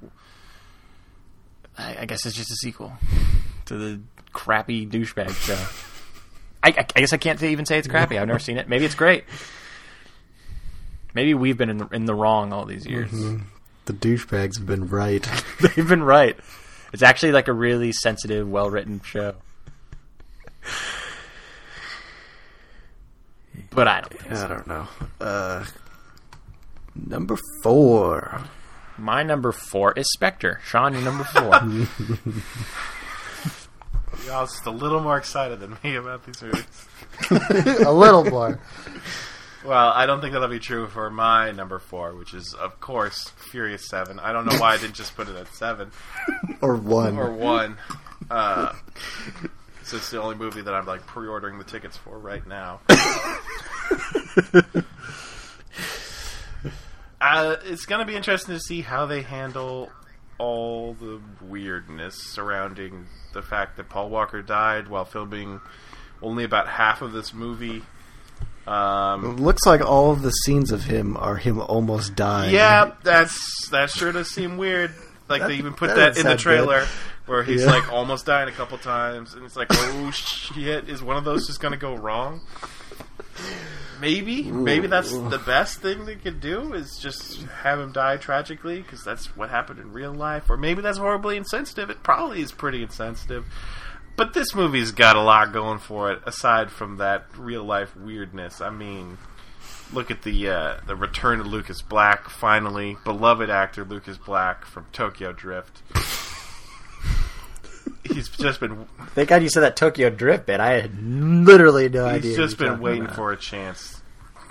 I, 1.77 1.97
I 2.01 2.05
guess 2.05 2.25
it's 2.25 2.35
just 2.35 2.51
a 2.51 2.55
sequel 2.55 2.93
to 3.65 3.77
the 3.77 4.01
crappy 4.33 4.85
douchebag 4.85 5.31
show. 5.35 5.57
I, 6.63 6.69
I, 6.69 6.87
I 6.95 6.99
guess 6.99 7.13
I 7.13 7.17
can't 7.17 7.41
even 7.43 7.65
say 7.65 7.77
it's 7.77 7.87
crappy. 7.87 8.17
I've 8.17 8.27
never 8.27 8.39
seen 8.39 8.57
it. 8.57 8.67
Maybe 8.67 8.85
it's 8.85 8.95
great. 8.95 9.25
Maybe 11.13 11.33
we've 11.33 11.57
been 11.57 11.69
in 11.69 11.77
the, 11.77 11.87
in 11.89 12.05
the 12.05 12.15
wrong 12.15 12.51
all 12.53 12.65
these 12.65 12.85
years. 12.85 13.11
The 13.85 13.93
douchebags 13.93 14.57
have 14.57 14.65
been 14.65 14.87
right. 14.87 15.27
They've 15.61 15.87
been 15.87 16.03
right. 16.03 16.37
It's 16.91 17.03
actually 17.03 17.33
like 17.33 17.47
a 17.47 17.53
really 17.53 17.91
sensitive, 17.91 18.49
well 18.49 18.69
written 18.69 19.01
show. 19.03 19.35
But 23.71 23.87
I 23.87 24.01
don't 24.01 24.13
think 24.13 24.35
so. 24.35 24.45
I 24.45 24.47
don't 24.47 24.67
know. 24.67 24.87
Uh, 25.19 25.65
number 26.95 27.37
four. 27.61 28.41
My 28.97 29.23
number 29.23 29.51
four 29.51 29.93
is 29.93 30.05
Spectre. 30.13 30.61
Sean, 30.63 30.93
your 30.93 31.01
number 31.01 31.23
four. 31.23 31.51
Y'all 34.25 34.45
just 34.45 34.65
a 34.65 34.71
little 34.71 35.01
more 35.01 35.17
excited 35.17 35.59
than 35.59 35.77
me 35.83 35.95
about 35.95 36.25
these 36.25 36.41
movies. 36.41 36.87
a 37.85 37.91
little 37.91 38.23
more. 38.23 38.59
Well, 39.65 39.89
I 39.93 40.05
don't 40.05 40.21
think 40.21 40.33
that'll 40.33 40.47
be 40.49 40.59
true 40.59 40.87
for 40.87 41.09
my 41.09 41.51
number 41.51 41.79
four, 41.79 42.15
which 42.15 42.33
is, 42.33 42.53
of 42.53 42.79
course, 42.79 43.29
Furious 43.51 43.87
Seven. 43.89 44.19
I 44.19 44.31
don't 44.33 44.45
know 44.45 44.57
why 44.57 44.73
I 44.73 44.77
didn't 44.77 44.95
just 44.95 45.15
put 45.15 45.27
it 45.29 45.35
at 45.35 45.47
seven 45.53 45.91
Or 46.61 46.75
one. 46.75 47.17
or 47.17 47.31
one. 47.31 47.77
Uh, 48.29 48.73
so 49.83 49.97
it's 49.97 50.09
the 50.09 50.21
only 50.21 50.35
movie 50.35 50.61
that 50.61 50.73
I'm 50.73 50.85
like 50.85 51.05
pre-ordering 51.05 51.57
the 51.57 51.63
tickets 51.65 51.97
for 51.97 52.17
right 52.17 52.45
now. 52.47 52.79
uh, 57.21 57.55
it's 57.65 57.85
going 57.85 57.99
to 57.99 58.05
be 58.05 58.15
interesting 58.15 58.55
to 58.55 58.59
see 58.59 58.81
how 58.81 59.05
they 59.05 59.21
handle 59.21 59.91
all 60.43 60.93
the 60.93 61.19
weirdness 61.41 62.15
surrounding 62.33 63.05
the 63.33 63.41
fact 63.41 63.77
that 63.77 63.89
Paul 63.89 64.09
Walker 64.09 64.41
died 64.41 64.87
while 64.89 65.05
filming 65.05 65.61
only 66.21 66.43
about 66.43 66.67
half 66.67 67.01
of 67.01 67.13
this 67.13 67.33
movie. 67.33 67.81
Um, 68.67 69.25
It 69.25 69.39
looks 69.39 69.65
like 69.65 69.81
all 69.81 70.11
of 70.11 70.21
the 70.21 70.31
scenes 70.31 70.71
of 70.71 70.83
him 70.83 71.15
are 71.17 71.35
him 71.37 71.59
almost 71.61 72.15
dying. 72.15 72.53
yeah, 72.53 72.91
that's 73.03 73.69
that 73.71 73.89
sure 73.89 74.11
does 74.11 74.29
seem 74.29 74.57
weird. 74.57 74.91
Like 75.29 75.41
That- 75.41 75.47
they 75.49 75.55
even 75.55 75.73
put 75.73 75.87
that 75.87 75.95
that, 75.95 76.07
in 76.17 76.23
the 76.23 76.29
sound 76.29 76.37
good. 76.39 76.43
trailer 76.43 76.85
where 77.25 77.43
he's 77.43 77.63
Yeah. 77.63 77.71
like 77.71 77.91
almost 77.91 78.25
dying 78.25 78.49
a 78.49 78.51
couple 78.51 78.77
times, 78.77 79.33
and 79.33 79.45
it's 79.45 79.55
like, 79.55 79.67
oh 79.71 80.11
shit, 80.13 80.89
is 80.89 81.01
one 81.01 81.15
of 81.17 81.23
those 81.23 81.47
just 81.47 81.61
gonna 81.61 81.77
go 81.77 81.95
wrong? 81.95 82.41
Maybe, 84.03 84.43
maybe 84.51 84.87
that's 84.87 85.11
the 85.13 85.41
best 85.45 85.79
thing 85.79 86.03
they 86.03 86.15
could 86.15 86.41
do 86.41 86.73
is 86.73 86.97
just 86.97 87.41
have 87.43 87.79
him 87.79 87.93
die 87.93 88.17
tragically 88.17 88.81
because 88.81 89.01
that's 89.01 89.27
what 89.37 89.49
happened 89.49 89.79
in 89.79 89.93
real 89.93 90.13
life, 90.13 90.49
or 90.49 90.57
maybe 90.57 90.81
that's 90.81 90.97
horribly 90.97 91.37
insensitive. 91.37 91.89
It 91.89 92.03
probably 92.03 92.41
is 92.41 92.51
pretty 92.51 92.83
insensitive. 92.83 93.45
But 94.17 94.33
this 94.33 94.53
movie's 94.53 94.91
got 94.91 95.15
a 95.15 95.21
lot 95.21 95.53
going 95.53 95.79
for 95.79 96.11
it 96.11 96.19
aside 96.25 96.69
from 96.69 96.97
that 96.97 97.27
real 97.37 97.63
life 97.63 97.95
weirdness. 97.95 98.59
I 98.59 98.71
mean, 98.71 99.19
look 99.93 100.11
at 100.11 100.23
the 100.23 100.49
uh, 100.49 100.77
the 100.85 100.97
return 100.97 101.39
of 101.39 101.47
Lucas 101.47 101.81
Black. 101.81 102.29
Finally, 102.29 102.97
beloved 103.05 103.49
actor 103.49 103.85
Lucas 103.85 104.17
Black 104.17 104.65
from 104.65 104.85
Tokyo 104.91 105.31
Drift. 105.31 105.81
He's 108.03 108.29
just 108.29 108.59
been 108.59 108.85
Thank 109.15 109.29
God 109.29 109.43
you 109.43 109.49
said 109.49 109.61
that 109.61 109.75
Tokyo 109.75 110.09
Drift 110.09 110.45
bit. 110.45 110.59
I 110.59 110.81
had 110.81 111.01
literally 111.01 111.89
no 111.89 112.05
idea. 112.05 112.29
he's 112.29 112.37
just 112.37 112.57
been 112.57 112.79
waiting 112.79 113.05
about. 113.05 113.15
for 113.15 113.31
a 113.31 113.37
chance 113.37 114.01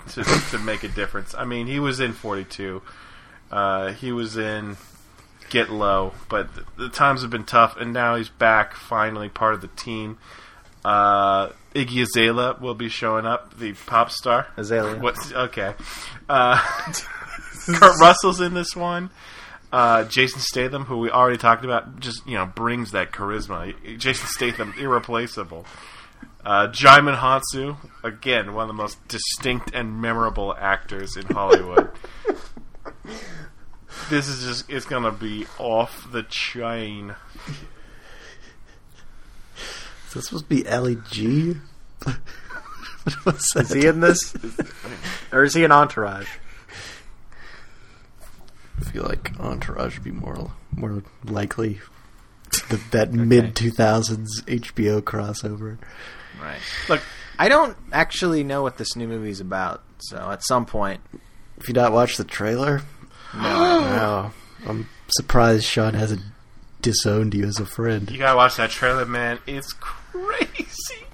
to 0.09 0.23
to 0.23 0.57
make 0.59 0.83
a 0.83 0.87
difference. 0.89 1.35
I 1.35 1.45
mean, 1.45 1.67
he 1.67 1.79
was 1.79 1.99
in 1.99 2.13
Forty 2.13 2.43
Two. 2.43 2.81
Uh, 3.51 3.93
he 3.93 4.11
was 4.11 4.37
in 4.37 4.77
Get 5.49 5.69
Low, 5.69 6.13
but 6.29 6.53
th- 6.55 6.67
the 6.77 6.89
times 6.89 7.21
have 7.21 7.29
been 7.29 7.43
tough, 7.45 7.77
and 7.77 7.93
now 7.93 8.15
he's 8.15 8.29
back, 8.29 8.73
finally 8.73 9.29
part 9.29 9.53
of 9.53 9.61
the 9.61 9.67
team. 9.67 10.17
Uh, 10.83 11.49
Iggy 11.75 12.01
Azalea 12.01 12.57
will 12.59 12.73
be 12.73 12.89
showing 12.89 13.25
up, 13.25 13.57
the 13.57 13.73
pop 13.73 14.11
star. 14.11 14.47
Azalea. 14.57 14.99
What's 14.99 15.31
okay? 15.31 15.75
Uh, 16.27 16.57
Kurt 17.65 17.99
Russell's 17.99 18.41
in 18.41 18.53
this 18.53 18.75
one. 18.75 19.09
Uh, 19.73 20.03
Jason 20.03 20.39
Statham, 20.39 20.85
who 20.85 20.99
we 20.99 21.09
already 21.09 21.39
talked 21.39 21.65
about, 21.65 21.99
just 21.99 22.27
you 22.27 22.35
know 22.35 22.45
brings 22.45 22.91
that 22.91 23.11
charisma. 23.11 23.73
Jason 23.97 24.27
Statham, 24.27 24.71
irreplaceable. 24.77 25.65
Uh, 26.45 26.67
Djimon 26.67 27.17
Hounsou, 27.17 27.77
again 28.03 28.53
one 28.53 28.63
of 28.63 28.67
the 28.67 28.75
most 28.75 29.07
distinct 29.07 29.71
and 29.73 29.99
memorable 29.99 30.55
actors 30.55 31.17
in 31.17 31.25
Hollywood. 31.25 31.89
this 34.11 34.27
is 34.27 34.45
just—it's 34.45 34.85
gonna 34.85 35.11
be 35.11 35.47
off 35.57 36.07
the 36.11 36.21
chain. 36.21 37.15
Is 40.07 40.13
this 40.13 40.25
supposed 40.25 40.47
to 40.49 40.55
be 40.55 40.67
Ellie 40.67 40.99
G? 41.09 41.55
What's 43.23 43.51
that? 43.55 43.63
Is 43.63 43.73
he 43.73 43.87
in 43.87 44.01
this? 44.01 44.35
or 45.31 45.43
is 45.43 45.55
he 45.55 45.63
an 45.63 45.71
entourage? 45.71 46.27
I 48.85 48.89
feel 48.91 49.03
like 49.03 49.31
Entourage 49.39 49.95
would 49.95 50.03
be 50.03 50.11
more 50.11 50.51
more 50.75 51.03
likely. 51.25 51.79
The, 52.69 52.79
that 52.91 53.11
mid 53.13 53.55
two 53.55 53.71
thousands 53.71 54.41
HBO 54.43 55.01
crossover. 55.01 55.77
Right. 56.41 56.59
Look, 56.89 57.01
I 57.39 57.49
don't 57.49 57.75
actually 57.91 58.43
know 58.43 58.61
what 58.61 58.77
this 58.77 58.95
new 58.95 59.07
movie's 59.07 59.39
about. 59.39 59.81
So 59.99 60.17
at 60.31 60.43
some 60.43 60.65
point, 60.65 61.01
If 61.57 61.67
you 61.67 61.73
not 61.73 61.91
watch 61.93 62.17
the 62.17 62.23
trailer, 62.23 62.81
no, 63.33 64.31
I'm 64.67 64.87
surprised 65.07 65.63
Sean 65.65 65.93
hasn't 65.93 66.21
disowned 66.81 67.33
you 67.33 67.45
as 67.45 67.59
a 67.59 67.65
friend. 67.65 68.11
you 68.11 68.17
gotta 68.19 68.35
watch 68.35 68.57
that 68.57 68.69
trailer, 68.69 69.05
man. 69.05 69.39
It's 69.47 69.73
crazy. 69.73 71.05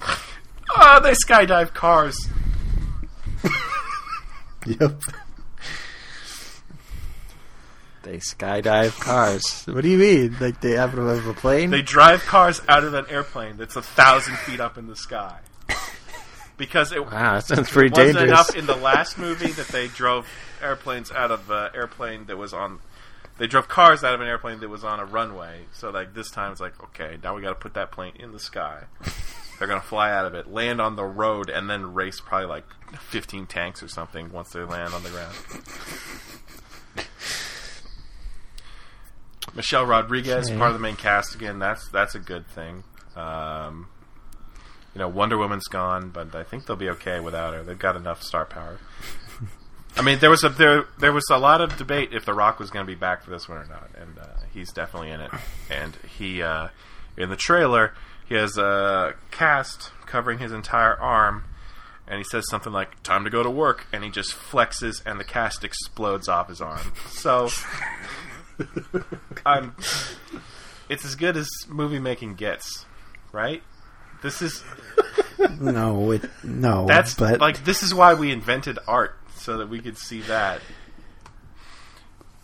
Oh, 0.72 1.00
they 1.02 1.10
skydive 1.12 1.74
cars. 1.74 2.16
Yep. 4.66 5.00
They 8.02 8.16
skydive 8.18 8.98
cars. 9.00 9.64
What 9.66 9.82
do 9.82 9.88
you 9.88 9.98
mean? 9.98 10.36
Like 10.40 10.60
they 10.60 10.72
happen 10.72 10.96
to 10.96 11.06
have 11.06 11.26
a 11.26 11.34
plane? 11.34 11.70
They 11.70 11.82
drive 11.82 12.20
cars 12.22 12.60
out 12.68 12.84
of 12.84 12.94
an 12.94 13.06
airplane 13.08 13.56
that's 13.56 13.76
a 13.76 13.82
thousand 13.82 14.36
feet 14.38 14.60
up 14.60 14.78
in 14.78 14.86
the 14.86 14.96
sky. 14.96 15.40
Because 16.56 16.92
it 16.92 17.04
wow, 17.04 17.34
that 17.34 17.44
sounds 17.46 17.70
pretty 17.70 17.90
wasn't 17.90 18.18
dangerous. 18.18 18.30
enough 18.30 18.56
in 18.56 18.66
the 18.66 18.76
last 18.76 19.16
movie 19.16 19.50
that 19.52 19.68
they 19.68 19.88
drove 19.88 20.26
airplanes 20.62 21.10
out 21.10 21.30
of 21.30 21.50
an 21.50 21.70
airplane 21.74 22.26
that 22.26 22.36
was 22.36 22.52
on. 22.52 22.80
They 23.38 23.46
drove 23.46 23.68
cars 23.68 24.04
out 24.04 24.12
of 24.12 24.20
an 24.20 24.26
airplane 24.26 24.60
that 24.60 24.68
was 24.68 24.84
on 24.84 25.00
a 25.00 25.06
runway. 25.06 25.60
So 25.72 25.88
like 25.88 26.12
this 26.12 26.30
time 26.30 26.52
it's 26.52 26.60
like 26.60 26.82
okay, 26.84 27.16
now 27.22 27.34
we 27.34 27.40
got 27.40 27.50
to 27.50 27.54
put 27.54 27.74
that 27.74 27.90
plane 27.92 28.12
in 28.18 28.32
the 28.32 28.38
sky. 28.38 28.84
They're 29.58 29.68
gonna 29.68 29.80
fly 29.80 30.10
out 30.10 30.26
of 30.26 30.34
it, 30.34 30.50
land 30.50 30.80
on 30.80 30.96
the 30.96 31.04
road, 31.04 31.50
and 31.50 31.68
then 31.68 31.94
race 31.94 32.20
probably 32.20 32.48
like 32.48 32.64
fifteen 32.98 33.46
tanks 33.46 33.82
or 33.82 33.88
something 33.88 34.30
once 34.32 34.50
they 34.50 34.60
land 34.60 34.92
on 34.92 35.02
the 35.02 35.10
ground. 35.10 35.34
Michelle 39.60 39.84
Rodriguez, 39.84 40.48
Okay. 40.48 40.56
part 40.58 40.68
of 40.70 40.74
the 40.74 40.80
main 40.80 40.96
cast 40.96 41.34
again. 41.34 41.58
That's 41.58 41.86
that's 41.88 42.14
a 42.14 42.18
good 42.18 42.46
thing. 42.48 42.82
Um, 43.14 43.88
you 44.94 44.98
know, 45.00 45.08
Wonder 45.08 45.36
Woman's 45.36 45.66
gone, 45.68 46.08
but 46.08 46.34
I 46.34 46.42
think 46.44 46.64
they'll 46.66 46.76
be 46.76 46.88
okay 46.90 47.20
without 47.20 47.52
her. 47.52 47.62
They've 47.62 47.78
got 47.78 47.94
enough 47.94 48.22
star 48.22 48.46
power. 48.46 48.78
I 49.96 50.02
mean, 50.02 50.18
there 50.20 50.30
was 50.30 50.42
a 50.44 50.48
there 50.48 50.84
there 50.98 51.12
was 51.12 51.24
a 51.30 51.38
lot 51.38 51.60
of 51.60 51.76
debate 51.76 52.10
if 52.12 52.24
The 52.24 52.32
Rock 52.32 52.58
was 52.58 52.70
going 52.70 52.86
to 52.86 52.90
be 52.90 52.94
back 52.98 53.22
for 53.22 53.30
this 53.30 53.48
one 53.48 53.58
or 53.58 53.66
not, 53.66 53.90
and 54.00 54.18
uh, 54.18 54.24
he's 54.54 54.72
definitely 54.72 55.10
in 55.10 55.20
it. 55.20 55.30
And 55.70 55.96
he 56.16 56.42
uh, 56.42 56.68
in 57.18 57.28
the 57.28 57.36
trailer 57.36 57.92
he 58.26 58.34
has 58.36 58.56
a 58.56 59.14
cast 59.30 59.90
covering 60.06 60.38
his 60.38 60.52
entire 60.52 60.94
arm, 60.98 61.44
and 62.08 62.16
he 62.18 62.24
says 62.24 62.48
something 62.48 62.72
like 62.72 63.02
"Time 63.02 63.24
to 63.24 63.30
go 63.30 63.42
to 63.42 63.50
work," 63.50 63.86
and 63.92 64.02
he 64.04 64.10
just 64.10 64.32
flexes, 64.32 65.02
and 65.04 65.20
the 65.20 65.24
cast 65.24 65.64
explodes 65.64 66.28
off 66.28 66.48
his 66.48 66.60
arm. 66.62 66.92
So. 67.10 67.50
I'm. 69.46 69.74
It's 70.88 71.04
as 71.04 71.14
good 71.14 71.36
as 71.36 71.48
movie 71.68 72.00
making 72.00 72.34
gets, 72.34 72.84
right? 73.30 73.62
This 74.24 74.42
is 74.42 74.64
No, 75.60 76.10
it, 76.10 76.28
no. 76.42 76.84
that's 76.86 77.14
but 77.14 77.40
like 77.40 77.64
this 77.64 77.84
is 77.84 77.94
why 77.94 78.14
we 78.14 78.32
invented 78.32 78.76
art 78.88 79.16
so 79.36 79.58
that 79.58 79.68
we 79.68 79.80
could 79.80 79.96
see 79.96 80.20
that. 80.22 80.60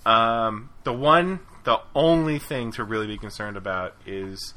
Um, 0.06 0.70
the 0.84 0.92
one, 0.92 1.40
the 1.64 1.80
only 1.94 2.38
thing 2.38 2.70
to 2.72 2.84
really 2.84 3.08
be 3.08 3.18
concerned 3.18 3.56
about 3.56 3.96
is 4.06 4.54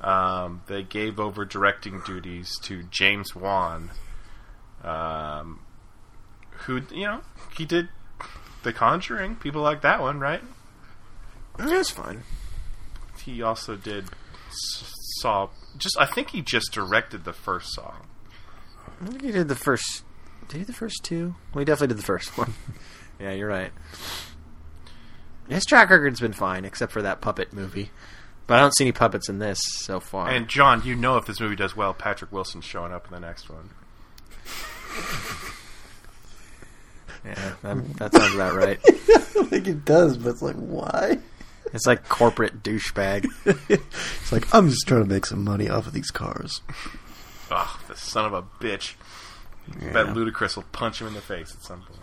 um, 0.00 0.62
they 0.66 0.82
gave 0.82 1.20
over 1.20 1.44
directing 1.44 2.00
duties 2.06 2.58
to 2.62 2.84
James 2.84 3.36
Wan, 3.36 3.90
um, 4.82 5.60
who 6.64 6.80
you 6.90 7.04
know 7.04 7.20
he 7.56 7.66
did 7.66 7.90
The 8.62 8.72
Conjuring. 8.72 9.36
People 9.36 9.60
like 9.60 9.82
that 9.82 10.00
one, 10.00 10.18
right? 10.18 10.42
That's 11.58 11.90
fine. 11.90 12.22
He 13.24 13.42
also 13.42 13.76
did 13.76 14.04
S- 14.48 14.92
Saw. 15.20 15.48
Just 15.78 15.96
I 15.98 16.06
think 16.06 16.30
he 16.30 16.42
just 16.42 16.72
directed 16.72 17.24
the 17.24 17.32
first 17.32 17.74
Saw. 17.74 17.94
I 19.00 19.06
think 19.06 19.22
he 19.22 19.32
did 19.32 19.48
the 19.48 19.54
first. 19.56 20.04
Did 20.48 20.58
he 20.58 20.62
do 20.62 20.66
the 20.66 20.72
first 20.72 21.02
two? 21.02 21.34
Well, 21.52 21.60
he 21.60 21.64
definitely 21.64 21.88
did 21.94 21.98
the 21.98 22.06
first 22.06 22.38
one. 22.38 22.54
yeah, 23.20 23.32
you're 23.32 23.48
right. 23.48 23.72
His 25.48 25.64
track 25.64 25.90
record's 25.90 26.20
been 26.20 26.32
fine, 26.32 26.64
except 26.64 26.92
for 26.92 27.02
that 27.02 27.20
puppet 27.20 27.52
movie. 27.52 27.90
But 28.46 28.58
I 28.58 28.60
don't 28.60 28.76
see 28.76 28.84
any 28.84 28.92
puppets 28.92 29.28
in 29.28 29.38
this 29.38 29.58
so 29.60 29.98
far. 30.00 30.28
And 30.28 30.48
John, 30.48 30.82
you 30.84 30.94
know 30.94 31.16
if 31.16 31.26
this 31.26 31.40
movie 31.40 31.56
does 31.56 31.76
well, 31.76 31.92
Patrick 31.92 32.30
Wilson's 32.32 32.64
showing 32.64 32.92
up 32.92 33.06
in 33.06 33.12
the 33.12 33.20
next 33.20 33.50
one. 33.50 33.70
yeah, 37.24 37.54
that, 37.62 37.96
that 37.96 38.14
sounds 38.14 38.34
about 38.34 38.54
right. 38.54 38.78
I 38.86 39.44
think 39.48 39.66
it 39.66 39.84
does. 39.84 40.16
But 40.16 40.30
it's 40.30 40.42
like, 40.42 40.54
why? 40.56 41.18
It's 41.74 41.86
like 41.86 42.08
corporate 42.08 42.62
douchebag. 42.62 43.26
It's 43.68 44.32
like 44.32 44.52
I'm 44.54 44.68
just 44.70 44.86
trying 44.86 45.02
to 45.04 45.08
make 45.08 45.26
some 45.26 45.44
money 45.44 45.68
off 45.68 45.86
of 45.86 45.92
these 45.92 46.10
cars. 46.10 46.62
Ugh, 47.50 47.80
the 47.88 47.96
son 47.96 48.24
of 48.24 48.32
a 48.32 48.42
bitch. 48.42 48.94
Bet 49.92 50.06
Ludacris 50.06 50.56
will 50.56 50.64
punch 50.72 51.00
him 51.00 51.06
in 51.08 51.14
the 51.14 51.20
face 51.20 51.52
at 51.54 51.62
some 51.62 51.82
point. 51.82 52.00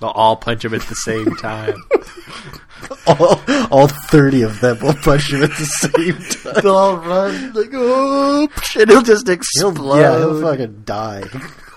They'll 0.00 0.10
all 0.10 0.36
punch 0.36 0.64
him 0.64 0.74
at 0.74 0.82
the 0.82 0.94
same 0.96 1.36
time. 1.36 1.74
all, 3.06 3.40
all 3.70 3.86
thirty 3.88 4.42
of 4.42 4.60
them 4.60 4.78
will 4.80 4.94
punch 4.94 5.32
him 5.32 5.42
at 5.42 5.50
the 5.50 5.64
same 5.64 6.18
time. 6.52 6.62
They'll 6.62 6.74
all 6.76 6.96
run 6.96 7.52
like 7.52 7.70
oh, 7.72 8.48
and 8.78 8.90
he'll 8.90 9.02
just 9.02 9.26
He'll, 9.26 9.36
explode. 9.36 10.00
yeah, 10.00 10.18
he'll 10.18 10.40
fucking 10.42 10.82
die, 10.84 11.24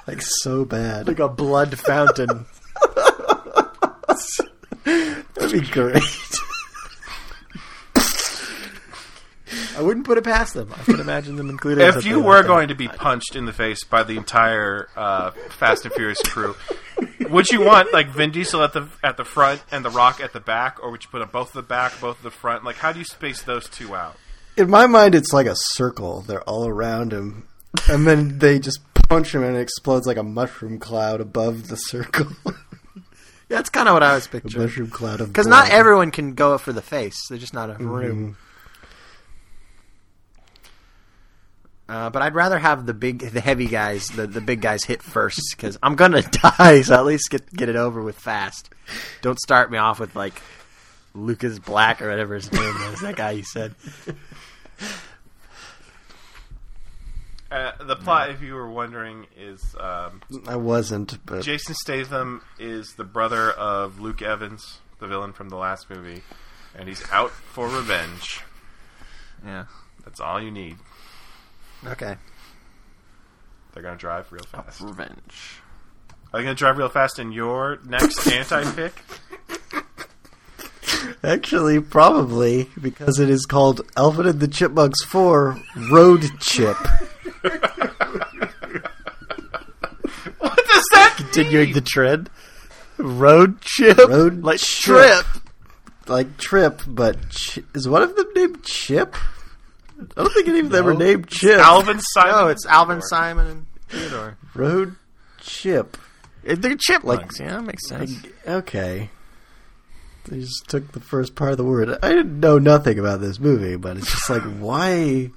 like 0.07 0.21
so 0.21 0.65
bad. 0.65 1.07
like 1.07 1.19
a 1.19 1.29
blood 1.29 1.77
fountain. 1.79 2.45
That'd 4.85 5.51
be 5.51 5.61
great. 5.67 6.03
I 9.75 9.81
wouldn't 9.81 10.05
put 10.05 10.17
it 10.17 10.23
past 10.23 10.53
them. 10.53 10.71
I 10.73 10.83
could 10.83 10.99
imagine 10.99 11.35
them 11.35 11.49
including. 11.49 11.85
If 11.85 12.05
you 12.05 12.19
were 12.19 12.43
going 12.43 12.67
to 12.67 12.75
be 12.75 12.87
punched 12.87 13.35
in 13.35 13.45
the 13.45 13.53
face 13.53 13.83
by 13.83 14.03
the 14.03 14.17
entire 14.17 14.87
uh, 14.95 15.31
Fast 15.49 15.85
and 15.85 15.93
Furious 15.93 16.21
crew, 16.21 16.55
would 17.29 17.49
you 17.49 17.61
want 17.61 17.91
like 17.93 18.07
Vin 18.09 18.31
Diesel 18.31 18.63
at 18.63 18.73
the 18.73 18.87
at 19.03 19.17
the 19.17 19.25
front 19.25 19.63
and 19.71 19.83
The 19.83 19.89
Rock 19.89 20.19
at 20.21 20.33
the 20.33 20.39
back, 20.39 20.81
or 20.81 20.91
would 20.91 21.03
you 21.03 21.09
put 21.09 21.19
them 21.19 21.29
both 21.31 21.49
at 21.49 21.53
the 21.53 21.61
back, 21.63 21.99
both 21.99 22.17
at 22.17 22.23
the 22.23 22.31
front? 22.31 22.63
Like, 22.63 22.77
how 22.77 22.91
do 22.91 22.99
you 22.99 23.05
space 23.05 23.41
those 23.41 23.67
two 23.69 23.95
out? 23.95 24.15
In 24.55 24.69
my 24.69 24.85
mind, 24.85 25.15
it's 25.15 25.33
like 25.33 25.47
a 25.47 25.55
circle. 25.55 26.21
They're 26.21 26.43
all 26.43 26.67
around 26.67 27.11
him, 27.11 27.47
and 27.89 28.05
then 28.05 28.37
they 28.39 28.59
just 28.59 28.79
punch 28.93 29.33
him, 29.33 29.43
and 29.43 29.55
it 29.55 29.61
explodes 29.61 30.05
like 30.05 30.17
a 30.17 30.23
mushroom 30.23 30.77
cloud 30.79 31.21
above 31.21 31.67
the 31.67 31.77
circle. 31.77 32.27
That's 33.53 33.69
kind 33.69 33.87
of 33.87 33.93
what 33.93 34.01
I 34.01 34.15
was 34.15 34.25
a 34.25 34.29
picturing. 34.29 34.63
mushroom 34.63 34.89
cloud 34.89 35.21
of 35.21 35.27
Because 35.27 35.45
not 35.45 35.69
everyone 35.69 36.09
can 36.09 36.33
go 36.33 36.55
up 36.55 36.61
for 36.61 36.73
the 36.73 36.81
face. 36.81 37.15
They're 37.29 37.37
just 37.37 37.53
not 37.53 37.69
a 37.69 37.75
room. 37.75 38.35
Uh, 41.87 42.09
but 42.09 42.23
I'd 42.23 42.33
rather 42.33 42.57
have 42.57 42.87
the 42.87 42.95
big, 42.95 43.19
the 43.19 43.41
heavy 43.41 43.67
guys, 43.67 44.07
the, 44.07 44.25
the 44.25 44.41
big 44.41 44.61
guys 44.61 44.83
hit 44.85 45.03
first 45.03 45.39
because 45.55 45.77
I'm 45.83 45.95
gonna 45.95 46.21
die. 46.57 46.81
So 46.81 46.95
at 46.95 47.05
least 47.05 47.29
get 47.29 47.53
get 47.53 47.69
it 47.69 47.75
over 47.75 48.01
with 48.01 48.17
fast. 48.17 48.71
Don't 49.21 49.39
start 49.39 49.69
me 49.69 49.77
off 49.77 49.99
with 49.99 50.15
like 50.15 50.41
Lucas 51.13 51.59
Black 51.59 52.01
or 52.01 52.09
whatever 52.09 52.33
his 52.33 52.51
name 52.51 52.75
is. 52.91 53.01
That 53.01 53.15
guy 53.15 53.31
you 53.31 53.43
said. 53.43 53.75
Uh, 57.53 57.71
the 57.85 57.95
plot, 57.95 58.31
if 58.31 58.41
you 58.41 58.55
were 58.55 58.69
wondering, 58.69 59.27
is 59.37 59.75
um, 59.79 60.21
I 60.47 60.55
wasn't, 60.55 61.23
but 61.25 61.43
Jason 61.43 61.75
Statham 61.75 62.41
is 62.57 62.95
the 62.97 63.03
brother 63.03 63.51
of 63.51 63.99
Luke 63.99 64.23
Evans, 64.23 64.79
the 64.99 65.05
villain 65.07 65.33
from 65.33 65.49
the 65.49 65.57
last 65.57 65.87
movie, 65.89 66.23
and 66.75 66.87
he's 66.89 67.03
out 67.11 67.29
for 67.31 67.67
revenge. 67.67 68.41
Yeah. 69.45 69.65
That's 70.03 70.19
all 70.19 70.41
you 70.41 70.51
need. 70.51 70.77
Okay. 71.85 72.15
They're 73.73 73.83
gonna 73.83 73.97
drive 73.97 74.31
real 74.31 74.43
fast. 74.43 74.81
Revenge. 74.81 74.89
Are 74.89 75.07
Revenge. 75.07 75.61
they 76.33 76.39
gonna 76.43 76.55
drive 76.55 76.77
real 76.77 76.89
fast 76.89 77.19
in 77.19 77.31
your 77.31 77.79
next 77.85 78.25
anti 78.31 78.63
pick? 78.73 78.93
Actually, 81.23 81.79
probably 81.79 82.69
because 82.81 83.19
it 83.19 83.29
is 83.29 83.45
called 83.45 83.81
Alvin 83.97 84.27
and 84.27 84.39
the 84.39 84.47
Chipmunks 84.47 85.03
Four 85.05 85.57
Road 85.91 86.23
Chip. 86.39 86.77
What 90.39 90.55
does 90.67 90.83
that 90.91 91.13
Continuing 91.17 91.73
the 91.73 91.81
trend. 91.81 92.29
Road 92.97 93.59
chip. 93.61 93.97
Road 93.97 94.43
like 94.43 94.59
Chip. 94.59 94.95
trip. 94.95 95.25
like 96.07 96.37
Trip, 96.37 96.81
but 96.87 97.29
Ch- 97.29 97.59
is 97.73 97.87
one 97.89 98.01
of 98.03 98.15
them 98.15 98.27
named 98.35 98.63
Chip? 98.63 99.15
I 99.99 100.21
don't 100.23 100.33
think 100.33 100.47
any 100.47 100.59
of 100.59 100.69
them 100.69 100.87
are 100.87 100.93
named 100.93 101.27
Chip. 101.27 101.59
Alvin 101.59 101.99
Simon? 101.99 102.31
No, 102.35 102.47
it's 102.49 102.65
Alvin 102.65 103.01
Simon 103.01 103.47
and 103.47 103.65
Theodore. 103.89 104.37
Road 104.53 104.95
Chip. 105.39 105.97
They're 106.43 106.75
chipmunks. 106.75 107.39
yeah, 107.39 107.55
that 107.57 107.63
makes 107.63 107.87
sense. 107.87 108.21
Okay. 108.45 109.09
They 110.25 110.39
just 110.39 110.69
took 110.69 110.91
the 110.91 110.99
first 110.99 111.35
part 111.35 111.51
of 111.51 111.57
the 111.57 111.65
word. 111.65 111.97
I 112.01 112.09
didn't 112.09 112.39
know 112.39 112.57
nothing 112.57 112.97
about 112.97 113.19
this 113.19 113.39
movie, 113.39 113.75
but 113.75 113.97
it's 113.97 114.11
just 114.11 114.29
like, 114.29 114.43
why? 114.59 115.31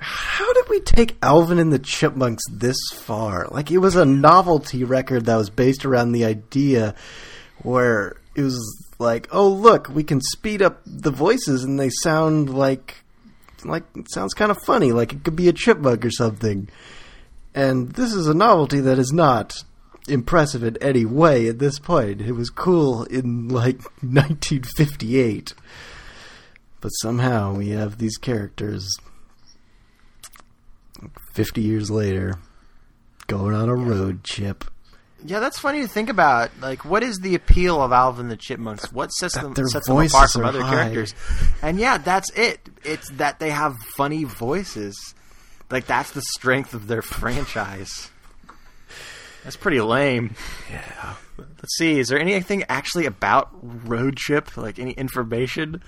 How 0.00 0.52
did 0.52 0.68
we 0.68 0.80
take 0.80 1.16
Alvin 1.22 1.58
and 1.58 1.72
the 1.72 1.78
Chipmunks 1.78 2.42
this 2.50 2.78
far? 2.92 3.46
Like, 3.50 3.70
it 3.70 3.78
was 3.78 3.96
a 3.96 4.04
novelty 4.04 4.84
record 4.84 5.26
that 5.26 5.36
was 5.36 5.50
based 5.50 5.84
around 5.84 6.12
the 6.12 6.24
idea 6.24 6.94
where 7.62 8.16
it 8.34 8.42
was 8.42 8.88
like, 8.98 9.28
oh, 9.32 9.48
look, 9.48 9.88
we 9.88 10.04
can 10.04 10.20
speed 10.20 10.62
up 10.62 10.80
the 10.86 11.10
voices 11.10 11.64
and 11.64 11.78
they 11.78 11.90
sound 11.90 12.52
like, 12.52 12.96
like, 13.64 13.84
it 13.96 14.10
sounds 14.10 14.34
kind 14.34 14.50
of 14.50 14.58
funny, 14.64 14.92
like 14.92 15.12
it 15.12 15.24
could 15.24 15.36
be 15.36 15.48
a 15.48 15.52
chipmunk 15.52 16.04
or 16.04 16.10
something. 16.10 16.68
And 17.54 17.90
this 17.90 18.12
is 18.12 18.28
a 18.28 18.34
novelty 18.34 18.80
that 18.80 18.98
is 18.98 19.12
not 19.12 19.64
impressive 20.10 20.62
in 20.62 20.76
any 20.80 21.04
way 21.04 21.48
at 21.48 21.58
this 21.58 21.78
point. 21.78 22.20
It 22.20 22.32
was 22.32 22.50
cool 22.50 23.04
in 23.04 23.48
like 23.48 23.76
1958. 24.02 25.54
But 26.80 26.90
somehow 26.90 27.54
we 27.54 27.70
have 27.70 27.98
these 27.98 28.16
characters 28.16 28.88
50 31.32 31.60
years 31.60 31.90
later 31.90 32.34
going 33.26 33.54
on 33.54 33.68
a 33.68 33.74
road 33.74 34.24
trip. 34.24 34.64
Yeah, 35.24 35.40
that's 35.40 35.58
funny 35.58 35.80
to 35.82 35.88
think 35.88 36.08
about. 36.08 36.50
Like, 36.60 36.84
what 36.84 37.02
is 37.02 37.18
the 37.18 37.34
appeal 37.34 37.82
of 37.82 37.90
Alvin 37.90 38.28
the 38.28 38.36
Chipmunks? 38.36 38.92
What 38.92 39.08
sets 39.08 39.34
That 39.34 39.52
them 39.54 39.66
sets 39.68 39.86
them 39.88 39.98
apart 39.98 40.30
from 40.30 40.44
other 40.44 40.62
high. 40.62 40.70
characters? 40.74 41.14
And 41.60 41.78
yeah, 41.80 41.98
that's 41.98 42.30
it. 42.38 42.60
It's 42.84 43.10
that 43.12 43.40
they 43.40 43.50
have 43.50 43.74
funny 43.96 44.22
voices. 44.22 44.96
Like 45.70 45.86
that's 45.86 46.12
the 46.12 46.22
strength 46.22 46.72
of 46.72 46.86
their 46.86 47.02
franchise. 47.02 48.10
That's 49.44 49.56
pretty 49.56 49.80
lame. 49.80 50.34
Yeah. 50.70 51.14
Let's 51.38 51.76
see. 51.76 51.98
Is 51.98 52.08
there 52.08 52.18
anything 52.18 52.64
actually 52.68 53.06
about 53.06 53.50
Road 53.62 54.16
Trip? 54.16 54.56
Like 54.56 54.78
any 54.78 54.92
information? 54.92 55.82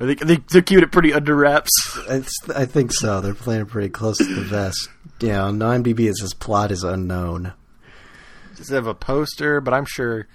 Are 0.00 0.06
they, 0.06 0.14
they 0.14 0.36
they're 0.50 0.62
keeping 0.62 0.82
it 0.82 0.92
pretty 0.92 1.12
under 1.12 1.34
wraps. 1.34 1.70
It's, 2.08 2.32
I 2.54 2.66
think 2.66 2.92
so. 2.92 3.20
They're 3.20 3.34
playing 3.34 3.62
it 3.62 3.68
pretty 3.68 3.90
close 3.90 4.18
to 4.18 4.24
the 4.24 4.42
vest. 4.42 4.88
Yeah, 5.20 5.44
on 5.44 5.58
IMDb 5.58 6.08
it 6.08 6.16
says 6.16 6.34
plot 6.34 6.70
is 6.70 6.82
unknown. 6.82 7.52
Just 8.56 8.70
have 8.70 8.86
a 8.86 8.94
poster, 8.94 9.60
but 9.60 9.72
I'm 9.72 9.86
sure 9.86 10.26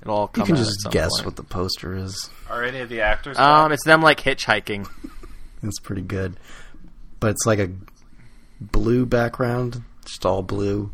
it'll 0.00 0.14
all 0.14 0.28
come. 0.28 0.42
You 0.42 0.46
can 0.46 0.56
out 0.56 0.60
at 0.60 0.64
just 0.66 0.82
some 0.82 0.92
guess 0.92 1.10
point. 1.16 1.26
what 1.26 1.36
the 1.36 1.42
poster 1.42 1.96
is. 1.96 2.30
Are 2.48 2.64
any 2.64 2.80
of 2.80 2.88
the 2.88 3.00
actors? 3.00 3.38
Um, 3.38 3.72
it's 3.72 3.84
them 3.84 4.02
like 4.02 4.20
hitchhiking. 4.20 4.88
It's 5.62 5.80
pretty 5.80 6.02
good. 6.02 6.36
But 7.20 7.30
it's 7.30 7.46
like 7.46 7.58
a 7.58 7.70
blue 8.60 9.06
background, 9.06 9.82
just 10.04 10.24
all 10.24 10.42
blue. 10.42 10.92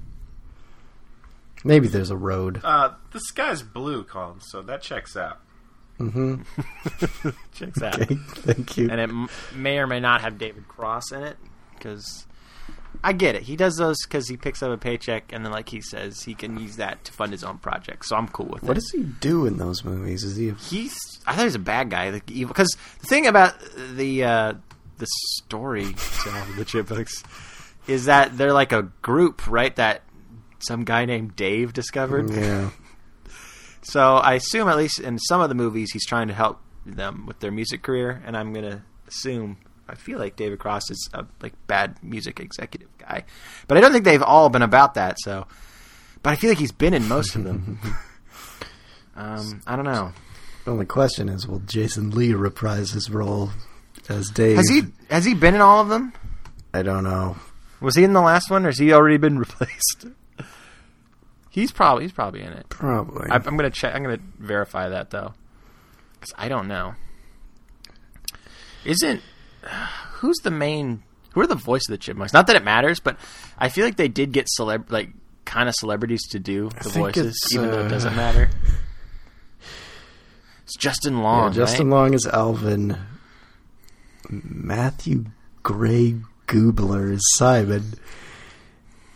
Maybe 1.64 1.88
there's 1.88 2.10
a 2.10 2.16
road. 2.16 2.60
uh, 2.62 2.90
the 3.12 3.20
sky's 3.20 3.62
blue, 3.62 4.04
Colin, 4.04 4.40
so 4.40 4.60
that 4.62 4.82
checks 4.82 5.16
out. 5.16 5.40
Mm-hmm. 5.98 6.42
Checks 7.54 7.80
out. 7.82 8.00
Okay, 8.02 8.16
thank 8.16 8.76
you. 8.76 8.90
and 8.90 9.00
it 9.00 9.08
m- 9.08 9.28
may 9.54 9.78
or 9.78 9.86
may 9.86 10.00
not 10.00 10.22
have 10.22 10.38
David 10.38 10.66
Cross 10.66 11.12
in 11.12 11.22
it 11.22 11.36
because 11.74 12.26
I 13.04 13.12
get 13.12 13.36
it. 13.36 13.42
He 13.44 13.54
does 13.54 13.76
those 13.76 13.96
because 14.04 14.28
he 14.28 14.36
picks 14.36 14.60
up 14.62 14.72
a 14.72 14.76
paycheck, 14.76 15.32
and 15.32 15.44
then, 15.44 15.52
like 15.52 15.68
he 15.68 15.80
says, 15.80 16.22
he 16.22 16.34
can 16.34 16.58
use 16.58 16.76
that 16.76 17.04
to 17.04 17.12
fund 17.12 17.30
his 17.30 17.44
own 17.44 17.58
project. 17.58 18.06
So 18.06 18.16
I'm 18.16 18.26
cool 18.28 18.46
with 18.46 18.64
it. 18.64 18.66
What 18.66 18.74
does 18.74 18.90
he 18.90 19.02
do 19.04 19.46
in 19.46 19.58
those 19.58 19.84
movies? 19.84 20.24
Is 20.24 20.34
he? 20.36 20.48
A, 20.48 20.54
He's 20.54 20.96
I 21.26 21.36
thought 21.36 21.44
he's 21.44 21.54
a 21.54 21.60
bad 21.60 21.90
guy, 21.90 22.10
like 22.10 22.28
evil. 22.30 22.52
Because 22.52 22.76
the 23.00 23.06
thing 23.06 23.26
about 23.28 23.54
the 23.94 24.24
uh, 24.24 24.54
the 24.98 25.06
story 25.36 25.84
to 26.24 26.52
the 26.56 26.64
Chipmunks 26.64 27.22
is 27.86 28.06
that 28.06 28.36
they're 28.36 28.52
like 28.52 28.72
a 28.72 28.82
group, 29.00 29.46
right? 29.46 29.74
That 29.76 30.02
some 30.66 30.84
guy 30.84 31.04
named 31.04 31.36
Dave 31.36 31.72
discovered. 31.72 32.30
yeah. 32.30 32.70
So 33.86 34.16
I 34.16 34.32
assume, 34.34 34.66
at 34.68 34.78
least 34.78 34.98
in 34.98 35.18
some 35.18 35.42
of 35.42 35.50
the 35.50 35.54
movies, 35.54 35.90
he's 35.92 36.06
trying 36.06 36.28
to 36.28 36.34
help 36.34 36.58
them 36.86 37.26
with 37.26 37.40
their 37.40 37.50
music 37.50 37.82
career, 37.82 38.22
and 38.24 38.34
I'm 38.34 38.54
gonna 38.54 38.82
assume. 39.06 39.58
I 39.86 39.94
feel 39.94 40.18
like 40.18 40.36
David 40.36 40.58
Cross 40.58 40.90
is 40.90 41.10
a 41.12 41.26
like 41.42 41.52
bad 41.66 42.02
music 42.02 42.40
executive 42.40 42.88
guy, 42.96 43.24
but 43.68 43.76
I 43.76 43.82
don't 43.82 43.92
think 43.92 44.06
they've 44.06 44.22
all 44.22 44.48
been 44.48 44.62
about 44.62 44.94
that. 44.94 45.18
So, 45.20 45.46
but 46.22 46.30
I 46.30 46.36
feel 46.36 46.48
like 46.50 46.58
he's 46.58 46.72
been 46.72 46.94
in 46.94 47.06
most 47.08 47.36
of 47.36 47.44
them. 47.44 47.78
um, 49.16 49.60
I 49.66 49.76
don't 49.76 49.84
know. 49.84 50.14
The 50.64 50.70
only 50.70 50.86
question 50.86 51.28
is, 51.28 51.46
will 51.46 51.58
Jason 51.58 52.10
Lee 52.10 52.32
reprise 52.32 52.92
his 52.92 53.10
role 53.10 53.50
as 54.08 54.30
Dave? 54.30 54.56
Has 54.56 54.70
he 54.70 54.84
has 55.10 55.26
he 55.26 55.34
been 55.34 55.54
in 55.54 55.60
all 55.60 55.82
of 55.82 55.88
them? 55.88 56.14
I 56.72 56.82
don't 56.82 57.04
know. 57.04 57.36
Was 57.82 57.96
he 57.96 58.04
in 58.04 58.14
the 58.14 58.22
last 58.22 58.50
one, 58.50 58.64
or 58.64 58.68
has 58.68 58.78
he 58.78 58.94
already 58.94 59.18
been 59.18 59.38
replaced? 59.46 60.06
He's 61.54 61.70
probably 61.70 62.02
he's 62.02 62.12
probably 62.12 62.42
in 62.42 62.52
it. 62.52 62.68
Probably. 62.68 63.30
I, 63.30 63.36
I'm 63.36 63.56
gonna 63.56 63.70
check. 63.70 63.94
I'm 63.94 64.02
gonna 64.02 64.18
verify 64.40 64.88
that 64.88 65.10
though, 65.10 65.34
because 66.14 66.34
I 66.36 66.48
don't 66.48 66.66
know. 66.66 66.96
Isn't 68.84 69.22
who's 70.14 70.38
the 70.38 70.50
main? 70.50 71.04
Who 71.34 71.40
are 71.42 71.46
the 71.46 71.54
voice 71.54 71.82
of 71.88 71.92
the 71.92 71.98
Chipmunks? 71.98 72.32
Not 72.32 72.48
that 72.48 72.56
it 72.56 72.64
matters, 72.64 72.98
but 72.98 73.18
I 73.56 73.68
feel 73.68 73.84
like 73.84 73.94
they 73.94 74.08
did 74.08 74.32
get 74.32 74.48
celeb 74.58 74.90
like 74.90 75.10
kind 75.44 75.68
of 75.68 75.76
celebrities 75.76 76.26
to 76.30 76.40
do 76.40 76.70
the 76.82 76.88
voices, 76.88 77.38
even 77.52 77.70
though 77.70 77.82
it 77.82 77.86
uh, 77.86 77.88
doesn't 77.88 78.16
matter. 78.16 78.50
It's 80.64 80.76
Justin 80.76 81.18
yeah, 81.18 81.22
Long. 81.22 81.52
Justin 81.52 81.88
right? 81.88 82.00
Long 82.00 82.14
is 82.14 82.26
Alvin. 82.26 82.98
Matthew 84.28 85.26
Gray 85.62 86.16
Gubler 86.48 87.12
is 87.12 87.22
Simon. 87.36 87.94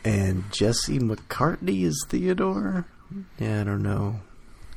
And 0.05 0.45
Jesse 0.53 0.99
McCartney 0.99 1.83
is 1.85 2.05
Theodore. 2.09 2.87
Yeah, 3.39 3.61
I 3.61 3.65
don't 3.65 3.83
know. 3.83 4.21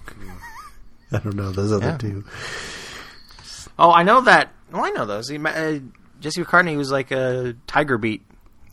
I 1.12 1.20
don't 1.20 1.36
know 1.36 1.52
those 1.52 1.72
other 1.72 1.86
Yeah. 1.88 1.98
two. 1.98 2.24
Oh, 3.78 3.92
I 3.92 4.04
know 4.04 4.22
that. 4.22 4.52
Oh, 4.74 4.84
I 4.84 4.90
know 4.92 5.06
those. 5.06 5.28
He, 5.30 5.38
uh, 5.38 5.80
Jesse 6.20 6.44
McCartney 6.44 6.78
was 6.78 6.92
like 6.92 7.12
a 7.12 7.56
Tiger 7.68 7.98
Beat 7.98 8.22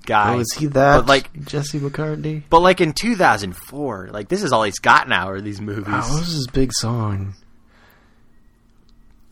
guy. 0.07 0.35
Oh, 0.35 0.39
is 0.41 0.53
he 0.57 0.67
that? 0.67 0.99
But 0.99 1.07
like, 1.07 1.45
Jesse 1.45 1.79
McCartney. 1.81 2.43
but 2.49 2.61
like 2.61 2.81
in 2.81 2.93
2004, 2.93 4.11
like 4.13 4.29
this 4.29 4.43
is 4.43 4.53
all 4.53 4.63
he's 4.63 4.79
got 4.79 5.09
now 5.09 5.29
are 5.29 5.41
these 5.41 5.61
movies. 5.61 5.85
Oh, 5.89 5.99
what 6.13 6.21
was 6.21 6.33
his 6.33 6.47
big 6.47 6.73
song? 6.73 7.35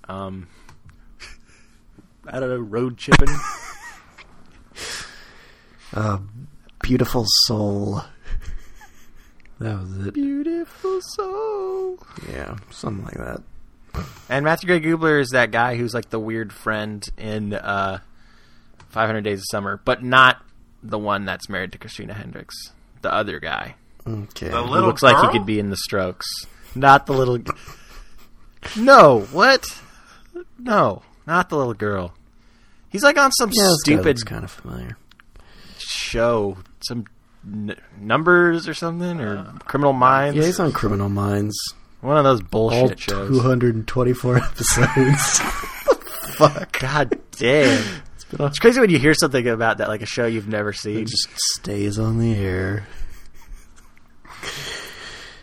Um, 0.08 0.46
I 2.26 2.40
don't 2.40 2.48
know, 2.50 2.56
road 2.58 2.98
chipping. 2.98 3.28
Uh, 5.94 6.18
Beautiful 6.86 7.24
Soul. 7.46 8.02
That 9.58 9.80
was 9.80 10.06
it. 10.06 10.14
Beautiful 10.14 11.00
soul. 11.00 11.98
Yeah, 12.30 12.56
something 12.70 13.04
like 13.06 13.14
that. 13.14 13.42
And 14.28 14.44
Matthew 14.44 14.68
Gray 14.68 14.80
Gubler 14.80 15.18
is 15.20 15.30
that 15.30 15.50
guy 15.50 15.76
who's 15.76 15.94
like 15.94 16.10
the 16.10 16.20
weird 16.20 16.52
friend 16.52 17.04
in 17.18 17.54
uh, 17.54 17.98
500 18.90 19.22
Days 19.22 19.40
of 19.40 19.44
Summer, 19.50 19.80
but 19.84 20.04
not 20.04 20.44
the 20.82 20.98
one 20.98 21.24
that's 21.24 21.48
married 21.48 21.72
to 21.72 21.78
Christina 21.78 22.14
Hendricks. 22.14 22.54
The 23.02 23.12
other 23.12 23.40
guy. 23.40 23.74
Okay. 24.06 24.48
The 24.50 24.62
Who 24.62 24.70
little 24.70 24.86
looks 24.88 25.02
like 25.02 25.16
he 25.32 25.36
could 25.36 25.46
be 25.46 25.58
in 25.58 25.70
the 25.70 25.76
Strokes. 25.78 26.26
Not 26.76 27.06
the 27.06 27.14
little. 27.14 27.38
g- 27.38 27.50
No, 28.76 29.22
what? 29.32 29.66
No, 30.58 31.02
not 31.26 31.48
the 31.48 31.56
little 31.56 31.74
girl. 31.74 32.14
He's 32.90 33.02
like 33.02 33.18
on 33.18 33.32
some 33.32 33.50
yeah, 33.52 33.70
stupid 33.80 34.04
looks 34.06 34.22
kind 34.22 34.44
of 34.44 34.50
familiar. 34.52 34.96
Show, 36.06 36.56
some 36.80 37.06
n- 37.44 37.76
numbers 38.00 38.68
or 38.68 38.74
something, 38.74 39.20
or 39.20 39.38
uh, 39.38 39.52
Criminal 39.64 39.92
Minds. 39.92 40.36
Yeah, 40.38 40.44
he's 40.44 40.60
on 40.60 40.72
Criminal 40.72 41.08
Minds. 41.08 41.56
one 42.00 42.16
of 42.16 42.24
those 42.24 42.40
All 42.40 42.46
bullshit 42.50 43.00
shows. 43.00 43.28
224 43.40 44.36
episodes. 44.42 45.38
Fuck. 46.36 46.78
God 46.80 47.18
damn. 47.38 47.82
It's 48.14 48.24
been 48.24 48.40
on 48.40 48.48
It's 48.48 48.58
crazy 48.58 48.80
when 48.80 48.90
you 48.90 48.98
hear 48.98 49.14
something 49.14 49.46
about 49.48 49.78
that, 49.78 49.88
like 49.88 50.02
a 50.02 50.06
show 50.06 50.26
you've 50.26 50.48
never 50.48 50.72
seen. 50.72 50.98
It 50.98 51.08
just 51.08 51.28
stays 51.56 51.98
on 51.98 52.18
the 52.18 52.34
air. 52.34 52.86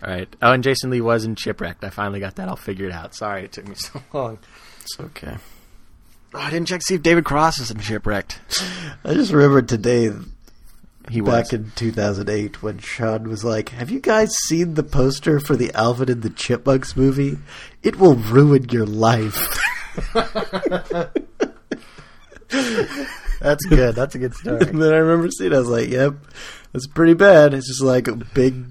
All 0.04 0.10
right. 0.12 0.34
Oh, 0.42 0.52
and 0.52 0.64
Jason 0.64 0.90
Lee 0.90 1.02
was 1.02 1.24
in 1.26 1.36
Chipwrecked. 1.36 1.84
I 1.84 1.90
finally 1.90 2.20
got 2.20 2.36
that 2.36 2.50
all 2.50 2.56
figured 2.58 2.92
out. 2.92 3.16
Sorry 3.16 3.44
it 3.46 3.54
took 3.54 3.68
me 3.68 3.76
so 3.76 4.02
long. 4.12 4.38
It's 4.82 5.00
okay. 5.00 5.38
Oh, 6.34 6.40
I 6.40 6.50
didn't 6.50 6.68
check 6.68 6.80
to 6.82 6.86
see 6.86 6.96
if 6.96 7.02
David 7.04 7.24
Cross 7.26 7.60
was 7.60 7.72
in 7.72 7.78
Chipwrecked. 7.78 8.38
I 9.06 9.14
just 9.14 9.32
remembered 9.32 9.70
today, 9.70 10.12
He 11.10 11.22
was. 11.22 11.32
back 11.50 11.54
in 11.54 11.72
2008, 11.76 12.64
when 12.64 12.78
Sean 12.80 13.28
was 13.30 13.44
like, 13.44 13.70
Have 13.70 13.90
you 13.92 14.00
guys 14.00 14.36
seen 14.48 14.76
the 14.76 14.84
poster 14.84 15.40
for 15.40 15.56
the 15.56 15.72
Alvin 15.74 16.10
and 16.10 16.22
the 16.24 16.30
Chipmunks 16.30 16.96
movie? 16.96 17.38
It 17.82 17.98
will 18.00 18.16
ruin 18.16 18.70
your 18.70 18.86
life. 18.86 19.60
That's 22.50 23.66
good. 23.66 23.96
That's 23.96 24.16
a 24.16 24.20
good 24.20 24.34
story. 24.40 24.62
and 24.68 24.82
then 24.82 24.94
I 24.94 24.98
remember 24.98 25.30
seeing 25.32 25.52
it, 25.52 25.56
I 25.56 25.60
was 25.60 25.68
like, 25.70 25.90
Yep, 25.90 26.16
that's 26.72 26.88
pretty 26.88 27.14
bad. 27.14 27.54
It's 27.54 27.68
just 27.68 27.82
like 27.82 28.08
a 28.08 28.16
big, 28.16 28.66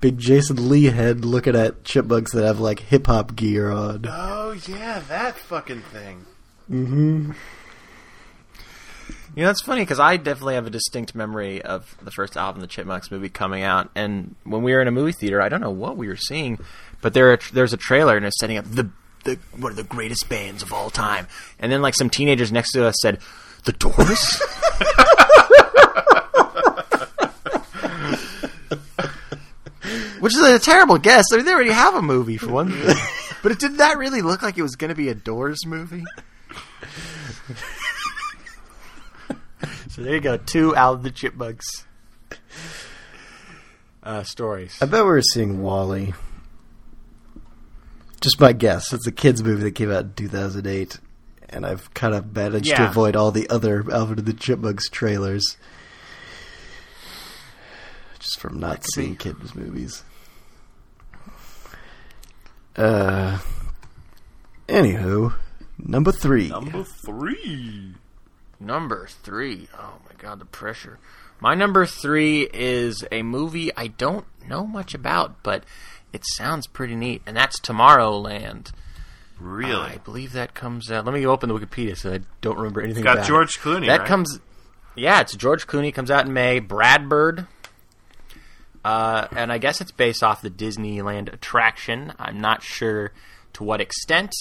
big 0.00 0.18
Jason 0.18 0.68
Lee 0.68 0.84
head 0.84 1.24
looking 1.24 1.56
at 1.56 1.84
chipmunks 1.84 2.32
that 2.32 2.44
have 2.44 2.60
like 2.60 2.80
hip 2.80 3.06
hop 3.06 3.34
gear 3.34 3.70
on. 3.70 4.04
Oh 4.08 4.52
yeah, 4.68 5.00
that 5.08 5.36
fucking 5.38 5.82
thing. 5.82 6.26
Mm-hmm. 6.70 7.32
You 9.38 9.44
know, 9.44 9.50
it's 9.50 9.62
funny 9.62 9.82
because 9.82 10.00
I 10.00 10.16
definitely 10.16 10.54
have 10.56 10.66
a 10.66 10.70
distinct 10.70 11.14
memory 11.14 11.62
of 11.62 11.96
the 12.02 12.10
first 12.10 12.36
album, 12.36 12.60
the 12.60 12.66
Chipmunks 12.66 13.12
movie, 13.12 13.28
coming 13.28 13.62
out. 13.62 13.88
And 13.94 14.34
when 14.42 14.64
we 14.64 14.72
were 14.72 14.80
in 14.82 14.88
a 14.88 14.90
movie 14.90 15.12
theater, 15.12 15.40
I 15.40 15.48
don't 15.48 15.60
know 15.60 15.70
what 15.70 15.96
we 15.96 16.08
were 16.08 16.16
seeing, 16.16 16.58
but 17.02 17.14
there 17.14 17.38
there's 17.52 17.72
a 17.72 17.76
trailer 17.76 18.16
and 18.16 18.26
it's 18.26 18.40
setting 18.40 18.58
up 18.58 18.64
the 18.64 18.90
the 19.22 19.38
one 19.56 19.70
of 19.70 19.76
the 19.76 19.84
greatest 19.84 20.28
bands 20.28 20.60
of 20.64 20.72
all 20.72 20.90
time. 20.90 21.28
And 21.60 21.70
then 21.70 21.82
like 21.82 21.94
some 21.94 22.10
teenagers 22.10 22.50
next 22.50 22.72
to 22.72 22.84
us 22.84 22.96
said, 23.00 23.20
"The 23.64 23.74
Doors." 23.74 24.42
Which 30.18 30.34
is 30.34 30.40
a 30.42 30.58
terrible 30.58 30.98
guess. 30.98 31.26
I 31.32 31.36
mean, 31.36 31.46
they 31.46 31.52
already 31.52 31.70
have 31.70 31.94
a 31.94 32.02
movie 32.02 32.38
for 32.38 32.50
one 32.50 32.72
thing. 32.72 32.96
But 33.40 33.52
it 33.52 33.60
did 33.60 33.78
that 33.78 33.98
really 33.98 34.20
look 34.20 34.42
like 34.42 34.58
it 34.58 34.62
was 34.62 34.74
going 34.74 34.88
to 34.88 34.96
be 34.96 35.10
a 35.10 35.14
Doors 35.14 35.64
movie? 35.64 36.02
So 39.98 40.04
there 40.04 40.14
you 40.14 40.20
go, 40.20 40.36
two 40.36 40.76
out 40.76 40.94
of 40.94 41.02
the 41.02 41.10
Chipmunks 41.10 41.66
uh, 44.04 44.22
stories. 44.22 44.78
I 44.80 44.86
bet 44.86 45.02
we 45.02 45.10
were 45.10 45.22
seeing 45.22 45.60
WALL-E. 45.60 46.14
Just 48.20 48.38
my 48.38 48.52
guess. 48.52 48.92
It's 48.92 49.08
a 49.08 49.10
kids' 49.10 49.42
movie 49.42 49.64
that 49.64 49.74
came 49.74 49.90
out 49.90 50.04
in 50.04 50.12
2008, 50.12 51.00
and 51.48 51.66
I've 51.66 51.92
kind 51.94 52.14
of 52.14 52.32
managed 52.32 52.76
to 52.76 52.88
avoid 52.88 53.16
all 53.16 53.32
the 53.32 53.50
other 53.50 53.84
Alvin 53.92 54.20
and 54.20 54.28
the 54.28 54.34
Chipmunks 54.34 54.88
trailers, 54.88 55.56
just 58.20 58.38
from 58.38 58.60
not 58.60 58.84
seeing 58.94 59.14
be. 59.14 59.16
kids' 59.16 59.56
movies. 59.56 60.04
Uh, 62.76 63.40
anywho, 64.68 65.34
number 65.76 66.12
three. 66.12 66.50
Number 66.50 66.84
three. 66.84 67.94
Number 68.60 69.06
three. 69.06 69.68
Oh 69.78 69.94
my 70.04 70.12
god, 70.18 70.40
the 70.40 70.44
pressure. 70.44 70.98
My 71.40 71.54
number 71.54 71.86
three 71.86 72.48
is 72.52 73.04
a 73.12 73.22
movie 73.22 73.70
I 73.76 73.86
don't 73.88 74.24
know 74.48 74.66
much 74.66 74.94
about, 74.94 75.42
but 75.44 75.64
it 76.12 76.22
sounds 76.36 76.66
pretty 76.66 76.96
neat, 76.96 77.22
and 77.26 77.36
that's 77.36 77.60
Tomorrowland. 77.60 78.72
Really? 79.38 79.72
I 79.72 79.98
believe 79.98 80.32
that 80.32 80.54
comes 80.54 80.90
out. 80.90 81.04
Let 81.04 81.14
me 81.14 81.24
open 81.24 81.48
the 81.48 81.54
Wikipedia 81.56 81.96
so 81.96 82.14
I 82.14 82.20
don't 82.40 82.56
remember 82.56 82.80
anything. 82.82 83.04
got 83.04 83.18
it. 83.18 83.20
Got 83.20 83.28
George 83.28 83.58
Clooney, 83.60 83.86
That 83.86 84.00
right? 84.00 84.08
comes. 84.08 84.40
Yeah, 84.96 85.20
it's 85.20 85.36
George 85.36 85.68
Clooney. 85.68 85.94
Comes 85.94 86.10
out 86.10 86.26
in 86.26 86.32
May. 86.32 86.58
Brad 86.58 87.08
Bird. 87.08 87.46
Uh, 88.84 89.28
and 89.32 89.52
I 89.52 89.58
guess 89.58 89.80
it's 89.80 89.92
based 89.92 90.24
off 90.24 90.42
the 90.42 90.50
Disneyland 90.50 91.32
attraction. 91.32 92.12
I'm 92.18 92.40
not 92.40 92.62
sure 92.64 93.12
to 93.52 93.62
what 93.64 93.80
extent. 93.80 94.32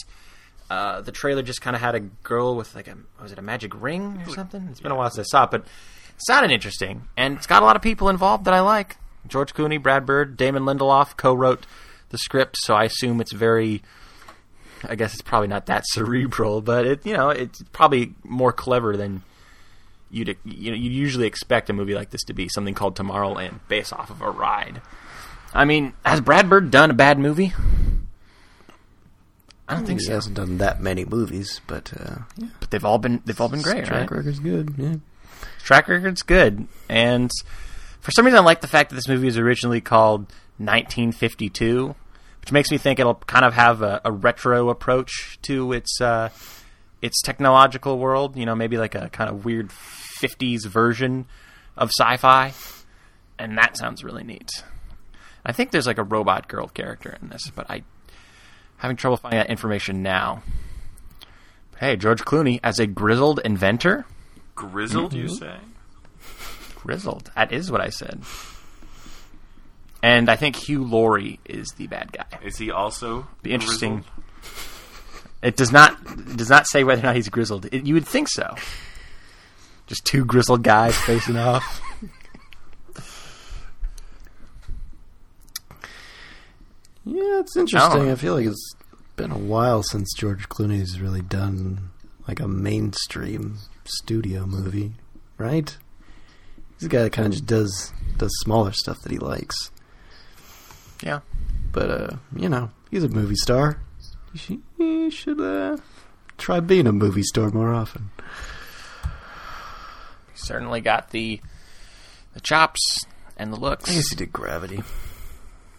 Uh, 0.69 1.02
the 1.02 1.11
trailer 1.11 1.41
just 1.41 1.61
kind 1.61 1.76
of 1.76 1.81
had 1.81 1.95
a 1.95 2.02
girl 2.02 2.56
with 2.56 2.76
like 2.76 2.88
a 2.88 2.98
was 3.22 3.31
it 3.31 3.39
a 3.39 3.41
magic 3.41 3.80
ring 3.81 4.22
or 4.26 4.34
something? 4.34 4.68
It's 4.69 4.81
been 4.81 4.91
a 4.91 4.95
while 4.95 5.10
since 5.10 5.27
I 5.34 5.38
saw 5.38 5.44
it, 5.45 5.52
but 5.52 5.61
it 5.61 5.68
sounded 6.18 6.52
interesting, 6.52 7.07
and 7.15 7.38
it's 7.38 7.48
got 7.48 7.64
a 7.64 7.65
lot 7.65 7.76
of 7.76 7.81
people 7.81 8.10
involved 8.10 8.45
that 8.45 8.53
I 8.53 8.60
like. 8.60 8.98
George 9.27 9.53
Clooney, 9.53 9.81
Brad 9.81 10.06
Bird, 10.06 10.38
Damon 10.38 10.64
Lindelof 10.64 11.18
co-wrote 11.18 11.65
the 12.10 12.18
script, 12.18 12.57
so 12.60 12.76
I 12.76 12.85
assume 12.85 13.22
it's 13.22 13.31
very. 13.31 13.81
I 14.84 14.95
guess 14.95 15.14
it's 15.14 15.22
probably 15.22 15.48
not 15.48 15.65
that 15.68 15.84
cerebral, 15.88 16.61
but 16.61 16.85
it 16.85 17.06
you 17.06 17.14
know 17.14 17.30
it's 17.30 17.61
probably 17.72 18.14
more 18.23 18.52
clever 18.52 18.98
than 18.98 19.23
you'd 20.11 20.38
you 20.44 20.72
know 20.72 20.77
you 20.77 20.89
usually 20.89 21.27
expect 21.27 21.69
a 21.69 21.73
movie 21.73 21.95
like 21.95 22.10
this 22.10 22.23
to 22.26 22.34
be 22.34 22.49
something 22.49 22.73
called 22.73 22.98
Tomorrowland, 22.98 23.60
based 23.69 23.94
off 23.94 24.10
of 24.10 24.22
a 24.22 24.30
ride. 24.30 24.81
I 25.53 25.64
mean, 25.64 25.94
has 26.06 26.19
Brad 26.19 26.49
Bird 26.49 26.72
done 26.72 26.91
a 26.91 26.94
bad 26.94 27.18
movie? 27.19 27.53
I 29.69 29.76
don't 29.76 29.85
think 29.85 29.99
He 29.99 30.06
so. 30.06 30.14
hasn't 30.14 30.35
done 30.35 30.57
that 30.60 30.81
many 30.81 31.03
movies, 31.06 31.60
but 31.68 31.91
uh, 31.99 32.19
yeah, 32.38 32.48
But 32.60 32.72
they've 32.72 32.85
all 32.85 32.99
been 32.99 33.22
they've 33.26 33.39
all 33.39 33.49
been 33.49 33.61
great, 33.61 33.85
track 33.85 34.10
right? 34.10 34.18
record's 34.18 34.39
good. 34.39 34.73
Yeah. 34.77 34.95
Track 35.64 35.88
record's 35.88 36.23
good, 36.23 36.68
and 36.89 37.30
for 37.99 38.11
some 38.11 38.26
reason, 38.26 38.39
I 38.39 38.44
like 38.44 38.61
the 38.61 38.68
fact 38.68 38.89
that 38.89 38.95
this 38.95 39.07
movie 39.10 39.26
was 39.26 39.38
originally 39.38 39.81
called 39.81 40.22
1952, 40.60 41.94
which 42.41 42.52
makes 42.52 42.72
me 42.72 42.77
think 42.77 42.99
it'll 42.99 43.15
kind 43.15 43.44
of 43.45 43.53
have 43.53 43.81
a, 43.81 44.02
a 44.06 44.11
retro 44.11 44.69
approach 44.69 45.38
to 45.44 45.73
its 45.73 45.99
uh, 46.02 46.30
its 47.02 47.22
technological 47.22 47.99
world. 47.99 48.38
You 48.38 48.45
know, 48.45 48.56
maybe 48.56 48.77
like 48.77 48.95
a 48.95 49.10
kind 49.10 49.30
of 49.30 49.44
weird 49.45 49.69
50s 49.69 50.65
version 50.65 51.26
of 51.76 51.89
sci-fi, 51.99 52.53
and 53.38 53.57
that 53.57 53.77
sounds 53.77 54.03
really 54.03 54.23
neat. 54.23 54.49
I 55.45 55.52
think 55.52 55.72
there's 55.72 55.88
like 55.88 55.98
a 55.98 56.03
robot 56.03 56.48
girl 56.48 56.68
character 56.68 57.18
in 57.22 57.30
this, 57.30 57.49
but 57.53 57.69
I 57.69 57.84
having 58.77 58.97
trouble 58.97 59.17
finding 59.17 59.39
that 59.39 59.49
information 59.49 60.01
now. 60.03 60.41
Hey, 61.79 61.95
George 61.95 62.23
Clooney 62.23 62.59
as 62.63 62.79
a 62.79 62.87
grizzled 62.87 63.39
inventor. 63.45 64.05
Grizzled, 64.55 65.13
you 65.13 65.25
Mm-hmm. 65.25 65.33
say? 65.35 65.55
Grizzled. 66.75 67.31
That 67.35 67.51
is 67.51 67.71
what 67.71 67.81
I 67.81 67.89
said. 67.89 68.21
And 70.01 70.29
I 70.29 70.35
think 70.35 70.55
Hugh 70.55 70.83
Laurie 70.83 71.39
is 71.45 71.69
the 71.77 71.87
bad 71.87 72.11
guy. 72.11 72.25
Is 72.43 72.57
he 72.57 72.71
also 72.71 73.27
Be 73.43 73.51
interesting. 73.53 73.95
grizzled? 73.95 74.13
It 75.43 75.55
does 75.55 75.71
not 75.71 75.97
it 76.17 76.37
does 76.37 76.49
not 76.49 76.65
say 76.67 76.83
whether 76.83 77.01
or 77.01 77.05
not 77.05 77.15
he's 77.15 77.29
grizzled. 77.29 77.67
It, 77.71 77.85
you 77.85 77.93
would 77.93 78.07
think 78.07 78.27
so. 78.27 78.55
Just 79.85 80.03
two 80.05 80.25
grizzled 80.25 80.63
guys 80.63 80.95
facing 80.97 81.37
off. 81.37 81.81
Yeah, 87.07 87.39
it's 87.39 87.55
interesting. 87.55 88.09
Oh. 88.09 88.11
I 88.11 88.15
feel 88.15 88.34
like 88.34 88.45
it's 88.47 88.75
been 89.15 89.31
a 89.31 89.38
while 89.38 89.81
since 89.81 90.13
George 90.13 90.49
Clooney's 90.49 90.99
really 90.99 91.21
done 91.21 91.91
like 92.27 92.39
a 92.41 92.47
mainstream 92.47 93.57
studio 93.85 94.45
movie, 94.45 94.93
right? 95.38 95.75
He's 96.77 96.85
a 96.85 96.89
guy 96.89 97.03
that 97.03 97.13
kind 97.13 97.27
of 97.27 97.31
just 97.31 97.45
does 97.45 97.93
does 98.17 98.31
smaller 98.41 98.73
stuff 98.73 98.97
that 99.03 99.11
he 99.11 99.17
likes. 99.19 99.71
Yeah. 101.01 101.21
But 101.71 101.89
uh, 101.89 102.15
you 102.35 102.49
know, 102.49 102.71
he's 102.91 103.03
a 103.03 103.09
movie 103.09 103.35
star. 103.35 103.79
He 104.77 105.09
should 105.09 105.39
uh, 105.39 105.77
try 106.38 106.59
being 106.59 106.88
a 106.88 106.91
movie 106.91 107.23
star 107.23 107.49
more 107.49 107.73
often. 107.73 108.11
He 110.31 110.38
certainly 110.38 110.81
got 110.81 111.11
the 111.11 111.39
the 112.34 112.41
chops 112.41 113.05
and 113.38 113.53
the 113.53 113.57
looks. 113.57 113.89
I 113.89 113.93
guess 113.93 114.09
he 114.09 114.15
did 114.15 114.34
Gravity. 114.34 114.84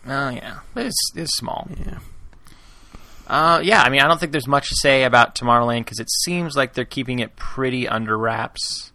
Oh 0.08 0.30
yeah, 0.30 0.60
but 0.74 0.86
it's 0.86 1.12
it's 1.14 1.36
small. 1.36 1.68
Yeah. 1.78 1.98
Uh, 3.26 3.60
yeah, 3.62 3.82
I 3.82 3.90
mean, 3.90 4.00
I 4.00 4.08
don't 4.08 4.18
think 4.18 4.32
there's 4.32 4.46
much 4.48 4.70
to 4.70 4.74
say 4.76 5.04
about 5.04 5.34
Tomorrowland 5.34 5.80
because 5.80 6.00
it 6.00 6.10
seems 6.10 6.56
like 6.56 6.72
they're 6.72 6.86
keeping 6.86 7.18
it 7.18 7.36
pretty 7.36 7.86
under 7.86 8.16
wraps, 8.16 8.90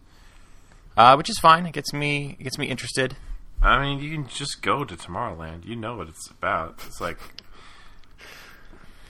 uh, 0.97 1.13
which 1.15 1.29
is 1.29 1.37
fine. 1.37 1.67
It 1.67 1.73
gets 1.73 1.93
me 1.93 2.35
it 2.39 2.43
gets 2.43 2.57
me 2.57 2.65
interested. 2.65 3.15
I 3.61 3.79
mean, 3.81 3.99
you 3.99 4.11
can 4.11 4.27
just 4.27 4.61
go 4.61 4.83
to 4.83 4.95
Tomorrowland. 4.95 5.65
You 5.65 5.75
know 5.75 5.95
what 5.95 6.09
it's 6.09 6.29
about. 6.31 6.81
It's 6.87 6.99
like 6.99 7.19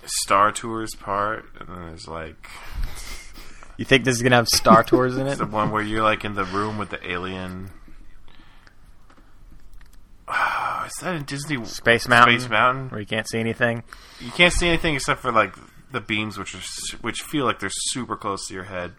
Star 0.06 0.52
Tours 0.52 0.94
part, 0.96 1.46
and 1.58 1.70
then 1.70 1.88
there's 1.88 2.08
like 2.08 2.50
You 3.78 3.86
think 3.86 4.04
this 4.04 4.16
is 4.18 4.22
gonna 4.22 4.36
have 4.36 4.50
Star 4.50 4.84
Tours 4.84 5.18
in 5.18 5.28
it? 5.28 5.38
the 5.38 5.46
one 5.46 5.72
where 5.72 5.82
you're 5.82 6.04
like 6.04 6.26
in 6.26 6.36
the 6.36 6.44
room 6.46 6.78
with 6.78 6.90
the 6.90 7.10
alien. 7.10 7.70
Is 10.86 10.94
that 11.02 11.16
in 11.16 11.24
Disney 11.24 11.64
Space 11.66 12.08
Mountain, 12.08 12.40
Space 12.40 12.50
Mountain? 12.50 12.90
where 12.90 13.00
you 13.00 13.06
can't 13.08 13.28
see 13.28 13.40
anything. 13.40 13.84
You 14.20 14.32
can't 14.32 14.54
see 14.54 14.68
anything 14.68 14.96
except 14.96 15.22
for 15.22 15.32
like 15.32 15.56
the 15.92 16.02
beams, 16.02 16.38
which 16.38 16.56
are 16.56 16.62
which 17.02 17.22
feel 17.22 17.46
like 17.46 17.60
they're 17.60 17.70
super 17.72 18.16
close 18.16 18.48
to 18.48 18.54
your 18.54 18.64
head. 18.64 18.94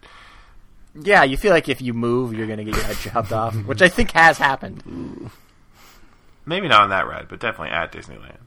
Yeah, 0.94 1.24
you 1.24 1.36
feel 1.36 1.50
like 1.50 1.68
if 1.68 1.82
you 1.82 1.92
move, 1.92 2.32
you're 2.32 2.46
gonna 2.46 2.64
get 2.64 2.76
your 2.76 2.84
head 2.84 2.96
chopped 2.96 3.32
off, 3.32 3.54
which 3.66 3.82
I 3.82 3.88
think 3.88 4.12
has 4.12 4.38
happened. 4.38 5.30
Maybe 6.46 6.68
not 6.68 6.82
on 6.82 6.90
that 6.90 7.06
ride, 7.06 7.26
but 7.28 7.40
definitely 7.40 7.70
at 7.70 7.92
Disneyland. 7.92 8.38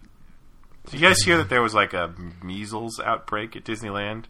Did 0.85 1.01
you 1.01 1.07
guys 1.07 1.21
hear 1.23 1.37
that 1.37 1.49
there 1.49 1.61
was 1.61 1.73
like 1.73 1.93
a 1.93 2.13
measles 2.41 2.99
outbreak 2.99 3.55
at 3.55 3.65
Disneyland 3.65 4.25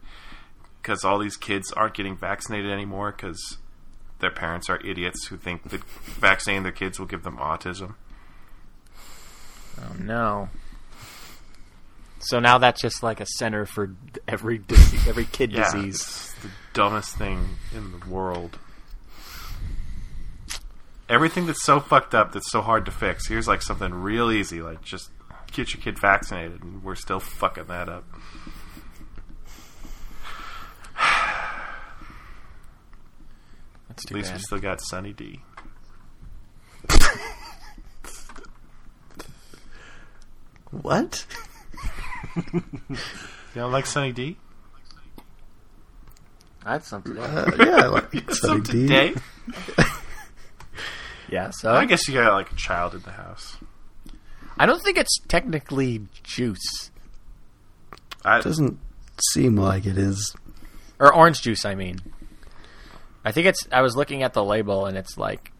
because 0.82 1.04
all 1.04 1.18
these 1.18 1.36
kids 1.36 1.70
aren't 1.72 1.94
getting 1.94 2.16
vaccinated 2.16 2.70
anymore 2.70 3.12
because 3.12 3.58
their 4.18 4.30
parents 4.30 4.68
are 4.68 4.84
idiots 4.84 5.26
who 5.26 5.36
think 5.36 5.68
that 5.70 5.84
vaccinating 5.84 6.64
their 6.64 6.72
kids 6.72 6.98
will 6.98 7.06
give 7.06 7.22
them 7.22 7.36
autism. 7.36 7.94
Oh 9.80 9.94
no! 10.00 10.48
So 12.20 12.40
now 12.40 12.58
that's 12.58 12.80
just 12.82 13.02
like 13.02 13.20
a 13.20 13.26
center 13.36 13.64
for 13.66 13.94
every 14.26 14.58
dis- 14.58 15.06
every 15.06 15.24
kid 15.24 15.52
Yeah, 15.52 15.64
disease. 15.72 15.94
it's 16.00 16.32
the 16.42 16.50
dumbest 16.74 17.16
thing 17.16 17.56
in 17.74 17.98
the 17.98 18.06
world. 18.08 18.58
Everything 21.08 21.46
that's 21.46 21.64
so 21.64 21.80
fucked 21.80 22.14
up 22.14 22.32
that's 22.32 22.50
so 22.50 22.60
hard 22.60 22.84
to 22.84 22.90
fix. 22.90 23.28
Here's 23.28 23.48
like 23.48 23.62
something 23.62 23.94
real 23.94 24.30
easy, 24.30 24.60
like 24.60 24.82
just 24.82 25.10
get 25.52 25.72
your 25.72 25.80
kid 25.82 25.98
vaccinated, 25.98 26.62
and 26.62 26.82
we're 26.84 26.94
still 26.96 27.20
fucking 27.20 27.64
that 27.66 27.88
up. 27.88 28.04
At 33.90 34.10
least 34.12 34.28
bad. 34.28 34.36
we 34.36 34.42
still 34.42 34.58
got 34.58 34.80
Sunny 34.80 35.12
D. 35.12 35.40
What? 40.70 41.24
You 43.54 43.62
don't 43.62 43.72
like 43.72 43.86
Sunny 43.86 44.12
D? 44.12 44.36
That's 46.64 46.86
something. 46.86 47.16
Uh, 47.18 47.50
yeah, 47.58 47.76
I 47.76 47.86
like 47.86 48.30
Sunny 48.32 48.60
D. 48.60 48.86
date. 48.86 49.16
Yeah, 51.30 51.50
so 51.50 51.72
I 51.74 51.84
guess 51.84 52.06
you 52.08 52.14
got 52.14 52.32
like 52.32 52.50
a 52.52 52.54
child 52.54 52.94
in 52.94 53.00
the 53.02 53.10
house. 53.10 53.58
I 54.58 54.64
don't 54.64 54.80
think 54.82 54.96
it's 54.96 55.18
technically 55.28 56.06
juice 56.22 56.90
I, 58.24 58.40
Doesn't 58.40 58.78
seem 59.32 59.56
like 59.56 59.84
it 59.84 59.98
is. 59.98 60.34
or 60.98 61.12
orange 61.14 61.42
juice. 61.42 61.64
I 61.66 61.74
mean, 61.74 61.98
I 63.24 63.32
think 63.32 63.46
it's. 63.46 63.66
I 63.70 63.82
was 63.82 63.94
looking 63.96 64.22
at 64.22 64.32
the 64.32 64.42
label 64.44 64.86
and 64.86 64.96
it's 64.96 65.18
like 65.18 65.52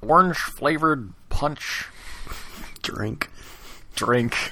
orange 0.00 0.38
flavored 0.38 1.12
punch 1.28 1.86
Drink. 2.82 3.29
Drink. 4.00 4.34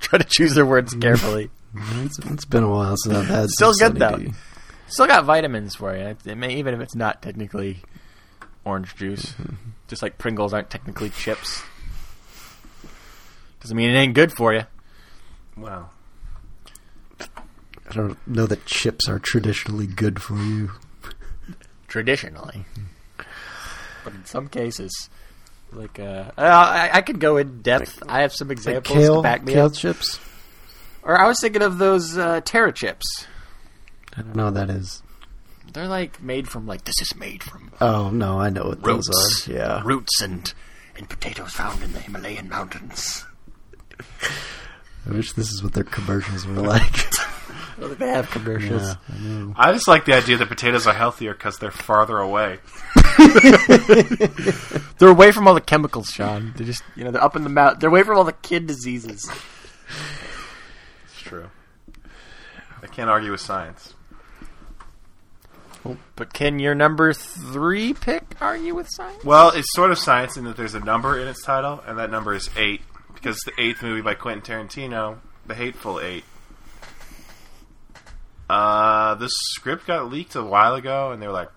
Try 0.00 0.18
to 0.18 0.24
choose 0.28 0.54
their 0.54 0.66
words 0.66 0.94
carefully. 0.94 1.50
Mm, 1.74 2.06
it's, 2.06 2.18
it's 2.18 2.44
been 2.44 2.62
a 2.62 2.70
while 2.70 2.96
since 2.96 3.16
I've 3.16 3.26
had 3.26 3.48
Still 3.50 3.72
some 3.74 3.92
good, 3.92 4.00
Sunny 4.00 4.24
though. 4.26 4.30
D. 4.30 4.36
Still 4.88 5.06
got 5.06 5.24
vitamins 5.24 5.74
for 5.74 5.96
you. 5.96 6.16
It 6.24 6.36
may, 6.36 6.54
even 6.56 6.74
if 6.74 6.80
it's 6.80 6.94
not 6.94 7.22
technically 7.22 7.78
orange 8.64 8.94
juice, 8.96 9.34
just 9.88 10.02
like 10.02 10.18
Pringles 10.18 10.52
aren't 10.52 10.70
technically 10.70 11.10
chips. 11.10 11.62
Doesn't 13.60 13.76
mean 13.76 13.90
it 13.90 13.98
ain't 13.98 14.14
good 14.14 14.32
for 14.32 14.52
you. 14.52 14.62
well, 15.56 15.90
I 17.20 17.92
don't 17.94 18.18
know 18.26 18.46
that 18.46 18.66
chips 18.66 19.08
are 19.08 19.18
traditionally 19.18 19.86
good 19.86 20.20
for 20.20 20.36
you. 20.36 20.72
traditionally. 21.88 22.64
But 24.04 24.14
in 24.14 24.24
some 24.24 24.48
cases, 24.48 25.08
like 25.72 25.98
uh, 25.98 26.30
uh, 26.36 26.40
I, 26.40 26.90
I 26.94 27.00
could 27.02 27.18
go 27.20 27.36
in 27.36 27.62
depth. 27.62 28.02
I 28.08 28.22
have 28.22 28.32
some 28.32 28.48
Like 28.48 28.58
examples 28.58 28.96
kale, 28.98 29.16
to 29.16 29.22
back 29.22 29.44
me 29.44 29.54
kale 29.54 29.66
up. 29.66 29.74
chips. 29.74 30.18
Or 31.02 31.18
I 31.20 31.26
was 31.26 31.38
thinking 31.40 31.62
of 31.62 31.78
those 31.78 32.16
uh, 32.16 32.40
Terra 32.44 32.72
chips. 32.72 33.26
I 34.16 34.22
don't 34.22 34.36
know 34.36 34.44
what 34.46 34.54
that 34.54 34.70
is. 34.70 35.02
They're 35.72 35.88
like 35.88 36.22
made 36.22 36.48
from 36.48 36.66
like 36.66 36.84
this 36.84 37.00
is 37.00 37.16
made 37.16 37.42
from 37.42 37.72
Oh 37.80 38.10
no, 38.10 38.38
I 38.38 38.50
know 38.50 38.64
what 38.64 38.84
roots, 38.86 39.08
those 39.08 39.48
are. 39.48 39.52
Yeah, 39.52 39.82
roots 39.84 40.20
and 40.20 40.52
and 40.96 41.08
potatoes 41.08 41.52
found 41.52 41.82
in 41.82 41.92
the 41.94 42.00
Himalayan 42.00 42.48
mountains. 42.50 43.24
I 45.08 45.10
wish 45.12 45.32
this 45.32 45.50
is 45.50 45.62
what 45.62 45.72
their 45.72 45.84
commercials 45.84 46.46
were 46.46 46.54
like. 46.60 46.94
They 47.88 48.08
have 48.08 48.30
commercials. 48.30 48.82
yeah, 48.82 48.94
I 49.08 49.18
know. 49.20 49.54
I 49.56 49.72
just 49.72 49.88
like 49.88 50.04
the 50.04 50.14
idea 50.14 50.36
that 50.38 50.48
potatoes 50.48 50.86
are 50.86 50.94
healthier 50.94 51.32
because 51.34 51.58
they're 51.58 51.70
farther 51.70 52.18
away. 52.18 52.58
They're 54.98 55.08
away 55.08 55.32
from 55.32 55.48
all 55.48 55.54
the 55.54 55.60
chemicals, 55.60 56.08
Sean. 56.10 56.52
They're 56.56 56.66
just 56.66 56.82
you 56.96 57.04
know 57.04 57.10
they're 57.10 57.22
up 57.24 57.34
in 57.36 57.42
the 57.44 57.48
mountain. 57.50 57.80
They're 57.80 57.90
away 57.90 58.02
from 58.02 58.16
all 58.16 58.24
the 58.24 58.32
kid 58.32 58.66
diseases. 58.66 59.28
It's 61.04 61.20
true. 61.20 61.50
I 62.82 62.86
can't 62.86 63.10
argue 63.10 63.30
with 63.32 63.40
science. 63.40 63.94
Oh, 65.84 65.96
but 66.14 66.32
can 66.32 66.58
your 66.60 66.74
number 66.76 67.12
three 67.12 67.92
pick 67.92 68.22
argue 68.40 68.74
with 68.74 68.88
science? 68.90 69.24
Well, 69.24 69.50
it's 69.50 69.72
sort 69.74 69.90
of 69.90 69.98
science 69.98 70.36
in 70.36 70.44
that 70.44 70.56
there's 70.56 70.74
a 70.74 70.80
number 70.80 71.18
in 71.18 71.26
its 71.26 71.42
title, 71.42 71.82
and 71.86 71.98
that 71.98 72.10
number 72.10 72.34
is 72.34 72.48
eight 72.56 72.82
because 73.14 73.36
it's 73.36 73.44
the 73.44 73.60
eighth 73.60 73.82
movie 73.82 74.00
by 74.02 74.14
Quentin 74.14 74.42
Tarantino, 74.68 75.18
The 75.46 75.54
Hateful 75.54 75.98
Eight. 76.00 76.24
Uh, 78.48 79.14
this 79.14 79.32
script 79.52 79.86
got 79.86 80.10
leaked 80.10 80.34
a 80.34 80.42
while 80.42 80.74
ago, 80.74 81.12
and 81.12 81.22
they 81.22 81.26
were 81.26 81.32
like, 81.32 81.48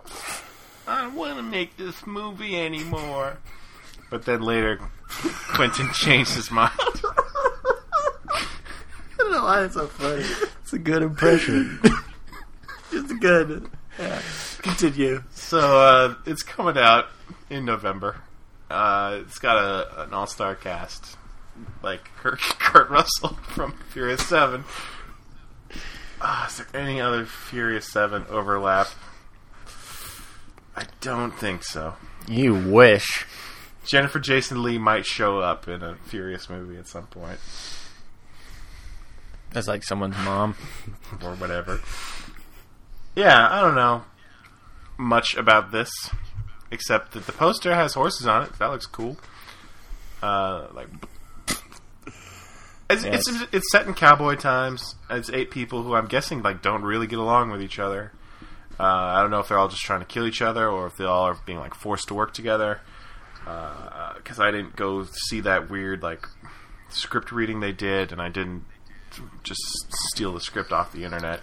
"I 0.88 1.02
don't 1.02 1.16
want 1.16 1.38
to 1.38 1.44
make 1.44 1.78
this 1.78 2.06
movie 2.08 2.58
anymore." 2.60 3.38
But 4.10 4.26
then 4.26 4.42
later, 4.42 4.80
Quentin 5.08 5.90
changed 5.94 6.36
his 6.36 6.52
mind. 6.52 6.72
I 6.80 8.48
don't 9.18 9.32
know 9.32 9.44
why 9.44 9.64
it's 9.66 9.74
so 9.74 9.88
funny. 9.88 10.24
It's 10.62 10.74
a 10.74 10.80
good 10.80 11.02
impression. 11.04 11.80
It's 12.92 13.12
good. 13.14 13.68
Yeah. 14.00 14.22
Continue. 14.60 15.24
So 15.32 15.60
uh, 15.60 16.16
it's 16.26 16.44
coming 16.44 16.78
out 16.78 17.08
in 17.50 17.66
November. 17.66 18.22
Uh, 18.70 19.20
it's 19.22 19.38
got 19.38 19.58
a, 19.58 20.04
an 20.04 20.14
all-star 20.14 20.56
cast, 20.56 21.18
like 21.84 22.10
Kurt, 22.18 22.40
Kurt 22.40 22.90
Russell 22.90 23.30
from 23.50 23.74
Furious 23.90 24.26
Seven. 24.26 24.64
Ah, 26.28 26.48
is 26.48 26.58
there 26.58 26.82
any 26.82 27.00
other 27.00 27.24
Furious 27.26 27.88
Seven 27.92 28.26
overlap? 28.30 28.88
I 30.76 30.86
don't 31.00 31.32
think 31.32 31.64
so. 31.64 31.94
You 32.28 32.56
wish. 32.56 33.26
Jennifer 33.86 34.20
Jason 34.20 34.64
Lee 34.64 34.80
might 34.80 35.06
show 35.06 35.38
up 35.40 35.68
in 35.68 35.84
a 35.84 35.96
Furious 36.08 36.50
movie 36.50 36.78
at 36.80 36.88
some 36.88 37.06
point, 37.06 37.38
That's 39.52 39.68
like 39.68 39.84
someone's 39.84 40.18
mom. 40.18 40.56
or 41.24 41.36
whatever. 41.36 41.80
Yeah, 43.16 43.48
I 43.50 43.62
don't 43.62 43.76
know 43.76 44.04
much 44.98 45.36
about 45.36 45.72
this, 45.72 45.92
except 46.72 47.12
that 47.12 47.28
the 47.28 47.32
poster 47.34 47.76
has 47.76 47.94
horses 47.94 48.26
on 48.26 48.44
it. 48.44 48.58
That 48.58 48.72
looks 48.72 48.88
cool. 48.88 49.18
Uh, 50.24 50.66
like, 50.74 50.88
it's, 52.90 53.04
Yeah, 53.04 53.16
it's 53.16 53.30
it's 53.52 53.72
set 53.72 53.88
in 53.88 53.94
cowboy 53.94 54.36
times. 54.36 54.96
It's 55.10 55.30
eight 55.30 55.52
people 55.52 55.84
who 55.84 55.96
I'm 55.96 56.08
guessing 56.08 56.42
like 56.42 56.62
don't 56.62 56.84
really 56.84 57.08
get 57.08 57.20
along 57.20 57.52
with 57.52 57.62
each 57.62 57.80
other. 57.80 58.12
Uh, 58.80 58.84
I 58.84 59.22
don't 59.22 59.32
know 59.32 59.40
if 59.40 59.48
they're 59.48 59.58
all 59.58 59.70
just 59.70 59.84
trying 59.84 60.02
to 60.02 60.06
kill 60.06 60.28
each 60.28 60.42
other 60.42 60.68
or 60.68 60.88
if 60.88 60.98
they 60.98 61.06
all 61.06 61.24
are 61.24 61.38
being 61.46 61.60
like 61.60 61.74
forced 61.74 62.10
to 62.10 62.14
work 62.14 62.34
together. 62.34 62.82
Because 63.44 64.40
I 64.40 64.52
didn't 64.52 64.76
go 64.76 65.06
see 65.30 65.42
that 65.42 65.70
weird 65.70 66.04
like 66.04 66.28
script 66.90 67.32
reading 67.32 67.60
they 67.60 67.72
did, 67.72 68.12
and 68.12 68.22
I 68.22 68.30
didn't 68.30 68.66
just 69.44 69.62
steal 70.12 70.34
the 70.34 70.42
script 70.42 70.72
off 70.72 70.92
the 70.92 71.04
internet. 71.04 71.42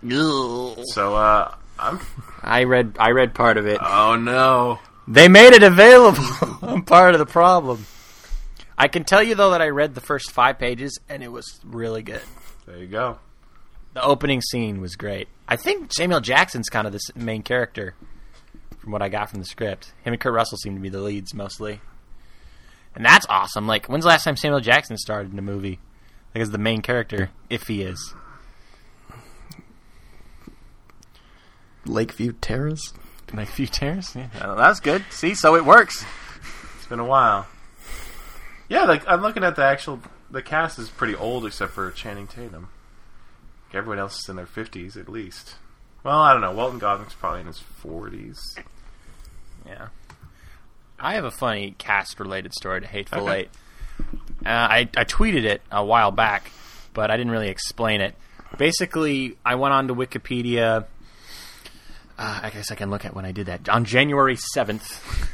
No. 0.00 0.76
So 0.92 1.14
uh, 1.14 1.54
I'm. 1.78 2.00
I 2.42 2.64
read. 2.64 2.96
I 2.98 3.10
read 3.10 3.34
part 3.34 3.56
of 3.56 3.66
it. 3.66 3.78
Oh 3.80 4.16
no! 4.16 4.80
They 5.06 5.28
made 5.28 5.52
it 5.52 5.62
available. 5.62 6.24
I'm 6.62 6.84
part 6.84 7.14
of 7.14 7.18
the 7.18 7.26
problem. 7.26 7.86
I 8.82 8.88
can 8.88 9.04
tell 9.04 9.22
you 9.22 9.36
though 9.36 9.52
that 9.52 9.62
I 9.62 9.68
read 9.68 9.94
the 9.94 10.00
first 10.00 10.32
five 10.32 10.58
pages 10.58 10.98
and 11.08 11.22
it 11.22 11.30
was 11.30 11.60
really 11.62 12.02
good. 12.02 12.20
There 12.66 12.78
you 12.78 12.88
go. 12.88 13.20
The 13.94 14.02
opening 14.02 14.40
scene 14.40 14.80
was 14.80 14.96
great. 14.96 15.28
I 15.46 15.54
think 15.54 15.92
Samuel 15.92 16.20
Jackson's 16.20 16.68
kind 16.68 16.88
of 16.88 16.92
the 16.92 17.00
main 17.14 17.44
character, 17.44 17.94
from 18.78 18.90
what 18.90 19.00
I 19.00 19.08
got 19.08 19.30
from 19.30 19.38
the 19.38 19.44
script. 19.44 19.92
Him 20.02 20.14
and 20.14 20.20
Kurt 20.20 20.34
Russell 20.34 20.58
seem 20.58 20.74
to 20.74 20.80
be 20.80 20.88
the 20.88 21.00
leads 21.00 21.32
mostly, 21.32 21.80
and 22.96 23.04
that's 23.04 23.24
awesome. 23.28 23.68
Like, 23.68 23.86
when's 23.86 24.02
the 24.02 24.08
last 24.08 24.24
time 24.24 24.36
Samuel 24.36 24.58
Jackson 24.58 24.96
starred 24.96 25.32
in 25.32 25.38
a 25.38 25.42
movie? 25.42 25.78
Like, 26.34 26.42
as 26.42 26.50
the 26.50 26.58
main 26.58 26.82
character, 26.82 27.30
if 27.48 27.68
he 27.68 27.82
is. 27.82 28.14
Lakeview 31.86 32.32
Terrace. 32.40 32.92
Lakeview 33.32 33.42
a 33.42 33.46
few 33.46 33.66
tears. 33.66 34.16
Yeah, 34.16 34.54
that's 34.56 34.80
good. 34.80 35.04
See, 35.10 35.36
so 35.36 35.54
it 35.54 35.64
works. 35.64 36.04
It's 36.78 36.86
been 36.88 36.98
a 36.98 37.04
while. 37.04 37.46
Yeah, 38.72 38.84
like 38.84 39.06
I'm 39.06 39.20
looking 39.20 39.44
at 39.44 39.54
the 39.54 39.64
actual. 39.64 40.00
The 40.30 40.40
cast 40.40 40.78
is 40.78 40.88
pretty 40.88 41.14
old 41.14 41.44
except 41.44 41.72
for 41.72 41.90
Channing 41.90 42.26
Tatum. 42.26 42.68
Everyone 43.74 43.98
else 43.98 44.20
is 44.22 44.28
in 44.30 44.36
their 44.36 44.46
fifties 44.46 44.96
at 44.96 45.10
least. 45.10 45.56
Well, 46.02 46.18
I 46.18 46.32
don't 46.32 46.40
know. 46.40 46.52
Walton 46.52 46.78
Goggins 46.78 47.12
probably 47.12 47.40
in 47.42 47.48
his 47.48 47.58
forties. 47.58 48.40
Yeah. 49.66 49.88
I 50.98 51.14
have 51.16 51.24
a 51.24 51.30
funny 51.30 51.74
cast 51.76 52.18
related 52.18 52.54
story 52.54 52.80
to 52.80 52.86
Hateful 52.86 53.28
Okay. 53.28 53.40
Eight. 53.40 53.48
Uh, 54.46 54.48
I, 54.48 54.88
I 54.96 55.04
tweeted 55.04 55.44
it 55.44 55.60
a 55.70 55.84
while 55.84 56.10
back, 56.10 56.50
but 56.94 57.10
I 57.10 57.18
didn't 57.18 57.32
really 57.32 57.48
explain 57.48 58.00
it. 58.00 58.14
Basically, 58.56 59.36
I 59.44 59.56
went 59.56 59.74
on 59.74 59.88
to 59.88 59.94
Wikipedia. 59.94 60.86
Uh, 62.18 62.40
I 62.42 62.48
guess 62.50 62.70
I 62.70 62.74
can 62.74 62.88
look 62.88 63.04
at 63.04 63.14
when 63.14 63.26
I 63.26 63.32
did 63.32 63.46
that. 63.46 63.68
On 63.68 63.84
January 63.84 64.36
7th, 64.56 65.28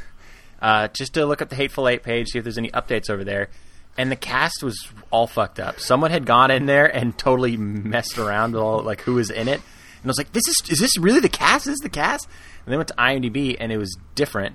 uh, 0.60 0.88
just 0.88 1.14
to 1.14 1.26
look 1.26 1.42
at 1.42 1.50
the 1.50 1.56
Hateful 1.56 1.88
Eight 1.88 2.02
page, 2.02 2.28
see 2.28 2.38
if 2.38 2.44
there's 2.44 2.58
any 2.58 2.70
updates 2.70 3.10
over 3.10 3.24
there. 3.24 3.48
And 3.96 4.12
the 4.12 4.16
cast 4.16 4.62
was 4.62 4.88
all 5.10 5.26
fucked 5.26 5.58
up. 5.58 5.80
Someone 5.80 6.10
had 6.10 6.24
gone 6.24 6.50
in 6.50 6.66
there 6.66 6.86
and 6.86 7.18
totally 7.18 7.56
messed 7.56 8.16
around 8.16 8.52
with 8.52 8.62
all 8.62 8.80
like 8.80 9.00
who 9.02 9.14
was 9.14 9.30
in 9.30 9.48
it. 9.48 9.60
And 9.60 10.04
I 10.04 10.08
was 10.08 10.18
like, 10.18 10.32
"This 10.32 10.46
is 10.46 10.62
is 10.70 10.78
this 10.78 10.96
really 10.96 11.20
the 11.20 11.28
cast? 11.28 11.66
Is 11.66 11.74
this 11.74 11.80
the 11.80 11.88
cast?" 11.88 12.28
And 12.64 12.72
then 12.72 12.78
went 12.78 12.88
to 12.88 12.94
IMDb 12.94 13.56
and 13.58 13.72
it 13.72 13.78
was 13.78 13.96
different. 14.14 14.54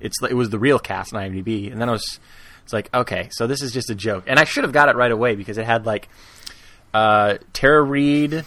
It's 0.00 0.16
it 0.22 0.34
was 0.34 0.48
the 0.48 0.58
real 0.58 0.78
cast 0.78 1.12
on 1.12 1.20
IMDb. 1.22 1.70
And 1.70 1.80
then 1.80 1.90
I 1.90 1.92
was 1.92 2.18
it's 2.68 2.72
like, 2.74 2.92
okay, 2.92 3.28
so 3.30 3.46
this 3.46 3.62
is 3.62 3.72
just 3.72 3.88
a 3.88 3.94
joke. 3.94 4.24
And 4.26 4.38
I 4.38 4.44
should 4.44 4.62
have 4.64 4.74
got 4.74 4.90
it 4.90 4.96
right 4.96 5.10
away 5.10 5.34
because 5.36 5.56
it 5.56 5.64
had 5.64 5.86
like 5.86 6.06
uh, 6.92 7.38
Tara 7.54 7.80
Reid, 7.80 8.44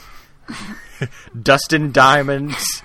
Dustin 1.42 1.92
Diamonds, 1.92 2.84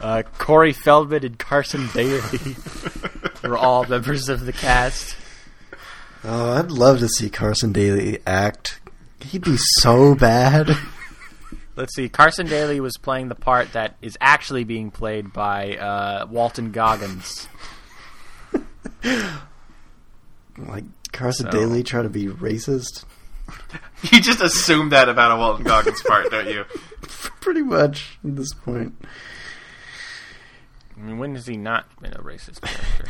uh, 0.00 0.22
Corey 0.38 0.72
Feldman, 0.72 1.24
and 1.24 1.36
Carson 1.36 1.88
Daly 1.92 2.20
were 3.42 3.56
all 3.56 3.84
members 3.86 4.28
of 4.28 4.44
the 4.46 4.52
cast. 4.52 5.16
Oh, 6.24 6.52
I'd 6.54 6.70
love 6.70 6.98
to 7.00 7.08
see 7.08 7.30
Carson 7.30 7.72
Daly 7.72 8.18
act. 8.26 8.80
He'd 9.20 9.44
be 9.44 9.56
so 9.56 10.14
bad. 10.14 10.76
Let's 11.76 11.94
see. 11.94 12.08
Carson 12.08 12.46
Daly 12.46 12.80
was 12.80 12.96
playing 12.96 13.28
the 13.28 13.34
part 13.36 13.72
that 13.72 13.96
is 14.02 14.18
actually 14.20 14.64
being 14.64 14.90
played 14.90 15.32
by 15.32 15.76
uh, 15.76 16.26
Walton 16.28 16.72
Goggins. 16.72 17.48
like 20.58 20.84
Carson 21.12 21.46
So- 21.50 21.58
Daly 21.58 21.82
trying 21.82 22.04
to 22.04 22.08
be 22.10 22.26
racist. 22.26 23.04
You 24.12 24.20
just 24.20 24.40
assume 24.42 24.90
that 24.90 25.08
about 25.08 25.32
a 25.32 25.36
Walton 25.36 25.64
Goggins 25.64 26.02
part, 26.02 26.30
don't 26.30 26.48
you? 26.48 26.64
Pretty 27.40 27.62
much 27.62 28.18
at 28.24 28.36
this 28.36 28.52
point. 28.52 28.94
I 30.96 31.00
mean, 31.00 31.18
when 31.18 31.34
has 31.34 31.46
he 31.46 31.56
not 31.56 31.86
been 32.00 32.12
a 32.12 32.18
racist 32.18 32.60
character? 32.60 33.06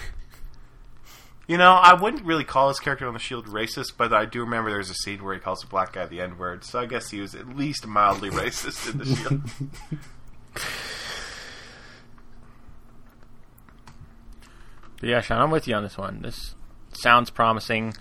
You 1.49 1.57
know, 1.57 1.73
I 1.73 1.95
wouldn't 1.95 2.27
really 2.27 2.45
call 2.45 2.69
his 2.69 2.79
character 2.79 3.09
on 3.09 3.15
the 3.15 3.19
Shield 3.19 3.47
racist, 3.47 3.95
but 3.97 4.13
I 4.13 4.27
do 4.27 4.41
remember 4.41 4.71
there's 4.71 4.91
a 4.91 4.95
scene 4.95 5.25
where 5.25 5.33
he 5.33 5.41
calls 5.41 5.65
a 5.65 5.67
black 5.67 5.95
guy 5.95 6.05
the 6.05 6.21
N 6.21 6.37
word, 6.37 6.63
so 6.63 6.79
I 6.79 6.85
guess 6.85 7.09
he 7.09 7.21
was 7.21 7.35
at 7.35 7.57
least 7.57 7.87
mildly 7.87 8.29
racist 8.31 8.93
in 8.93 8.99
the 8.99 9.07
Shield. 9.07 9.43
But 15.01 15.09
yeah, 15.09 15.21
Sean, 15.23 15.41
I'm 15.41 15.51
with 15.51 15.67
you 15.67 15.75
on 15.75 15.83
this 15.83 15.97
one. 15.97 16.21
This 16.23 16.55
sounds 16.93 17.31
promising. 17.31 17.95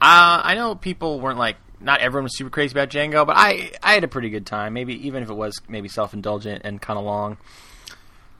Uh, 0.00 0.42
I 0.44 0.54
know 0.54 0.74
people 0.74 1.20
weren't 1.20 1.38
like, 1.38 1.56
not 1.80 2.00
everyone 2.00 2.24
was 2.24 2.36
super 2.36 2.50
crazy 2.50 2.72
about 2.72 2.90
Django, 2.90 3.26
but 3.26 3.36
I, 3.36 3.70
I 3.82 3.94
had 3.94 4.04
a 4.04 4.08
pretty 4.08 4.28
good 4.28 4.44
time. 4.44 4.74
Maybe 4.74 5.06
even 5.06 5.22
if 5.22 5.30
it 5.30 5.34
was 5.34 5.58
maybe 5.68 5.88
self 5.88 6.12
indulgent 6.12 6.62
and 6.64 6.82
kind 6.82 6.98
of 6.98 7.04
long. 7.04 7.38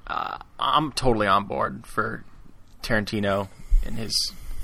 Uh, 0.07 0.39
I'm 0.59 0.93
totally 0.93 1.27
on 1.27 1.45
board 1.45 1.87
for 1.87 2.25
Tarantino 2.83 3.49
in 3.85 3.95
his 3.95 4.13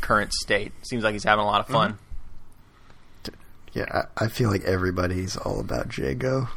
current 0.01 0.33
state. 0.33 0.73
Seems 0.83 1.03
like 1.05 1.13
he's 1.13 1.25
having 1.25 1.43
a 1.43 1.47
lot 1.47 1.61
of 1.61 1.67
fun. 1.69 1.93
Mm-hmm. 1.93 3.35
Yeah, 3.73 4.07
I, 4.19 4.25
I 4.27 4.29
feel 4.29 4.51
like 4.51 4.63
everybody's 4.65 5.37
all 5.37 5.59
about 5.59 5.89
Django. 5.89 6.49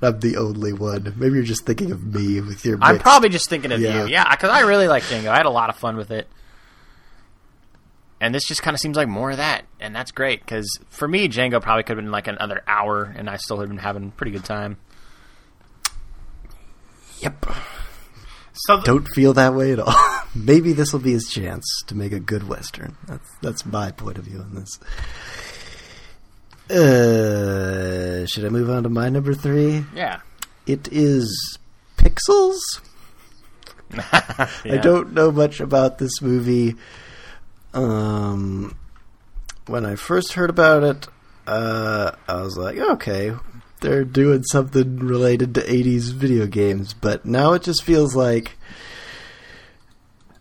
I'm 0.00 0.20
the 0.20 0.36
only 0.36 0.72
one. 0.72 1.12
Maybe 1.16 1.34
you're 1.34 1.42
just 1.42 1.66
thinking 1.66 1.90
of 1.90 2.14
me 2.14 2.40
with 2.40 2.64
your. 2.64 2.78
I'm 2.80 2.94
mixed- 2.94 3.02
probably 3.02 3.28
just 3.28 3.48
thinking 3.50 3.72
of 3.72 3.80
Yeah. 3.80 4.04
you. 4.04 4.08
Yeah, 4.10 4.30
because 4.30 4.50
I 4.50 4.60
really 4.60 4.86
like 4.86 5.02
Django. 5.04 5.28
I 5.28 5.36
had 5.36 5.46
a 5.46 5.50
lot 5.50 5.68
of 5.68 5.76
fun 5.76 5.96
with 5.96 6.12
it. 6.12 6.28
And 8.20 8.32
this 8.34 8.44
just 8.46 8.62
kind 8.62 8.74
of 8.74 8.80
seems 8.80 8.96
like 8.96 9.08
more 9.08 9.30
of 9.32 9.38
that. 9.38 9.64
And 9.80 9.96
that's 9.96 10.12
great 10.12 10.40
because 10.40 10.78
for 10.90 11.08
me, 11.08 11.26
Django 11.28 11.60
probably 11.60 11.82
could 11.82 11.96
have 11.96 12.04
been 12.04 12.12
like 12.12 12.28
another 12.28 12.62
hour 12.66 13.04
and 13.16 13.28
I 13.30 13.36
still 13.36 13.58
have 13.58 13.68
been 13.68 13.78
having 13.78 14.08
a 14.08 14.10
pretty 14.10 14.30
good 14.30 14.44
time. 14.44 14.76
Yep. 17.20 17.46
So 18.66 18.76
th- 18.76 18.84
Don't 18.84 19.08
feel 19.08 19.32
that 19.34 19.54
way 19.54 19.72
at 19.72 19.80
all. 19.80 19.94
Maybe 20.34 20.72
this 20.72 20.92
will 20.92 21.00
be 21.00 21.12
his 21.12 21.28
chance 21.30 21.64
to 21.86 21.94
make 21.96 22.12
a 22.12 22.20
good 22.20 22.46
western. 22.48 22.96
That's 23.06 23.28
that's 23.40 23.66
my 23.66 23.90
point 23.90 24.18
of 24.18 24.24
view 24.24 24.40
on 24.40 24.54
this. 24.54 24.78
Uh, 26.70 28.26
should 28.26 28.44
I 28.44 28.48
move 28.48 28.70
on 28.70 28.84
to 28.84 28.88
my 28.88 29.08
number 29.08 29.34
three? 29.34 29.84
Yeah. 29.94 30.20
It 30.66 30.88
is 30.92 31.58
Pixels. 31.96 32.60
I 34.62 34.76
don't 34.80 35.14
know 35.14 35.32
much 35.32 35.58
about 35.60 35.98
this 35.98 36.22
movie. 36.22 36.76
Um, 37.74 38.76
when 39.66 39.84
I 39.84 39.96
first 39.96 40.34
heard 40.34 40.50
about 40.50 40.84
it, 40.84 41.08
uh, 41.46 42.12
I 42.28 42.42
was 42.42 42.56
like, 42.56 42.76
okay, 42.78 43.32
they're 43.80 44.04
doing 44.04 44.42
something 44.44 44.98
related 44.98 45.54
to 45.54 45.62
80s 45.62 46.12
video 46.12 46.46
games, 46.46 46.94
but 46.94 47.24
now 47.24 47.52
it 47.54 47.62
just 47.62 47.82
feels 47.82 48.14
like 48.14 48.56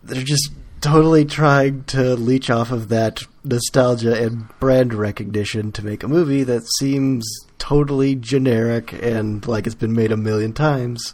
they're 0.04 0.24
just 0.24 0.52
totally 0.82 1.26
trying 1.26 1.84
to 1.86 2.16
leech 2.16 2.50
off 2.50 2.72
of 2.72 2.90
that 2.90 3.22
nostalgia 3.44 4.22
and 4.22 4.48
brand 4.60 4.94
recognition 4.94 5.72
to 5.74 5.84
make 5.84 6.04
a 6.04 6.08
movie 6.08 6.44
that 6.44 6.64
seems 6.78 7.26
totally 7.58 8.16
generic 8.16 8.94
and 8.94 9.46
like 9.48 9.66
it's 9.66 9.76
been 9.76 9.94
made 9.94 10.12
a 10.12 10.18
million 10.18 10.54
times 10.54 11.14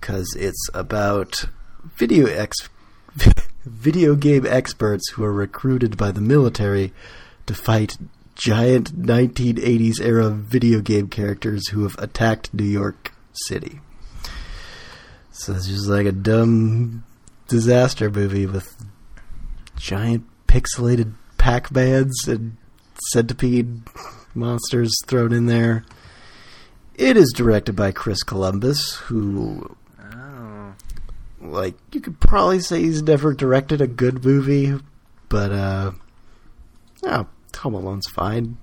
because 0.00 0.34
it's 0.36 0.70
about 0.72 1.46
video 1.96 2.26
ex 2.26 2.68
video 3.64 4.14
game 4.14 4.46
experts 4.46 5.10
who 5.10 5.24
are 5.24 5.32
recruited 5.32 5.96
by 5.96 6.12
the 6.12 6.20
military 6.20 6.92
to 7.46 7.54
fight 7.54 7.96
giant 8.40 8.96
1980s 8.96 10.00
era 10.00 10.30
video 10.30 10.80
game 10.80 11.08
characters 11.08 11.68
who 11.68 11.82
have 11.82 11.94
attacked 11.98 12.54
New 12.54 12.64
York 12.64 13.12
City. 13.46 13.80
So 15.30 15.52
it's 15.52 15.66
just 15.68 15.86
like 15.86 16.06
a 16.06 16.12
dumb 16.12 17.04
disaster 17.48 18.08
movie 18.10 18.46
with 18.46 18.82
giant 19.76 20.24
pixelated 20.46 21.12
Pac-Mans 21.36 22.26
and 22.26 22.56
centipede 23.12 23.82
monsters 24.34 24.90
thrown 25.06 25.32
in 25.34 25.44
there. 25.44 25.84
It 26.94 27.18
is 27.18 27.32
directed 27.36 27.76
by 27.76 27.92
Chris 27.92 28.22
Columbus, 28.22 28.94
who 28.94 29.76
Oh. 30.02 30.72
like 31.42 31.74
you 31.92 32.00
could 32.00 32.18
probably 32.20 32.60
say 32.60 32.80
he's 32.80 33.02
never 33.02 33.34
directed 33.34 33.82
a 33.82 33.86
good 33.86 34.24
movie, 34.24 34.78
but 35.28 35.52
uh 35.52 35.92
oh, 37.04 37.26
Home 37.56 37.74
Alone's 37.74 38.08
fine. 38.08 38.58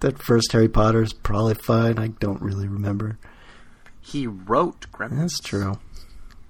That 0.00 0.22
first 0.22 0.52
Harry 0.52 0.68
Potter 0.68 1.02
is 1.02 1.12
probably 1.12 1.54
fine. 1.54 1.98
I 1.98 2.08
don't 2.08 2.42
really 2.42 2.68
remember. 2.68 3.18
He 4.00 4.26
wrote 4.26 4.86
Gremlins. 4.92 5.18
That's 5.20 5.40
true. 5.40 5.78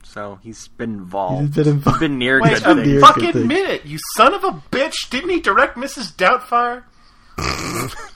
So 0.02 0.38
he's 0.42 0.68
been 0.68 0.94
involved. 0.94 1.40
He's 1.56 1.64
been 1.64 1.74
involved. 1.74 2.00
been 2.00 2.18
near 2.18 2.40
wait 2.40 2.62
good 2.62 2.62
a 2.62 2.74
things. 2.74 2.86
Near 2.86 3.00
fucking 3.00 3.22
good 3.24 3.32
thing. 3.34 3.46
minute, 3.48 3.86
you 3.86 3.98
son 4.16 4.34
of 4.34 4.44
a 4.44 4.50
bitch! 4.70 5.10
Didn't 5.10 5.30
he 5.30 5.40
direct 5.40 5.76
Mrs. 5.76 6.14
Doubtfire? 6.14 6.84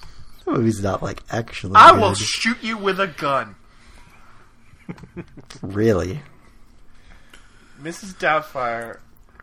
That 0.44 0.56
movie's 0.56 0.82
not 0.82 1.02
like 1.02 1.22
actually. 1.30 1.74
I 1.76 1.90
good. 1.92 2.00
will 2.00 2.14
shoot 2.14 2.56
you 2.62 2.78
with 2.78 2.98
a 2.98 3.06
gun. 3.06 3.54
really. 5.62 6.22
Mrs. 7.82 8.14
Doubtfire 8.14 8.98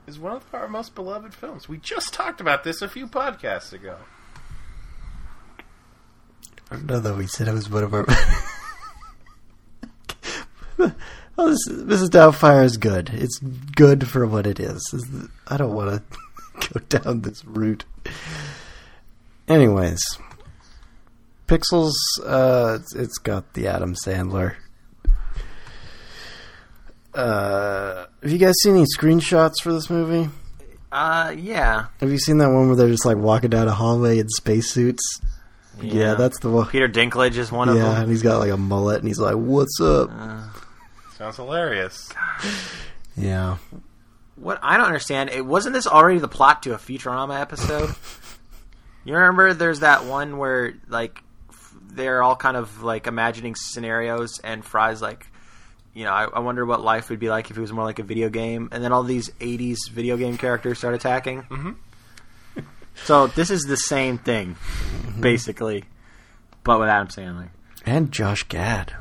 is 0.08 0.20
one 0.20 0.34
of 0.34 0.44
our 0.54 0.68
most 0.68 0.96
beloved 0.96 1.34
films. 1.34 1.68
We 1.68 1.78
just 1.78 2.14
talked 2.14 2.42
about 2.42 2.64
this 2.64 2.82
a 2.82 2.88
few 2.88 3.08
podcasts 3.08 3.74
ago. 3.74 3.98
I 6.70 6.76
don't 6.76 6.86
know 6.86 7.00
though. 7.00 7.16
We 7.16 7.28
said 7.28 7.48
it 7.48 7.54
was 7.54 7.70
one 7.70 7.84
of 7.84 7.94
our. 7.94 8.06
well, 10.78 10.96
this, 11.38 11.68
Mrs. 11.70 12.10
Doubtfire 12.10 12.64
is 12.64 12.78
good. 12.78 13.12
It's 13.14 13.38
good 13.40 14.08
for 14.08 14.26
what 14.26 14.48
it 14.48 14.60
is. 14.60 14.82
I 15.48 15.58
don't 15.58 15.74
want 15.74 16.02
to 16.62 16.70
go 16.74 16.80
down 17.00 17.22
this 17.22 17.46
route. 17.46 17.86
Anyways, 19.48 20.02
Pixels. 21.48 21.94
Uh, 22.26 22.80
it's 22.96 23.20
got 23.20 23.54
the 23.54 23.68
Adam 23.68 23.96
Sandler. 24.06 24.56
Uh, 27.14 27.95
have 28.26 28.32
you 28.34 28.40
guys 28.40 28.56
seen 28.64 28.76
any 28.76 28.86
screenshots 28.98 29.62
for 29.62 29.72
this 29.72 29.88
movie? 29.88 30.32
Uh, 30.92 31.32
yeah. 31.38 31.86
Have 32.00 32.10
you 32.10 32.18
seen 32.18 32.40
that 32.40 32.50
one 32.50 32.68
where 32.68 32.76
they're 32.76 32.90
just 32.90 33.06
like 33.06 33.18
walking 33.18 33.52
down 33.52 33.68
a 33.68 33.72
hallway 33.72 34.18
in 34.18 34.28
spacesuits? 34.30 35.22
Yeah. 35.80 36.16
that's 36.16 36.40
the 36.40 36.50
one. 36.50 36.68
Peter 36.68 36.88
Dinklage 36.90 37.38
is 37.38 37.52
one 37.52 37.70
of 37.70 37.76
them. 37.76 37.84
Yeah, 37.86 38.02
and 38.02 38.10
he's 38.10 38.24
got 38.24 38.40
like 38.40 38.50
a 38.50 38.58
mullet, 38.58 39.00
and 39.00 39.08
he's 39.08 39.20
like, 39.20 39.36
"What's 39.36 39.80
up?" 39.80 40.10
Sounds 41.18 41.36
hilarious. 41.36 42.10
Yeah, 43.16 43.58
What 44.38 44.60
I 44.64 44.78
don't 44.78 44.88
understand, 44.88 45.30
it 45.30 45.46
wasn't 45.46 45.74
this 45.74 45.86
already 45.86 46.20
the 46.20 46.28
plot 46.28 46.64
to 46.64 46.74
a 46.74 46.78
Futurama 46.78 47.40
episode? 47.40 47.94
you 49.06 49.14
remember 49.14 49.54
there's 49.54 49.82
that 49.82 50.06
one 50.06 50.38
where 50.38 50.74
like 50.88 51.22
f- 51.50 51.74
they're 51.88 52.24
all 52.24 52.36
kind 52.36 52.58
of 52.58 52.82
like 52.84 53.06
imagining 53.06 53.56
scenarios 53.56 54.40
and 54.40 54.66
Fry's 54.66 55.02
like 55.02 55.28
you 55.96 56.04
know, 56.04 56.12
I, 56.12 56.26
I 56.26 56.40
wonder 56.40 56.66
what 56.66 56.82
life 56.82 57.10
would 57.10 57.20
be 57.20 57.30
like 57.30 57.50
if 57.50 57.58
it 57.58 57.62
was 57.62 57.72
more 57.74 57.86
like 57.86 57.98
a 58.00 58.04
video 58.04 58.30
game, 58.30 58.70
and 58.72 58.84
then 58.84 58.92
all 58.92 59.04
these 59.04 59.30
'80s 59.40 59.90
video 59.92 60.18
game 60.18 60.38
characters 60.38 60.78
start 60.78 60.94
attacking. 60.94 61.44
Mm-hmm. 61.44 62.60
so 63.06 63.28
this 63.28 63.50
is 63.50 63.64
the 63.64 63.78
same 63.78 64.18
thing, 64.20 64.56
basically, 65.20 65.86
but 66.64 66.80
with 66.80 66.90
Adam 66.90 67.08
Sandler. 67.08 67.50
and 67.86 68.12
Josh 68.12 68.44
Gad. 68.44 68.94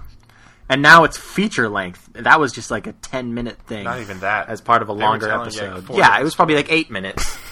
And 0.66 0.80
now 0.80 1.04
it's 1.04 1.18
feature 1.18 1.68
length. 1.68 2.08
That 2.14 2.40
was 2.40 2.50
just 2.52 2.70
like 2.70 2.86
a 2.86 2.92
ten 2.94 3.34
minute 3.34 3.58
thing. 3.66 3.84
Not 3.84 4.00
even 4.00 4.20
that. 4.20 4.48
as 4.48 4.62
part 4.62 4.80
of 4.80 4.88
a 4.88 4.94
They 4.94 5.00
longer 5.00 5.26
telling 5.26 5.52
you, 5.52 5.60
like, 5.60 5.70
episode. 5.78 5.96
yeah, 5.98 6.18
it 6.18 6.24
was 6.24 6.34
probably 6.34 6.54
like 6.54 6.72
eight 6.72 6.90
minutes. 6.90 7.36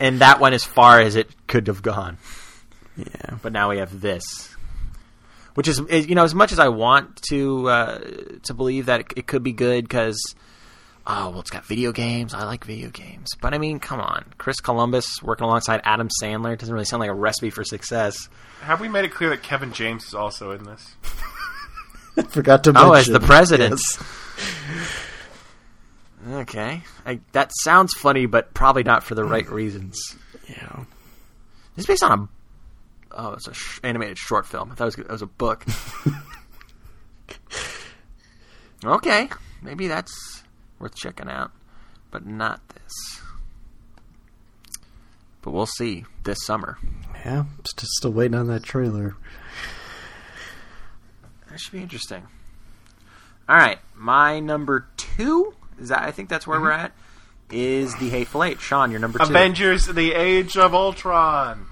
and 0.00 0.20
that 0.20 0.40
went 0.40 0.54
as 0.54 0.64
far 0.64 1.00
as 1.00 1.16
it 1.16 1.28
could 1.46 1.66
have 1.68 1.82
gone. 1.82 2.18
Yeah, 2.96 3.36
But 3.42 3.52
now 3.52 3.70
we 3.70 3.78
have 3.78 4.00
this, 4.00 4.54
which 5.56 5.68
is, 5.68 5.80
is 5.80 6.06
you 6.06 6.14
know, 6.14 6.24
as 6.24 6.34
much 6.34 6.52
as 6.52 6.58
I 6.58 6.68
want 6.68 7.20
to 7.30 7.68
uh, 7.68 7.98
to 8.44 8.54
believe 8.54 8.86
that 8.86 9.00
it, 9.00 9.06
it 9.16 9.26
could 9.26 9.42
be 9.42 9.52
good 9.52 9.84
because. 9.84 10.20
Oh 11.08 11.30
well, 11.30 11.38
it's 11.38 11.50
got 11.50 11.64
video 11.64 11.92
games. 11.92 12.34
I 12.34 12.42
like 12.46 12.64
video 12.64 12.90
games, 12.90 13.28
but 13.40 13.54
I 13.54 13.58
mean, 13.58 13.78
come 13.78 14.00
on, 14.00 14.24
Chris 14.38 14.58
Columbus 14.58 15.22
working 15.22 15.44
alongside 15.44 15.80
Adam 15.84 16.08
Sandler 16.20 16.58
doesn't 16.58 16.74
really 16.74 16.84
sound 16.84 17.00
like 17.00 17.10
a 17.10 17.14
recipe 17.14 17.50
for 17.50 17.62
success. 17.62 18.28
Have 18.62 18.80
we 18.80 18.88
made 18.88 19.04
it 19.04 19.12
clear 19.12 19.30
that 19.30 19.40
Kevin 19.44 19.72
James 19.72 20.04
is 20.04 20.14
also 20.14 20.50
in 20.50 20.64
this? 20.64 20.96
forgot 22.28 22.64
to 22.64 22.72
mention. 22.72 22.90
Oh, 22.90 22.92
as 22.94 23.06
the 23.06 23.20
president. 23.20 23.80
Yes. 23.80 25.02
Okay, 26.28 26.82
I, 27.04 27.20
that 27.32 27.52
sounds 27.62 27.94
funny, 27.94 28.26
but 28.26 28.52
probably 28.52 28.82
not 28.82 29.04
for 29.04 29.14
the 29.14 29.22
right 29.22 29.48
reasons. 29.48 30.16
Yeah. 30.48 30.84
This 31.76 31.84
is 31.84 31.86
based 31.86 32.02
on 32.02 32.18
a 32.18 32.28
oh, 33.16 33.32
it's 33.32 33.48
a 33.48 33.54
sh- 33.54 33.80
animated 33.82 34.18
short 34.18 34.46
film. 34.46 34.70
I 34.70 34.74
thought 34.74 34.84
it 34.84 34.98
was, 34.98 35.06
it 35.06 35.10
was 35.10 35.22
a 35.22 35.26
book. 35.26 35.64
okay, 38.84 39.28
maybe 39.62 39.88
that's 39.88 40.42
worth 40.78 40.94
checking 40.94 41.28
out, 41.28 41.50
but 42.10 42.26
not 42.26 42.60
this. 42.68 43.22
But 45.42 45.52
we'll 45.52 45.66
see 45.66 46.04
this 46.24 46.38
summer. 46.44 46.78
Yeah, 47.24 47.44
st- 47.64 47.88
still 47.98 48.12
waiting 48.12 48.34
on 48.34 48.46
that 48.48 48.62
trailer. 48.62 49.16
That 51.48 51.58
should 51.58 51.72
be 51.72 51.82
interesting. 51.82 52.26
All 53.48 53.56
right, 53.56 53.78
my 53.94 54.40
number 54.40 54.88
two 54.96 55.54
is 55.78 55.88
that 55.88 56.02
I 56.02 56.10
think 56.10 56.28
that's 56.28 56.46
where 56.46 56.58
mm-hmm. 56.58 56.66
we're 56.66 56.72
at. 56.72 56.92
Is 57.48 57.94
the 57.96 58.10
Hateful 58.10 58.42
Eight? 58.42 58.60
Sean, 58.60 58.90
your 58.90 58.98
number 58.98 59.20
two. 59.20 59.24
Avengers: 59.24 59.86
The 59.86 60.12
Age 60.12 60.56
of 60.56 60.74
Ultron. 60.74 61.66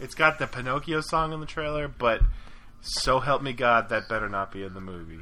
It's 0.00 0.14
got 0.14 0.38
the 0.38 0.46
Pinocchio 0.46 1.00
song 1.02 1.32
in 1.32 1.40
the 1.40 1.46
trailer, 1.46 1.86
but 1.88 2.22
so 2.80 3.20
help 3.20 3.42
me 3.42 3.52
God, 3.52 3.88
that 3.90 4.08
better 4.08 4.28
not 4.28 4.50
be 4.52 4.62
in 4.62 4.72
the 4.74 4.80
movie. 4.80 5.20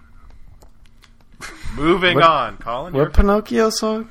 Moving 1.75 2.17
What- 2.17 2.25
on, 2.25 2.57
Colin. 2.59 2.93
What 2.93 3.01
you're- 3.01 3.13
Pinocchio 3.13 3.71
song? 3.71 4.09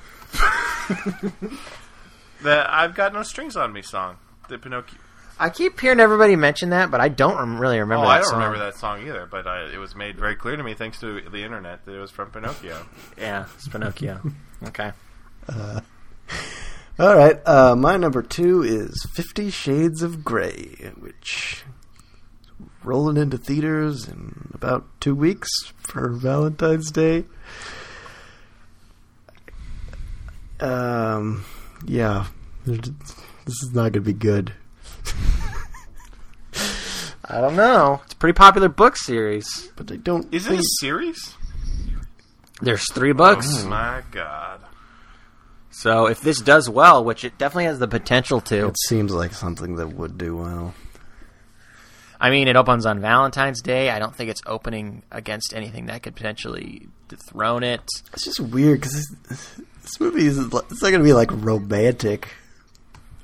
the 2.41 2.65
"I've 2.67 2.95
Got 2.95 3.13
No 3.13 3.23
Strings 3.23 3.55
on 3.55 3.73
Me" 3.73 3.81
song. 3.81 4.17
The 4.49 4.57
Pinocchio. 4.57 4.97
I 5.39 5.49
keep 5.49 5.79
hearing 5.79 5.99
everybody 5.99 6.35
mention 6.35 6.71
that, 6.71 6.89
but 6.89 6.99
I 6.99 7.09
don't 7.09 7.57
really 7.57 7.79
remember. 7.79 8.05
oh, 8.05 8.07
that 8.07 8.13
I 8.15 8.17
don't 8.19 8.29
song. 8.29 8.39
remember 8.39 8.59
that 8.59 8.75
song 8.77 9.07
either, 9.07 9.27
but 9.29 9.45
I, 9.45 9.65
it 9.71 9.77
was 9.77 9.95
made 9.95 10.17
very 10.17 10.35
clear 10.35 10.55
to 10.55 10.63
me 10.63 10.73
thanks 10.73 10.99
to 11.01 11.21
the 11.21 11.43
internet 11.43 11.85
that 11.85 11.93
it 11.93 11.99
was 11.99 12.11
from 12.11 12.31
Pinocchio. 12.31 12.85
Yeah, 13.17 13.45
it's 13.55 13.67
Pinocchio. 13.67 14.19
okay. 14.67 14.91
Uh, 15.47 15.81
All 16.99 17.15
right, 17.15 17.39
uh, 17.45 17.75
my 17.75 17.95
number 17.95 18.23
two 18.23 18.63
is 18.63 19.05
Fifty 19.13 19.51
Shades 19.51 20.01
of 20.01 20.23
Grey, 20.23 20.91
which 20.97 21.63
is 22.59 22.65
rolling 22.83 23.17
into 23.17 23.37
theaters 23.37 24.07
in 24.07 24.49
about 24.55 24.87
two 24.99 25.13
weeks 25.13 25.47
for 25.77 26.09
Valentine's 26.09 26.89
Day. 26.89 27.25
Um, 30.59 31.45
yeah, 31.85 32.25
this 32.65 32.89
is 33.45 33.71
not 33.73 33.91
going 33.91 33.93
to 33.93 34.01
be 34.01 34.13
good. 34.13 34.53
I 37.25 37.41
don't 37.41 37.55
know. 37.55 38.01
It's 38.05 38.13
a 38.13 38.17
pretty 38.17 38.35
popular 38.35 38.69
book 38.69 38.97
series. 38.97 39.69
But 39.75 39.91
I 39.91 39.97
don't. 39.97 40.33
Is 40.33 40.47
it 40.47 40.59
a 40.59 40.63
series? 40.79 41.35
There's 42.59 42.91
three 42.91 43.11
books. 43.11 43.45
Oh 43.51 43.67
my 43.67 44.01
God! 44.09 44.61
So 45.81 46.07
if 46.07 46.21
this 46.21 46.41
does 46.41 46.67
well, 46.67 47.03
which 47.03 47.23
it 47.23 47.37
definitely 47.37 47.65
has 47.65 47.77
the 47.77 47.87
potential 47.87 48.41
to, 48.41 48.67
It 48.69 48.79
seems 48.87 49.13
like 49.13 49.33
something 49.33 49.75
that 49.75 49.89
would 49.89 50.17
do 50.17 50.35
well. 50.35 50.73
I 52.19 52.31
mean, 52.31 52.47
it 52.47 52.55
opens 52.55 52.87
on 52.87 52.99
Valentine's 52.99 53.61
Day. 53.61 53.91
I 53.91 53.99
don't 53.99 54.15
think 54.15 54.31
it's 54.31 54.41
opening 54.47 55.03
against 55.11 55.53
anything 55.53 55.85
that 55.85 56.01
could 56.01 56.15
potentially 56.15 56.87
dethrone 57.09 57.63
it. 57.63 57.81
It's 58.11 58.25
just 58.25 58.39
weird 58.39 58.79
because 58.81 59.15
this, 59.29 59.61
this 59.83 59.99
movie 59.99 60.25
is 60.25 60.39
it's 60.39 60.51
not 60.51 60.67
going 60.81 60.93
to 60.93 61.03
be 61.03 61.13
like 61.13 61.29
romantic. 61.31 62.29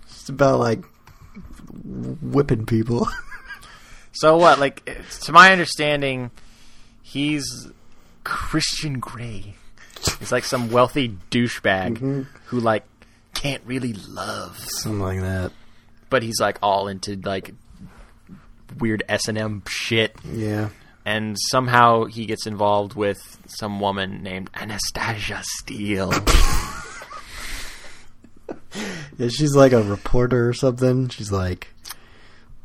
It's 0.06 0.30
about 0.30 0.60
like 0.60 0.84
whipping 1.84 2.66
people. 2.68 3.08
So 4.16 4.38
what? 4.38 4.60
Like, 4.60 4.86
to 5.22 5.32
my 5.32 5.52
understanding, 5.52 6.30
he's 7.02 7.44
Christian 8.24 9.00
Grey. 9.00 9.56
He's 10.20 10.32
like 10.32 10.44
some 10.44 10.70
wealthy 10.72 11.18
douchebag 11.32 12.26
who 12.46 12.60
like 12.60 12.84
can't 13.34 13.62
really 13.66 13.94
love, 13.94 14.58
Something 14.60 15.00
like 15.02 15.20
that. 15.22 15.52
but 16.10 16.24
he's 16.24 16.40
like 16.40 16.58
all 16.62 16.88
into 16.88 17.16
like 17.24 17.54
weird 18.80 19.04
S 19.10 19.28
and 19.28 19.38
M 19.38 19.64
shit. 19.68 20.16
Yeah. 20.32 20.70
and 21.06 21.36
somehow 21.52 22.06
he 22.06 22.26
gets 22.26 22.46
involved 22.48 22.94
with 22.96 23.38
some 23.48 23.80
woman 23.80 24.24
named 24.24 24.50
Anastasia 24.54 25.42
Steele. 25.44 26.12
Yeah, 29.18 29.28
she's 29.28 29.56
like 29.56 29.72
a 29.74 29.84
reporter 29.84 30.50
or 30.50 30.54
something. 30.54 31.08
She's 31.10 31.32
like 31.32 31.68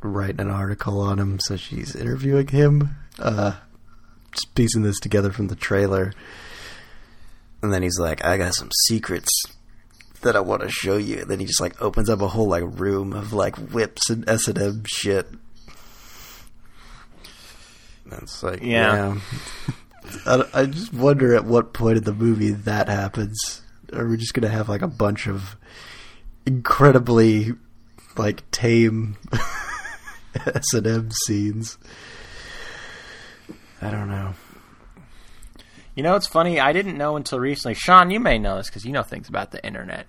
writing 0.00 0.40
an 0.40 0.50
article 0.50 0.98
on 1.00 1.18
him, 1.18 1.38
so 1.40 1.56
she's 1.56 1.94
interviewing 1.94 2.48
him. 2.48 2.96
Uh, 3.18 3.52
just 4.32 4.54
piecing 4.54 4.82
this 4.82 4.98
together 4.98 5.30
from 5.30 5.48
the 5.48 5.54
trailer. 5.56 6.14
And 7.62 7.72
then 7.72 7.82
he's 7.82 7.98
like, 7.98 8.24
I 8.24 8.36
got 8.36 8.54
some 8.54 8.70
secrets 8.86 9.30
that 10.22 10.36
I 10.36 10.40
want 10.40 10.62
to 10.62 10.70
show 10.70 10.96
you. 10.96 11.20
And 11.20 11.30
then 11.30 11.40
he 11.40 11.46
just 11.46 11.60
like 11.60 11.80
opens 11.82 12.08
up 12.08 12.20
a 12.20 12.28
whole 12.28 12.48
like 12.48 12.64
room 12.66 13.12
of 13.12 13.32
like 13.32 13.56
whips 13.56 14.10
and 14.10 14.28
S 14.28 14.48
and 14.48 14.58
M 14.58 14.82
shit. 14.86 15.26
That's 18.06 18.42
like 18.42 18.62
Yeah. 18.62 19.18
yeah. 19.66 19.74
I, 20.24 20.62
I 20.62 20.66
just 20.66 20.92
wonder 20.94 21.34
at 21.34 21.44
what 21.44 21.72
point 21.74 21.98
in 21.98 22.04
the 22.04 22.14
movie 22.14 22.50
that 22.50 22.88
happens. 22.88 23.62
Are 23.92 24.06
we 24.06 24.16
just 24.16 24.34
gonna 24.34 24.48
have 24.48 24.68
like 24.68 24.82
a 24.82 24.88
bunch 24.88 25.26
of 25.26 25.56
incredibly 26.46 27.52
like 28.16 28.48
tame 28.50 29.16
S 30.46 30.72
and 30.74 30.86
M 30.86 31.10
scenes? 31.26 31.76
I 33.80 33.90
don't 33.90 34.08
know. 34.08 34.34
You 35.98 36.04
know, 36.04 36.14
it's 36.14 36.28
funny. 36.28 36.60
I 36.60 36.72
didn't 36.72 36.96
know 36.96 37.16
until 37.16 37.40
recently. 37.40 37.74
Sean, 37.74 38.12
you 38.12 38.20
may 38.20 38.38
know 38.38 38.56
this 38.58 38.68
because 38.68 38.84
you 38.86 38.92
know 38.92 39.02
things 39.02 39.28
about 39.28 39.50
the 39.50 39.66
internet. 39.66 40.06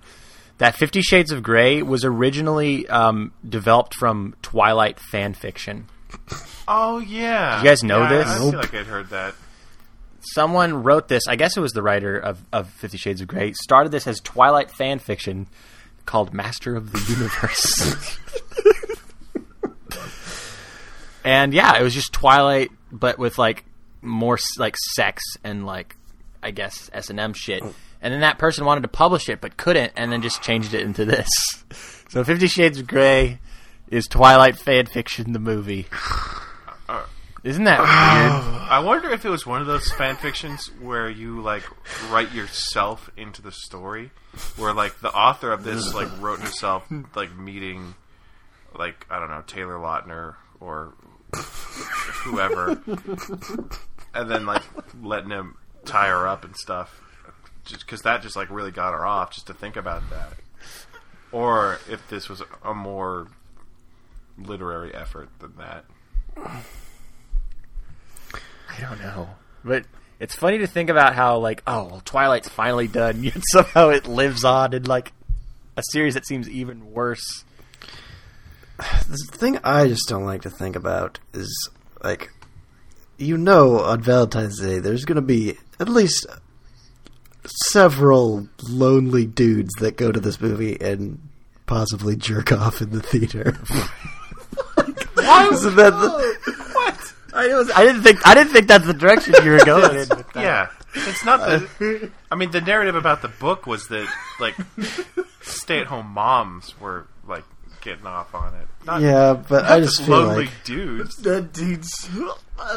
That 0.60 0.76
Fifty 0.76 1.02
Shades 1.02 1.32
of 1.32 1.41
Grey 1.41 1.82
was 1.82 2.06
originally 2.06 2.88
um, 2.90 3.34
developed 3.48 3.95
from 3.95 4.36
Twilight 4.44 4.99
fan 4.99 5.34
fiction. 5.34 5.88
Oh 6.68 6.99
yeah. 6.99 7.57
You 7.57 7.64
guys 7.68 7.84
know 7.84 8.03
Yeah, 8.03 8.10
this? 8.20 8.28
I 8.28 8.38
Nope. 8.38 8.52
feel 8.52 8.60
like 8.60 8.74
I'd 8.76 8.86
heard 8.86 9.10
that. 9.10 9.34
Someone 10.22 10.84
wrote 10.84 11.07
this. 11.07 11.24
I 11.28 11.36
guess 11.36 11.57
it 11.57 11.60
was 11.61 11.72
the 11.72 11.82
writer 11.82 12.20
of, 12.20 12.45
of 12.53 12.70
Fifty 12.70 12.99
Shades 12.99 13.22
of 13.22 13.28
Grey. 13.28 13.53
Started 13.53 13.91
this 13.91 14.06
as 14.06 14.20
Twilight 14.20 14.70
fan 14.70 14.99
fiction 14.99 15.48
called 16.06 16.36
Master 16.36 16.76
of 16.76 16.91
the 16.91 16.99
Universe. 17.10 18.20
and 21.24 21.52
yeah, 21.52 21.80
it 21.80 21.84
was 21.84 21.95
just 21.95 22.14
Twilight, 22.14 22.70
but 22.91 23.18
with 23.18 23.40
like 23.40 23.66
more 24.01 24.38
like 24.57 24.76
sex 24.77 25.23
and 25.43 25.65
like 25.65 25.95
I 26.41 26.51
guess 26.51 26.89
S 26.93 27.09
and 27.09 27.19
M 27.19 27.34
shit, 27.34 27.61
and 27.63 28.13
then 28.13 28.21
that 28.21 28.38
person 28.39 28.65
wanted 28.65 28.81
to 28.81 28.88
publish 28.88 29.30
it 29.30 29.41
but 29.41 29.57
couldn't, 29.57 29.93
and 29.95 30.11
then 30.11 30.21
just 30.21 30.41
changed 30.41 30.73
it 30.73 30.81
into 30.81 31.05
this. 31.05 31.30
So 32.09 32.23
Fifty 32.23 32.47
Shades 32.47 32.80
of 32.80 32.88
Grey 32.88 33.38
is 33.89 34.07
Twilight 34.07 34.57
fan 34.57 34.88
fiction, 34.88 35.31
the 35.31 35.38
movie. 35.38 35.85
Isn't 37.43 37.65
that 37.65 37.80
weird? 37.80 37.89
I 38.69 38.80
wonder 38.80 39.11
if 39.11 39.26
it 39.26 39.30
was 39.30 39.45
one 39.45 39.61
of 39.61 39.67
those 39.67 39.91
fan 39.91 40.15
fictions 40.15 40.71
where 40.81 41.09
you 41.09 41.41
like 41.41 41.63
write 42.11 42.34
yourself 42.34 43.09
into 43.15 43.41
the 43.43 43.51
story, 43.51 44.09
where 44.57 44.73
like 44.73 44.99
the 45.01 45.11
author 45.11 45.51
of 45.51 45.63
this 45.63 45.93
like 45.93 46.07
wrote 46.19 46.39
herself 46.39 46.91
like 47.15 47.35
meeting, 47.38 47.93
like 48.76 49.05
I 49.09 49.19
don't 49.19 49.30
know 49.30 49.43
Taylor 49.45 49.76
Lautner 49.76 50.35
or 50.59 50.93
whoever, 52.23 52.81
and 54.14 54.30
then 54.30 54.45
like 54.45 54.64
letting 55.02 55.30
him 55.30 55.57
tie 55.86 56.10
her 56.10 56.27
up 56.27 56.44
and 56.44 56.56
stuff, 56.56 57.02
just 57.65 57.81
because 57.86 58.02
that 58.03 58.22
just 58.22 58.36
like 58.36 58.49
really 58.49 58.72
got 58.72 58.94
her 58.94 59.06
off 59.06 59.31
just 59.31 59.48
to 59.48 59.53
think 59.53 59.76
about 59.76 60.10
that, 60.10 60.34
or 61.31 61.80
if 61.90 62.07
this 62.10 62.30
was 62.30 62.41
a 62.64 62.73
more 62.73 63.27
literary 64.38 64.94
effort 64.94 65.30
than 65.40 65.56
that. 65.57 65.86
I 66.38 66.61
don't 68.80 68.99
know, 68.99 69.30
but 69.64 69.86
it's 70.19 70.36
funny 70.36 70.60
to 70.60 70.68
think 70.68 70.90
about 70.90 71.15
how 71.15 71.38
like 71.38 71.64
oh 71.68 71.86
well, 71.86 72.02
Twilight's 72.03 72.49
finally 72.49 72.88
done, 72.88 73.23
yet 73.23 73.41
somehow 73.52 73.90
it 73.90 74.07
lives 74.07 74.44
on 74.44 74.73
in 74.73 74.84
like 74.84 75.14
a 75.77 75.84
series 75.91 76.14
that 76.14 76.26
seems 76.26 76.49
even 76.49 76.91
worse. 76.91 77.44
The 79.10 79.18
thing 79.31 79.60
I 79.64 79.88
just 79.88 80.07
don't 80.07 80.23
like 80.23 80.44
to 80.44 80.49
think 80.49 80.76
about 80.77 81.19
is 81.34 81.69
like, 82.03 82.30
you 83.20 83.38
know, 83.38 83.80
on 83.82 84.02
Valentine's 84.02 84.60
Day, 84.60 84.80
there's 84.80 85.06
going 85.06 85.18
to 85.18 85.22
be 85.22 85.58
at 85.80 85.90
least 85.90 86.26
several 87.46 88.48
lonely 88.68 89.26
dudes 89.26 89.74
that 89.80 89.98
go 89.98 90.12
to 90.12 90.20
this 90.20 90.40
movie 90.40 90.78
and 90.80 91.20
possibly 91.66 92.16
jerk 92.16 92.52
off 92.52 92.82
in 92.82 92.91
the 92.91 93.02
theater. 93.02 93.52
Why 95.16 95.50
Isn't 95.52 95.76
that 95.76 95.91
the, 95.91 96.40
I, 97.34 97.48
was, 97.50 97.72
I 97.72 97.86
didn't 97.86 98.02
think 98.02 98.26
I 98.26 98.34
didn't 98.34 98.52
think 98.54 98.68
that's 98.68 98.86
the 98.86 98.94
direction 98.94 99.36
you 99.44 99.52
were 99.52 99.66
going 99.66 99.91
in. 99.91 100.10
With 100.10 100.34
that. 100.34 100.36
Yeah, 100.36 100.70
it's 100.96 101.24
not 101.24 101.40
the. 101.40 102.12
I 102.32 102.36
mean, 102.36 102.52
the 102.52 102.62
narrative 102.62 102.96
about 102.96 103.22
the 103.22 103.28
book 103.28 103.68
was 103.68 103.88
that 103.90 104.08
like 104.40 104.56
stay-at-home 105.41 106.08
moms 106.08 106.80
were 106.80 107.06
like 107.28 107.44
getting 107.81 108.06
off 108.06 108.34
on 108.34 108.53
it. 108.56 108.68
Not, 108.85 109.01
yeah, 109.01 109.34
but 109.34 109.64
not 109.64 109.72
I 109.72 109.80
just 109.80 110.03
feel 110.03 110.19
lonely 110.19 110.45
like 110.45 110.64
dudes. 110.64 111.15
That 111.23 111.53
dude's, 111.53 112.10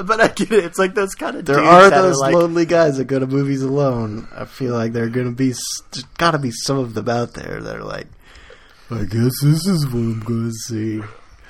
but 0.05 0.21
I 0.21 0.29
get 0.29 0.53
it. 0.53 0.65
It's 0.65 0.79
like 0.79 0.95
those 0.95 1.15
kind 1.15 1.37
of 1.37 1.45
there 1.45 1.57
dudes 1.57 1.69
are 1.69 1.91
that 1.91 2.03
those 2.03 2.19
like, 2.19 2.35
lonely 2.35 2.67
guys 2.67 2.97
that 2.97 3.05
go 3.05 3.19
to 3.19 3.27
movies 3.27 3.63
alone. 3.63 4.29
I 4.35 4.45
feel 4.45 4.75
like 4.75 4.93
there 4.93 5.05
are 5.05 5.11
going 5.11 5.27
to 5.27 5.33
be, 5.33 5.55
got 6.19 6.33
to 6.33 6.39
be 6.39 6.51
some 6.51 6.79
of 6.79 6.95
them 6.95 7.09
out 7.09 7.35
there 7.35 7.61
that 7.61 7.77
are 7.77 7.85
like, 7.85 8.09
I 8.91 9.05
guess 9.05 9.33
this 9.43 9.67
is 9.67 9.87
what 9.87 9.95
I'm 9.95 10.21
going 10.21 10.51
to 10.51 10.53
see. 10.53 11.03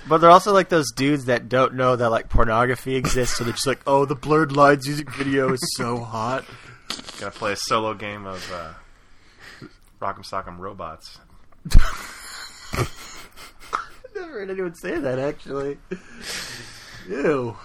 But 0.09 0.19
they're 0.19 0.31
also 0.31 0.53
like 0.53 0.69
those 0.69 0.91
dudes 0.93 1.27
that 1.27 1.49
don't 1.49 1.75
know 1.75 1.95
that 1.95 2.11
like 2.11 2.29
pornography 2.29 2.97
exists, 2.97 3.37
so 3.37 3.45
they're 3.45 3.53
just 3.53 3.67
like, 3.69 3.81
"Oh, 3.87 4.05
the 4.05 4.17
blurred 4.17 4.51
lines 4.51 4.87
music 4.87 5.11
video 5.11 5.53
is 5.53 5.61
so 5.77 5.99
hot." 5.99 6.45
Gonna 7.21 7.31
play 7.31 7.53
a 7.53 7.57
solo 7.57 7.95
game 7.95 8.27
of 8.27 8.53
uh, 8.53 8.73
Rock'em 10.01 10.25
Sock'em 10.25 10.59
Robots. 10.59 11.19
Never 14.15 14.33
heard 14.33 14.51
anyone 14.51 14.75
say 14.75 14.99
that 14.99 15.19
actually. 15.19 15.79
Ew. 17.09 17.57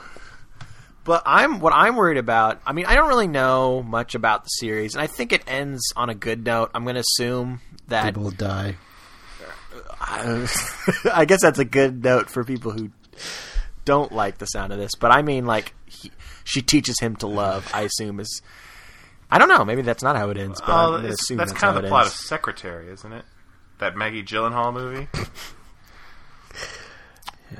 But 1.04 1.24
I'm 1.26 1.60
what 1.60 1.74
I'm 1.74 1.96
worried 1.96 2.18
about. 2.18 2.62
I 2.66 2.74
mean, 2.74 2.86
I 2.86 2.96
don't 2.96 3.08
really 3.08 3.28
know 3.30 3.82
much 3.82 4.14
about 4.16 4.44
the 4.44 4.50
series, 4.50 4.94
and 4.94 5.02
I 5.02 5.08
think 5.08 5.32
it 5.32 5.42
ends 5.48 5.82
on 5.96 6.10
a 6.10 6.16
good 6.16 6.46
note. 6.46 6.70
I'm 6.74 6.84
going 6.84 6.96
to 6.96 7.02
assume 7.02 7.62
that 7.88 8.06
People 8.06 8.24
will 8.24 8.32
die. 8.32 8.76
I 10.02 11.26
guess 11.28 11.42
that's 11.42 11.60
a 11.60 11.66
good 11.66 12.04
note 12.04 12.30
for 12.30 12.44
people 12.44 12.72
who 12.72 12.90
don't 13.86 14.12
like 14.12 14.38
the 14.38 14.46
sound 14.46 14.74
of 14.74 14.80
this. 14.80 14.92
But 15.00 15.12
I 15.12 15.22
mean, 15.22 15.46
like, 15.46 15.74
he, 15.86 16.12
she 16.44 16.62
teaches 16.62 17.00
him 17.00 17.16
to 17.18 17.28
love. 17.28 17.70
I 17.74 17.82
assume 17.84 18.20
is. 18.20 18.42
I 19.30 19.40
don't 19.40 19.50
know. 19.50 19.66
Maybe 19.66 19.82
that's 19.82 20.04
not 20.04 20.16
how 20.16 20.30
it 20.30 20.38
ends. 20.38 20.60
But 20.62 20.70
oh, 20.70 20.74
I'm 20.74 20.90
gonna 20.92 21.04
it's- 21.06 21.22
assume 21.22 21.38
that's 21.38 21.52
that's, 21.52 21.62
kind 21.62 21.72
how 21.74 21.78
of 21.78 21.84
the 21.84 21.90
plot 21.90 22.06
ends. 22.06 22.16
of 22.20 22.26
Secretary, 22.26 22.90
isn't 22.92 23.12
it? 23.14 23.26
That 23.80 23.96
Maggie 23.96 24.24
Gyllenhaal 24.24 24.74
movie. 24.74 25.08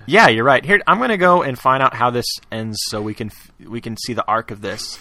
Yeah, 0.06 0.28
you're 0.28 0.44
right. 0.44 0.64
Here, 0.66 0.80
I'm 0.88 0.98
going 0.98 1.10
to 1.10 1.18
go 1.18 1.44
and 1.44 1.58
find 1.58 1.82
out 1.84 1.94
how 1.94 2.10
this 2.10 2.26
ends, 2.52 2.78
so 2.88 3.02
we 3.02 3.14
can 3.14 3.28
f- 3.28 3.52
we 3.68 3.82
can 3.82 3.98
see 3.98 4.14
the 4.14 4.26
arc 4.26 4.52
of 4.52 4.62
this. 4.62 5.00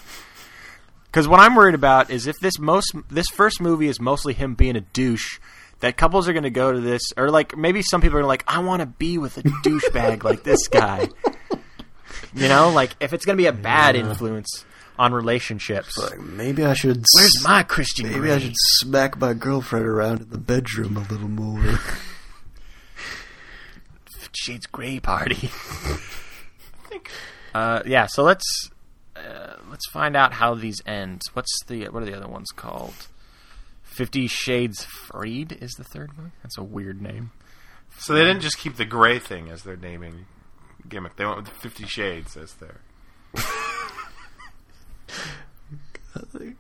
Because 1.06 1.28
what 1.28 1.40
I'm 1.40 1.54
worried 1.54 1.74
about 1.74 2.10
is 2.10 2.26
if 2.26 2.36
this 2.40 2.58
most 2.58 2.92
this 3.08 3.28
first 3.28 3.60
movie 3.60 3.88
is 3.88 4.00
mostly 4.00 4.34
him 4.34 4.54
being 4.54 4.76
a 4.76 4.80
douche, 4.80 5.38
that 5.80 5.96
couples 5.96 6.28
are 6.28 6.32
going 6.32 6.42
to 6.44 6.50
go 6.50 6.72
to 6.72 6.80
this, 6.80 7.02
or 7.16 7.30
like 7.30 7.56
maybe 7.56 7.82
some 7.82 8.00
people 8.00 8.18
are 8.18 8.24
like, 8.24 8.44
I 8.46 8.58
want 8.60 8.80
to 8.80 8.86
be 8.86 9.18
with 9.18 9.36
a 9.38 9.42
douchebag 9.42 10.24
like 10.24 10.42
this 10.42 10.68
guy. 10.68 11.08
You 12.34 12.48
know, 12.48 12.70
like 12.70 12.90
if 13.00 13.12
it's 13.14 13.24
going 13.24 13.36
to 13.36 13.42
be 13.42 13.46
a 13.46 13.52
bad 13.52 13.96
influence 13.96 14.64
on 14.98 15.12
relationships. 15.12 15.96
Like, 15.98 16.18
maybe 16.18 16.64
I 16.64 16.74
should. 16.74 17.04
Where's 17.14 17.42
my 17.42 17.62
Christian? 17.62 18.06
Maybe 18.08 18.20
Grey? 18.20 18.34
I 18.34 18.38
should 18.38 18.54
smack 18.56 19.18
my 19.18 19.32
girlfriend 19.34 19.86
around 19.86 20.20
in 20.20 20.30
the 20.30 20.38
bedroom 20.38 20.96
a 20.96 21.00
little 21.00 21.28
more. 21.28 21.78
Shades 24.36 24.66
Gray 24.66 25.00
party. 25.00 25.50
uh, 27.54 27.82
yeah, 27.86 28.06
so 28.06 28.22
let's 28.22 28.70
uh, 29.16 29.56
let's 29.70 29.88
find 29.90 30.16
out 30.16 30.34
how 30.34 30.54
these 30.54 30.80
end. 30.86 31.22
What's 31.32 31.52
the 31.66 31.88
what 31.88 32.02
are 32.02 32.06
the 32.06 32.16
other 32.16 32.28
ones 32.28 32.50
called? 32.54 33.08
Fifty 33.82 34.26
Shades 34.26 34.84
Freed 34.84 35.56
is 35.60 35.72
the 35.72 35.84
third 35.84 36.16
one. 36.16 36.32
That's 36.42 36.58
a 36.58 36.62
weird 36.62 37.00
name. 37.00 37.32
So 37.98 38.12
they 38.12 38.24
didn't 38.24 38.42
just 38.42 38.58
keep 38.58 38.76
the 38.76 38.84
gray 38.84 39.18
thing 39.18 39.48
as 39.48 39.62
their 39.62 39.76
naming 39.76 40.26
gimmick. 40.88 41.16
They 41.16 41.24
went 41.24 41.38
with 41.38 41.48
Fifty 41.48 41.86
Shades 41.86 42.36
as 42.36 42.54
their. 42.54 42.80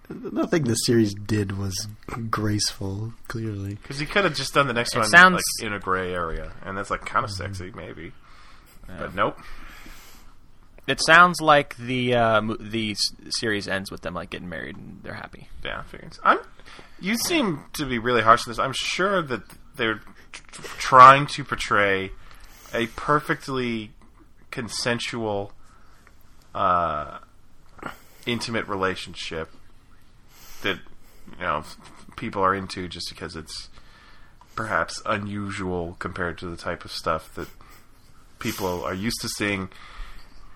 Nothing 0.08 0.64
the 0.64 0.74
series 0.74 1.14
did 1.14 1.56
was 1.58 1.88
graceful. 2.30 3.12
Clearly, 3.28 3.74
Because 3.76 3.98
he 3.98 4.06
could 4.06 4.24
have 4.24 4.34
just 4.34 4.54
done 4.54 4.66
the 4.66 4.72
next 4.74 4.94
It 4.94 4.98
one 5.00 5.08
sounds- 5.08 5.42
like 5.60 5.66
in 5.66 5.72
a 5.72 5.78
gray 5.78 6.12
area, 6.14 6.52
and 6.64 6.76
that's 6.76 6.90
like 6.90 7.04
kind 7.04 7.24
of 7.24 7.30
sexy, 7.30 7.72
maybe. 7.74 8.12
But 8.86 9.14
nope. 9.14 9.38
It 10.86 11.00
sounds 11.04 11.40
like 11.40 11.76
the 11.78 12.14
uh, 12.14 12.40
mo- 12.42 12.56
the 12.60 12.92
s- 12.92 13.12
series 13.30 13.66
ends 13.66 13.90
with 13.90 14.02
them 14.02 14.14
like 14.14 14.30
getting 14.30 14.48
married 14.48 14.76
and 14.76 15.00
they're 15.02 15.14
happy. 15.14 15.48
Yeah, 15.64 15.82
figures. 15.82 16.20
I'm. 16.22 16.38
You 17.00 17.16
seem 17.16 17.64
to 17.72 17.84
be 17.84 17.98
really 17.98 18.22
harsh 18.22 18.46
on 18.46 18.52
this. 18.52 18.58
I'm 18.60 18.72
sure 18.72 19.20
that 19.20 19.42
they're 19.74 20.00
tr- 20.30 20.62
trying 20.78 21.26
to 21.28 21.44
portray 21.44 22.12
a 22.72 22.86
perfectly 22.88 23.90
consensual, 24.52 25.52
uh, 26.54 27.18
intimate 28.26 28.66
relationship 28.66 29.50
that 30.62 30.78
you 31.32 31.40
know 31.40 31.64
people 32.16 32.42
are 32.42 32.54
into 32.54 32.88
just 32.88 33.08
because 33.08 33.36
it's 33.36 33.68
perhaps 34.54 35.02
unusual 35.06 35.96
compared 35.98 36.38
to 36.38 36.46
the 36.46 36.56
type 36.56 36.84
of 36.84 36.92
stuff 36.92 37.34
that 37.34 37.48
people 38.38 38.82
are 38.84 38.94
used 38.94 39.20
to 39.20 39.28
seeing 39.28 39.68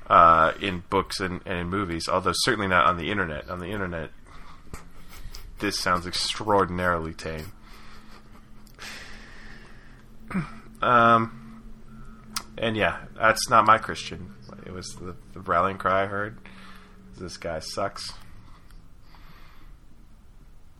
uh, 0.08 0.52
in 0.60 0.82
books 0.90 1.20
and, 1.20 1.40
and 1.46 1.58
in 1.58 1.68
movies. 1.68 2.08
Although 2.08 2.32
certainly 2.34 2.66
not 2.66 2.86
on 2.86 2.96
the 2.96 3.10
internet. 3.10 3.48
On 3.48 3.60
the 3.60 3.68
internet, 3.68 4.10
this 5.60 5.78
sounds 5.78 6.06
extraordinarily 6.06 7.12
tame. 7.14 7.52
um, 10.82 11.62
and 12.58 12.76
yeah, 12.76 12.98
that's 13.16 13.48
not 13.48 13.64
my 13.64 13.78
Christian. 13.78 14.34
It 14.66 14.72
was 14.72 14.88
the, 15.00 15.14
the 15.32 15.40
rallying 15.40 15.78
cry 15.78 16.02
I 16.02 16.06
heard. 16.06 16.38
This 17.20 17.36
guy 17.36 17.58
sucks. 17.58 18.14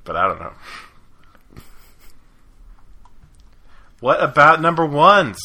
But 0.04 0.16
I 0.16 0.26
don't 0.26 0.40
know. 0.40 0.52
What 4.00 4.22
about 4.22 4.62
number 4.62 4.86
ones? 4.86 5.38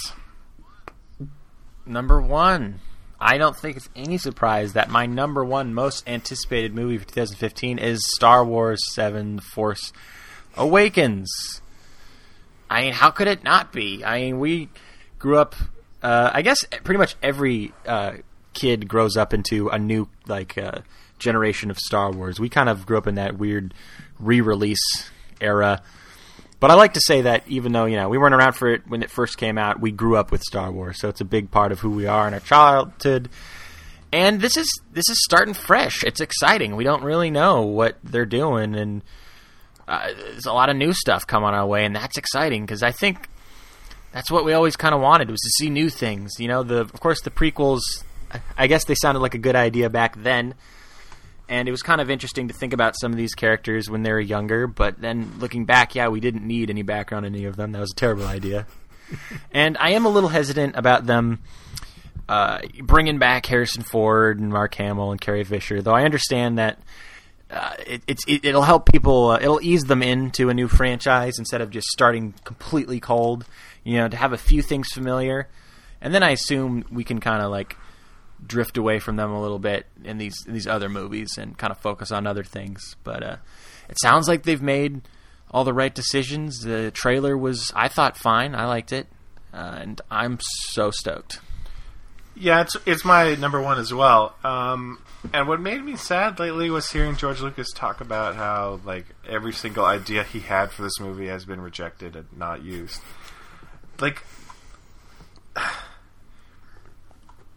Number 1.85 2.21
one. 2.21 2.79
I 3.19 3.37
don't 3.37 3.57
think 3.57 3.75
it's 3.75 3.89
any 3.93 4.17
surprise 4.17 4.73
that 4.73 4.89
my 4.89 5.05
number 5.05 5.43
one 5.43 5.73
most 5.73 6.07
anticipated 6.07 6.73
movie 6.73 6.97
for 6.97 7.05
2015 7.05 7.77
is 7.77 8.01
Star 8.15 8.45
Wars 8.45 8.81
7 8.93 9.39
Force 9.39 9.91
Awakens. 10.55 11.29
I 12.69 12.81
mean, 12.81 12.93
how 12.93 13.11
could 13.11 13.27
it 13.27 13.43
not 13.43 13.73
be? 13.73 14.03
I 14.05 14.21
mean, 14.21 14.39
we 14.39 14.69
grew 15.19 15.37
up, 15.37 15.55
uh, 16.01 16.31
I 16.33 16.41
guess 16.41 16.63
pretty 16.83 16.97
much 16.97 17.15
every 17.21 17.73
uh, 17.85 18.13
kid 18.55 18.87
grows 18.87 19.15
up 19.15 19.33
into 19.33 19.69
a 19.69 19.77
new, 19.77 20.07
like, 20.25 20.57
uh, 20.57 20.79
generation 21.19 21.69
of 21.69 21.77
Star 21.77 22.11
Wars. 22.11 22.39
We 22.39 22.49
kind 22.49 22.69
of 22.69 22.85
grew 22.85 22.97
up 22.97 23.07
in 23.07 23.15
that 23.15 23.37
weird 23.37 23.73
re 24.19 24.41
release 24.41 25.11
era. 25.39 25.81
But 26.59 26.71
I 26.71 26.75
like 26.75 26.93
to 26.93 27.01
say 27.01 27.21
that 27.21 27.43
even 27.47 27.73
though 27.73 27.85
you 27.85 27.97
know 27.97 28.09
we 28.09 28.17
weren't 28.17 28.33
around 28.33 28.53
for 28.53 28.69
it 28.69 28.87
when 28.87 29.03
it 29.03 29.11
first 29.11 29.37
came 29.37 29.57
out, 29.57 29.79
we 29.79 29.91
grew 29.91 30.15
up 30.15 30.31
with 30.31 30.41
Star 30.41 30.71
Wars, 30.71 30.99
so 30.99 31.09
it's 31.09 31.21
a 31.21 31.25
big 31.25 31.51
part 31.51 31.71
of 31.71 31.79
who 31.79 31.91
we 31.91 32.07
are 32.07 32.27
in 32.27 32.33
our 32.33 32.39
childhood. 32.39 33.29
and 34.11 34.41
this 34.41 34.57
is 34.57 34.67
this 34.91 35.07
is 35.09 35.23
starting 35.23 35.53
fresh. 35.53 36.03
It's 36.03 36.21
exciting. 36.21 36.75
We 36.75 36.83
don't 36.83 37.03
really 37.03 37.29
know 37.29 37.63
what 37.63 37.97
they're 38.03 38.25
doing, 38.25 38.75
and 38.75 39.03
uh, 39.87 40.13
there's 40.13 40.45
a 40.45 40.53
lot 40.53 40.69
of 40.69 40.77
new 40.77 40.93
stuff 40.93 41.27
coming 41.27 41.49
our 41.49 41.67
way, 41.67 41.85
and 41.85 41.95
that's 41.95 42.17
exciting 42.17 42.65
because 42.65 42.81
I 42.81 42.91
think 42.91 43.27
that's 44.11 44.31
what 44.31 44.45
we 44.45 44.53
always 44.53 44.75
kind 44.77 44.95
of 44.95 45.01
wanted 45.01 45.29
was 45.29 45.41
to 45.41 45.49
see 45.59 45.69
new 45.69 45.89
things. 45.89 46.39
You 46.39 46.47
know, 46.47 46.63
the 46.63 46.79
of 46.79 46.93
course 46.93 47.21
the 47.21 47.31
prequels. 47.31 47.81
I- 48.57 48.67
guess 48.67 48.85
they 48.85 48.95
sounded 48.95 49.19
like 49.19 49.33
a 49.35 49.39
good 49.39 49.55
idea 49.55 49.89
back 49.89 50.15
then, 50.21 50.55
and 51.47 51.67
it 51.67 51.71
was 51.71 51.81
kind 51.81 52.01
of 52.01 52.09
interesting 52.09 52.47
to 52.47 52.53
think 52.53 52.73
about 52.73 52.95
some 52.99 53.11
of 53.11 53.17
these 53.17 53.33
characters 53.33 53.89
when 53.89 54.03
they 54.03 54.11
were 54.11 54.19
younger. 54.19 54.67
But 54.67 54.99
then 54.99 55.33
looking 55.39 55.65
back, 55.65 55.95
yeah, 55.95 56.07
we 56.07 56.19
didn't 56.19 56.45
need 56.45 56.69
any 56.69 56.81
background 56.81 57.25
in 57.25 57.35
any 57.35 57.45
of 57.45 57.55
them. 57.55 57.71
That 57.71 57.79
was 57.79 57.91
a 57.91 57.95
terrible 57.95 58.25
idea. 58.25 58.67
and 59.51 59.77
I 59.79 59.91
am 59.91 60.05
a 60.05 60.09
little 60.09 60.29
hesitant 60.29 60.75
about 60.75 61.05
them 61.05 61.39
uh, 62.27 62.59
bringing 62.81 63.19
back 63.19 63.45
Harrison 63.45 63.83
Ford 63.83 64.39
and 64.39 64.49
Mark 64.49 64.73
Hamill 64.75 65.11
and 65.11 65.21
Carrie 65.21 65.43
Fisher, 65.43 65.81
though 65.81 65.93
I 65.93 66.03
understand 66.03 66.57
that 66.57 66.79
uh, 67.51 67.73
it, 67.85 68.01
it's 68.07 68.23
it, 68.27 68.43
it'll 68.43 68.63
help 68.63 68.91
people. 68.91 69.31
Uh, 69.31 69.39
it'll 69.39 69.61
ease 69.61 69.83
them 69.83 70.01
into 70.01 70.49
a 70.49 70.53
new 70.53 70.67
franchise 70.67 71.37
instead 71.37 71.61
of 71.61 71.69
just 71.69 71.87
starting 71.87 72.33
completely 72.43 72.99
cold. 72.99 73.45
You 73.83 73.97
know, 73.97 74.07
to 74.07 74.17
have 74.17 74.33
a 74.33 74.37
few 74.37 74.63
things 74.63 74.87
familiar, 74.91 75.47
and 76.01 76.13
then 76.13 76.23
I 76.23 76.31
assume 76.31 76.85
we 76.89 77.03
can 77.03 77.19
kind 77.19 77.43
of 77.43 77.51
like 77.51 77.77
drift 78.47 78.77
away 78.77 78.99
from 78.99 79.15
them 79.15 79.31
a 79.31 79.41
little 79.41 79.59
bit 79.59 79.85
in 80.03 80.17
these 80.17 80.45
in 80.45 80.53
these 80.53 80.67
other 80.67 80.89
movies 80.89 81.37
and 81.37 81.57
kind 81.57 81.71
of 81.71 81.77
focus 81.79 82.11
on 82.11 82.27
other 82.27 82.43
things. 82.43 82.95
But 83.03 83.23
uh, 83.23 83.37
it 83.89 83.99
sounds 84.01 84.27
like 84.27 84.43
they've 84.43 84.61
made 84.61 85.01
all 85.51 85.63
the 85.63 85.73
right 85.73 85.93
decisions. 85.93 86.59
The 86.59 86.91
trailer 86.91 87.37
was, 87.37 87.71
I 87.75 87.87
thought, 87.87 88.17
fine. 88.17 88.55
I 88.55 88.65
liked 88.65 88.91
it, 88.91 89.07
uh, 89.53 89.77
and 89.79 90.01
I'm 90.11 90.39
so 90.41 90.91
stoked. 90.91 91.39
Yeah, 92.35 92.61
it's 92.61 92.75
it's 92.85 93.05
my 93.05 93.35
number 93.35 93.61
one 93.61 93.79
as 93.79 93.93
well. 93.93 94.35
Um, 94.43 94.99
and 95.33 95.47
what 95.47 95.61
made 95.61 95.83
me 95.83 95.95
sad 95.95 96.39
lately 96.39 96.69
was 96.69 96.91
hearing 96.91 97.15
George 97.15 97.41
Lucas 97.41 97.71
talk 97.73 98.01
about 98.01 98.35
how 98.35 98.81
like 98.83 99.05
every 99.27 99.53
single 99.53 99.85
idea 99.85 100.23
he 100.23 100.41
had 100.41 100.71
for 100.71 100.81
this 100.83 100.99
movie 100.99 101.27
has 101.27 101.45
been 101.45 101.61
rejected 101.61 102.15
and 102.15 102.25
not 102.35 102.61
used. 102.61 102.99
Like, 103.99 104.21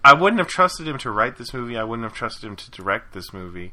I 0.05 0.13
wouldn't 0.15 0.39
have 0.39 0.49
trusted 0.49 0.87
him 0.87 0.99
to 0.99 1.11
write 1.11 1.37
this 1.37 1.53
movie. 1.53 1.77
I 1.77 1.85
wouldn't 1.85 2.05
have 2.05 2.17
trusted 2.17 2.45
him 2.45 2.57
to 2.57 2.71
direct 2.71 3.13
this 3.13 3.33
movie. 3.33 3.73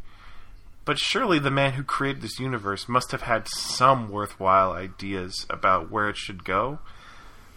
But 0.83 0.99
surely 0.99 1.39
the 1.39 1.51
man 1.51 1.73
who 1.73 1.83
created 1.83 2.21
this 2.21 2.39
universe 2.39 2.87
must 2.87 3.11
have 3.11 3.23
had 3.23 3.47
some 3.47 4.09
worthwhile 4.09 4.71
ideas 4.71 5.45
about 5.49 5.89
where 5.89 6.09
it 6.09 6.17
should 6.17 6.43
go, 6.43 6.79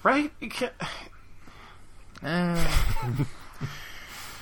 right? 0.02 0.32
You 0.40 0.48
can't 0.48 0.72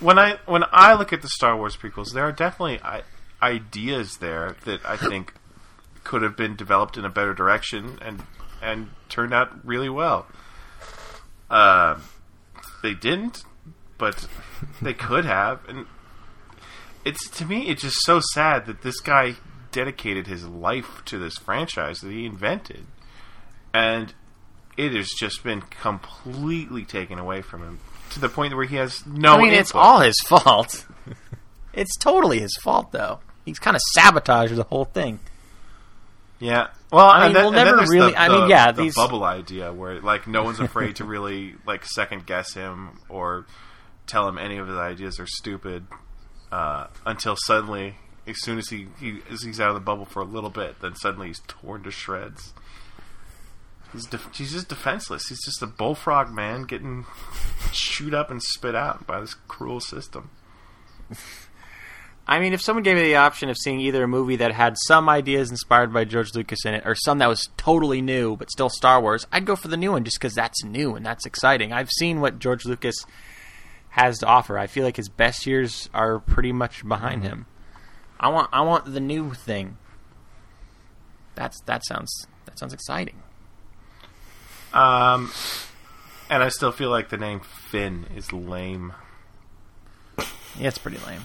when 0.00 0.18
I 0.18 0.38
when 0.46 0.64
I 0.72 0.94
look 0.94 1.12
at 1.12 1.20
the 1.20 1.28
Star 1.28 1.56
Wars 1.56 1.76
prequels, 1.76 2.12
there 2.12 2.24
are 2.24 2.32
definitely 2.32 2.80
I, 2.80 3.02
ideas 3.42 4.16
there 4.18 4.56
that 4.64 4.80
I 4.86 4.96
think 4.96 5.34
could 6.04 6.22
have 6.22 6.36
been 6.36 6.56
developed 6.56 6.96
in 6.96 7.04
a 7.04 7.10
better 7.10 7.34
direction 7.34 7.98
and 8.00 8.22
and 8.62 8.90
turned 9.08 9.34
out 9.34 9.50
really 9.66 9.90
well. 9.90 10.26
Uh, 11.50 11.98
they 12.82 12.94
didn't, 12.94 13.44
but 13.98 14.26
they 14.82 14.94
could 14.94 15.24
have, 15.24 15.60
and 15.68 15.86
it's 17.04 17.28
to 17.30 17.44
me 17.44 17.68
it's 17.68 17.82
just 17.82 18.02
so 18.04 18.20
sad 18.32 18.66
that 18.66 18.82
this 18.82 19.00
guy 19.00 19.36
dedicated 19.72 20.26
his 20.26 20.44
life 20.46 21.02
to 21.06 21.18
this 21.18 21.36
franchise 21.36 22.00
that 22.00 22.10
he 22.10 22.24
invented, 22.26 22.86
and 23.74 24.14
it 24.76 24.92
has 24.94 25.08
just 25.18 25.42
been 25.42 25.62
completely 25.62 26.84
taken 26.84 27.18
away 27.18 27.42
from 27.42 27.62
him 27.62 27.78
to 28.10 28.20
the 28.20 28.28
point 28.28 28.54
where 28.54 28.66
he 28.66 28.76
has 28.76 29.04
no. 29.06 29.34
I 29.34 29.42
mean, 29.42 29.52
it's 29.54 29.74
all 29.74 30.00
his 30.00 30.18
fault. 30.26 30.86
it's 31.72 31.96
totally 31.96 32.40
his 32.40 32.56
fault, 32.62 32.92
though. 32.92 33.20
He's 33.44 33.58
kind 33.58 33.76
of 33.76 33.80
sabotaged 33.94 34.54
the 34.56 34.64
whole 34.64 34.84
thing. 34.86 35.20
Yeah. 36.38 36.68
Well, 36.92 37.06
I 37.06 37.18
mean, 37.18 37.26
and 37.28 37.36
then, 37.36 37.44
we'll 37.44 37.52
never 37.52 37.76
really- 37.90 38.12
The, 38.12 38.20
I 38.20 38.28
mean, 38.28 38.40
the- 38.42 38.46
yeah, 38.48 38.72
the 38.72 38.82
these- 38.82 38.94
bubble 38.94 39.24
idea 39.24 39.72
where 39.72 40.00
like 40.00 40.26
no 40.26 40.42
one's 40.42 40.60
afraid 40.60 40.96
to 40.96 41.04
really 41.14 41.54
like 41.66 41.84
second 41.84 42.26
guess 42.26 42.52
him 42.54 42.98
or 43.08 43.46
tell 44.06 44.28
him 44.28 44.38
any 44.38 44.56
of 44.56 44.68
his 44.68 44.76
ideas 44.76 45.18
are 45.20 45.26
stupid 45.26 45.86
uh, 46.52 46.86
until 47.04 47.36
suddenly, 47.36 47.96
as 48.26 48.40
soon 48.40 48.58
as 48.58 48.68
he, 48.68 48.88
he 48.98 49.20
as 49.30 49.42
he's 49.42 49.60
out 49.60 49.68
of 49.68 49.74
the 49.74 49.80
bubble 49.80 50.04
for 50.04 50.20
a 50.20 50.24
little 50.24 50.50
bit, 50.50 50.80
then 50.80 50.94
suddenly 50.96 51.28
he's 51.28 51.42
torn 51.46 51.82
to 51.82 51.90
shreds. 51.90 52.52
He's 53.92 54.06
def- 54.06 54.34
he's 54.34 54.52
just 54.52 54.68
defenseless. 54.68 55.28
He's 55.28 55.44
just 55.44 55.62
a 55.62 55.66
bullfrog 55.66 56.32
man 56.32 56.64
getting 56.64 57.06
chewed 57.72 58.14
up 58.14 58.30
and 58.30 58.42
spit 58.42 58.74
out 58.74 59.06
by 59.06 59.20
this 59.20 59.34
cruel 59.34 59.80
system. 59.80 60.30
I 62.28 62.40
mean, 62.40 62.52
if 62.52 62.60
someone 62.60 62.82
gave 62.82 62.96
me 62.96 63.04
the 63.04 63.16
option 63.16 63.48
of 63.48 63.56
seeing 63.56 63.78
either 63.78 64.02
a 64.02 64.08
movie 64.08 64.34
that 64.36 64.50
had 64.52 64.74
some 64.86 65.08
ideas 65.08 65.48
inspired 65.48 65.92
by 65.92 66.04
George 66.04 66.34
Lucas 66.34 66.64
in 66.64 66.74
it, 66.74 66.82
or 66.84 66.96
some 66.96 67.18
that 67.18 67.28
was 67.28 67.50
totally 67.56 68.02
new 68.02 68.36
but 68.36 68.50
still 68.50 68.68
Star 68.68 69.00
Wars, 69.00 69.26
I'd 69.30 69.44
go 69.44 69.54
for 69.54 69.68
the 69.68 69.76
new 69.76 69.92
one 69.92 70.02
just 70.02 70.18
because 70.18 70.34
that's 70.34 70.64
new 70.64 70.96
and 70.96 71.06
that's 71.06 71.24
exciting. 71.24 71.72
I've 71.72 71.90
seen 71.90 72.20
what 72.20 72.40
George 72.40 72.64
Lucas 72.64 72.96
has 73.96 74.18
to 74.18 74.26
offer. 74.26 74.58
I 74.58 74.66
feel 74.66 74.84
like 74.84 74.96
his 74.96 75.08
best 75.08 75.46
years 75.46 75.88
are 75.94 76.18
pretty 76.18 76.52
much 76.52 76.86
behind 76.86 77.22
him. 77.22 77.46
I 78.20 78.28
want, 78.28 78.50
I 78.52 78.60
want 78.60 78.92
the 78.92 79.00
new 79.00 79.32
thing. 79.32 79.78
That's 81.34 81.60
that 81.62 81.84
sounds 81.84 82.26
that 82.46 82.58
sounds 82.58 82.72
exciting. 82.72 83.16
Um, 84.72 85.30
and 86.30 86.42
I 86.42 86.48
still 86.48 86.72
feel 86.72 86.90
like 86.90 87.08
the 87.10 87.16
name 87.16 87.40
Finn 87.40 88.06
is 88.14 88.32
lame. 88.32 88.94
Yeah, 90.58 90.68
it's 90.68 90.78
pretty 90.78 90.98
lame. 91.06 91.22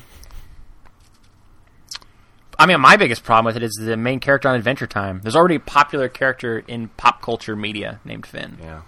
I 2.60 2.66
mean, 2.66 2.80
my 2.82 2.98
biggest 2.98 3.24
problem 3.24 3.46
with 3.46 3.56
it 3.56 3.64
is 3.64 3.72
the 3.80 3.98
main 3.98 4.20
character 4.20 4.50
on 4.50 4.56
Adventure 4.56 4.88
Time. 4.88 5.22
There's 5.24 5.36
already 5.36 5.56
a 5.56 5.62
popular 5.62 6.10
character 6.10 6.60
in 6.68 6.90
pop 6.90 7.22
culture 7.22 7.56
media 7.56 8.00
named 8.06 8.26
Finn. 8.26 8.58
Yeah. 8.62 8.82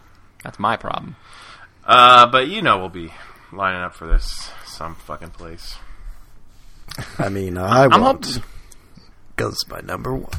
That's 0.43 0.59
my 0.59 0.75
problem. 0.75 1.15
Uh, 1.85 2.27
but 2.27 2.49
you 2.49 2.61
know 2.61 2.77
we'll 2.77 2.89
be 2.89 3.11
lining 3.55 3.81
up 3.81 3.95
for 3.95 4.07
this 4.07 4.49
some 4.65 4.95
fucking 4.95 5.29
place. 5.31 5.75
I 7.17 7.29
mean, 7.29 7.57
I 7.57 7.85
I'm 7.85 8.01
won't. 8.01 8.39
Because 9.35 9.65
my 9.67 9.81
number 9.81 10.13
one. 10.15 10.31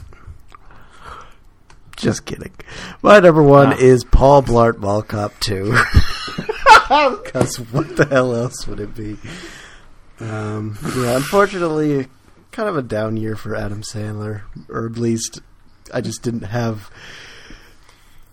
Just 1.97 2.25
kidding. 2.27 2.53
My 3.03 3.21
number 3.21 3.43
one 3.43 3.73
is 3.79 4.05
Paul 4.05 4.43
Blart 4.43 4.79
Mall 4.79 5.03
Cop 5.03 5.33
2. 5.41 5.77
Because 6.87 7.57
what 7.73 7.97
the 7.97 8.05
hell 8.05 8.35
else 8.37 8.67
would 8.67 8.79
it 8.79 8.95
be? 8.95 9.17
Um, 10.21 10.77
yeah, 10.97 11.17
unfortunately, 11.17 12.09
kind 12.53 12.69
of 12.69 12.77
a 12.77 12.83
down 12.83 13.17
year 13.17 13.37
for 13.37 13.57
Adam 13.57 13.81
Sandler. 13.81 14.43
Or 14.69 14.87
at 14.87 14.99
least, 14.99 15.41
I 15.95 16.03
just 16.03 16.23
didn't 16.23 16.43
have 16.43 16.91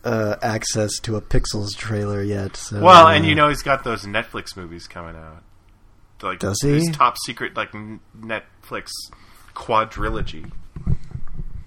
uh, 0.04 0.36
access 0.42 0.98
to 1.00 1.16
a 1.16 1.22
Pixels 1.22 1.76
trailer 1.76 2.22
yet. 2.24 2.56
So, 2.58 2.82
Well, 2.82 3.08
uh, 3.08 3.14
and 3.14 3.26
you 3.26 3.36
know 3.36 3.50
he's 3.50 3.62
got 3.62 3.84
those 3.84 4.04
Netflix 4.06 4.56
movies 4.56 4.88
coming 4.88 5.16
out. 5.16 5.44
Like 6.22 6.40
Does 6.40 6.60
he? 6.62 6.74
His 6.74 6.90
top 6.92 7.18
secret 7.26 7.56
like 7.56 7.72
Netflix 7.72 8.90
quadrilogy. 9.56 10.52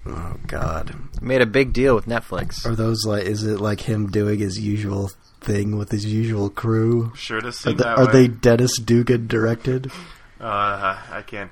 Oh, 0.07 0.35
God. 0.47 0.95
Made 1.21 1.41
a 1.41 1.45
big 1.47 1.73
deal 1.73 1.95
with 1.95 2.05
Netflix. 2.05 2.65
Are 2.65 2.75
those 2.75 3.05
like, 3.05 3.23
is 3.25 3.43
it 3.43 3.59
like 3.59 3.81
him 3.81 4.07
doing 4.11 4.39
his 4.39 4.59
usual 4.59 5.09
thing 5.41 5.77
with 5.77 5.89
his 5.91 6.05
usual 6.05 6.49
crew? 6.49 7.11
Sure 7.15 7.41
to 7.41 7.47
Are, 7.47 7.51
the- 7.51 7.73
that 7.73 7.97
are 7.97 8.07
they 8.11 8.27
Dennis 8.27 8.77
Dugan 8.79 9.27
directed? 9.27 9.91
Uh, 10.39 11.01
I 11.11 11.23
can't 11.25 11.51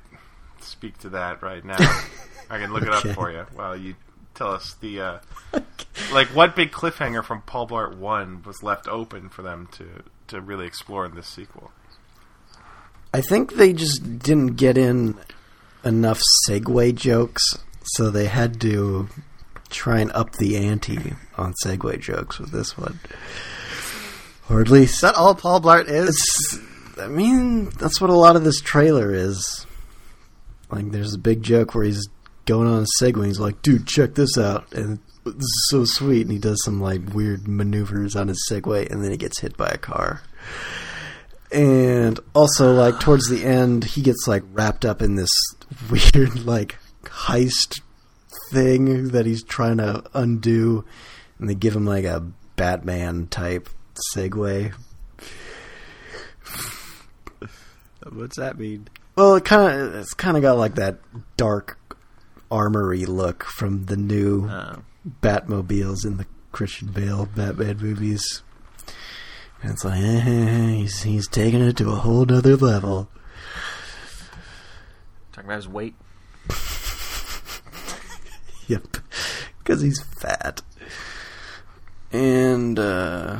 speak 0.61 0.97
to 0.99 1.09
that 1.09 1.41
right 1.41 1.63
now. 1.65 1.77
I 2.49 2.59
can 2.59 2.73
look 2.73 2.83
it 2.83 2.89
up 2.89 3.07
for 3.15 3.31
you 3.31 3.45
while 3.55 3.75
you 3.75 3.95
tell 4.33 4.51
us 4.51 4.75
the 4.81 5.01
uh, 5.01 5.19
like 6.11 6.27
what 6.29 6.55
big 6.55 6.71
cliffhanger 6.71 7.23
from 7.23 7.41
Paul 7.41 7.67
Blart 7.67 7.95
One 7.95 8.43
was 8.43 8.63
left 8.63 8.87
open 8.87 9.29
for 9.29 9.41
them 9.41 9.67
to 9.73 10.03
to 10.27 10.41
really 10.41 10.65
explore 10.65 11.05
in 11.05 11.15
this 11.15 11.27
sequel. 11.27 11.71
I 13.13 13.21
think 13.21 13.53
they 13.53 13.73
just 13.73 14.19
didn't 14.19 14.55
get 14.55 14.77
in 14.77 15.17
enough 15.83 16.19
Segway 16.47 16.95
jokes, 16.95 17.43
so 17.83 18.09
they 18.09 18.25
had 18.25 18.59
to 18.61 19.07
try 19.69 19.99
and 19.99 20.11
up 20.13 20.33
the 20.33 20.57
ante 20.57 21.13
on 21.37 21.53
Segway 21.63 21.99
jokes 21.99 22.39
with 22.39 22.51
this 22.51 22.77
one. 22.77 22.99
Or 24.49 24.61
at 24.61 24.69
least 24.69 24.95
Is 24.95 25.01
that 25.01 25.15
all 25.15 25.35
Paul 25.35 25.61
Blart 25.61 25.87
is? 25.87 26.59
I 26.99 27.07
mean, 27.07 27.69
that's 27.69 27.99
what 28.01 28.09
a 28.09 28.15
lot 28.15 28.35
of 28.35 28.43
this 28.43 28.61
trailer 28.61 29.13
is. 29.13 29.65
Like, 30.69 30.91
there's 30.91 31.13
a 31.13 31.19
big 31.19 31.43
joke 31.43 31.75
where 31.75 31.85
he's 31.85 32.07
going 32.45 32.67
on 32.67 32.83
a 32.83 33.03
Segway. 33.03 33.27
He's 33.27 33.39
like, 33.39 33.61
"Dude, 33.61 33.87
check 33.87 34.15
this 34.15 34.37
out!" 34.37 34.71
And 34.73 34.99
this 35.25 35.35
is 35.35 35.67
so 35.69 35.85
sweet. 35.85 36.23
And 36.23 36.31
he 36.31 36.39
does 36.39 36.63
some 36.63 36.81
like 36.81 37.13
weird 37.13 37.47
maneuvers 37.47 38.15
on 38.15 38.27
his 38.27 38.45
Segway, 38.49 38.89
and 38.89 39.03
then 39.03 39.11
he 39.11 39.17
gets 39.17 39.39
hit 39.39 39.57
by 39.57 39.69
a 39.69 39.77
car. 39.77 40.21
And 41.51 42.19
also, 42.33 42.73
like 42.73 42.99
towards 42.99 43.29
the 43.29 43.43
end, 43.43 43.83
he 43.83 44.01
gets 44.01 44.27
like 44.27 44.43
wrapped 44.51 44.85
up 44.85 45.01
in 45.01 45.15
this 45.15 45.31
weird 45.89 46.45
like 46.45 46.77
heist 47.03 47.81
thing 48.51 49.09
that 49.09 49.25
he's 49.25 49.43
trying 49.43 49.77
to 49.77 50.03
undo, 50.13 50.85
and 51.39 51.49
they 51.49 51.55
give 51.55 51.75
him 51.75 51.85
like 51.85 52.05
a 52.05 52.25
Batman 52.55 53.27
type 53.27 53.69
Segway 54.15 54.73
What's 58.11 58.37
that 58.37 58.57
mean? 58.57 58.87
Well, 59.15 59.35
it 59.35 59.45
kind 59.45 59.79
of 59.79 59.95
it's 59.95 60.13
kind 60.13 60.35
of 60.35 60.43
got 60.43 60.57
like 60.57 60.75
that 60.75 60.99
dark 61.37 61.79
armory 62.53 63.05
look 63.05 63.43
from 63.43 63.85
the 63.85 63.97
new 63.97 64.47
Uh, 64.47 64.77
Batmobiles 65.21 66.05
in 66.05 66.17
the 66.17 66.25
Christian 66.51 66.89
Bale 66.89 67.25
Batman 67.25 67.77
movies. 67.79 68.43
And 69.61 69.71
it's 69.71 69.83
like 69.83 70.01
eh, 70.01 70.69
he's 70.75 71.01
he's 71.03 71.27
taking 71.27 71.61
it 71.61 71.77
to 71.77 71.89
a 71.89 71.95
whole 71.95 72.25
nother 72.25 72.55
level. 72.57 73.09
talking 75.31 75.49
about 75.49 75.55
his 75.57 75.67
weight. 75.67 75.95
Yep, 78.67 78.97
because 79.59 79.81
he's 79.81 80.01
fat, 80.01 80.61
and 82.13 82.79
uh, 82.79 83.39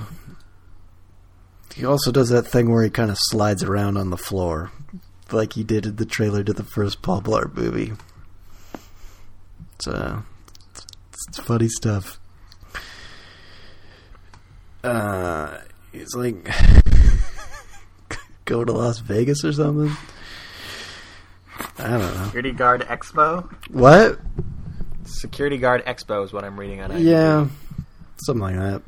he 1.73 1.85
also 1.85 2.11
does 2.11 2.27
that 2.27 2.45
thing 2.45 2.69
where 2.69 2.84
he 2.84 2.90
kind 2.90 3.10
of 3.10 3.18
slides 3.18 3.64
around 3.64 3.95
on 3.95 4.10
the 4.10 4.18
floor, 4.18 4.72
like 5.31 5.53
he 5.53 5.64
did 5.64 5.85
in 5.85 5.95
the 5.95 6.06
trailer 6.06 6.44
to 6.44 6.52
the 6.52 6.65
first 6.65 7.02
Paul 7.02 7.22
Blart 7.22 7.56
movie. 7.56 7.94
It's 9.76 9.88
uh, 9.88 10.22
it's, 10.72 10.86
it's 11.30 11.40
funny 11.40 11.68
stuff. 11.68 12.20
Uh, 14.84 15.60
he's 15.91 16.14
like 16.16 16.36
go 18.45 18.66
to 18.66 18.72
Las 18.74 19.00
Vegas 19.00 19.44
or 19.45 19.54
something. 19.54 19.95
I 21.78 21.88
don't 21.90 22.00
know 22.16 22.24
Security 22.26 22.52
Guard 22.52 22.82
Expo. 22.82 23.50
what. 23.72 24.20
Security 25.06 25.58
Guard 25.58 25.86
Expo 25.86 26.24
is 26.26 26.34
what 26.34 26.44
I'm 26.44 26.60
reading 26.60 26.82
on. 26.82 26.91
IMDb. 26.91 27.04
Yeah, 27.06 27.48
something 28.26 28.41
like 28.41 28.56
that. 28.56 28.82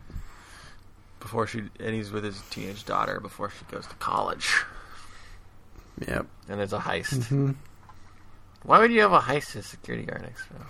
Before 1.20 1.48
she 1.48 1.60
and 1.80 1.96
he's 1.96 2.12
with 2.12 2.24
his 2.24 2.40
teenage 2.50 2.86
daughter 2.86 3.20
before 3.20 3.50
she 3.50 3.66
goes 3.72 3.88
to 3.88 3.96
college, 3.96 4.64
Yep. 6.08 6.28
and 6.50 6.60
there's 6.60 6.74
a 6.74 6.80
heist. 6.80 7.26
hmm 7.28 7.52
Why 8.66 8.80
would 8.80 8.92
you 8.92 9.02
have 9.02 9.14
a 9.14 9.20
heist 9.20 9.56
at 9.56 9.64
Security 9.64 10.06
Guard 10.06 10.24
Expo? 10.24 10.66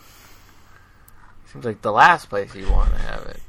Seems 1.52 1.64
like 1.66 1.82
the 1.82 1.92
last 1.92 2.30
place 2.30 2.54
you 2.54 2.70
want 2.70 2.92
to 2.92 2.98
have 3.00 3.26
it. 3.28 3.40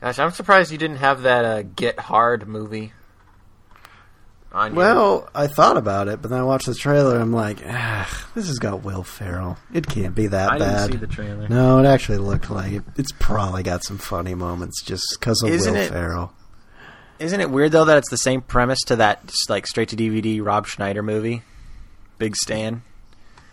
Gosh, 0.00 0.18
I'm 0.18 0.30
surprised 0.32 0.70
you 0.70 0.78
didn't 0.78 0.98
have 0.98 1.22
that 1.22 1.44
uh, 1.44 1.62
Get 1.62 1.98
Hard 1.98 2.46
movie. 2.46 2.92
On 4.52 4.72
your- 4.74 4.76
Well, 4.76 5.28
I 5.34 5.46
thought 5.46 5.76
about 5.76 6.08
it, 6.08 6.22
but 6.22 6.30
then 6.30 6.38
I 6.40 6.44
watched 6.44 6.66
the 6.66 6.74
trailer. 6.74 7.14
and 7.14 7.22
I'm 7.22 7.32
like, 7.32 7.58
ah, 7.66 8.28
this 8.34 8.46
has 8.48 8.58
got 8.58 8.84
Will 8.84 9.02
Ferrell. 9.02 9.56
It 9.72 9.86
can't 9.86 10.14
be 10.14 10.26
that 10.28 10.52
I 10.52 10.58
bad. 10.58 10.90
didn't 10.90 10.92
see 11.00 11.06
the 11.06 11.12
trailer. 11.12 11.48
no, 11.48 11.78
it 11.78 11.86
actually 11.86 12.18
looked 12.18 12.50
like 12.50 12.72
it. 12.72 12.82
It's 12.96 13.12
probably 13.18 13.62
got 13.62 13.84
some 13.84 13.98
funny 13.98 14.34
moments 14.34 14.82
just 14.82 15.04
because 15.18 15.42
of 15.42 15.50
Isn't 15.50 15.72
Will 15.74 15.80
it- 15.82 15.88
Ferrell. 15.88 16.32
Isn't 17.18 17.40
it 17.40 17.50
weird 17.50 17.72
though 17.72 17.86
that 17.86 17.98
it's 17.98 18.10
the 18.10 18.16
same 18.16 18.40
premise 18.42 18.78
to 18.86 18.96
that 18.96 19.26
just, 19.26 19.50
like 19.50 19.66
straight 19.66 19.88
to 19.88 19.96
DVD 19.96 20.40
Rob 20.44 20.66
Schneider 20.68 21.02
movie, 21.02 21.42
Big 22.18 22.36
Stan? 22.36 22.82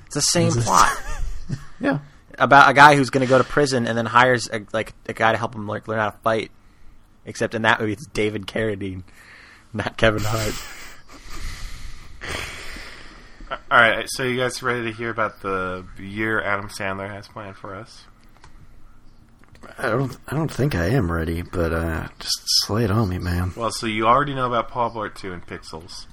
It's 0.08 0.16
the 0.16 0.22
same 0.22 0.52
plot 0.52 0.92
Yeah. 1.80 2.00
about 2.38 2.70
a 2.70 2.74
guy 2.74 2.96
who's 2.96 3.10
going 3.10 3.26
to 3.26 3.30
go 3.30 3.38
to 3.38 3.44
prison 3.44 3.88
and 3.88 3.98
then 3.98 4.06
hires 4.06 4.50
a, 4.52 4.62
like 4.74 4.94
a 5.08 5.14
guy 5.14 5.32
to 5.32 5.38
help 5.38 5.56
him 5.56 5.68
like, 5.68 5.88
learn 5.88 6.00
how 6.00 6.10
to 6.10 6.18
fight. 6.20 6.52
Except 7.26 7.56
in 7.56 7.64
that 7.64 7.80
movie, 7.80 7.94
it's 7.94 8.06
David 8.08 8.46
Carradine, 8.46 9.04
not 9.74 9.98
Kevin 9.98 10.22
Hart. 10.24 10.54
All 13.72 13.80
right, 13.80 14.06
so 14.10 14.24
you 14.24 14.38
guys 14.38 14.62
ready 14.64 14.84
to 14.86 14.92
hear 14.92 15.10
about 15.10 15.42
the 15.42 15.86
year 16.00 16.42
Adam 16.42 16.68
Sandler 16.70 17.10
has 17.10 17.28
planned 17.28 17.58
for 17.58 17.76
us? 17.76 18.06
I 19.78 19.90
don't. 19.90 20.16
I 20.28 20.36
don't 20.36 20.52
think 20.52 20.76
I 20.76 20.90
am 20.90 21.12
ready, 21.12 21.42
but 21.42 21.74
uh, 21.74 22.08
just 22.20 22.40
slay 22.64 22.84
it 22.84 22.92
on 22.92 23.10
me, 23.10 23.18
man. 23.18 23.52
Well, 23.56 23.72
so 23.72 23.88
you 23.88 24.06
already 24.08 24.36
know 24.36 24.46
about 24.46 24.70
Paul 24.70 24.92
Blart 24.92 25.16
2 25.16 25.34
and 25.34 25.46
Pixels. 25.46 26.06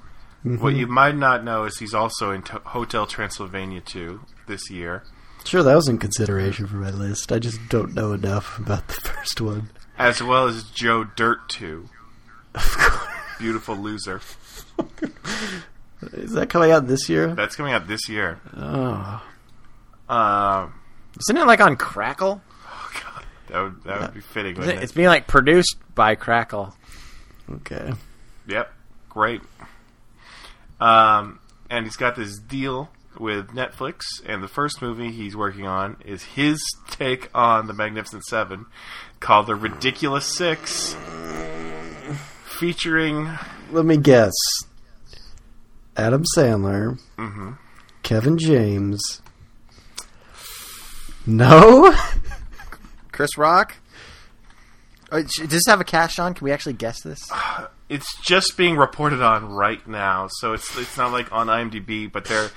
What 0.44 0.74
you 0.74 0.86
might 0.88 1.16
not 1.16 1.44
know 1.44 1.64
is 1.64 1.78
he's 1.78 1.94
also 1.94 2.30
in 2.32 2.42
T- 2.42 2.56
Hotel 2.64 3.06
Transylvania 3.06 3.80
2 3.80 4.20
this 4.48 4.70
year, 4.70 5.04
Sure, 5.44 5.62
that 5.64 5.74
was 5.74 5.88
in 5.88 5.98
consideration 5.98 6.66
for 6.68 6.76
my 6.76 6.90
list. 6.90 7.32
I 7.32 7.38
just 7.40 7.58
don't 7.68 7.94
know 7.94 8.12
enough 8.12 8.58
about 8.58 8.86
the 8.88 8.94
first 8.94 9.40
one. 9.40 9.70
as 9.98 10.22
well 10.22 10.46
as 10.48 10.62
Joe 10.64 11.04
Dirt 11.04 11.48
2. 11.48 11.88
Of 12.54 12.76
course. 12.78 13.08
Beautiful 13.40 13.76
Loser. 13.76 14.20
Is 16.12 16.32
that 16.32 16.48
coming 16.50 16.70
out 16.72 16.86
this 16.88 17.08
year? 17.08 17.34
That's 17.34 17.54
coming 17.56 17.72
out 17.72 17.86
this 17.88 18.08
year. 18.08 18.40
Oh, 18.56 19.22
Um, 20.08 20.74
Isn't 21.20 21.36
it 21.36 21.46
like 21.46 21.60
on 21.60 21.76
Crackle? 21.76 22.40
Oh, 22.66 22.90
God. 23.02 23.24
That 23.48 23.62
would 23.62 23.84
that 23.84 24.00
would 24.00 24.14
be 24.14 24.20
fitting. 24.20 24.56
Isn't 24.56 24.70
it- 24.70 24.76
it? 24.78 24.82
It's 24.82 24.92
being 24.92 25.08
like 25.08 25.26
produced 25.26 25.76
by 25.94 26.14
Crackle. 26.16 26.74
okay. 27.50 27.92
Yep, 28.48 28.72
great. 29.08 29.40
Um, 30.82 31.38
and 31.70 31.84
he's 31.86 31.96
got 31.96 32.16
this 32.16 32.38
deal 32.38 32.90
with 33.18 33.48
Netflix, 33.48 34.00
and 34.26 34.42
the 34.42 34.48
first 34.48 34.82
movie 34.82 35.10
he's 35.12 35.36
working 35.36 35.66
on 35.66 35.96
is 36.04 36.22
his 36.22 36.60
take 36.90 37.30
on 37.34 37.66
the 37.66 37.72
Magnificent 37.74 38.24
Seven, 38.24 38.66
called 39.20 39.46
The 39.46 39.54
Ridiculous 39.54 40.24
Six, 40.26 40.94
featuring 42.44 43.30
Let 43.70 43.84
me 43.84 43.96
guess. 43.96 44.32
Adam 45.96 46.24
Sandler, 46.36 46.98
Mhm. 47.18 47.58
Kevin 48.02 48.38
James. 48.38 49.20
No. 51.26 51.94
Chris 53.12 53.36
Rock. 53.38 53.76
Oh, 55.12 55.22
Does 55.22 55.48
this 55.48 55.62
have 55.68 55.80
a 55.80 55.84
cast 55.84 56.18
on? 56.18 56.32
Can 56.34 56.44
we 56.44 56.50
actually 56.50 56.72
guess 56.72 57.02
this? 57.02 57.30
it's 57.92 58.20
just 58.22 58.56
being 58.56 58.76
reported 58.76 59.22
on 59.22 59.50
right 59.52 59.86
now, 59.86 60.28
so 60.30 60.52
it's 60.54 60.76
it's 60.78 60.96
not 60.96 61.12
like 61.12 61.30
on 61.32 61.46
IMDb, 61.48 62.10
but 62.10 62.24
there. 62.24 62.50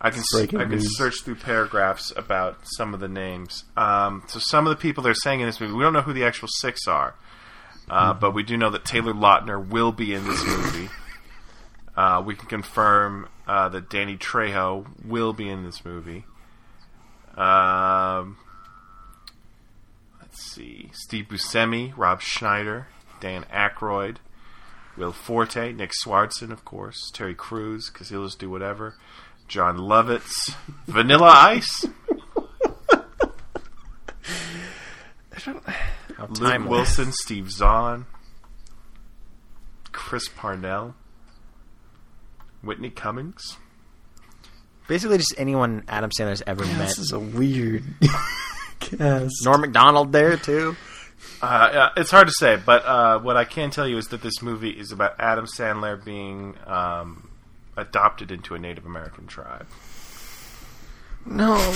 I 0.00 0.10
can 0.10 0.22
Breaking 0.32 0.60
I 0.60 0.62
can 0.62 0.72
news. 0.78 0.96
search 0.96 1.22
through 1.24 1.34
paragraphs 1.36 2.12
about 2.14 2.58
some 2.62 2.94
of 2.94 3.00
the 3.00 3.08
names. 3.08 3.64
Um, 3.76 4.22
so 4.28 4.38
some 4.38 4.64
of 4.64 4.70
the 4.70 4.80
people 4.80 5.02
they're 5.02 5.12
saying 5.12 5.40
in 5.40 5.46
this 5.46 5.60
movie, 5.60 5.72
we 5.72 5.82
don't 5.82 5.92
know 5.92 6.02
who 6.02 6.12
the 6.12 6.22
actual 6.24 6.46
six 6.48 6.86
are, 6.86 7.16
uh, 7.90 8.14
but 8.14 8.32
we 8.32 8.44
do 8.44 8.56
know 8.56 8.70
that 8.70 8.84
Taylor 8.84 9.12
Lautner 9.12 9.58
will 9.68 9.90
be 9.90 10.14
in 10.14 10.24
this 10.24 10.44
movie. 10.46 10.88
Uh, 11.96 12.22
we 12.24 12.36
can 12.36 12.46
confirm 12.46 13.28
uh, 13.48 13.68
that 13.70 13.90
Danny 13.90 14.16
Trejo 14.16 14.86
will 15.04 15.32
be 15.32 15.48
in 15.48 15.64
this 15.64 15.84
movie. 15.84 16.24
Um, 17.36 18.36
let's 20.20 20.40
see: 20.52 20.90
Steve 20.92 21.26
Buscemi, 21.28 21.92
Rob 21.96 22.20
Schneider, 22.20 22.86
Dan 23.20 23.44
Aykroyd. 23.52 24.18
Will 24.98 25.12
Forte, 25.12 25.72
Nick 25.72 25.92
Swardson, 26.04 26.50
of 26.50 26.64
course, 26.64 27.10
Terry 27.12 27.34
Crews, 27.34 27.88
because 27.90 28.08
he'll 28.08 28.24
just 28.24 28.38
do 28.38 28.50
whatever. 28.50 28.94
Jon 29.46 29.78
Lovitz, 29.78 30.54
Vanilla 30.86 31.28
Ice, 31.28 31.84
How 36.16 36.26
Luke. 36.26 36.68
Wilson, 36.68 37.12
Steve 37.12 37.50
Zahn, 37.50 38.06
Chris 39.92 40.28
Parnell, 40.28 40.94
Whitney 42.62 42.90
Cummings. 42.90 43.56
Basically, 44.88 45.18
just 45.18 45.34
anyone 45.38 45.84
Adam 45.88 46.10
Sandler's 46.10 46.42
ever 46.46 46.64
met. 46.64 46.78
this 46.78 46.98
is 46.98 47.12
a 47.12 47.18
weird 47.20 47.84
cast. 48.80 49.34
Norm 49.44 49.60
Macdonald 49.60 50.12
there 50.12 50.36
too. 50.36 50.76
Uh, 51.40 51.90
it's 51.96 52.10
hard 52.10 52.26
to 52.26 52.32
say, 52.36 52.56
but 52.56 52.84
uh, 52.84 53.18
what 53.20 53.36
I 53.36 53.44
can 53.44 53.70
tell 53.70 53.86
you 53.86 53.96
is 53.96 54.06
that 54.08 54.22
this 54.22 54.42
movie 54.42 54.70
is 54.70 54.90
about 54.92 55.14
Adam 55.20 55.46
Sandler 55.46 56.02
being 56.04 56.56
um, 56.66 57.30
adopted 57.76 58.32
into 58.32 58.54
a 58.54 58.58
Native 58.58 58.86
American 58.86 59.26
tribe. 59.26 59.66
No. 61.26 61.56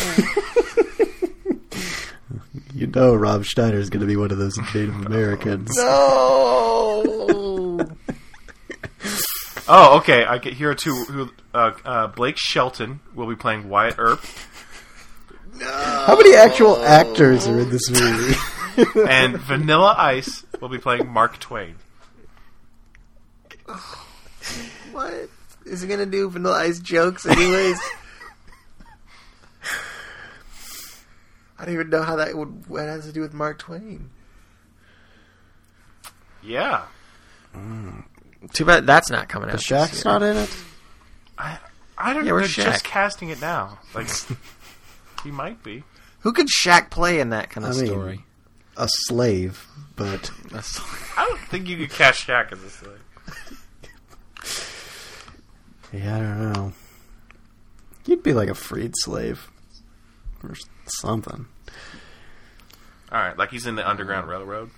You 2.74 2.86
know, 2.86 3.14
Rob 3.14 3.44
Schneider 3.44 3.76
is 3.76 3.90
going 3.90 4.00
to 4.00 4.06
be 4.06 4.16
one 4.16 4.30
of 4.30 4.38
those 4.38 4.56
Native 4.74 4.94
Americans. 5.06 5.70
no. 5.76 7.78
Oh, 9.68 9.98
okay. 9.98 10.24
I 10.24 10.38
get 10.38 10.54
here 10.54 10.70
are 10.70 10.74
two. 10.74 10.92
Who, 11.04 11.30
uh, 11.54 11.70
uh, 11.84 12.06
Blake 12.08 12.36
Shelton 12.36 12.98
will 13.14 13.28
be 13.28 13.36
playing 13.36 13.68
Wyatt 13.68 13.94
Earp, 13.96 14.20
No. 15.54 15.70
How 15.70 16.16
many 16.16 16.34
actual 16.34 16.82
actors 16.82 17.46
are 17.46 17.60
in 17.60 17.70
this 17.70 17.88
movie? 17.90 18.34
And 19.08 19.36
Vanilla 19.38 19.94
Ice 19.98 20.44
will 20.60 20.68
be 20.68 20.78
playing 20.78 21.08
Mark 21.08 21.38
Twain. 21.38 21.76
what 24.92 25.28
is 25.66 25.80
he 25.82 25.88
gonna 25.88 26.06
do? 26.06 26.28
Vanilla 26.30 26.58
Ice 26.60 26.78
jokes, 26.78 27.26
anyways. 27.26 27.78
I 31.58 31.64
don't 31.64 31.74
even 31.74 31.90
know 31.90 32.02
how 32.02 32.16
that 32.16 32.34
would 32.36 32.66
what 32.68 32.82
has 32.84 33.06
to 33.06 33.12
do 33.12 33.20
with 33.20 33.32
Mark 33.32 33.58
Twain. 33.58 34.10
Yeah, 36.42 36.82
mm. 37.54 38.02
Too 38.52 38.64
bad 38.64 38.84
that's 38.86 39.10
not 39.10 39.28
coming 39.28 39.48
out. 39.48 39.56
the 39.56 39.62
Shaq's 39.62 40.04
not 40.04 40.22
in 40.24 40.36
it. 40.36 40.50
I, 41.38 41.58
I 41.96 42.12
don't. 42.12 42.24
Yeah, 42.24 42.30
know. 42.30 42.34
where's 42.36 42.56
They're 42.56 42.64
just 42.66 42.82
casting 42.84 43.28
it 43.28 43.40
now. 43.40 43.78
Like 43.94 44.08
he 45.24 45.30
might 45.30 45.62
be. 45.62 45.84
Who 46.20 46.32
could 46.32 46.48
Shaq 46.48 46.90
play 46.90 47.20
in 47.20 47.30
that 47.30 47.50
kind 47.50 47.64
of 47.66 47.76
I 47.76 47.76
mean- 47.80 47.86
story? 47.86 48.24
A 48.76 48.88
slave, 48.88 49.66
but 49.96 50.30
I 50.54 51.26
don't 51.28 51.40
think 51.50 51.68
you 51.68 51.76
could 51.76 51.90
cast 51.90 52.26
Shaq 52.26 52.52
as 52.52 52.62
a 52.62 52.70
slave. 52.70 52.98
Yeah, 55.92 56.16
I 56.16 56.20
don't 56.20 56.52
know. 56.54 56.72
You'd 58.06 58.22
be 58.22 58.32
like 58.32 58.48
a 58.48 58.54
freed 58.54 58.92
slave 58.96 59.50
or 60.42 60.54
something. 60.86 61.46
All 63.12 63.18
right, 63.20 63.36
like 63.36 63.50
he's 63.50 63.66
in 63.66 63.74
the 63.76 63.86
Underground 63.88 64.26
Railroad. 64.28 64.70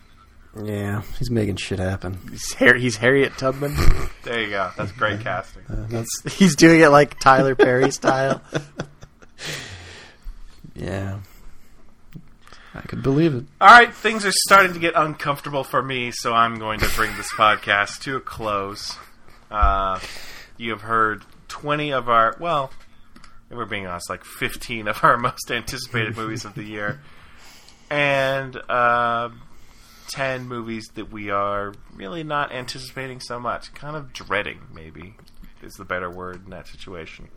Yeah, 0.62 1.02
he's 1.18 1.30
making 1.30 1.56
shit 1.56 1.78
happen. 1.78 2.18
He's, 2.30 2.52
Har- 2.54 2.74
he's 2.74 2.96
Harriet 2.96 3.36
Tubman. 3.38 3.76
There 4.24 4.40
you 4.40 4.48
go. 4.48 4.70
That's 4.78 4.90
great 4.92 5.20
casting. 5.20 5.62
Uh, 5.68 5.84
that's 5.86 6.32
he's 6.38 6.56
doing 6.56 6.80
it 6.80 6.88
like 6.88 7.20
Tyler 7.20 7.54
Perry 7.54 7.90
style. 7.90 8.40
yeah. 10.74 11.18
I 12.74 12.80
could 12.80 13.02
believe 13.02 13.34
it. 13.34 13.44
All 13.60 13.68
right, 13.68 13.94
things 13.94 14.24
are 14.26 14.32
starting 14.32 14.72
to 14.72 14.80
get 14.80 14.94
uncomfortable 14.96 15.62
for 15.62 15.82
me, 15.82 16.10
so 16.10 16.34
I'm 16.34 16.58
going 16.58 16.80
to 16.80 16.88
bring 16.96 17.16
this 17.16 17.32
podcast 17.32 18.00
to 18.02 18.16
a 18.16 18.20
close. 18.20 18.96
Uh, 19.50 20.00
you 20.56 20.70
have 20.70 20.80
heard 20.82 21.24
20 21.48 21.92
of 21.92 22.08
our, 22.08 22.36
well, 22.40 22.72
if 23.48 23.56
we're 23.56 23.64
being 23.64 23.86
honest, 23.86 24.10
like 24.10 24.24
15 24.24 24.88
of 24.88 25.04
our 25.04 25.16
most 25.18 25.50
anticipated 25.52 26.16
movies 26.16 26.44
of 26.44 26.54
the 26.54 26.64
year, 26.64 27.00
and 27.90 28.56
uh, 28.68 29.30
10 30.08 30.48
movies 30.48 30.88
that 30.94 31.12
we 31.12 31.30
are 31.30 31.74
really 31.94 32.24
not 32.24 32.52
anticipating 32.52 33.20
so 33.20 33.38
much. 33.38 33.72
Kind 33.74 33.94
of 33.94 34.12
dreading, 34.12 34.60
maybe, 34.74 35.14
is 35.62 35.74
the 35.74 35.84
better 35.84 36.10
word 36.10 36.44
in 36.44 36.50
that 36.50 36.66
situation. 36.66 37.28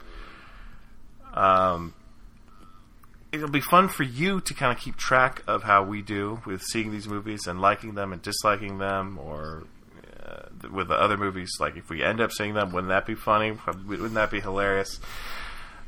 Um, 1.34 1.94
it'll 3.32 3.50
be 3.50 3.62
fun 3.62 3.90
for 3.90 4.04
you 4.04 4.42
to 4.42 4.54
kind 4.54 4.76
of 4.76 4.82
keep 4.82 4.96
track 4.96 5.44
of 5.48 5.64
how 5.64 5.84
we 5.84 6.02
do 6.02 6.42
with 6.46 6.62
seeing 6.62 6.92
these 6.92 7.08
movies 7.08 7.48
and 7.48 7.62
liking 7.62 7.96
them 7.96 8.14
and 8.14 8.22
disliking 8.22 8.78
them, 8.78 9.18
or 9.18 9.66
uh, 10.26 10.44
with 10.72 10.88
the 10.88 10.96
other 10.96 11.18
movies. 11.18 11.52
Like 11.60 11.78
if 11.78 11.90
we 11.90 12.04
end 12.04 12.22
up 12.22 12.32
seeing 12.32 12.54
them, 12.54 12.72
wouldn't 12.72 12.90
that 12.90 13.06
be 13.06 13.16
funny? 13.16 13.58
Wouldn't 13.86 14.14
that 14.14 14.32
be 14.32 14.40
hilarious? 14.40 15.00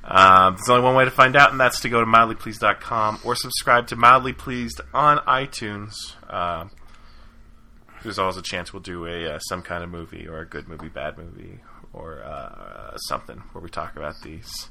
Um, 0.03 0.55
there's 0.55 0.69
only 0.69 0.83
one 0.83 0.95
way 0.95 1.05
to 1.05 1.11
find 1.11 1.35
out, 1.35 1.51
and 1.51 1.59
that's 1.59 1.81
to 1.81 1.89
go 1.89 1.99
to 1.99 2.05
mildlypleased.com 2.05 3.19
or 3.23 3.35
subscribe 3.35 3.87
to 3.87 3.95
Mildly 3.95 4.33
Pleased 4.33 4.81
on 4.93 5.17
iTunes. 5.19 5.93
Uh, 6.27 6.67
there's 8.03 8.17
always 8.17 8.37
a 8.37 8.41
chance 8.41 8.71
we'll 8.71 8.81
do 8.81 9.05
a 9.05 9.35
uh, 9.35 9.39
some 9.39 9.61
kind 9.61 9.83
of 9.83 9.89
movie 9.89 10.25
or 10.27 10.39
a 10.39 10.45
good 10.45 10.69
movie, 10.69 10.87
bad 10.87 11.17
movie, 11.17 11.59
or 11.91 12.23
uh, 12.23 12.95
something 13.07 13.43
where 13.51 13.61
we 13.61 13.69
talk 13.69 13.97
about 13.97 14.15
these 14.23 14.69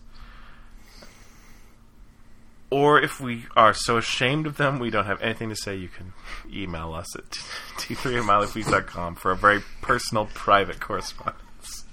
or 2.71 3.01
if 3.01 3.21
we 3.21 3.47
are 3.57 3.73
so 3.73 3.97
ashamed 3.97 4.47
of 4.47 4.57
them 4.57 4.79
we 4.79 4.91
don't 4.91 5.07
have 5.07 5.21
anything 5.23 5.49
to 5.49 5.57
say, 5.57 5.77
you 5.77 5.89
can 5.89 6.13
email 6.53 6.93
us 6.95 7.17
at 7.17 7.31
t3 7.79 8.19
at 8.19 8.25
mildlypleased.com 8.25 9.15
for 9.17 9.31
a 9.31 9.37
very 9.37 9.63
personal, 9.81 10.27
private 10.27 10.81
correspondence. 10.81 11.85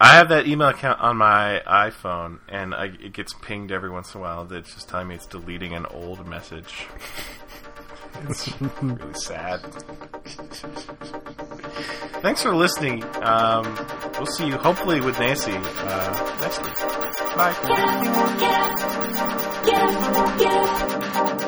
I 0.00 0.14
have 0.14 0.28
that 0.28 0.46
email 0.46 0.68
account 0.68 1.00
on 1.00 1.16
my 1.16 1.60
iPhone, 1.66 2.38
and 2.48 2.72
I, 2.72 2.84
it 2.86 3.12
gets 3.12 3.34
pinged 3.34 3.72
every 3.72 3.90
once 3.90 4.14
in 4.14 4.20
a 4.20 4.22
while. 4.22 4.44
That's 4.44 4.72
just 4.72 4.88
telling 4.88 5.08
me 5.08 5.16
it's 5.16 5.26
deleting 5.26 5.72
an 5.72 5.86
old 5.86 6.24
message. 6.24 6.86
It's 8.28 8.48
really 8.60 9.14
sad. 9.14 9.60
Thanks 12.22 12.42
for 12.42 12.54
listening. 12.54 13.02
Um, 13.22 13.76
we'll 14.14 14.26
see 14.26 14.46
you 14.46 14.56
hopefully 14.56 15.00
with 15.00 15.18
Nancy 15.18 15.52
uh, 15.54 16.38
next 16.40 16.62
week. 16.62 17.07
Yeah, 17.38 17.54
yeah. 20.40 21.47